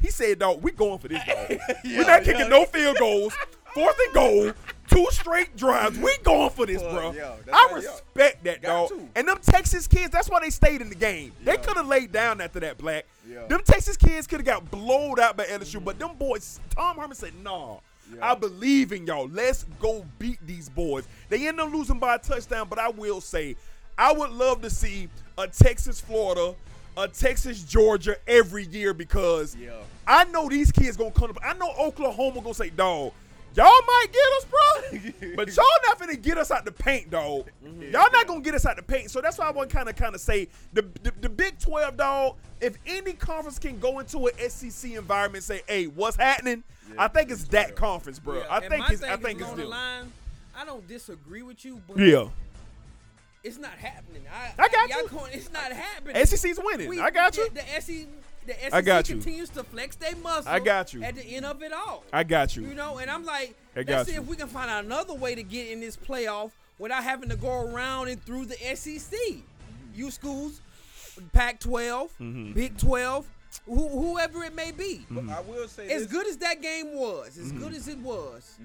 [0.01, 1.59] he said, dog, we going for this, dog.
[1.85, 2.49] Yeah, We're not kicking yeah.
[2.49, 3.35] no field goals.
[3.75, 4.53] Fourth and goal,
[4.89, 5.99] two straight drives.
[5.99, 7.13] We going for this, bro.
[7.13, 8.99] that's I respect that, Got dog.
[8.99, 9.09] to.
[9.15, 11.33] And them Texas kids, that's why they stayed in the game.
[11.45, 13.07] They could have laid down after that, Black.
[13.49, 17.17] Them Texas kids could have got blowed out by LSU, but them boys, Tom Herman
[17.17, 17.79] said, nah.
[18.23, 19.29] I believe in y'all.
[19.29, 21.09] Let's go beat these boys.
[21.29, 23.57] They end up losing by a touchdown, but I will say,
[23.99, 26.55] I would love to see a Texas Florida,
[26.97, 29.57] a Texas Georgia every year because.
[30.07, 31.31] I know these kids gonna come.
[31.31, 31.39] Up.
[31.43, 33.13] I know Oklahoma gonna say, dog.
[33.57, 37.47] Y'all might get us, bro, but y'all not finna get us out the paint, dog.
[37.65, 37.83] Mm-hmm.
[37.91, 39.11] Y'all not gonna get us out the paint.
[39.11, 41.59] So that's why I want to kind of, kind of say the, the the Big
[41.59, 42.37] Twelve, dog.
[42.61, 46.65] If any conference can go into an SEC environment, and say, hey, what's happening?
[46.91, 47.77] Yeah, I think it's Big that 12.
[47.77, 48.43] conference, bro.
[48.43, 49.03] I And think it's.
[49.03, 49.71] I thing think it's on the them.
[49.71, 50.13] line.
[50.55, 52.29] I don't disagree with you, but Yeah,
[53.43, 54.23] it's not happening.
[54.31, 55.09] I, I got y'all you.
[55.09, 56.25] going- it's not happening.
[56.27, 57.01] SEC's winning.
[57.01, 57.49] I got you.
[57.51, 58.07] The, the SEC,
[58.47, 59.17] the SEC I got you.
[59.17, 60.51] continues to flex their muscle.
[60.51, 61.03] I got you.
[61.03, 62.05] At the end of it all.
[62.13, 62.63] I got you.
[62.67, 64.21] You know, and I'm like, I let's see you.
[64.23, 67.63] if we can find another way to get in this playoff without having to go
[67.63, 69.13] around and through the SEC.
[69.95, 70.61] You schools,
[71.33, 72.53] Pac-12, Mm-hmm.
[72.53, 73.27] Big 12,
[73.67, 75.07] who, whoever it may be.
[75.11, 76.13] But I will say As this.
[76.13, 77.59] good as that game was, as Mm-hmm.
[77.63, 78.59] good as it was,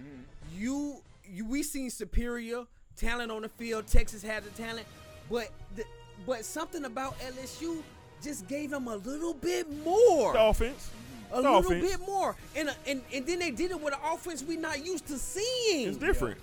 [0.53, 2.64] you, you we seen superior
[2.98, 3.88] talent on the field.
[3.88, 4.86] Texas had the talent,
[5.30, 5.84] but the,
[6.26, 7.82] but something about LSU
[8.23, 10.89] just gave them a little bit more The offense.
[11.31, 11.91] a The little offense.
[11.98, 12.35] bit more.
[12.56, 15.18] And, uh, and and then they did it with an offense we not used to
[15.18, 15.89] seeing.
[15.89, 16.39] It's different.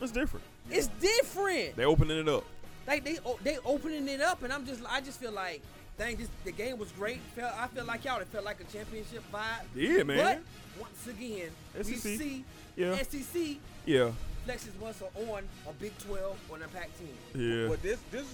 [0.00, 0.44] It's different.
[0.70, 1.76] It's different.
[1.76, 2.44] They opening it up.
[2.86, 5.62] Like they o- they opening it up, and I'm just I just feel like,
[5.98, 7.20] dang, this the game was great.
[7.34, 8.20] Felt I feel like y'all.
[8.20, 9.64] It felt like a championship vibe.
[9.74, 10.42] Yeah, man.
[10.76, 12.18] But once again, we SEC.
[12.18, 12.44] see
[12.76, 12.96] Yeah.
[13.02, 14.10] SEC Yeah.
[14.46, 17.06] flexes muscle on a Big 12 on a Pac-10.
[17.62, 17.68] Yeah.
[17.68, 18.26] But this, this,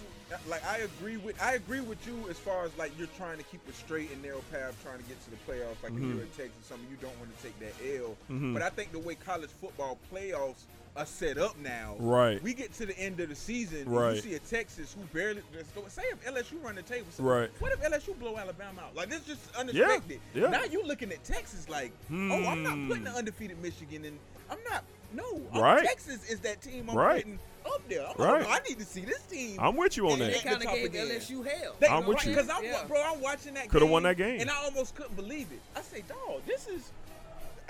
[0.48, 3.44] like, I agree with, I agree with you as far as like you're trying to
[3.44, 5.82] keep a straight and narrow path, trying to get to the playoffs.
[5.82, 6.12] Like if Mm-hmm.
[6.14, 8.16] you're in Texas, something you don't want to take that L.
[8.30, 8.52] Mhm.
[8.52, 10.62] But I think the way college football playoffs
[10.96, 12.42] are set up now, Right.
[12.42, 14.16] We get to the end of the season, and Right.
[14.16, 15.42] you see a Texas who barely.
[15.74, 17.48] go- Say if LSU run the table, so Right.
[17.60, 18.94] What if LSU blow Alabama out?
[18.96, 20.20] Like this, is just unexpected.
[20.34, 20.48] yeah.
[20.48, 23.16] Now you looking at Texas like, oh, I'm not putting the Hmm.
[23.18, 24.18] undefeated Michigan in.
[24.50, 24.84] I'm not.
[25.12, 25.84] No, I'm, Right.
[25.84, 27.24] Texas is that team I'm Right.
[27.24, 28.06] putting up there.
[28.06, 28.46] I'm Right.
[28.46, 29.58] like, I need to see this team.
[29.60, 30.32] I'm with you on And that.
[30.32, 31.06] they- kind of gave again.
[31.08, 31.76] LSU hell.
[31.78, 32.32] They- I'm with you.
[32.34, 32.84] Because I'm, Yeah.
[32.84, 33.68] bro, I'm watching that.
[33.70, 34.40] Coulda won that game.
[34.40, 35.60] and I almost couldn't believe it.
[35.76, 36.90] I say, dog, this is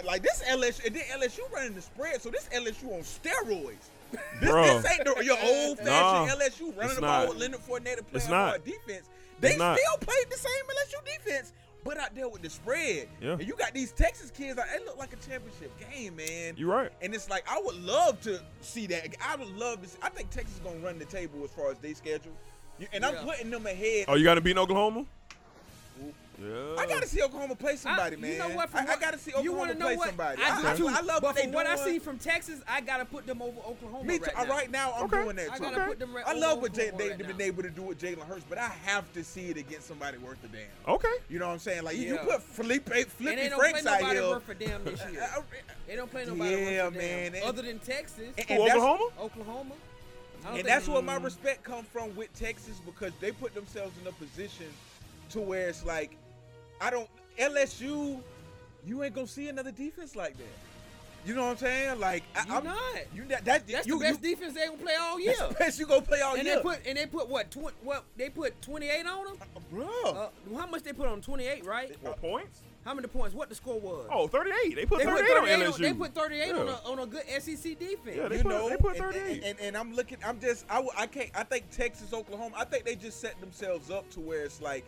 [0.04, 0.86] like this LSU.
[0.86, 3.74] And then LSU running the spread, so this LSU on steroids.
[4.40, 4.82] This, Bruh.
[4.82, 8.02] this ain't the, your old fashioned Nah, LSU running the ball with Leonard Fournette to
[8.02, 8.48] play It's on not.
[8.48, 9.06] hard defense.
[9.40, 11.52] They still played the same LSU defense
[11.84, 13.08] but out there with the spread.
[13.20, 13.32] Yeah.
[13.32, 16.54] And you got these Texas kids, like, it look like a championship game, man.
[16.56, 16.90] You're right.
[17.02, 19.16] And it's like I would love to see that.
[19.26, 19.88] I would love to.
[19.88, 22.32] See, I think Texas is gonna run the table as far as they schedule,
[22.78, 23.24] You- and I'm Yeah.
[23.24, 24.06] putting them ahead.
[24.08, 25.04] Oh, you got to beat Oklahoma?
[26.42, 26.76] Yeah.
[26.78, 28.32] I gotta see Oklahoma play somebody, I, man.
[28.32, 28.74] You know what?
[28.74, 30.08] I, I what- gotta see you Oklahoma wanna know play what?
[30.08, 30.42] somebody.
[30.42, 30.88] I do I, too.
[30.88, 33.42] I, love but what they from what I see from Texas, I gotta put them
[33.42, 34.04] over Oklahoma.
[34.04, 34.30] Me right too.
[34.38, 34.50] Uh, now.
[34.50, 35.22] Right now, I'm Okay.
[35.22, 37.36] doing that I gotta put them right I love what Jay, Oklahoma they've right been
[37.38, 37.44] now.
[37.44, 40.42] able to do with Jalen Hurts, but I have to see it against somebody worth
[40.44, 40.62] a damn.
[40.88, 41.08] Okay.
[41.28, 41.82] You know what I'm saying?
[41.84, 42.24] Like you- you Yeah.
[42.24, 44.28] put Feleipe, And they Flippy don't Franks play out nobody here.
[44.30, 45.28] worth a damn this year.
[45.86, 47.32] They don't play nobody Yeah, worth a damn.
[47.32, 47.42] man.
[47.44, 49.10] Other than Texas, And- Who, and that's- Oklahoma?
[49.20, 49.74] Oklahoma.
[50.46, 54.12] And that's where my respect comes from with Texas because they put themselves in a
[54.12, 54.66] position
[55.30, 56.16] to where it's like,
[56.80, 57.08] I don't
[57.38, 58.20] LSU,
[58.86, 60.46] you ain't gonna see another defense like that.
[61.26, 62.00] You know what I'm saying?
[62.00, 62.82] Like I, You I'm not.
[63.14, 65.34] You that, that That's you, the best you, defense they gonna play all year.
[65.38, 66.56] That's the best you gonna play all and year.
[66.56, 67.50] they put and they put what?
[67.50, 69.36] Tw- what they put 28 on them?
[69.70, 71.64] Bro, Uh, how much they put on 28?
[71.66, 71.94] Right?
[72.02, 72.60] What points?
[72.86, 73.34] How many points?
[73.34, 74.06] What the score was?
[74.10, 74.74] Oh, 38.
[74.74, 75.78] They put they 38, put 38 on on, LSU.
[75.78, 78.16] they put 38 on, a, on a good SEC defense.
[78.16, 79.32] Yeah, they you put- know, they put and- 38.
[79.34, 80.16] And, and, and I'm looking.
[80.24, 80.64] I'm just.
[80.70, 81.28] I, I can't.
[81.34, 82.54] I think Texas, Oklahoma.
[82.58, 84.86] I think they just set themselves up to where it's like.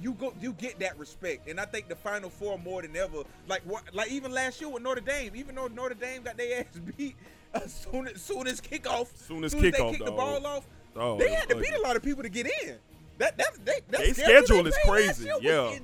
[0.00, 3.22] You go, you get that respect, and I think the Final Four more than ever.
[3.48, 6.60] Like, what, like even last year with Notre Dame, even though Notre Dame got their
[6.60, 7.16] ass beat
[7.54, 10.66] as soon as soon as kickoff, Soon as they kickoff, kicked the ball off,
[10.96, 12.76] Oh, they had to beat a lot of people to get in.
[13.18, 15.78] That that they, that They schedule they is crazy, yeah.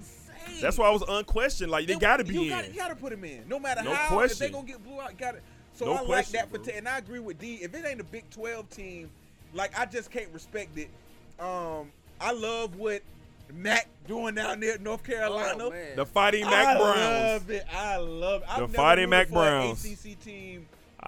[0.61, 1.71] That's why I was unquestioned.
[1.71, 2.49] Like, they got to be you in.
[2.49, 4.05] Gotta, you got to put him in, no matter No how.
[4.05, 4.47] If question.
[4.47, 5.41] they gonna get blew out, got to.
[5.75, 6.59] So No I like that for.
[6.59, 7.57] Te- and I agree with D.
[7.63, 9.11] If it ain't a Big Twelve team,
[9.55, 10.89] like I just can't respect it.
[11.39, 13.03] Um, I love what
[13.55, 15.65] Mack doing down there at North Carolina.
[15.65, 16.97] Oh, the Fighting Mack I Browns.
[16.99, 17.67] love it.
[17.75, 18.49] I love it.
[18.49, 19.85] I've The never Fighting rooted Mack Browns.
[19.85, 20.67] ACC team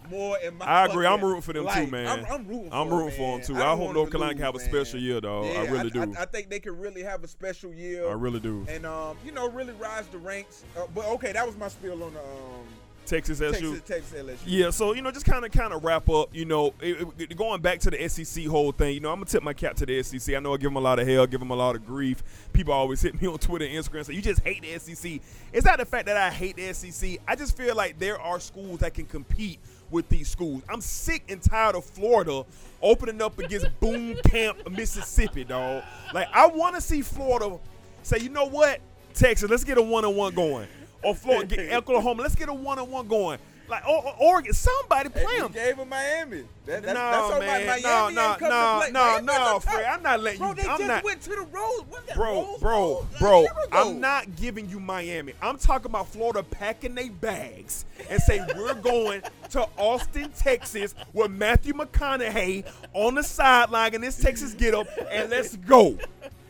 [0.09, 0.65] more in my.
[0.65, 1.07] I agree.
[1.07, 2.07] I'm rooting for them too, man.
[2.07, 2.69] I'm, I'm rooting.
[2.73, 3.55] I'm for rooting for them too.
[3.55, 5.05] don't I hope North them to Carolina can have a special man.
[5.09, 5.45] year, dog.
[5.45, 6.01] I Yeah, really do.
[6.17, 8.09] I, I think they can really have a special year.
[8.09, 8.65] I really do.
[8.69, 10.65] and um, you know, really rise the ranks.
[10.77, 12.65] Uh, but okay, that was my spiel on the um,
[13.11, 13.75] Texas SU.
[13.77, 14.39] Texas, Texas LSU.
[14.47, 16.29] Yeah, so you know, just kind of kind of wrap up.
[16.33, 18.95] You know, it, it- going back to the SEC whole thing.
[18.95, 20.35] You know, I'm gonna tip my cap to the SEC.
[20.35, 22.23] I know I give them a lot of hell, give them a lot of grief.
[22.53, 25.21] People always hit me on Twitter, and Instagram, say you just hate the SEC.
[25.53, 27.19] It's not the fact that I hate the SEC.
[27.27, 29.59] I just feel like there are schools that can compete
[29.91, 30.63] with these schools.
[30.69, 32.45] I'm sick and tired of Florida
[32.81, 35.83] opening up against Boom Camp, Mississippi, dog.
[36.15, 37.59] Like I want to see Florida
[38.03, 38.81] say, you know what,
[39.15, 40.69] Texas, let's get a one-on-one going.
[41.03, 43.39] Or Florida, get Oklahoma, let's get a one-on-one going.
[43.69, 45.53] Like or, or Oregon, somebody play them.
[45.53, 46.43] gave him Miami.
[46.67, 47.67] That, that, No, that's all man.
[47.67, 48.49] Miami No, no, no,
[48.91, 49.63] no, no, at the top.
[49.63, 49.85] Fred.
[49.85, 50.55] I'm not letting Bro, you.
[50.57, 51.05] they I'm just not.
[51.05, 52.17] went to the that?
[52.17, 53.47] Bro, Rose bro, bro.
[53.71, 55.35] I'm not giving you Miami.
[55.41, 61.31] I'm talking about Florida packing their bags and say we're going to Austin, Texas with
[61.31, 65.97] Matthew McConaughey on the sideline in this Texas get up and let's go.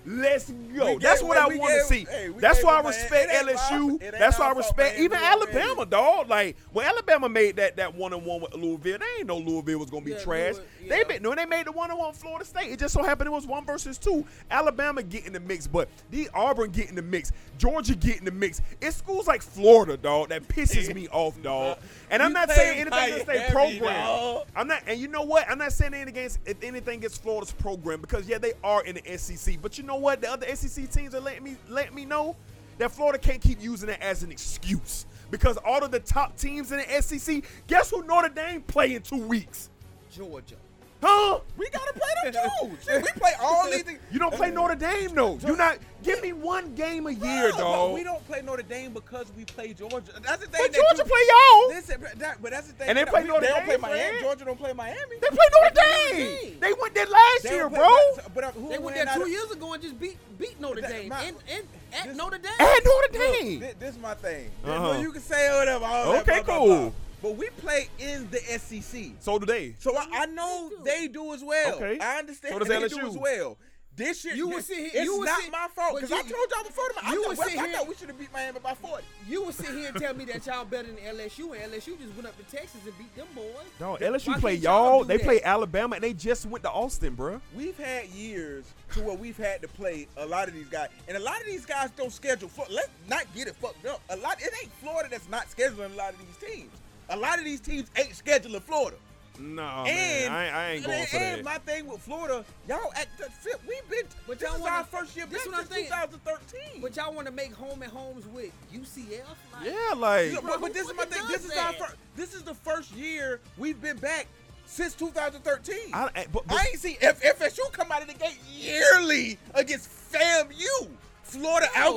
[0.06, 0.98] Let's go.
[0.98, 2.06] That's what I want to see.
[2.09, 2.86] hey, That's why I man.
[2.86, 4.18] respect It ain't my- LSU.
[4.18, 6.28] That's why I respect even Alabama, dog.
[6.28, 9.78] Like when Alabama made that that one on one with Louisville, they ain't know Louisville
[9.78, 10.55] was gonna be Yeah, trash.
[10.55, 11.05] Louis- They yeah.
[11.05, 12.70] been when they made the one on one Florida State.
[12.72, 14.24] It just so happened it was one versus two.
[14.51, 17.32] Alabama get in the mix, but the Auburn get in the mix.
[17.59, 18.62] Georgia get in the mix.
[18.81, 21.78] It's schools like Florida, dog, that pisses me off, dog.
[22.10, 24.06] And I'm not saying anything against their program.
[24.06, 24.47] dog.
[24.56, 25.48] I'm not, and you know what?
[25.48, 28.97] I'm not saying anything against if anything against Florida's program because yeah, they are in
[28.97, 29.59] the SEC.
[29.60, 30.20] But you know what?
[30.20, 32.36] The other SEC teams are letting me let me know
[32.78, 36.72] that Florida can't keep using it as an excuse because all of the top teams
[36.72, 37.44] in the SEC.
[37.66, 39.70] Guess who Notre Dame play in two weeks?
[40.10, 40.56] Georgia.
[41.02, 41.40] Huh?
[41.60, 42.77] We gotta play them too.
[42.86, 43.82] Shit, we play all these.
[43.82, 43.98] things.
[44.10, 45.39] You don't play Notre Dame though.
[45.47, 47.89] You not give me one game a year, Bruh, dog.
[47.90, 50.01] But we don't play Notre Dame because we play Georgia.
[50.22, 50.60] That's the thing.
[50.64, 51.68] But that Georgia you- play y'all.
[51.68, 52.89] Listen, but that, but that's the thing.
[52.89, 53.98] And they play we- Notre They don't play Miami.
[54.01, 54.20] Fred.
[54.22, 54.98] Georgia don't play Miami.
[55.20, 56.39] They play Notre They play Dame.
[56.51, 56.60] Dame.
[56.60, 57.97] They went there last They year, play- bro.
[58.16, 60.59] But, but who They went went there two of- years ago and just beat beat
[60.60, 61.62] Notre That- Dame my- and, and
[61.93, 62.52] at this- Notre Dame.
[62.59, 63.60] And Notre Dame.
[63.60, 64.51] thi- This, is my thing.
[64.64, 64.98] Uh-huh.
[64.98, 65.85] You can say whatever.
[65.85, 66.77] all that, Okay, blah, blah, blah.
[66.77, 66.94] cool.
[67.22, 69.12] But we play in the SEC.
[69.20, 69.74] So do they.
[69.78, 71.74] So I, I know they do as well.
[71.76, 71.98] Okay.
[72.01, 73.01] I understand So does they LSU.
[73.01, 73.59] do as well.
[73.97, 76.12] This year, You would this- sit here- it's you would not sit- my fault because
[76.12, 76.84] I told y'all before.
[76.94, 79.05] The, I, you thought, would well, I thought we should have beat Miami by 40.
[79.28, 82.14] You would sit here and tell me that y'all better than LSU, and LSU just
[82.14, 83.44] went up to Texas and beat them boys.
[83.80, 85.05] No, Why LSU play can't y'all.
[85.05, 85.26] They that?
[85.26, 87.42] play Alabama, and they just went to Austin, bro.
[87.55, 91.16] We've had years to where we've had to play a lot of these guys, and
[91.16, 92.48] a lot of these guys don't schedule.
[92.48, 94.01] For, let's not get it fucked up.
[94.09, 94.40] A lot.
[94.40, 96.70] It ain't Florida that's not scheduling a lot of these teams.
[97.11, 98.97] A lot of these teams ain't scheduling Florida.
[99.39, 102.93] No, and man, I, I ain't going and, for and my thing with Florida, y'all
[102.95, 103.59] act the fit.
[103.66, 104.07] We've been.
[104.27, 106.82] But this y'all is wanna- our first year this back since 2013.
[106.82, 109.23] But y'all want to make home and homes with UCF?
[109.55, 111.27] Like, yeah, like Yeah, but, but this is my thing.
[111.28, 111.81] This does is our that?
[111.81, 111.95] first.
[112.16, 114.27] This is the first year we've been back
[114.66, 115.77] since 2013.
[115.95, 119.39] I, I- but, but- I ain't seen F- FSU come out of the gate yearly
[119.55, 119.89] against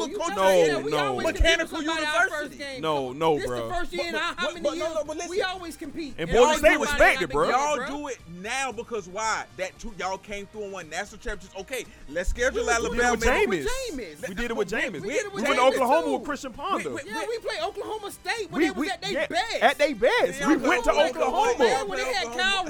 [0.01, 0.35] agriculture.
[0.35, 1.21] No, no, no.
[1.21, 2.79] mechanical university.
[2.79, 3.57] No, no, this bro.
[3.57, 5.29] This the first year in how, many but, years?
[5.29, 6.15] We always compete.
[6.17, 7.49] And, and Boise State respected, bro.
[7.49, 9.45] Y'all do it now because why?
[9.57, 11.59] That two y'all came through and won national championships.
[11.61, 13.13] Okay, let's schedule we, Alabama.
[13.13, 14.27] We did it with Jameis.
[14.29, 15.01] We did it with Jameis.
[15.01, 16.89] We did it with Oklahoma with Christian Ponder.
[17.05, 19.61] Yeah, we played Oklahoma State when they was at their best.
[19.61, 21.85] At their best, we went to Oklahoma.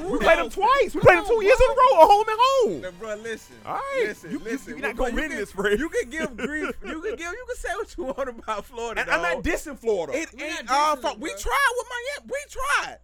[0.10, 0.94] We played them twice.
[0.94, 2.94] We played them two years in a row, home and home.
[3.00, 3.56] Bro, listen.
[3.66, 4.78] All right, listen, listen.
[4.78, 5.72] You're not gonna win this, bro.
[5.72, 6.76] You can give grief.
[6.86, 9.02] You can Gil, you can say what you want about Florida.
[9.02, 10.18] And I'm not dissing Florida.
[10.18, 11.20] It We're ain't our fault.
[11.20, 12.32] We tried with Miami.
[12.32, 12.98] We tried.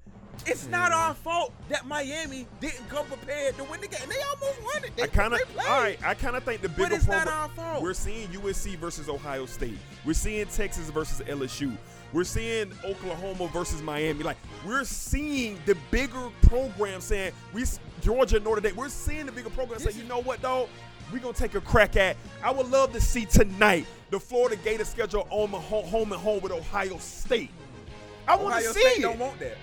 [0.45, 0.71] It's mm.
[0.71, 3.99] not our fault that Miami didn't come prepared to win the game.
[4.03, 4.95] And they almost won it.
[4.95, 5.99] They, I kind of, all right.
[6.03, 7.83] I kind of think the bigger problem.
[7.83, 9.77] We're seeing USC versus Ohio State.
[10.05, 11.75] We're seeing Texas versus LSU.
[12.11, 14.23] We're seeing Oklahoma versus Miami.
[14.23, 17.65] Like we're seeing the bigger program saying we
[18.01, 18.75] Georgia Notre Dame.
[18.75, 20.69] We're seeing the bigger program say, you know what, though,
[21.11, 22.15] we're going to take a crack at.
[22.43, 26.21] I would love to see tonight the Florida Gators schedule home and home, home, and
[26.21, 27.51] home with Ohio State.
[28.27, 29.01] I want to see State it.
[29.01, 29.57] don't want that.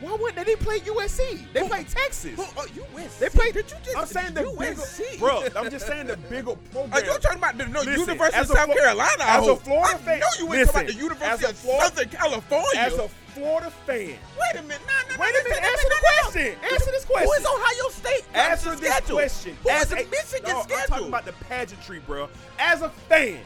[0.00, 0.56] Why wouldn't they?
[0.56, 1.52] Play USC.
[1.52, 2.34] They play Texas.
[2.34, 2.66] Who, oh,
[2.96, 3.18] USC.
[3.18, 3.52] They play.
[3.52, 3.96] Did you just?
[3.96, 4.98] I'm saying the USC.
[4.98, 5.44] bigger, bro.
[5.56, 6.92] I'm just saying the bigger program.
[6.92, 9.10] Are you talking about the no, listen, University of South Flo- Carolina?
[9.20, 9.60] Oh, I as hope.
[9.60, 12.80] a Florida fan, I know you ain't talking about the University of Florida, Southern California.
[12.80, 14.16] As a Florida fan, wait
[14.54, 14.80] a minute.
[14.86, 15.62] Nah, nah, Wait a minute.
[15.62, 16.54] Answer the question.
[16.72, 17.28] Answer this question.
[17.28, 18.24] Who is Ohio State?
[18.34, 19.56] Answer this question.
[19.62, 20.76] Who's Michigan no, schedule?
[20.76, 22.28] I'm talking about the pageantry, bro.
[22.58, 23.40] As a fan,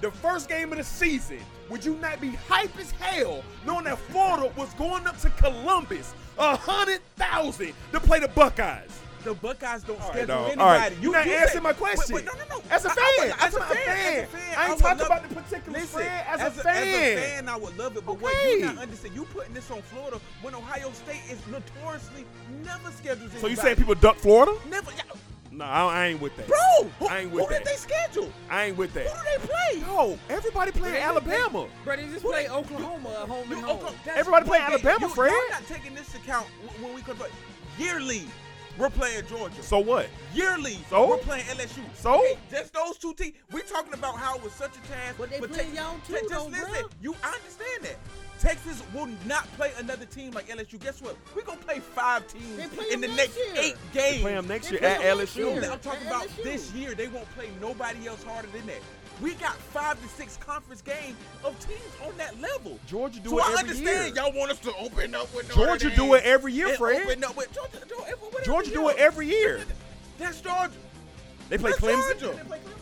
[0.00, 1.40] the first game of the season
[1.70, 6.14] would you not be hype as hell knowing that Florida was going up to Columbus,
[6.38, 9.00] a hundred thousand to play the Buckeyes?
[9.24, 10.96] The Buckeyes don't all schedule right, anybody.
[11.02, 12.14] You, are not you answering my question.
[12.14, 12.62] Wait, wait, no, no, no.
[12.70, 13.88] As a fan, I, I, as, a fan, fan.
[13.88, 16.24] as, a fan, I ain't talking about the particular listen, fan.
[16.28, 18.06] As, as, a, fan, as a fan, I would love it.
[18.06, 18.22] But okay.
[18.22, 22.24] what you not understand, you putting this on Florida when Ohio State is notoriously
[22.64, 23.40] never schedules anybody.
[23.40, 24.56] So you saying people duck Florida?
[24.70, 24.92] Never.
[25.58, 26.46] No, I, I ain't with that.
[26.46, 27.64] Bro, who, I ain't with who that.
[27.64, 28.30] did they schedule?
[28.48, 29.08] I ain't with that.
[29.08, 29.80] Who do they play?
[29.88, 31.66] No, everybody playing they, Alabama.
[31.66, 33.94] They, bro, they just play they, Oklahoma at home and home.
[34.06, 35.32] Everybody playing Alabama, you, Fred.
[35.32, 36.46] You're not taking this account
[36.80, 37.32] when we convert
[37.76, 38.22] yearly.
[38.78, 39.60] We're playing Georgia.
[39.60, 40.06] So what?
[40.32, 40.78] Yearly.
[40.88, 41.82] So we're playing LSU.
[41.96, 43.34] So just those two teams.
[43.50, 45.16] We're talking about how it was such a task.
[45.18, 46.14] But they but play y'all too.
[46.14, 46.70] T- just though, listen.
[46.70, 46.82] Bro.
[47.02, 47.96] You I understand that.
[48.38, 50.80] Texas will not play another team like LSU.
[50.80, 51.16] Guess what?
[51.34, 54.16] We're gonna play five teams play in the next eight games.
[54.16, 55.36] They play them next year at LSU.
[55.36, 55.70] Year.
[55.70, 56.94] I'm talking about this year.
[56.94, 58.80] They won't play nobody else harder than that.
[59.20, 62.78] We got five to six conference games of teams on that level.
[62.86, 63.50] Georgia do so it every year.
[63.50, 64.24] So I understand year.
[64.24, 67.02] y'all want us to open up with Georgia Notre do it every year, Fred.
[67.02, 69.60] Open up with Georgia, Georgia do it every year.
[70.18, 70.70] That's Georgia.
[71.48, 72.20] They play That's Clemson.
[72.20, 72.36] Georgia.
[72.36, 72.77] They play Clemson.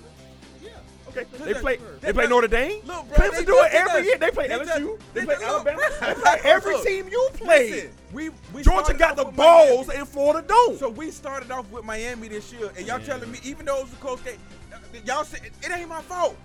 [1.17, 1.79] They play.
[2.01, 2.83] They, play Notre Dame.
[2.85, 4.19] Look, Clemson do it every year.
[4.19, 4.99] They play LSU.
[5.15, 5.81] They, play Alabama.
[6.01, 7.91] They play every team you play.
[8.13, 10.79] we, we Georgia got the balls, and Florida don't.
[10.79, 13.85] So we started off with Miami this year, and y'all telling me even though it
[13.85, 14.39] was a close game,
[15.05, 16.37] y'all said it ain't my fault.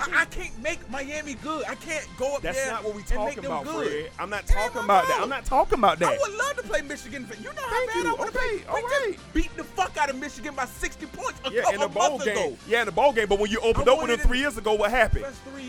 [0.00, 1.64] I, I, can't make Miami good.
[1.66, 2.66] I can't go up That's there.
[2.66, 3.88] That's not what we talking about, good.
[3.88, 4.10] Fred.
[4.18, 5.20] I'm not talking Damn, about that.
[5.20, 6.12] I'm not talking about that.
[6.12, 7.26] I would love to play Michigan.
[7.38, 8.10] You know how Thank bad you.
[8.10, 8.58] I want to okay.
[8.58, 8.74] play.
[8.74, 9.14] We right.
[9.14, 11.88] just beat the fuck out of Michigan by 60 points a yeah, couple in a
[11.88, 12.36] bowl game.
[12.36, 12.56] Ago.
[12.68, 13.26] Yeah, in the bowl game.
[13.28, 15.24] But when you opened up with them three years ago, what happened?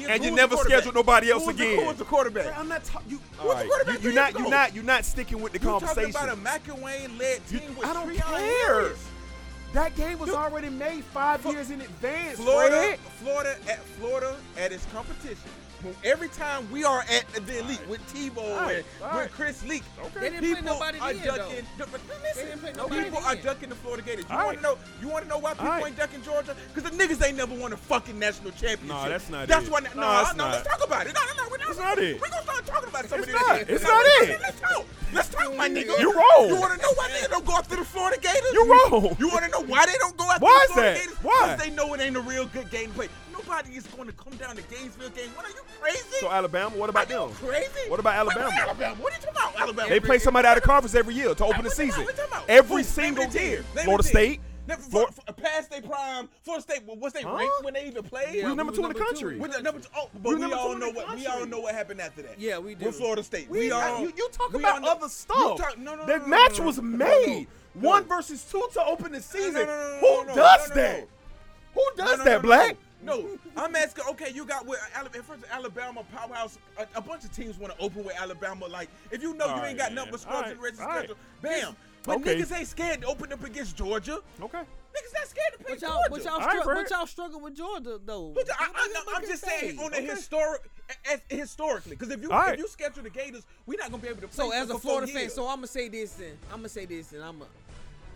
[0.09, 1.75] And who you never scheduled nobody else who again.
[1.75, 2.57] The, who was the quarterback?
[2.57, 3.19] I'm not talking.
[3.37, 3.63] Who right.
[3.63, 4.03] the quarterback?
[4.03, 4.33] You, you're not.
[4.33, 4.75] You're not.
[4.75, 6.01] You're not sticking with the conversation.
[6.03, 8.91] You're talking about a McElwain led team with I don't care.
[9.77, 12.39] That game was already made five years in advance.
[12.39, 15.51] Florida, Florida at Florida at its competition
[16.03, 17.89] every time we are at the elite right.
[17.89, 18.77] with Tebow right.
[18.77, 19.23] and right.
[19.23, 20.39] with Chris Leak, okay.
[20.39, 21.65] people are in, ducking.
[21.77, 21.87] The,
[22.23, 23.43] listen, people are in.
[23.43, 24.25] ducking the Florida Gators.
[24.29, 24.77] You want to know?
[25.01, 26.55] You want to know why people ain't ducking Georgia?
[26.73, 28.87] Because the niggas ain't never won a fucking national championship.
[28.87, 29.71] No, that's not that's it.
[29.71, 30.53] Why, no, no, that's no, not.
[30.53, 31.13] Let's talk about it.
[31.13, 31.49] No, no, no.
[31.49, 31.69] We're not.
[31.69, 32.21] It's not it.
[32.21, 33.47] We're gonna start talking about some it's of these.
[33.47, 33.69] Not.
[33.69, 34.41] It's not it.
[34.41, 34.85] Let's talk.
[35.13, 35.99] Let's talk, my nigga.
[35.99, 36.49] You wrong.
[36.49, 38.53] You want to know why they don't go after the Florida Gators?
[38.53, 39.15] You wrong.
[39.19, 41.17] You want to know why they don't go after the Florida Gators?
[41.23, 41.39] Why?
[41.41, 43.09] Because they know it ain't a real good game to play.
[43.47, 45.29] Nobody is going to come down to Gainesville game.
[45.33, 46.17] What are you crazy?
[46.19, 47.29] So Alabama, what about them?
[47.31, 47.89] Crazy?
[47.89, 48.53] What about Alabama?
[48.59, 48.95] Alabama?
[49.01, 49.61] What are you talking about?
[49.61, 49.89] Alabama.
[49.89, 52.05] They play somebody out of conference every year to open the season.
[52.49, 53.63] Every single year.
[53.73, 54.41] Florida State.
[54.67, 57.37] Never, Florida, for, for, past their prime, Florida State was they huh?
[57.37, 58.43] ranked when they even played.
[58.43, 59.39] We number two in the country.
[59.39, 59.87] We number two.
[60.21, 62.37] But we, all know what we all know what happened after that.
[62.37, 62.87] Yeah, we do.
[62.87, 63.49] We're Florida State.
[63.49, 65.57] We, we all you, you talk about know, other stuff.
[65.57, 69.65] Talk, no, no, that no, match was made one versus two to open the season.
[70.01, 71.07] Who does that?
[71.73, 72.75] Who does that, Black?
[73.07, 74.03] No, I'm asking.
[74.11, 76.57] Okay, you got with Alabama, first Alabama powerhouse.
[76.77, 78.67] A, a bunch of teams want to open with Alabama.
[78.67, 80.87] Like, if you know all you right, ain't got nothing but scrubs right, rest of
[80.87, 81.61] the schedule, right.
[81.61, 81.75] bam.
[82.03, 82.35] But okay.
[82.35, 84.19] niggas ain't scared to open up against Georgia.
[84.41, 84.59] Okay.
[84.59, 86.09] Niggas not scared to play y'all, Georgia.
[86.09, 88.31] But y'all, right, but y'all struggle with Georgia though.
[88.33, 89.59] But I, am just say?
[89.59, 90.61] saying on the historic,
[91.11, 92.59] as, historically, because if you all if right.
[92.59, 94.33] you schedule the Gators, we're not gonna be able to.
[94.33, 97.11] so as a Florida fan, so I'm gonna say this, and I'm gonna say this,
[97.11, 97.49] and I'm gonna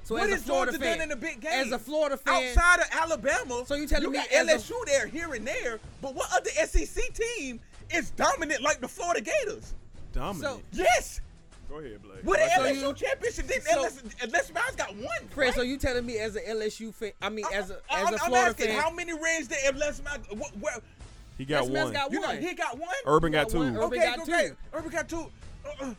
[0.04, 1.52] so what as a Florida Georgia fan, done in the big game?
[1.54, 4.86] as a Florida fan, outside of Alabama, So you telling me got as a- LSU
[4.86, 7.60] there, here and there, but what other SEC team
[7.94, 9.74] is dominant like the Florida Gators?
[10.14, 10.44] Dominant.
[10.44, 11.22] So- Yes.
[11.70, 12.20] Go ahead, Blake.
[12.24, 15.08] What the So LSU you- championship did so- LSU, LSU Miles got one.
[15.30, 15.54] Fred, right?
[15.56, 17.14] so you telling me as an LSU fan?
[17.22, 19.48] I mean, as a I- as I'm, a I'm Florida asking fan, how many rings
[19.48, 20.26] did LSU Miles?
[20.32, 20.84] What, what,
[21.38, 21.94] he got Les Miles one.
[21.94, 22.42] got you know, one.
[22.42, 22.90] he got one.
[23.06, 23.74] Urban He got got one.
[23.74, 23.80] two.
[23.80, 24.48] Urban okay, got okay.
[24.50, 24.56] two.
[24.74, 25.32] Urban got two.
[25.66, 25.94] Uh, uh,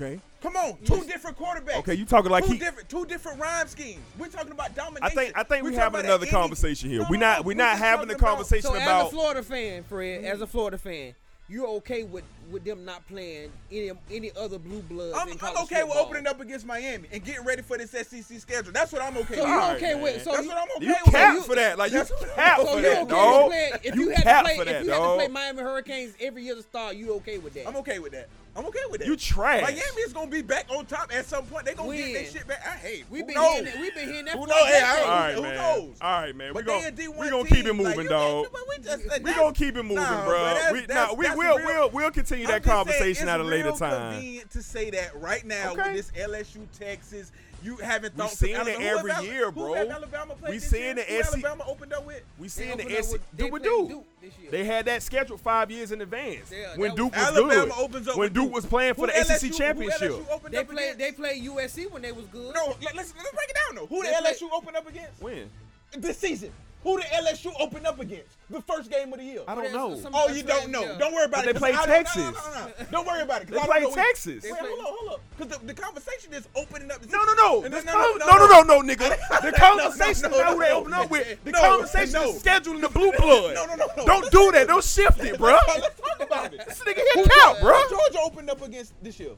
[0.00, 0.20] Okay.
[0.42, 1.76] come on, two different quarterbacks.
[1.80, 4.00] Okay, you talking like two he- different, two different rhyme schemes.
[4.18, 5.04] We're talking about domination.
[5.04, 7.00] I think I think We're we talking having about another any- conversation here.
[7.00, 9.06] No, we no, not no, we we're not having a talking about- conversation so as
[9.06, 11.14] a Florida fan, Fred, as a Florida fan,
[11.48, 15.38] you're okay with with them not playing any any other blue bloods I'm, in I'm
[15.38, 16.06] college okay with football.
[16.06, 18.72] opening up against Miami and getting ready for this SEC schedule.
[18.72, 19.48] That's what I'm okay So with.
[19.48, 20.22] you All right, okay with?
[20.24, 21.14] So That's you, what I'm okay you with.
[21.14, 21.78] cap you- for that.
[21.78, 23.46] Like you cap so for you that, okay with dog.
[23.50, 23.72] playing?
[23.84, 25.28] If You you, had cap to play, for that, if you had to play.
[25.28, 27.68] Miami Hurricanes every year to start, you okay with that?
[27.68, 28.28] I'm okay with that.
[28.56, 29.06] I'm okay with that.
[29.06, 29.62] You trash.
[29.62, 31.64] Miami is gonna be back on top at some point.
[31.66, 32.12] They gonna get When?
[32.14, 32.60] their shit back.
[32.66, 33.04] I hate.
[33.08, 33.50] We've been knows?
[33.52, 33.80] hearing that.
[33.80, 34.58] We've been hearing that Who knows?
[34.66, 35.04] Hey, I decade.
[35.04, 35.54] All right, Who man.
[35.54, 35.96] knows?
[36.00, 36.48] All right, man.
[36.48, 38.46] We But gonna they a D1 we gonna keep it moving, you dog.
[38.68, 40.44] we just- We gonna keep it moving, Nah, bro.
[40.44, 42.76] that's- we, nah, that's- we that's will real- we'll we'll continue I'm that just saying,
[42.84, 44.12] conversation at a later real time.
[44.14, 45.92] Convenient to say that right now Okay.
[45.94, 47.30] with this LSU Texas.
[47.62, 48.80] You haven't We thought seeing to it Alabama.
[48.90, 49.74] Who every have Al- year, who bro.
[49.74, 50.94] Alabama played We this seeing year?
[50.94, 52.22] the Who SC Alabama opened up with.
[52.38, 53.88] We They seeing the opened up SC with- they do what played do.
[53.88, 54.50] Duke this year.
[54.50, 56.50] They had that scheduled five years in advance.
[56.50, 57.72] Yeah, when Duke was Alabama good.
[57.72, 58.54] opens up when Duke Duke.
[58.54, 60.10] was playing for Who the SEC LSU who championship.
[60.12, 60.98] LSU opened They up played.
[60.98, 62.54] They played USC when they was good.
[62.54, 63.86] No, let, let's let's break it down though.
[63.86, 65.50] Who They the play- LSU opened up against When?
[65.98, 66.52] this season?
[66.82, 69.42] Who the LSU opened up against the first game of the year?
[69.46, 70.00] I don't know.
[70.14, 70.80] Oh, you don't know.
[70.82, 70.96] yeah.
[70.98, 71.52] Don't worry about But it.
[71.52, 72.16] they 'cause played I don't- no, no, Texas.
[72.54, 72.72] no, no, no.
[72.90, 73.48] Don't worry about it.
[73.48, 74.44] 'cause They I don't played know what- Texas.
[74.44, 75.20] Wait, hold on, hold up.
[75.36, 77.04] Because the, the conversation is opening up.
[77.10, 77.68] No, no, no.
[77.68, 79.10] Then- no, no, no, no, nigga.
[79.42, 81.44] The conversation no, is not who they open up with.
[81.44, 82.30] The no, conversation no.
[82.30, 83.54] is scheduling the blue blood.
[83.56, 84.06] No, no, no, no.
[84.06, 84.66] Don't do that.
[84.66, 85.58] Don't shift it, bro.
[85.68, 86.62] Let's talk about it.
[86.66, 87.78] This nigga here count, bro.
[87.90, 89.32] Georgia opened up against this year?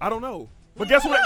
[0.00, 0.48] I don't know.
[0.76, 1.20] But guess what?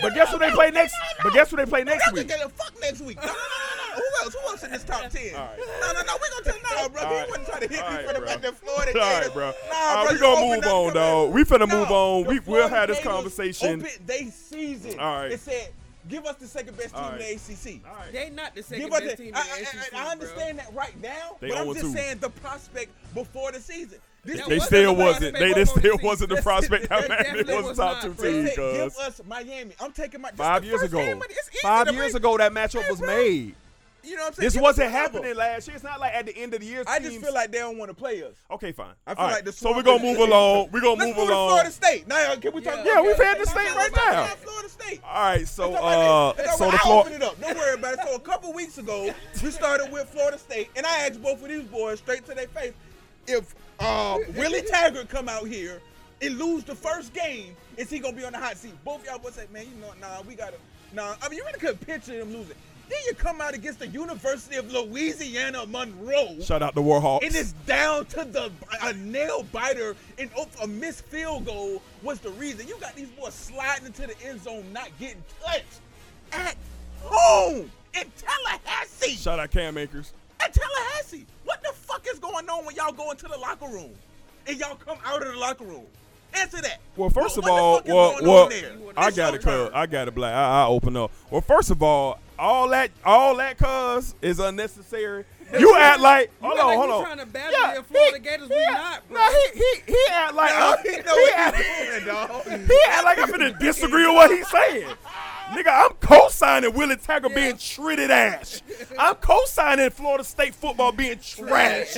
[0.00, 0.94] But guess who they play next?
[1.22, 2.30] But guess who they play next week?
[2.30, 3.16] Okay, fuck next week.
[3.16, 3.94] No, no, no, no, no.
[3.96, 4.34] Who else?
[4.34, 5.34] Who else in this top ten?
[5.34, 5.58] All right.
[5.58, 6.12] No, no, no.
[6.20, 7.02] We're gonna tell no, bro.
[7.02, 7.28] All He right.
[7.28, 8.28] wasn't trying to hit All me right, for the bro.
[8.28, 9.26] back that Florida Gators.
[9.26, 9.52] right, bro.
[9.70, 11.32] Nah, All right, bro, we you gonna move on, come dog.
[11.32, 12.22] We finna No, move on.
[12.24, 13.86] the We- we'll have this conversation.
[14.06, 14.98] They season.
[14.98, 15.32] All right.
[15.32, 15.72] It said,
[16.08, 17.24] give us the second best team All in the.
[17.34, 17.80] ACC.
[17.86, 18.12] All right.
[18.12, 19.92] They not the second Give us best the, team in I, the SEC.
[19.94, 21.74] I, I, I understand that right now, They but I'm 0-2.
[21.80, 23.98] just saying the prospect before the season.
[24.24, 25.38] This They wasn't still the wasn't.
[25.38, 25.98] They, they still season.
[26.06, 26.88] wasn't the prospect.
[26.88, 28.30] that That man definitely was was top two bro.
[28.30, 29.72] Team, give us Miami.
[29.80, 30.98] I'm taking my Five years ago.
[30.98, 33.56] game of the- it's easy Five years ago, that matchup was made.
[34.04, 34.46] You know what I'm saying?
[34.46, 35.12] This Give wasn't whatever.
[35.18, 35.74] happening last year.
[35.76, 36.82] It's not like at the end of the year.
[36.88, 38.34] I just feel like they don't want to play us.
[38.50, 38.88] Okay, fine.
[39.06, 40.68] I feel All right, like the so we're gonna move along.
[40.72, 41.48] We're gonna Let's move move to along.
[41.50, 42.08] Florida State.
[42.08, 42.78] Now, can we talk?
[42.84, 42.94] Yeah.
[42.94, 44.26] Yeah, we've had the state right now.
[44.26, 45.00] Florida State.
[45.04, 46.46] All right, so uh, about that.
[46.46, 47.00] It's so all the right, I'll floor.
[47.06, 47.40] open it up.
[47.40, 48.00] Don't worry about it.
[48.08, 51.48] So a couple weeks ago, we started with Florida State, and I asked both of
[51.48, 52.72] these boys straight to their face
[53.28, 55.80] if uh, Willie Taggart come out here
[56.20, 58.72] and lose the first game, is he gonna be on the hot seat?
[58.84, 60.56] Both y'all boys say, man, you know, nah, we gotta,
[60.92, 61.14] nah.
[61.20, 62.56] I mean, you really couldn't picture him losing.
[62.88, 66.38] Then you come out against the University of Louisiana Monroe.
[66.40, 67.24] Shout out to Warhawks.
[67.24, 68.52] And it's down to the
[68.82, 70.30] a nail biter and
[70.62, 72.68] a missed field goal was the reason.
[72.68, 75.80] You got these boys sliding into the end zone, not getting touched
[76.32, 76.56] at
[77.00, 79.14] home in Tallahassee.
[79.14, 80.12] Shout out Cam Akers.
[80.42, 83.90] At Tallahassee, what the fuck is going on when y'all go into the locker room
[84.46, 85.84] and y'all come out of the locker room?
[86.34, 86.80] Answer that.
[86.96, 88.72] Well, first What- of what the all, fuck is well, going well, on there?
[88.96, 89.70] I got your it, cuz.
[89.74, 90.34] I got it, black.
[90.34, 91.10] I, I open up.
[91.30, 95.24] Well, first of all, all that, all that, cuz is unnecessary.
[95.58, 97.04] You act like, You hold act on, like hold we on.
[97.04, 98.48] trying to badger the Florida Gators.
[98.48, 99.20] We not, bro.
[99.20, 102.04] No, he, he, he act like, No, uh, he he, know what act, he's doing,
[102.06, 102.44] dog.
[102.46, 104.88] he act like I'm gonna disagree with what he's saying.
[105.50, 108.62] Nigga, I'm co-signing Willie Taggart being treated ass.
[108.98, 111.96] I'm co-signing Florida State football being trash.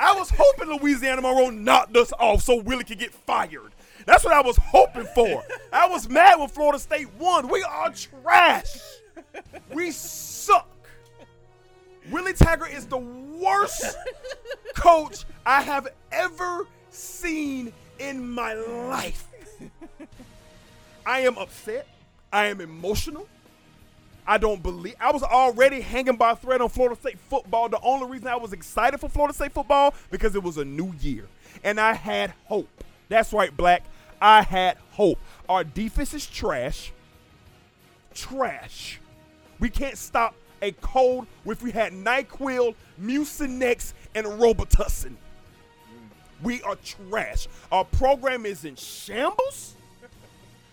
[0.00, 3.72] I was hoping Louisiana Monroe knocked us off so Willie could get fired.
[4.06, 5.42] That's what I was hoping for.
[5.72, 7.48] I was mad when Florida State won.
[7.48, 8.78] We are trash.
[9.72, 10.68] We suck.
[12.10, 13.96] Willie Taggart is the worst
[14.74, 19.26] coach I have ever seen in my life.
[21.06, 21.86] I am upset.
[22.32, 23.26] I am emotional.
[24.26, 27.68] I don't believe I was already hanging by a thread on Florida State football.
[27.68, 30.94] The only reason I was excited for Florida State football because it was a new
[31.00, 31.26] year
[31.64, 32.68] and I had hope.
[33.08, 33.82] That's right, Black.
[34.20, 35.18] I had hope.
[35.48, 36.92] Our defense is trash.
[38.14, 39.00] Trash.
[39.58, 45.14] We can't stop a cold if we had NyQuil, Mucinex, and Robitussin.
[46.42, 47.48] We are trash.
[47.72, 49.74] Our program is in shambles.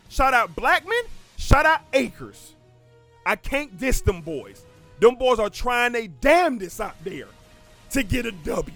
[0.09, 1.03] Shout out Blackman.
[1.37, 2.55] Shout out Akers.
[3.25, 4.65] I can't diss them boys.
[4.99, 7.27] Them boys are trying their damnedest out there
[7.91, 8.75] to get a W.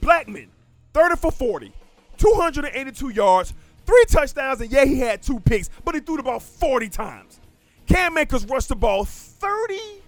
[0.00, 0.48] Blackman,
[0.94, 1.72] 30 for 40,
[2.16, 3.52] 282 yards,
[3.84, 7.40] three touchdowns, and yeah, he had two picks, but he threw the ball 40 times.
[7.86, 10.02] Cam Akers rushed the ball 36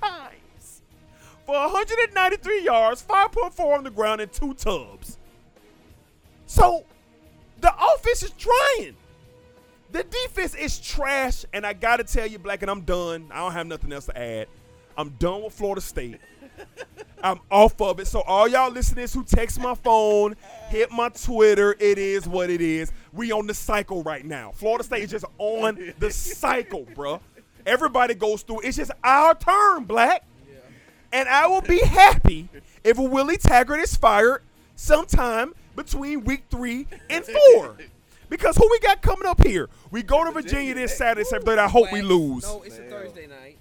[0.00, 0.82] times
[1.46, 5.18] for 193 yards, 5.4 on the ground, and two tubs.
[6.46, 6.84] So
[7.60, 8.96] the offense is trying.
[9.92, 13.28] The defense is trash, and I gotta tell you, Black, and I'm done.
[13.30, 14.48] I don't have nothing else to add.
[14.96, 16.18] I'm done with Florida State.
[17.22, 18.06] I'm off of it.
[18.06, 20.34] So all y'all listeners who text my phone,
[20.70, 22.90] hit my Twitter, it is what it is.
[23.12, 24.52] We on the cycle right now.
[24.52, 27.20] Florida State is just on the cycle, bruh.
[27.66, 28.62] Everybody goes through.
[28.62, 30.24] It's just our turn, Black.
[31.12, 32.48] And I will be happy
[32.82, 34.42] if Willie Taggart is fired
[34.74, 37.76] sometime between week three and four.
[38.32, 39.68] Because who we got coming up here?
[39.90, 41.60] We go to Virginia this Saturday, Saturday.
[41.60, 42.44] I hope we lose.
[42.44, 43.58] No, it's a Thursday night.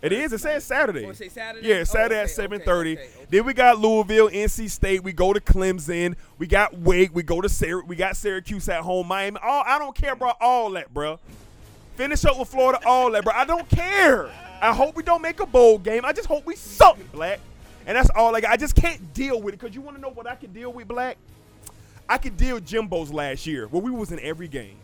[0.00, 0.32] It is.
[0.32, 1.04] It says Saturday.
[1.06, 1.66] Oh, it Saturday?
[1.66, 2.92] Yeah, Oh, Saturday okay, at seven thirty.
[2.92, 3.26] okay, okay.
[3.30, 5.02] Then we got Louisville, NC State.
[5.02, 6.14] We go to Clemson.
[6.38, 7.10] We got Wake.
[7.14, 9.08] We go to Syr- We got Syracuse at home.
[9.08, 9.38] Miami.
[9.42, 10.34] All I don't care, bro.
[10.40, 11.18] All that, bro.
[11.96, 12.78] Finish up with Florida.
[12.86, 13.32] All that, bro.
[13.34, 14.30] I don't care.
[14.62, 16.04] I hope we don't make a bowl game.
[16.04, 17.40] I just hope we suck, Black.
[17.88, 18.30] And that's all.
[18.30, 19.58] Like I just can't deal with it.
[19.58, 21.16] Cause you want to know what I can deal with, Black?
[22.08, 24.76] I could deal with Jimbo's last year, where we was in every game.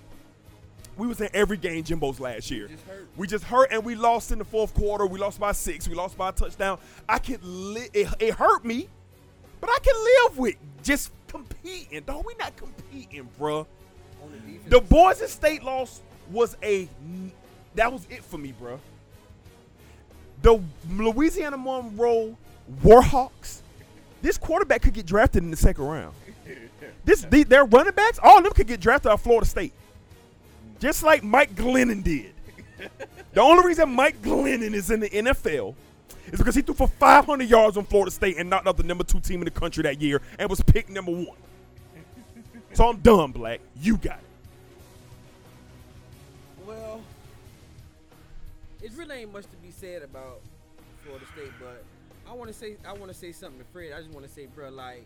[0.96, 2.68] We was in every game Jimbo's last year.
[2.68, 2.84] just.
[3.16, 5.06] We just hurt and we lost in the fourth quarter.
[5.06, 5.88] We lost by six.
[5.88, 6.78] We lost by a touchdown.
[7.08, 8.88] I can li- it, it hurt me,
[9.60, 12.02] but I can live with just competing.
[12.02, 13.66] Dog, we not competing, bruh.
[14.64, 14.78] The.
[14.78, 16.00] The Boise State loss
[16.30, 16.88] was a
[17.74, 18.78] that was it for me, bruh.
[20.42, 22.36] The Louisiana Monroe
[22.82, 23.60] Warhawks.
[24.20, 26.14] This quarterback could get drafted in the second round.
[27.04, 29.72] This the, their running backs, all of them could get drafted out of Florida State,
[30.78, 32.32] just like Mike Glennon did.
[33.32, 35.74] The only reason Mike Glennon is in the NFL
[36.30, 39.04] is because he threw for 500 yards on Florida State and knocked out the number
[39.04, 41.36] two team in the country that year and was picked number one.
[42.74, 43.60] So I'm done, Black.
[43.80, 44.24] You got it.
[46.66, 47.00] Well,
[48.82, 50.40] it really ain't much to be said about
[51.04, 51.84] Florida State, but
[52.30, 53.92] I want to say I want to say something to Fred.
[53.92, 55.04] I just want to say, bro, like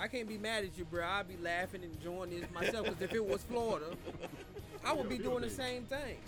[0.00, 1.04] I can't be mad at you, bro.
[1.04, 3.86] I'd be laughing and enjoying this myself because if it was Florida,
[4.84, 6.18] I would be doing the same thing.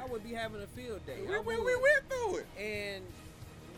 [0.00, 1.18] I would be having a field day.
[1.28, 2.46] We, we, we went through it.
[2.58, 3.04] and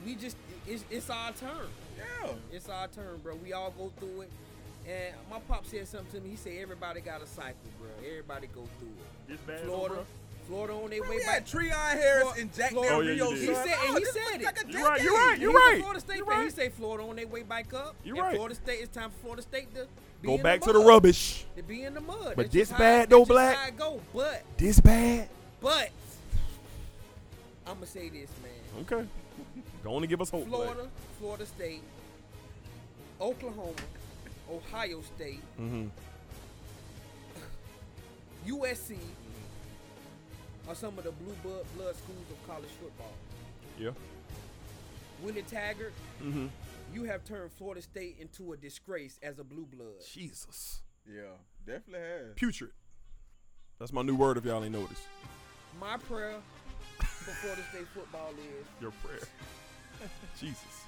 [0.06, 1.68] we just it's, it's our turn.
[1.96, 2.32] Yeah.
[2.52, 3.34] It's our turn, bro.
[3.42, 4.30] We all go through it.
[4.88, 6.30] And my pop said something to me.
[6.30, 7.90] He said everybody got a cycle, bro.
[8.08, 9.28] Everybody go through it.
[9.28, 10.04] This bad, Florida, bro?
[10.46, 11.26] Florida on their way we back.
[11.26, 13.30] had Treon Harris Flor- and Jack Florida- Del Oh, yeah, Rio.
[13.30, 13.38] did.
[13.38, 14.64] He said, and he this said was like it.
[14.68, 15.28] a You're right, you're decade.
[15.28, 15.78] right, you're right.
[15.80, 16.44] Florida State You're fan.
[16.44, 17.94] He said Florida on their way back up.
[18.04, 18.34] You're and right.
[18.36, 19.86] Florida State, it's time for Florida State to
[20.20, 21.44] be Go in back the to the rubbish.
[21.56, 22.34] To be in the mud.
[22.34, 23.56] But That's this just bad though, Black?
[23.56, 24.00] How it go.
[24.14, 25.28] But, This bad.
[25.60, 25.90] but,
[27.66, 28.82] I'm gonna say this, man.
[29.00, 29.08] Okay.
[29.84, 30.46] Go on and give us hope.
[30.48, 30.62] Black.
[30.72, 30.88] Florida,
[31.18, 31.82] Florida State,
[33.20, 33.72] Oklahoma,
[34.50, 35.86] Ohio State, Mm-hmm.
[38.46, 38.96] USC
[40.68, 43.12] are some of the blue blood, blood schools of college football.
[43.78, 43.90] Yeah.
[45.22, 46.46] Willie Taggart, Mm-hmm.
[46.92, 50.00] you have turned Florida State into a disgrace as a blue blood.
[50.12, 50.82] Jesus.
[51.06, 51.22] Yeah,
[51.66, 52.34] definitely has.
[52.36, 52.70] Putrid.
[53.78, 55.02] That's my new word if y'all ain't noticed.
[55.80, 56.36] My prayer
[56.98, 59.18] for Florida State football is Your prayer.
[60.40, 60.84] Jesus.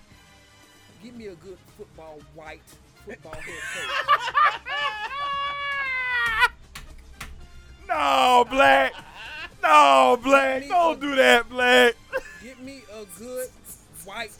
[1.03, 2.61] give me a good football white
[3.05, 4.31] football head coach.
[7.89, 8.93] No, Black.
[9.65, 10.69] No, Black.
[10.69, 11.95] Don't a- do that, Black.
[12.43, 13.49] Give me a good
[14.05, 14.31] white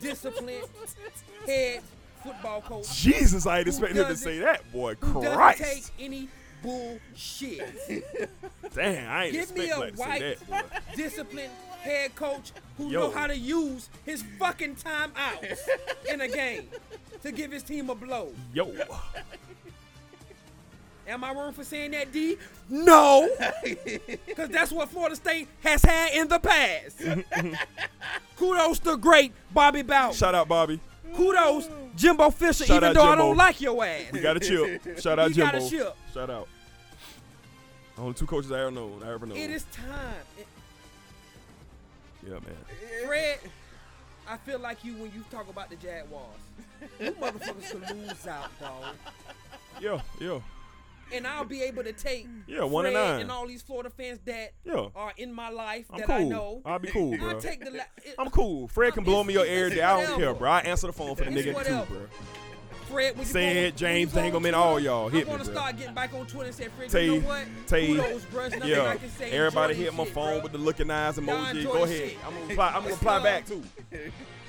[0.00, 0.64] disciplined
[1.46, 1.82] head
[2.22, 4.94] football coach Jesus, I ain't expecting him to say that, boy.
[4.96, 5.60] Christ.
[5.60, 6.28] doesn't take any
[6.62, 7.60] bullshit.
[8.74, 10.64] Damn, I ain't Give me a white that,
[10.94, 13.00] disciplined head coach who Yo.
[13.00, 15.42] know how to use his fucking time out
[16.10, 16.68] in a game
[17.22, 18.32] to give his team a blow.
[18.52, 18.70] Yo.
[21.10, 22.36] Am I wrong for saying that, D?
[22.68, 23.28] No,
[23.64, 27.02] because that's what Florida State has had in the past.
[28.36, 30.14] Kudos to great Bobby Bowden.
[30.14, 30.78] Shout out, Bobby.
[31.16, 34.12] Kudos, Jimbo Fisher, Shout even out though I don't like your ass.
[34.12, 35.00] We got a chip.
[35.00, 35.66] Shout out He got Jimbo.
[35.66, 35.96] a chip.
[36.14, 36.48] Shout out.
[37.98, 39.02] Only two coaches I ever known.
[39.04, 39.36] I ever known.
[39.36, 40.14] It is time.
[40.38, 40.46] It-
[42.24, 43.06] Yeah, man.
[43.06, 43.38] Fred,
[44.28, 46.24] I feel like you when you talk about the Jaguars.
[47.00, 48.94] You motherfuckers could lose out, dog.
[49.80, 50.38] Yo, yeah.
[51.12, 53.20] And I'll be able to take Yeah, one and Fred nine.
[53.22, 54.88] and all these Florida fans that Yeah.
[54.94, 56.16] are in my life I'm that cool.
[56.16, 56.62] I know.
[56.64, 57.28] I'll be cool, bro.
[57.30, 57.70] I'll take the.
[57.72, 58.68] La- it- I'm cool.
[58.68, 59.82] Fred can blow me your air day.
[59.82, 60.50] I don't care, bro.
[60.50, 61.84] I answer the phone for the It's nigga whatever.
[61.86, 62.06] too, bro.
[62.88, 65.08] Fred, when you Say go- James you go on Dingleman, Twitter, all y'all.
[65.08, 65.52] Hit I'm me, gonna bro.
[65.54, 67.44] start getting back on Twitter and say, Fred, Tay, you know what?
[67.68, 68.48] Tay, Kudos, bro.
[68.48, 68.82] Nothing yeah.
[68.86, 69.30] I can say.
[69.30, 70.40] Everybody hit my shit, phone bro.
[70.42, 71.62] with the looking eyes emoji.
[71.64, 71.96] Go ahead.
[72.10, 72.18] shit.
[72.26, 72.66] I'm gonna reply.
[72.68, 73.62] I'm gonna reply back too.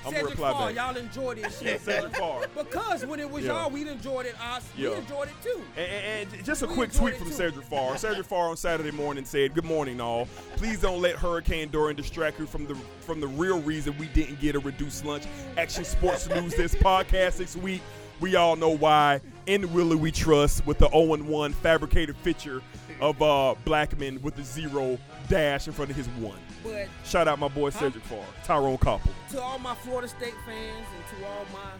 [0.04, 0.74] I'm Cedric reply back.
[0.76, 1.52] y'all enjoyed it.
[1.62, 1.80] shit.
[1.80, 2.12] Cedric.
[2.54, 3.52] Because when it was Yeah.
[3.62, 4.34] y'all, we enjoyed it.
[4.40, 4.96] Us, we Yeah.
[4.96, 5.60] enjoyed it too.
[5.76, 7.34] And, and- and just a We quick enjoyed tweet it from too.
[7.34, 7.96] Cedric Farr.
[7.96, 10.26] Cedric Farr on Saturday morning said, "Good morning, all.
[10.56, 14.40] Please don't let Hurricane Dorian distract you from the from the real reason we didn't
[14.40, 15.24] get a reduced lunch.
[15.56, 17.82] Action Sports News this podcast this week.
[18.20, 19.20] We all know why.
[19.46, 22.62] In Willie we trust with the 0-1 fabricated picture
[23.00, 24.96] of uh, Blackman with the zero
[25.28, 26.38] dash in front of his one.
[26.62, 27.78] But Shout out my boy Huh?
[27.80, 29.10] Cedric Farr, Tyrone Koppel.
[29.30, 31.70] to all my Florida State fans and to all my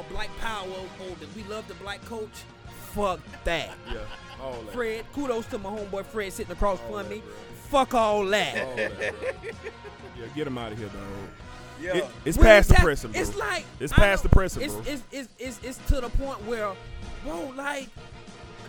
[0.00, 2.28] uh, Black Power, oh, that we love the black coach.
[2.94, 3.70] Fuck that.
[3.90, 3.98] Yeah,
[4.42, 4.72] all that.
[4.74, 7.18] Fred, kudos to my homeboy Fred sitting across All from that, me.
[7.20, 7.32] bro.
[7.70, 8.66] Fuck all that.
[8.66, 8.92] All that,
[10.18, 11.02] yeah, get him out of here, dog.
[11.80, 11.96] Yeah.
[11.96, 13.20] It- it's When past you the ta- pressing, bro.
[13.20, 14.82] It's like it's past know- the pressing, it's, bro.
[14.86, 16.72] It's, it's, it's, it's to the point where,
[17.24, 17.88] bro, like,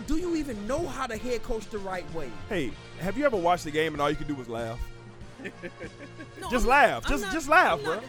[0.08, 2.30] do you even know how to head coach the right way?
[2.50, 4.80] Hey, have you ever watched the game and all you can do was laugh?
[6.40, 7.04] No, Just I'm- laugh.
[7.06, 7.96] I'm just not- just laugh, I'm bro.
[7.96, 8.04] not-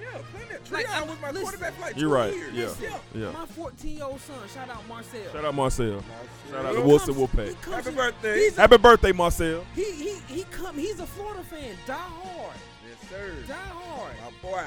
[0.00, 1.42] Yeah, playing that Like, Treon I'm- was my listen.
[1.42, 2.34] quarterback for like You're right.
[2.34, 2.54] years.
[2.80, 2.88] Yeah.
[3.14, 3.20] yeah.
[3.26, 3.30] Yeah.
[3.32, 5.20] My 14 year old son, shout out Marcel.
[5.32, 6.02] Shout out Marcel.
[6.50, 7.64] Shout out He to Wilson comes- Wolfpack.
[7.72, 8.38] Happy in- birthday.
[8.40, 9.64] He's a, Happy birthday, Marcel.
[9.76, 10.76] he, he, he come.
[10.76, 11.76] He's a Florida fan.
[11.86, 12.56] Die hard.
[12.88, 13.32] Yes, sir.
[13.46, 14.12] Die hard.
[14.42, 14.64] My boy.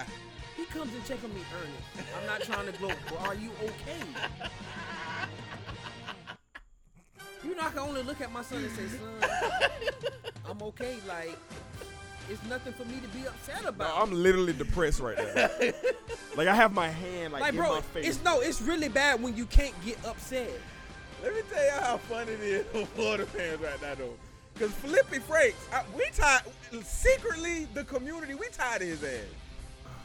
[0.55, 2.09] He comes and check on me, Ernest.
[2.17, 3.99] I'm not trying to gloat, but are you okay?
[7.45, 9.29] You know, I can only look at my son and say, son,
[10.49, 10.97] I'm okay.
[11.07, 11.37] Like,
[12.29, 14.01] it's nothing for me to be upset No, about.
[14.01, 15.49] I'm literally depressed right now.
[16.35, 18.07] like I have my hand like, like, in bro, my face.
[18.07, 20.49] it's no, it's really bad when you can't get upset.
[21.23, 24.13] Let me tell y'all how fun it is for Florida fans right now, though.
[24.53, 26.41] Because Flippy Franks, I, we tied,
[26.83, 29.09] secretly, the community, we tied his ass.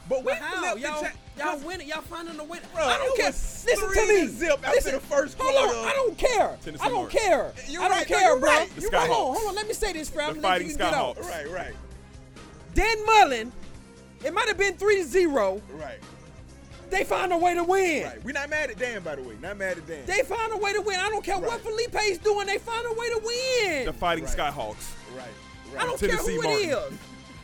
[0.09, 0.60] But we But how?
[0.60, 1.89] flipped the Y'all, cha- y'all 'cause, winning.
[1.89, 2.59] Y'all finding a way.
[2.74, 3.27] Bro, I don't care.
[3.27, 4.27] Listen to me.
[4.27, 5.78] zip after Listen, the first hold quarter.
[5.78, 5.85] on.
[5.86, 6.59] I don't care.
[6.64, 7.12] Tennessee I don't March.
[7.12, 7.52] care.
[7.68, 8.06] You're I don't right.
[8.06, 8.48] Care, you're bro.
[8.51, 8.74] right.
[8.74, 9.55] The You- hold on, hold on.
[9.55, 10.35] Let me say this, fam.
[10.35, 11.16] The Let you Fighting get out.
[11.16, 11.28] Skyhawks.
[11.31, 11.74] Right, right,
[12.74, 13.52] Dan Mullen,
[14.24, 15.62] it might have been 3 to 0.
[15.74, 15.98] right,
[16.90, 18.05] They find a way to win.
[18.05, 18.24] right.
[18.24, 19.36] We're not mad at Dan, by the way.
[19.40, 20.05] Not mad at Dan.
[20.06, 20.98] They find a way to win.
[20.98, 21.90] I don't care what Right.
[21.93, 22.47] Feleipe's doing.
[22.48, 23.85] They find a way to win.
[23.86, 24.36] the Fighting Right.
[24.36, 24.86] Skyhawks.
[25.16, 25.24] right,
[25.72, 25.82] right.
[25.82, 26.68] I don't Tennessee care who Martin.
[26.70, 26.98] it is.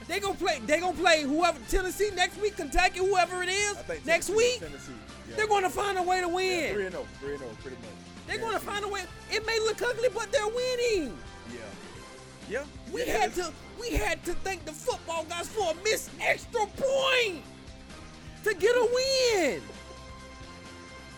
[0.09, 0.61] They gonna play.
[0.65, 4.61] They gonna play whoever Tennessee next week, Kentucky, whoever it is next week.
[4.61, 4.93] Tennessee.
[5.29, 5.37] Yeah.
[5.37, 6.75] They're gonna find a way to win.
[6.75, 7.91] Three and zero, three and zero, pretty much.
[8.27, 9.03] They're gonna find a way.
[9.31, 11.19] It may look ugly, but they're winning.
[11.53, 11.59] Yeah,
[12.49, 12.65] yeah.
[12.93, 13.53] We yeah, had to.
[13.81, 17.43] We had to thank the football guys for a missed extra point
[18.45, 19.63] to get a win.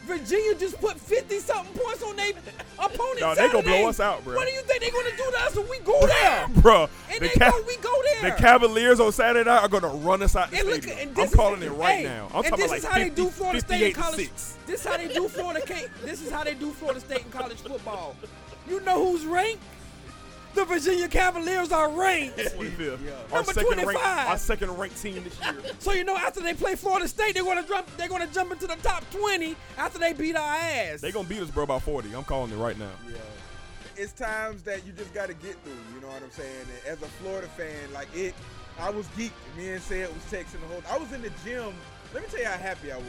[0.08, 2.32] Virginia just put 50 something points on their
[2.78, 3.20] opponent.
[3.20, 4.34] No, they gonna blow us out, bro.
[4.36, 6.46] What do you think they're gonna do to us when we go there?
[6.62, 8.30] Bruh, And the, they Ca- go, we go there.
[8.30, 11.08] the Cavaliers on Saturday night are gonna run us out the And look, stadium.
[11.10, 12.28] and I'm calling is, it right hey, now.
[12.32, 14.00] I'm and talking this like is how 50, they do Florida State in 58 to
[14.00, 14.18] college.
[14.28, 14.56] 6.
[14.66, 15.60] This is how they do Florida.
[16.04, 18.16] This is how they do Florida State in college football.
[18.68, 19.62] You know who's ranked?
[20.54, 22.38] The Virginia Cavaliers are ranked.
[22.38, 23.04] 25th.
[23.04, 23.12] Yeah.
[23.30, 24.28] Our Number second ranked, 25.
[24.28, 25.72] our second ranked team this year.
[25.78, 27.86] So you know after they play Florida State, they're gonna jump.
[27.96, 31.00] They're gonna jump into the top 20 after they beat our ass.
[31.00, 32.14] They're gonna beat us, bro, by 40.
[32.14, 32.90] I'm calling it right now.
[33.08, 33.18] Yeah.
[33.96, 35.72] It's times that you just got to get through.
[35.94, 36.66] You know what I'm saying?
[36.86, 38.32] And as a Florida fan, like it,
[38.78, 39.32] I was geeked.
[39.56, 40.82] Me and said was texting the whole.
[40.90, 41.72] I was in the gym.
[42.14, 43.04] Let me tell you how happy I was.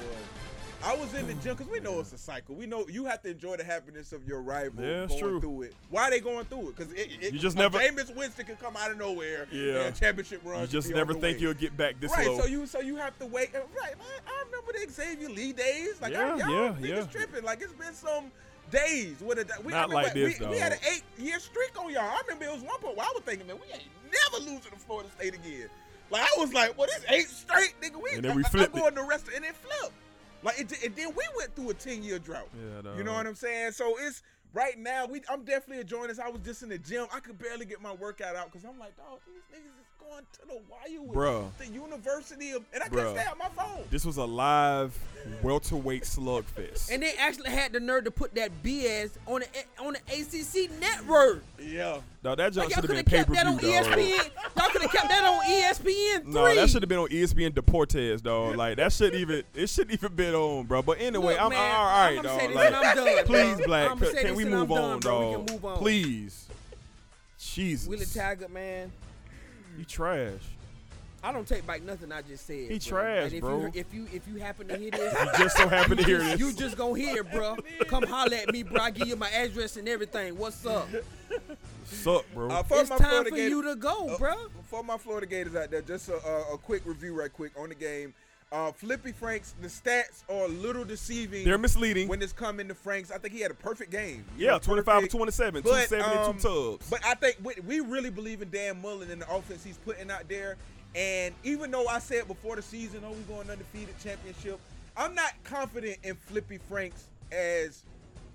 [0.81, 2.55] I was in the gym because we know it's a cycle.
[2.55, 5.41] We know you have to enjoy the happiness of your rival Yeah, going true.
[5.41, 5.73] through it.
[5.89, 6.75] Why are they going through it?
[6.77, 9.47] Because it, it, You just never- Jameis Winston can come out of nowhere.
[9.51, 9.91] Yeah.
[9.91, 10.61] championship run.
[10.61, 11.41] You just never think way.
[11.41, 12.39] you'll get back this right, low.
[12.39, 13.53] so you so you have to wait.
[13.53, 16.01] Right, man, I remember the Xavier Lee days.
[16.01, 17.05] Like, Yeah, I, y'all yeah, yeah.
[17.07, 17.43] tripping.
[17.43, 18.31] Like, it's been some
[18.71, 21.39] days with a we, Not I mean, like this, we, we had an eight year
[21.39, 22.03] streak on y'all.
[22.03, 23.83] I remember it was one point where I was thinking, man, we ain't
[24.31, 25.67] never losing to Florida State again.
[26.09, 28.01] Like I was like, well, this eight straight, nigga.
[28.01, 28.81] We And then we I, flipped I it.
[28.81, 29.93] go in the rest of, and it flipped.
[30.43, 32.47] Like it, and then we went through a ten year drought.
[32.55, 33.73] Yeah, You know what I'm saying?
[33.73, 35.05] So it's right now.
[35.05, 36.19] We I'm definitely enjoying this.
[36.19, 37.07] I was just in the gym.
[37.13, 39.78] I could barely get my workout out because I'm like, dog, these niggas
[40.09, 41.49] is going to the wire with Bruh.
[41.57, 43.13] the University of, and I Bruh.
[43.13, 43.83] can't stay on my phone.
[43.89, 44.97] This was a live
[45.43, 46.91] welterweight slugfest.
[46.91, 50.71] and they actually had the nerve to put that BS on the on the ACC
[50.79, 51.43] network.
[51.59, 51.99] Yeah.
[52.23, 53.69] no, that jump Like, should have been have pay per that on view.
[53.69, 54.29] ESPN.
[54.57, 56.31] Y'all could have kept that on ESPN three.
[56.33, 58.55] No, that should have been on ESPN Deportes, dog.
[58.55, 60.81] Like that should even it shouldn't even been on, bro.
[60.81, 62.51] But anyway, Look, I'm man, all right, I'ma dog.
[62.53, 63.65] Like, I'm done, please, bro.
[63.65, 65.19] Black, can this we and move on, bro.
[65.29, 65.47] We dog?
[65.47, 65.77] can move on.
[65.77, 66.45] Please.
[67.37, 68.91] Jesus, Willie Taggart, man.
[69.79, 70.41] You trash.
[71.21, 72.55] I don't take back nothing I just said.
[72.55, 72.77] He bro.
[72.79, 73.59] trash, and if bro.
[73.61, 76.19] You, if you if you happen to hear this, You just so happen to hear
[76.19, 76.39] this.
[76.39, 77.57] you just gonna hear, it, bro.
[77.87, 78.81] Come holler at me, bro.
[78.81, 80.37] I give you my address and everything.
[80.37, 80.87] What's up?
[81.85, 82.49] suck, bro.
[82.49, 84.35] Uh, for It's my time Florida for Gator- you to go, uh, bro.
[84.69, 87.69] For my Florida Gators out there, just a, a, a quick review, right quick on
[87.69, 88.13] the game.
[88.51, 91.45] Uh, Flippy Franks, the stats are a little deceiving.
[91.45, 92.07] They're misleading.
[92.07, 93.11] when it's coming to Franks.
[93.11, 94.25] I think he had a perfect game.
[94.37, 95.11] You yeah, know, 25 to perfect.
[95.11, 96.89] 27, But, 272 um, tubs.
[96.89, 100.09] But I think we, we really believe in Dan Mullen and the offense he's putting
[100.09, 100.57] out there.
[100.95, 104.59] And even though I said before the season, oh, we're going undefeated championship,
[104.97, 107.83] I'm not confident in Flippy Franks as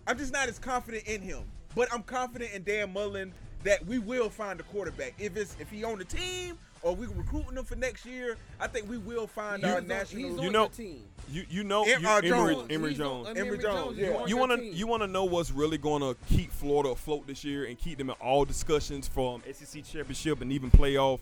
[0.07, 1.43] I'm just not as confident in him.
[1.75, 3.33] But I'm confident in Dan Mullen
[3.65, 5.15] that we will find a quarterback.
[5.19, 8.67] If it's if he on the team or we recruiting them for next year, I
[8.69, 10.23] think we will find He's our on- national.
[10.31, 11.03] he's You on know- team.
[11.31, 12.71] You you know Em- you, uh, Emory, Jones.
[12.71, 13.29] Emory He's on- Jones.
[13.29, 14.15] Emory Emory Jones, he's yeah.
[14.17, 17.27] on You want to you want to know what's really going to keep Florida afloat
[17.27, 21.21] this year and keep them in all discussions from SEC championship and even playoff.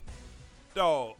[0.75, 1.15] Dog,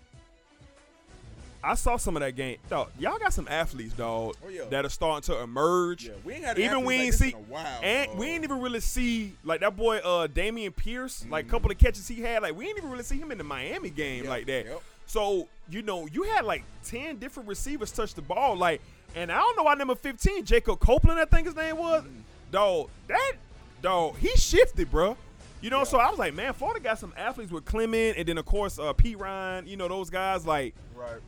[1.64, 2.58] I saw some of that game.
[2.70, 4.64] Dog, y'all got some athletes, dog, Oh, yeah.
[4.70, 6.06] that are starting to emerge.
[6.06, 8.20] Yeah, we ain't had even we ain't this see while, and dog.
[8.20, 11.78] we ain't even really see like that boy uh Dameon Pierce, like a couple Mm-hmm.
[11.78, 14.24] of catches he had, like we ain't even really see him in the Miami game
[14.24, 14.66] Yep, like that.
[14.66, 14.82] yep.
[15.06, 18.56] So, you know, you had like 10 different receivers touch the ball.
[18.58, 18.82] Like,
[19.16, 22.04] and I don't know why number 15, Jacob Copeland, I think his name was.
[22.04, 22.20] Mm-hmm.
[22.52, 23.34] Dog, that
[23.82, 25.16] dog, he shifted, bro.
[25.62, 28.38] You know, so I was like, man, Florida got some athletes with Clement, and then
[28.38, 29.16] of course uh, P.
[29.16, 29.66] Ryan.
[29.68, 30.46] You know, those guys.
[30.46, 31.22] Like, right.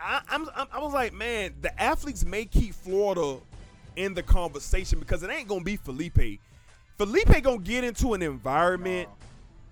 [0.00, 3.38] I, I'm, I'm, was like, man, the athletes may keep Florida
[3.96, 6.38] in the conversation because it ain't gonna be Feleipe.
[6.98, 9.08] Feleipe gonna get into an environment.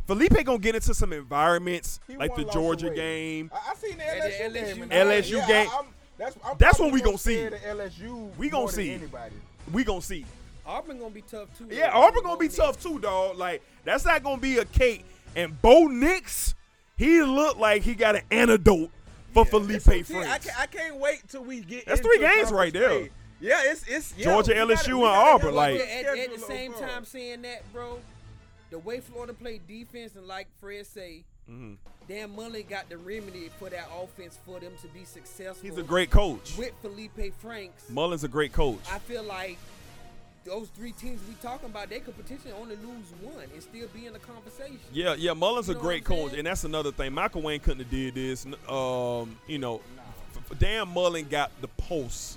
[0.08, 2.96] Feleipe gonna get into some environments He like the Georgia weight.
[2.96, 3.50] game.
[3.54, 4.76] I, I seen the LSU, the game.
[4.76, 4.88] LSU game.
[4.88, 5.68] LSU yeah, game.
[5.70, 5.86] I, I'm,
[6.16, 7.34] that's I'm That's probably when we more gonna see.
[7.36, 8.36] scared of LSU.
[8.36, 8.90] We gonna more than see.
[8.92, 9.34] anybody.
[9.72, 10.26] We gonna see.
[10.66, 11.66] Auburn gonna be tough too.
[11.70, 11.98] Yeah, though.
[12.02, 13.36] Auburn gonna be tough too, dog.
[13.36, 15.04] Like that's not gonna be a cake.
[15.36, 16.54] And Bo Nix,
[16.96, 18.90] he looked like he got an antidote
[19.34, 20.46] for Feleipe It's so- see, I Franks.
[20.46, 21.86] can't, I can't wait till we get.
[21.86, 22.88] That's into three games right conference there.
[22.88, 23.10] play.
[23.40, 26.38] Yeah, it's it's yeah, Georgia, we gotta- LSU, and gotta Auburn, like- at, at the
[26.40, 27.98] same of, time, saying that, bro,
[28.70, 31.76] the way Florida played defense and like Fred say, Mhm.
[32.08, 35.68] Dan Mullen got the remedy for that offense for them to be successful.
[35.68, 36.56] He's a great coach.
[36.56, 37.88] with Feleipe Franks.
[37.90, 38.78] Mullen's a great coach.
[38.90, 39.58] I feel like
[40.44, 44.06] those three teams we talking about, they could potentially only lose one and still be
[44.06, 44.78] in the conversation.
[44.92, 47.12] Yeah, yeah, Mullen's You a great coach, and that's another thing.
[47.12, 48.46] McElwain couldn't have did this.
[48.68, 49.80] Um, you know,
[50.36, 52.36] f- Dan Mullen got the pulse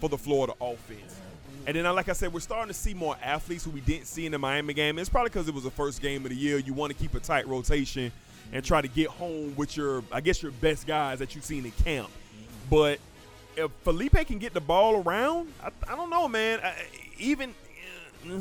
[0.00, 1.16] for the Florida offense.
[1.66, 4.06] And then, uh, like I said, we're starting to see more athletes who we didn't
[4.06, 4.98] see in the Miami game.
[4.98, 6.58] It's probably because it was the first game of the year.
[6.58, 8.10] You want to keep a tight rotation
[8.52, 11.64] and try to get home with your, I guess, your best guys that you've seen
[11.64, 12.08] in camp.
[12.68, 12.98] But
[13.56, 16.58] if Feleipe can get the ball around, I, I don't know, man.
[16.62, 16.74] I,
[17.22, 17.54] even
[18.30, 18.36] uh,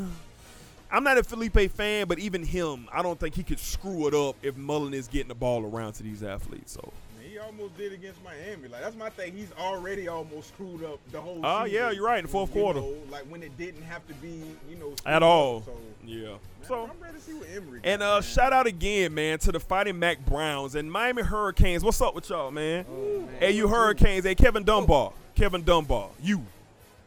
[0.92, 4.14] I'm not a Feleipe fan, but even him, I don't think he could screw it
[4.14, 6.74] up if Mullen is getting the ball around to these athletes.
[6.74, 6.92] So,
[7.24, 8.68] He almost did against Miami.
[8.68, 9.34] Like that's my thing.
[9.34, 11.40] He's already almost screwed up the whole.
[11.44, 12.82] Oh, season, yeah, you're right, in the fourth you quarter.
[12.82, 15.30] know, like when it didn't have to be, you know, at up.
[15.30, 16.28] all, So, yeah.
[16.28, 16.38] man,
[16.68, 17.80] So, I'm ready to see what Emory.
[17.86, 18.22] and uh, man.
[18.24, 21.84] shout out again, man, to the Fighting Mack Browns and Miami Hurricanes.
[21.86, 22.86] What's up with y'all, man?
[23.40, 24.26] hey, you Hurricanes.
[24.26, 25.14] Hey, Kevin Dunbar.
[25.36, 26.10] Kevin Dunbar.
[26.22, 26.46] You.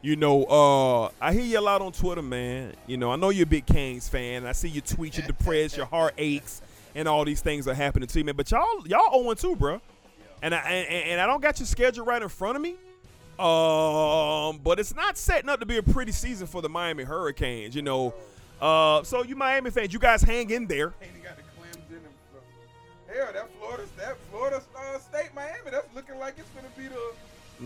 [0.05, 2.75] You know, uh, I hear you a lot on Twitter, man.
[2.87, 4.45] You know, I know you're a big Canes fan.
[4.45, 6.61] I see you tweet, you're depressed, your heart aches,
[6.95, 8.37] and all these things are happening to you, man.
[8.37, 9.81] But y'all, y'all 0 2, bro.
[10.43, 12.73] And I and, and I don't got your schedule right in front of me.
[13.39, 17.75] Um, but it's not setting up to be a pretty season for the Miami Hurricanes,
[17.75, 18.13] you know.
[18.61, 20.93] Uh, so you Miami fans, you guys hang in there.
[23.09, 27.01] Hell, that Florida, that Florida uh, State Miami, that's looking like it's gonna be the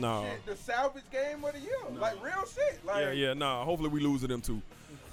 [0.01, 0.25] No.
[0.25, 2.85] shit, the salvage game of the year, like real shit.
[2.85, 3.65] Like, Yeah, yeah, no.
[3.65, 4.61] Hopefully we lose to them too.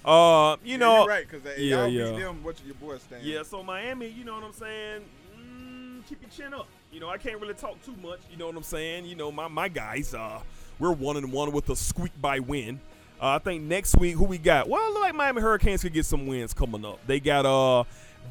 [0.03, 2.11] Uh, you Yeah, know, you're right, because yeah, y'all yeah.
[2.19, 2.43] them.
[2.43, 3.23] What's your boy stand?
[3.23, 5.01] Yeah, so Miami, you know what I'm saying?
[5.35, 6.67] Mm, keep your chin up.
[6.91, 8.19] You know, I can't really talk too much.
[8.31, 9.05] You know what I'm saying?
[9.05, 10.39] You know, my my guys, uh,
[10.79, 12.79] we're one and one with a squeak by win.
[13.19, 14.67] Uh, I think next week, who we got?
[14.69, 16.99] Well, it look like Miami Hurricanes could get some wins coming up.
[17.07, 17.83] They got uh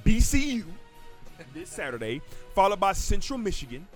[0.04, 0.64] BCU
[1.52, 2.20] this Saturday,
[2.54, 3.86] followed by Central Michigan,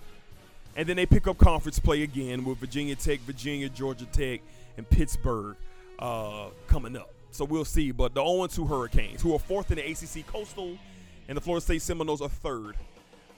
[0.75, 4.41] and then they pick up conference play again with Virginia Tech, Virginia, Georgia Tech,
[4.77, 5.55] and Pittsburgh
[5.99, 7.13] uh, coming up.
[7.31, 7.91] So we'll see.
[7.91, 10.77] But the 0 2 Hurricanes, who are fourth in the ACC Coastal,
[11.27, 12.75] and the Florida State Seminoles are third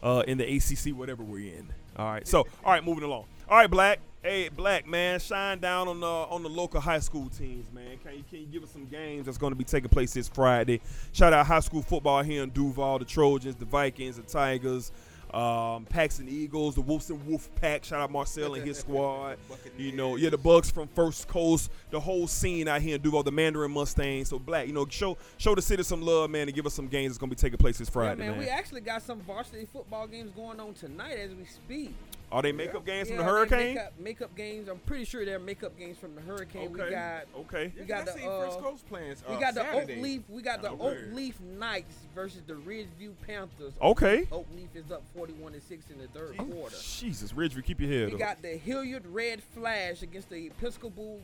[0.03, 1.68] uh, in the ACC, whatever we're in.
[1.98, 2.27] All right.
[2.27, 3.26] So, all right, moving along.
[3.50, 4.00] All right, Black.
[4.24, 7.98] Hey, Black man, shine down on the on the local high school teams, man.
[8.03, 10.30] Can you can you give us some games that's going to be taking place this
[10.30, 10.80] Friday?
[11.11, 14.92] Shout out high school football here in Duval, the Trojans, the Vikings, the Tigers,
[15.34, 17.85] um, Paxon Eagles, the Wolfson Wolf Pack.
[17.85, 19.38] Shout out Marcel and his squad.
[19.77, 23.24] You know, yeah, the Bucks from First Coast, the whole scene out here in Duval,
[23.24, 24.30] the Mandarin Mustangs.
[24.30, 26.88] So Black, you know, show show the city some love, man, and give us some
[26.88, 28.40] games that's going to be taking place this Yeah, Friday, man, man.
[28.40, 31.93] we actually got some varsity football games going on tonight as we speak.
[32.32, 33.76] Are they makeup games from the Hurricane?
[33.76, 34.69] Makeup, makeup games.
[34.69, 36.72] I'm pretty sure they're makeup games from the Hurricane.
[36.72, 36.92] We Okay.
[36.92, 37.74] got Okay.
[37.77, 39.24] we got I the seen First uh, Coast plans.
[39.27, 40.22] we uh, got the Oak Leaf.
[40.30, 40.84] We got the Okay.
[40.84, 43.74] Oak Leaf Knights versus the Ridgeview Panthers.
[43.82, 44.27] Okay.
[44.32, 46.76] Oak Leaf is up 41 to six in the third quarter.
[46.82, 48.19] Jesus, Ridgeview, keep your head We up.
[48.19, 51.19] got the Hilliard Red Flash against the Episcopal,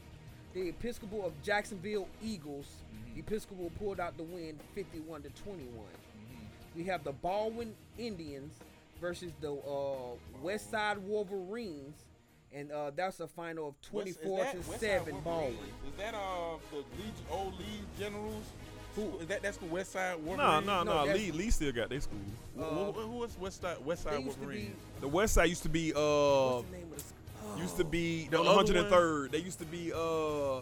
[0.54, 2.66] the Episcopal of Jacksonville Eagles.
[2.94, 3.20] Mm-hmm.
[3.20, 5.68] Episcopal pulled out the win, 51 to 21.
[5.72, 6.78] Mm-hmm.
[6.78, 8.54] We have the Baldwin Indians
[9.00, 11.96] versus the uh, West Side Wolverines,
[12.54, 15.42] and uh, that's a final of West- is 24 that to seven ball.
[15.42, 15.60] Wolverines?
[15.88, 18.44] Is that uh the lead, old lead generals?
[18.96, 19.44] Who is that?
[19.44, 20.66] That's the West Side No, Wolverines.
[20.66, 21.06] no, No, no.
[21.06, 22.18] that's- Lee, Lee still got their school.
[22.56, 24.46] Who, who, who was West Side West They Side used to be.
[24.46, 24.76] Wolverines?
[25.02, 27.62] The West Side used to be uh What's the name of the school?
[27.62, 29.32] used to be The on other 103rd.
[29.32, 30.62] They used to be uh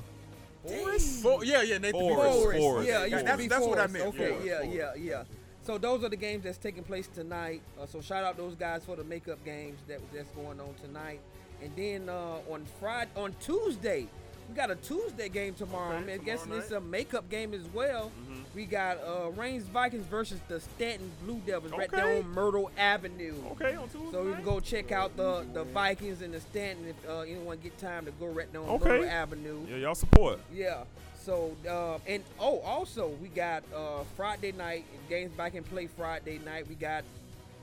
[0.68, 1.22] Forest.
[1.24, 2.08] Fo- yeah, yeah, Nathan B.
[2.10, 2.38] Forrest.
[2.40, 2.60] Forrest.
[2.60, 2.88] Forrest.
[2.90, 5.24] Yeah, it used to That's- be that's what I meant, Okay, Forrest, yeah, yeah, yeah.
[5.66, 7.62] So those are the games that's taking place tonight.
[7.82, 11.20] Uh, so shout out those guys for the makeup games that that's going on tonight.
[11.64, 14.08] And then uh, on Friday, on Tuesday,
[14.48, 15.98] we got a Tuesday game tomorrow.
[15.98, 18.12] Okay, I'm guessing it's a makeup game as well.
[18.30, 18.44] Mhm.
[18.54, 22.20] We got uh, Raines Vikings versus the Stanton Blue Devils right there Okay.
[22.20, 23.34] on Myrtle Avenue.
[23.54, 24.12] Okay, on Tuesday.
[24.12, 27.58] So we can go check out the the Vikings and the Stanton if uh, anyone
[27.64, 28.86] get time to go right there on Okay.
[28.90, 29.66] Myrtle Avenue.
[29.68, 30.40] Yeah, y'all support.
[30.54, 30.84] Yeah.
[31.26, 36.40] So uh, and oh, also we got uh, Friday night games back and play Friday
[36.46, 36.68] night.
[36.70, 37.04] We got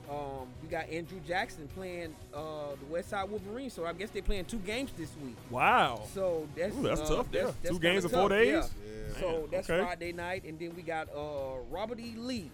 [0.09, 3.71] um, we got Andrew Jackson playing uh, the West Side Wolverines.
[3.71, 5.37] So I guess they're playing two games this week.
[5.49, 6.01] Wow.
[6.13, 7.45] So that's Ooh, that's uh, tough there.
[7.45, 8.47] that's Two games in four days?
[8.47, 8.67] Yeah.
[9.13, 9.19] Yeah.
[9.21, 9.81] So that's okay.
[9.81, 12.15] Friday night, and then we got uh, Robert E.
[12.17, 12.51] Lee.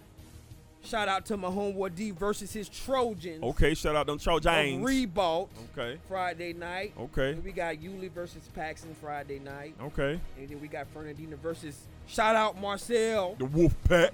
[0.82, 3.42] Shout out to my homeboy D versus his Trojans.
[3.42, 4.46] Okay, shout out them Trojans.
[4.46, 4.84] of James.
[4.84, 5.98] Ribault Okay.
[6.08, 6.94] Friday night.
[6.98, 7.32] Okay.
[7.32, 9.74] And we got Yulee versus Paxon Friday night.
[9.82, 10.18] Okay.
[10.38, 11.76] And then we got Fernandina versus
[12.08, 14.12] shout out Marcel The Wolf Pack.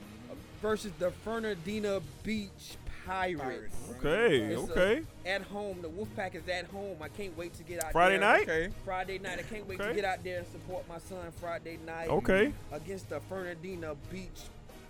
[0.60, 3.76] versus the Fernandina Beach Pirates.
[3.98, 4.36] Okay.
[4.52, 5.02] It's a- Okay.
[5.24, 6.96] At home, the Wolfpack is at home.
[7.00, 8.28] I can't wait to get out Friday there.
[8.28, 8.42] night?
[8.48, 8.68] Okay.
[8.84, 9.38] Friday night.
[9.38, 12.08] I can't wait to get out there and support my son Friday night.
[12.08, 12.52] Okay.
[12.72, 14.40] Against the Fernandina Beach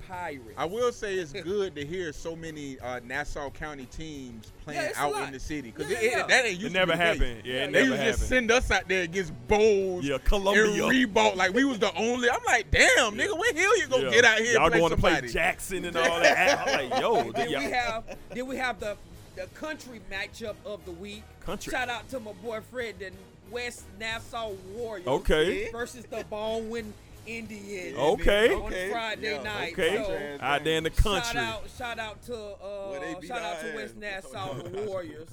[0.08, 0.42] Pirates.
[0.56, 4.92] I will say it's good to hear so many uh, Nassau County teams playing Yeah,
[4.96, 6.26] out in the city because Yeah, it, yeah.
[6.26, 7.18] that ain't used It to never be the case.
[7.18, 7.42] happened.
[7.44, 10.04] Yeah, Yeah, it They never used to just send us out there against Bolles.
[10.04, 11.00] Yeah, Columbia, And Columbia.
[11.00, 12.30] Ribault, like we was the only.
[12.30, 14.10] I'm like, damn, nigga, when hell you gonna Yeah.
[14.10, 14.52] get out here?
[14.54, 16.66] Y'all going to play Jackson and all that.
[16.68, 18.96] I'm like, yo, then y'all- we have then we have the
[19.34, 21.22] the country matchup of the week.
[21.40, 21.70] Country.
[21.70, 23.10] Shout out to my boy Fred, the
[23.50, 25.06] West Nassau Warriors.
[25.06, 25.70] Okay.
[25.70, 26.92] Versus the Baldwin
[27.26, 27.96] Indians.
[27.98, 28.54] Okay.
[28.54, 28.90] On Okay.
[28.90, 29.72] Friday Yeah, night.
[29.72, 29.96] okay.
[30.38, 31.40] So, out there in the Shout country.
[31.40, 33.74] out, shout out to uh, beat shout out to.
[33.74, 35.28] West Nassau, the Warriors.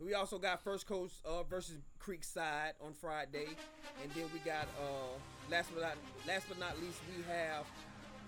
[0.00, 3.46] We also got First Coast uh, versus Creekside on Friday,
[4.02, 5.94] and then we got uh, last but not
[6.26, 7.64] last but not least we have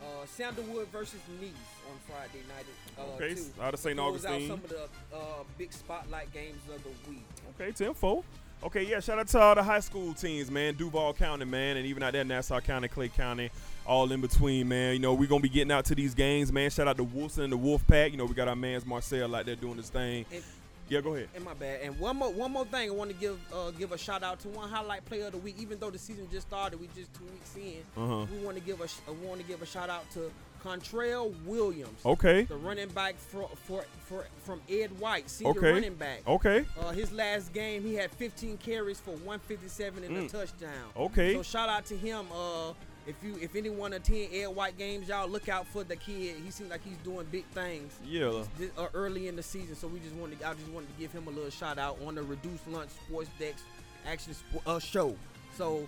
[0.02, 1.52] uh, Sandalwood versus Nease
[1.90, 2.66] on Friday night.
[2.98, 3.44] Uh, Okay, too.
[3.62, 3.96] out of St.
[3.96, 5.18] Close out some of the uh,
[5.58, 7.24] big spotlight games of the week.
[7.60, 8.24] Okay, 10 4.
[8.62, 10.74] Okay, yeah, shout out to all the high school teams, man.
[10.74, 13.50] Duval County, man, and even out there, Nassau County, Clay County,
[13.86, 14.92] all in between, man.
[14.92, 16.68] You know, we're going to be getting out to these games, man.
[16.68, 18.12] Shout out to Wilson and the Wolf Pack.
[18.12, 20.26] You know, we got our man's Marcel out there doing his thing.
[20.30, 20.44] And-
[20.90, 21.28] Yeah, go ahead.
[21.34, 21.80] And my bad.
[21.82, 24.40] And one more one more thing, I want to give uh, give a shout out
[24.40, 25.54] to one highlight player of the week.
[25.60, 27.82] Even though the season just started, we just two weeks in.
[27.96, 28.26] Uh-huh.
[28.30, 30.30] We want to give a uh, want to give a shout out to
[30.64, 32.42] Contrail Williams, Okay.
[32.42, 35.72] the running back for, for, for from Ed White, senior Okay.
[35.72, 36.20] running back.
[36.26, 36.64] Okay.
[36.78, 40.30] Uh, his last game, he had 15 carries for 157 and a Mm.
[40.30, 40.70] touchdown.
[40.96, 41.34] Okay.
[41.34, 42.26] So shout out to him.
[42.32, 42.72] Uh,
[43.06, 46.36] if you if anyone attend Ed White games, y'all look out for the kid.
[46.44, 48.44] He seems like he's doing big things Yeah.
[48.58, 49.74] this, uh, early in the season.
[49.74, 51.98] So we just wanted, to, I just wanted to give him a little shout out
[52.06, 53.62] on the Reduced Lunch Sports Decks
[54.06, 55.16] Action Sp- uh, show.
[55.56, 55.86] So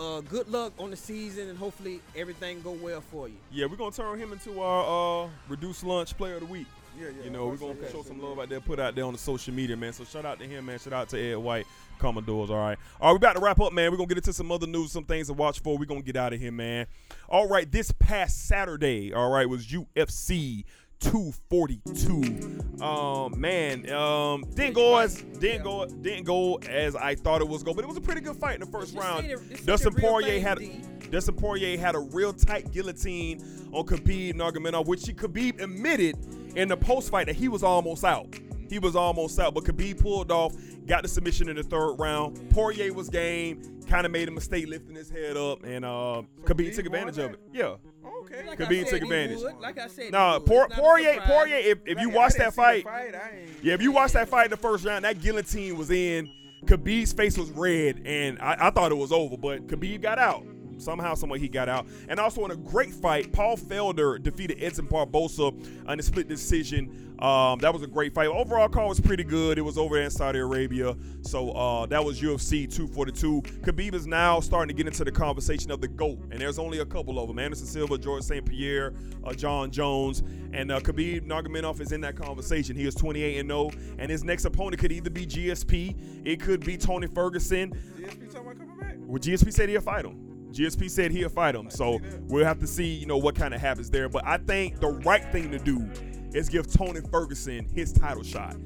[0.00, 3.36] uh, good luck on the season, and hopefully everything go well for you.
[3.52, 6.66] Yeah, we're going to turn him into our uh, reduced lunch player of the week.
[6.98, 7.24] Yeah, yeah.
[7.24, 8.26] You know, we're gonna course, show yeah, some yeah.
[8.26, 9.92] love out there, put out there on the social media, man.
[9.92, 10.78] So shout out to him, man.
[10.78, 11.66] Shout out to Ed White,
[11.98, 12.50] Commodores.
[12.50, 13.12] All right, all right.
[13.12, 13.90] We about to wrap up, man.
[13.90, 15.78] We're gonna get into some other news, some things to watch for.
[15.78, 16.86] We're gonna get out of here, man.
[17.28, 20.64] All right, this past Saturday, all right, was UFC
[21.00, 22.82] 242.
[22.84, 27.62] Um, man, um, didn't go as didn't go didn't go as I thought it was
[27.62, 29.28] going, but it was a pretty good fight in the first round.
[29.28, 30.58] this Dustin ain't a real Poirier thing, had.
[30.58, 30.80] D.
[31.10, 36.16] Dustin Poirier had a real tight guillotine on Khabib Nurmagomedov, which he, Khabib admitted
[36.54, 38.28] in the post fight that he was almost out.
[38.70, 40.54] He was almost out, but Khabib pulled off,
[40.86, 42.50] got the submission in the third round.
[42.50, 46.70] Poirier was game, kind of made a mistake lifting his head up, and uh, Khabib
[46.70, 47.40] Khabib took advantage won of it.
[47.52, 47.74] Yeah.
[48.04, 48.46] Okay.
[48.46, 49.40] Like Khabib said, took advantage.
[49.40, 49.56] would.
[49.60, 50.46] Like I said, Nah, he would.
[50.46, 51.20] Por- It's Poirier.
[51.22, 51.56] Poirier.
[51.56, 53.14] If, if you Like, I watch that fight, fight,
[53.62, 56.30] yeah, if you watch that fight in the first round, that guillotine was in.
[56.64, 60.44] Khabib's face was red, and I, I thought it was over, but Khabib got out.
[60.80, 61.86] Somehow, some way he got out.
[62.08, 65.54] And also in a great fight, Paul Felder defeated Edson Barbosa
[65.86, 67.10] on a split decision.
[67.20, 68.28] Um, that was a great fight.
[68.28, 69.58] Overall call was pretty good.
[69.58, 70.96] It was over there in Saudi Arabia.
[71.20, 73.42] So uh, that was UFC 242.
[73.60, 76.18] Khabib is now starting to get into the conversation of the GOAT.
[76.30, 77.38] And there's only a couple of them.
[77.38, 78.44] Anderson Silva, George St.
[78.44, 78.94] Pierre,
[79.24, 80.22] uh, Jon Jones.
[80.54, 82.74] And uh, Khabib Nurmagomedov is in that conversation.
[82.74, 83.70] He is 28 and 0.
[83.98, 86.24] And his next opponent could either be GSP.
[86.24, 87.74] It could be Tony Ferguson.
[87.98, 88.96] GSP talking about coming back.
[88.98, 90.29] Well, GSP said he'll fight him.
[90.52, 91.70] GSP said he'll fight him.
[91.70, 94.08] So we'll have to see, you know, what kind of happens there.
[94.08, 95.88] But I think the right thing to do
[96.32, 98.56] is give Tony Ferguson his title shot.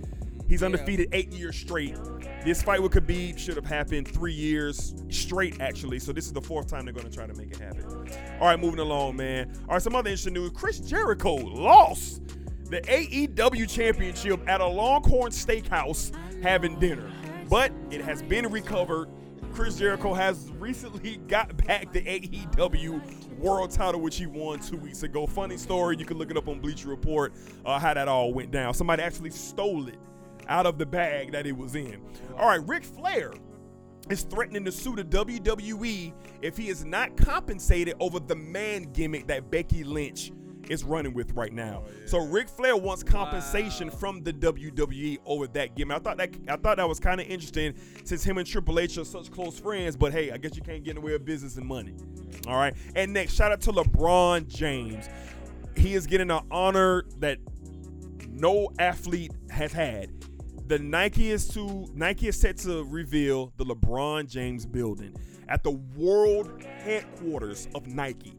[0.49, 1.97] He's undefeated eight years straight.
[2.45, 5.99] This fight with Khabib should have happened three years straight, actually.
[5.99, 7.85] So this is the fourth time they're going to try to make it happen.
[8.41, 9.51] All right, moving along, man.
[9.69, 10.51] All right, some other interesting news.
[10.55, 12.23] Chris Jericho lost
[12.69, 17.11] the AEW championship at a Longhorn Steakhouse having dinner,
[17.49, 19.09] but it has been recovered.
[19.55, 25.05] Chris Jericho has recently got back the AEW world title, which he won two weeks
[25.05, 25.29] ago.
[25.29, 25.97] Funny story.
[25.97, 27.33] You can look it up on Bleacher Report
[27.65, 28.75] uh, how that all went down.
[28.75, 29.99] Somebody actually stole it
[30.49, 32.01] out of the bag that it was in.
[32.37, 33.33] All right, Ric Flair
[34.11, 39.29] is threatening to sue the WWE if he is not compensated over the man gimmick
[39.29, 40.33] that Becky Lynch
[40.69, 41.83] is running with right now.
[41.85, 45.97] Oh, so Ric Flair wants compensation from the WWE over that gimmick.
[45.97, 48.99] I thought that I thought that was kind of interesting since him and Triple H
[48.99, 49.97] are such close friends.
[49.97, 51.95] But hey, I guess you can't get in the way of business and money.
[52.47, 52.75] All right.
[52.95, 55.09] And next, shout out to LeBron James.
[55.77, 57.39] He is getting an honor that
[58.29, 60.11] no athlete has had.
[60.67, 65.15] The Nike is to Nike is set to reveal the LeBron James building
[65.49, 68.35] at the world headquarters of Nike.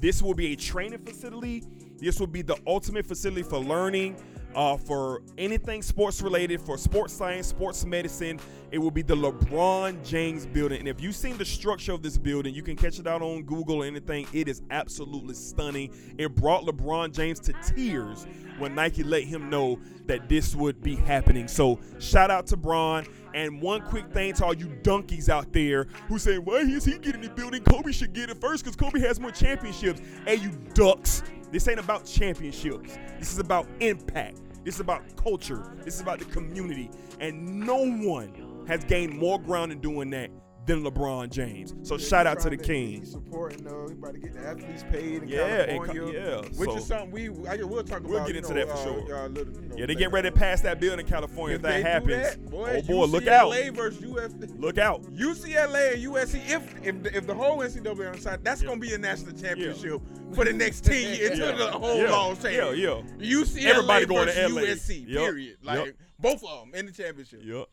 [0.00, 1.62] This will be a training facility.
[1.98, 4.16] This will be the ultimate facility for learning,
[4.54, 8.40] uh, for anything sports related, for sports science, sports medicine.
[8.70, 10.78] It will be the LeBron James building.
[10.78, 13.42] And if you've seen the structure of this building, you can catch it out on
[13.42, 14.26] Google or anything.
[14.32, 15.92] It is absolutely stunning.
[16.16, 18.26] It brought LeBron James to tears
[18.58, 21.48] when Nike let him know that this would be happening.
[21.48, 23.06] So shout out to Bron.
[23.34, 26.98] And one quick thing to all you donkeys out there who say, why is he
[26.98, 27.62] getting the building?
[27.62, 30.00] Kobe should get it first because Kobe has more championships.
[30.26, 31.22] Hey, you ducks.
[31.50, 32.96] This ain't about championships.
[33.18, 34.40] This is about impact.
[34.64, 35.74] This is about culture.
[35.84, 36.90] This is about the community.
[37.18, 40.30] And no one has gained more ground in doing that
[40.66, 41.74] than LeBron James.
[41.82, 43.04] So shout out to the King.
[43.04, 46.12] Supporting though, he about to get the athletes paid in Yeah, California.
[46.12, 46.36] yeah.
[46.58, 48.10] Which so- is something we I guess we'll talk about.
[48.10, 49.16] We'll get you into know, that for uh, sure.
[49.16, 51.60] uh, little, you know, Yeah, they get ready to pass that bill in California if,
[51.60, 52.10] If that they happens.
[52.36, 53.52] do that, boy, oh boy, look out.
[53.52, 54.60] UCLA versus USC.
[54.60, 55.02] Look out.
[55.14, 56.40] UCLA and USC.
[56.50, 58.68] If if the, if the whole NCAA on side, that's Yeah.
[58.68, 60.00] gonna be a national championship
[60.34, 61.38] for the next ten years.
[61.38, 61.52] Yeah.
[61.52, 62.10] The whole Yeah.
[62.12, 63.02] long Yeah, yeah.
[63.18, 64.62] UCLA Everybody going to versus LA.
[64.62, 65.08] USC.
[65.08, 65.24] Yup.
[65.24, 65.56] Period.
[65.62, 65.94] Like Yup.
[66.18, 67.40] both of them in the championship.
[67.42, 67.66] Yep.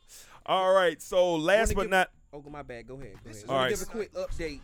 [0.46, 1.00] All right.
[1.02, 2.86] So last but not Oh, my bad.
[2.86, 3.14] Go ahead.
[3.24, 3.44] Go ahead.
[3.48, 3.70] All Let me right.
[3.70, 4.60] give a quick update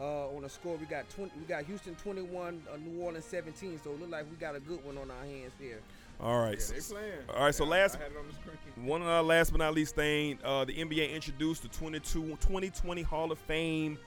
[0.00, 0.76] uh, on the score.
[0.76, 3.80] We got 20, we got Houston 21, uh, New Orleans 17.
[3.82, 5.80] So it look like we got a good one on our hands here.
[6.20, 6.58] all right.
[6.58, 7.12] Yeah, they playing.
[7.36, 8.34] All right, so last- I had it on the.
[8.88, 13.02] One of our last but not least thing, uh, the NBA introduced the 22, 2020
[13.02, 13.98] Hall of Fame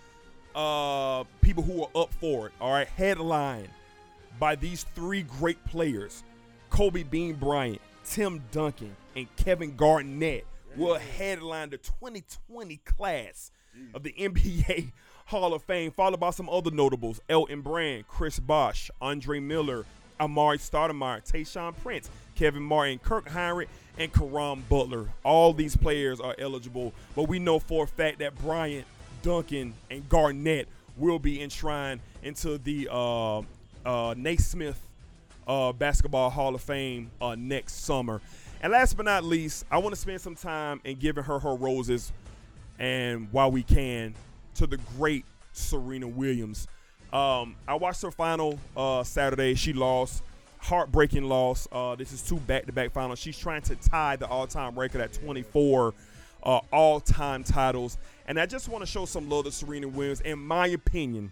[0.55, 2.53] uh, people who are up for it.
[2.59, 3.67] All right, headline
[4.39, 6.23] by these three great players:
[6.69, 10.45] Kobe Bean Bryant, Tim Duncan, and Kevin Garnett
[10.77, 13.51] will headline the 2020 class
[13.93, 14.91] of the NBA
[15.25, 19.85] Hall of Fame, followed by some other notables: Elton Brand, Chris Bosh, Andre Miller,
[20.19, 25.09] Amar'e Stoudemire, Tayshaun Prince, Kevin Martin, Kirk Hinrich, and Caron Butler.
[25.23, 28.85] All these players are eligible, but we know for a fact that Bryant,
[29.21, 33.41] Duncan, and Garnett will be enshrined into the uh,
[33.85, 34.81] uh, Naismith
[35.47, 38.21] uh, Basketball Hall of Fame uh, next summer.
[38.61, 41.55] And last but not least, I want to spend some time in giving her her
[41.55, 42.11] roses,
[42.79, 44.15] and while we can,
[44.55, 46.67] to the great Serena Williams.
[47.13, 49.55] Um, I watched her final uh, Saturday.
[49.55, 50.23] She lost,
[50.59, 51.67] heartbreaking loss.
[51.71, 53.19] Uh, this is two back-to-back finals.
[53.19, 55.93] She's trying to tie the all-time record at 24
[56.43, 57.97] uh, all-time titles.
[58.27, 60.21] And I just want to show some love to Serena Williams.
[60.21, 61.31] In my opinion,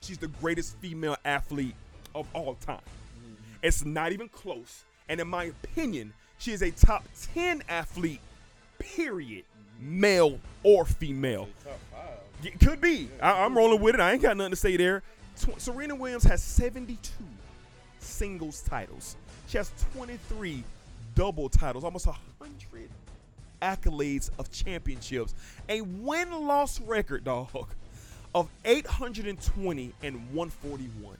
[0.00, 1.74] she's the greatest female athlete
[2.14, 2.80] of all time.
[3.62, 4.84] It's not even close.
[5.08, 6.12] And in my opinion,
[6.44, 8.20] she is a top 10 athlete,
[8.78, 9.44] period,
[9.80, 11.48] male or female.
[12.42, 13.08] Yeah, Could be.
[13.22, 14.00] I, am rolling with it.
[14.00, 15.02] I ain't got nothing to say there.
[15.40, 16.98] Tw- Serena Williams has 72
[17.98, 19.16] singles titles.
[19.48, 20.62] She has 23
[21.14, 22.90] double titles, almost 100
[23.62, 25.34] accolades of championships.
[25.70, 27.68] A win loss record, dog,
[28.34, 31.16] of 820 and 141.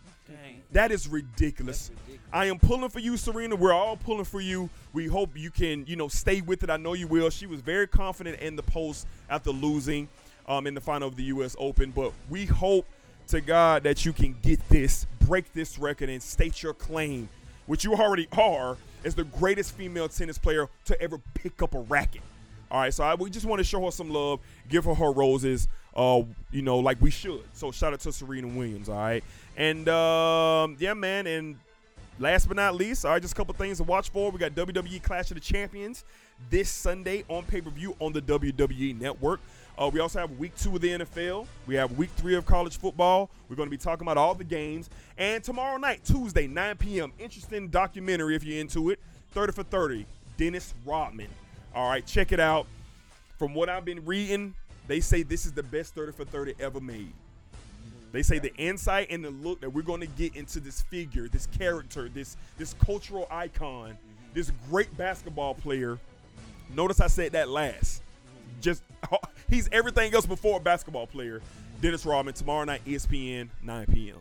[0.72, 1.90] That is ridiculous.
[2.32, 3.56] I am pulling for you, Serena.
[3.56, 4.70] We're all pulling for you.
[4.92, 6.70] We hope you can, you know, stay with it.
[6.70, 7.30] I know you will.
[7.30, 10.08] She was very confident in the post after losing
[10.48, 11.54] um, in the final of the U.S.
[11.58, 12.86] Open, but we hope
[13.28, 17.28] to God that you can get this, break this record, and state your claim,
[17.66, 21.80] which you already are, as the greatest female tennis player to ever pick up a
[21.80, 22.22] racket.
[22.70, 25.12] All right, so I, we just want to show her some love, give her her
[25.12, 27.42] roses, uh, you know, like we should.
[27.52, 29.22] So shout out to Serena Williams, all right?
[29.56, 31.56] And um, yeah, man, and
[32.18, 34.30] last but not least, all right, just a couple things to watch for.
[34.30, 36.04] We got WWE Clash of the Champions
[36.50, 39.40] this Sunday on pay per view on the WWE Network.
[39.76, 41.46] Uh, we also have week two of the NFL.
[41.66, 43.28] We have week three of college football.
[43.48, 44.88] We're going to be talking about all the games.
[45.18, 49.00] And tomorrow night, Tuesday, 9 p.m., interesting documentary if you're into it
[49.32, 51.28] 30 for 30, Dennis Rodman.
[51.74, 52.66] All right, check it out.
[53.38, 54.54] From what I've been reading,
[54.86, 57.12] they say this is the best 30 for 30 ever made.
[58.12, 61.26] They say the insight and the look that we're going to get into this figure,
[61.26, 63.98] this character, this this cultural icon,
[64.34, 65.98] this great basketball player.
[66.72, 68.02] Notice I said that last.
[68.60, 68.84] Just
[69.50, 71.42] he's everything else before a basketball player.
[71.80, 74.16] Dennis Rodman tomorrow night, ESPN, 9 p.m.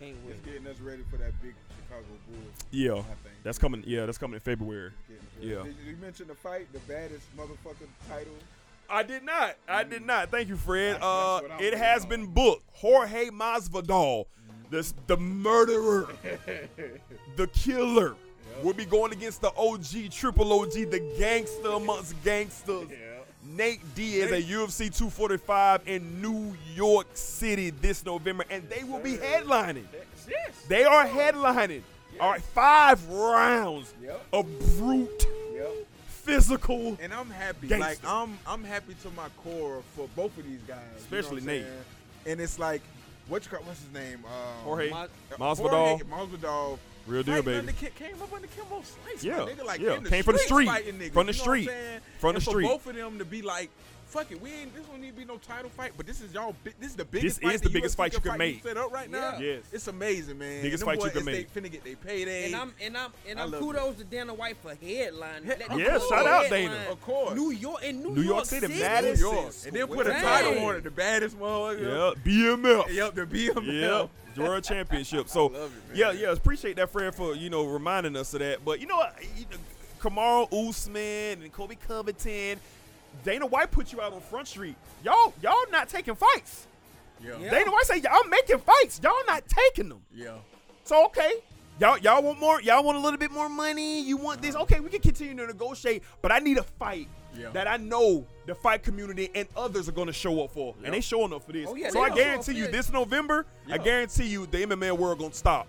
[0.00, 0.34] Can't wait.
[0.34, 2.54] It's getting us ready for that big Chicago Bulls.
[2.70, 3.34] Yeah, I think.
[3.42, 3.84] that's coming.
[3.86, 4.92] Yeah, that's coming in February.
[5.40, 5.62] Yeah.
[5.64, 8.34] Did you mention the fight, the baddest motherfucking title?
[8.88, 9.56] I did not.
[9.68, 10.30] I did not.
[10.30, 10.98] Thank you, Fred.
[11.00, 12.08] Uh, it has on.
[12.08, 12.62] been booked.
[12.72, 14.26] Jorge Masvidal,
[14.70, 16.08] the the murderer,
[17.36, 18.14] the killer,
[18.62, 22.88] will be going against the OG, Triple OG, the gangster amongst gangsters.
[23.44, 29.16] Nate Diaz at UFC 245 in New York City this November, and they will be
[29.16, 29.84] headlining.
[30.28, 30.64] Yes.
[30.68, 31.82] They are headlining.
[32.20, 34.26] All right, five rounds Yep.
[34.32, 35.72] of brute, Yep.
[36.08, 36.96] physical.
[37.00, 37.68] And I'm happy.
[37.68, 37.78] Gangster.
[37.88, 40.78] Like I'm I'm happy to my core for both of these guys.
[40.78, 41.62] you know Especially what I'm Nate.
[41.64, 41.84] saying?
[42.26, 42.82] And it's like
[43.28, 44.24] what you call what's his name?
[44.24, 45.06] Um, Jorge Ma-
[45.38, 46.78] Masvidal, Jorge Masvidal.
[47.06, 47.58] real deal, fighting baby.
[47.58, 49.24] under Ki- came up under Kimbo Slice.
[49.24, 49.94] Yeah, my nigga, like yeah.
[49.96, 50.66] in Came from the street.
[50.66, 51.66] fighting niggas, From the you know street.
[51.66, 52.00] what I'm saying?
[52.18, 52.62] From the and street.
[52.66, 53.70] For both of them to be like,
[54.16, 54.74] fuck it, we ain't.
[54.74, 56.54] This don't need to be no title fight, but this is y'all.
[56.64, 57.40] bi- This is the biggest.
[57.40, 58.62] This fight is the biggest UFC fight you can fight make.
[58.62, 59.36] Set up right now.
[59.38, 59.46] Yeah.
[59.56, 59.62] Yes.
[59.72, 60.62] it's amazing, man.
[60.62, 62.46] Biggest And them fight you can it's They finna get they payday.
[62.46, 65.44] And I'm and I'm and I I'm love kudos to Dana White for headline.
[65.44, 66.08] He- of Yeah, course.
[66.08, 66.86] shout out Dana.
[66.90, 67.34] Of course.
[67.34, 69.26] New York in New, New York City, Madison.
[69.26, 69.54] New York.
[69.66, 70.22] And then put a Dang.
[70.22, 72.16] title on it, the baddest motherfucker.
[72.16, 72.92] Yeah, BMF.
[72.92, 74.08] Yep, the BML.
[74.36, 75.28] Yeah, world championship.
[75.28, 78.64] So, it, yeah, yeah, appreciate that, Fred, for you know reminding us of that.
[78.64, 82.60] But you know what, You know, Usman and Colby Covington,
[83.24, 84.76] Dana White put you out on Front Street.
[85.04, 86.66] Y'all, y'all not taking fights.
[87.22, 87.38] Yeah.
[87.38, 87.50] Yeah.
[87.50, 89.00] Dana White say y'all making fights.
[89.02, 90.02] Y'all not taking them.
[90.14, 90.34] Yeah.
[90.84, 91.32] So okay.
[91.78, 92.60] Y'all, y'all want more?
[92.62, 94.00] Y'all want a little bit more money?
[94.00, 94.56] You want this?
[94.56, 97.06] Okay, we can continue to negotiate, but I need a fight
[97.38, 97.50] Yeah.
[97.50, 100.94] that I know the fight community and others are going to show up for, and
[100.94, 101.68] they showing up for this.
[101.68, 105.34] Oh, yeah, so I guarantee you, this November, I guarantee you, the MMA world gonna
[105.34, 105.66] stop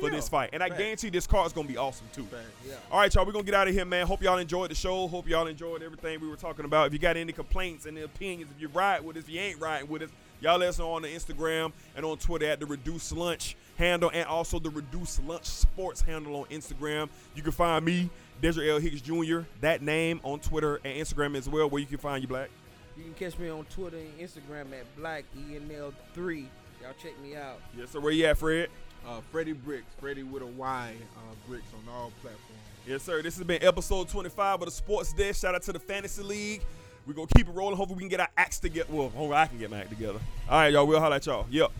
[0.00, 0.78] for this fight, and I Fact.
[0.78, 2.26] guarantee this card card's gonna be awesome too.
[2.66, 2.74] Yeah.
[2.90, 4.06] All right, y'all, we're gonna get out of here, man.
[4.06, 5.06] Hope y'all enjoyed the show.
[5.06, 6.88] Hope y'all enjoyed everything we were talking about.
[6.88, 9.60] If you got any complaints and opinions, if you ride with us, if you ain't
[9.60, 10.10] riding with us,
[10.40, 14.10] y'all let us know on the Instagram and on Twitter at the Reduce Lunch handle
[14.12, 17.08] and also the Reduce Lunch Sports handle on Instagram.
[17.36, 18.10] You can find me,
[18.42, 18.78] Desiree L.
[18.78, 22.28] Hicks Jr., that name on Twitter and Instagram as well, where you can find you,
[22.28, 22.50] Black.
[22.96, 26.46] You can catch me on Twitter and Instagram at Black ENL3.
[26.82, 27.60] Y'all check me out.
[27.76, 28.00] Yes, sir.
[28.00, 28.70] Where you at, Fred?
[29.06, 32.44] Uh, Freddy Bricks, Freddy with a Y, uh, Bricks on all platforms.
[32.86, 33.22] Yes, sir.
[33.22, 35.40] This has been episode 25 of the Sports Desk.
[35.40, 36.62] Shout out to the Fantasy League.
[37.06, 37.76] We're going to keep it rolling.
[37.76, 38.88] Hopefully, we can get our acts together.
[38.90, 40.20] Well, hopefully, I can get my act together.
[40.48, 40.86] All right, y'all.
[40.86, 41.46] We'll holler at y'all.
[41.50, 41.70] Yep.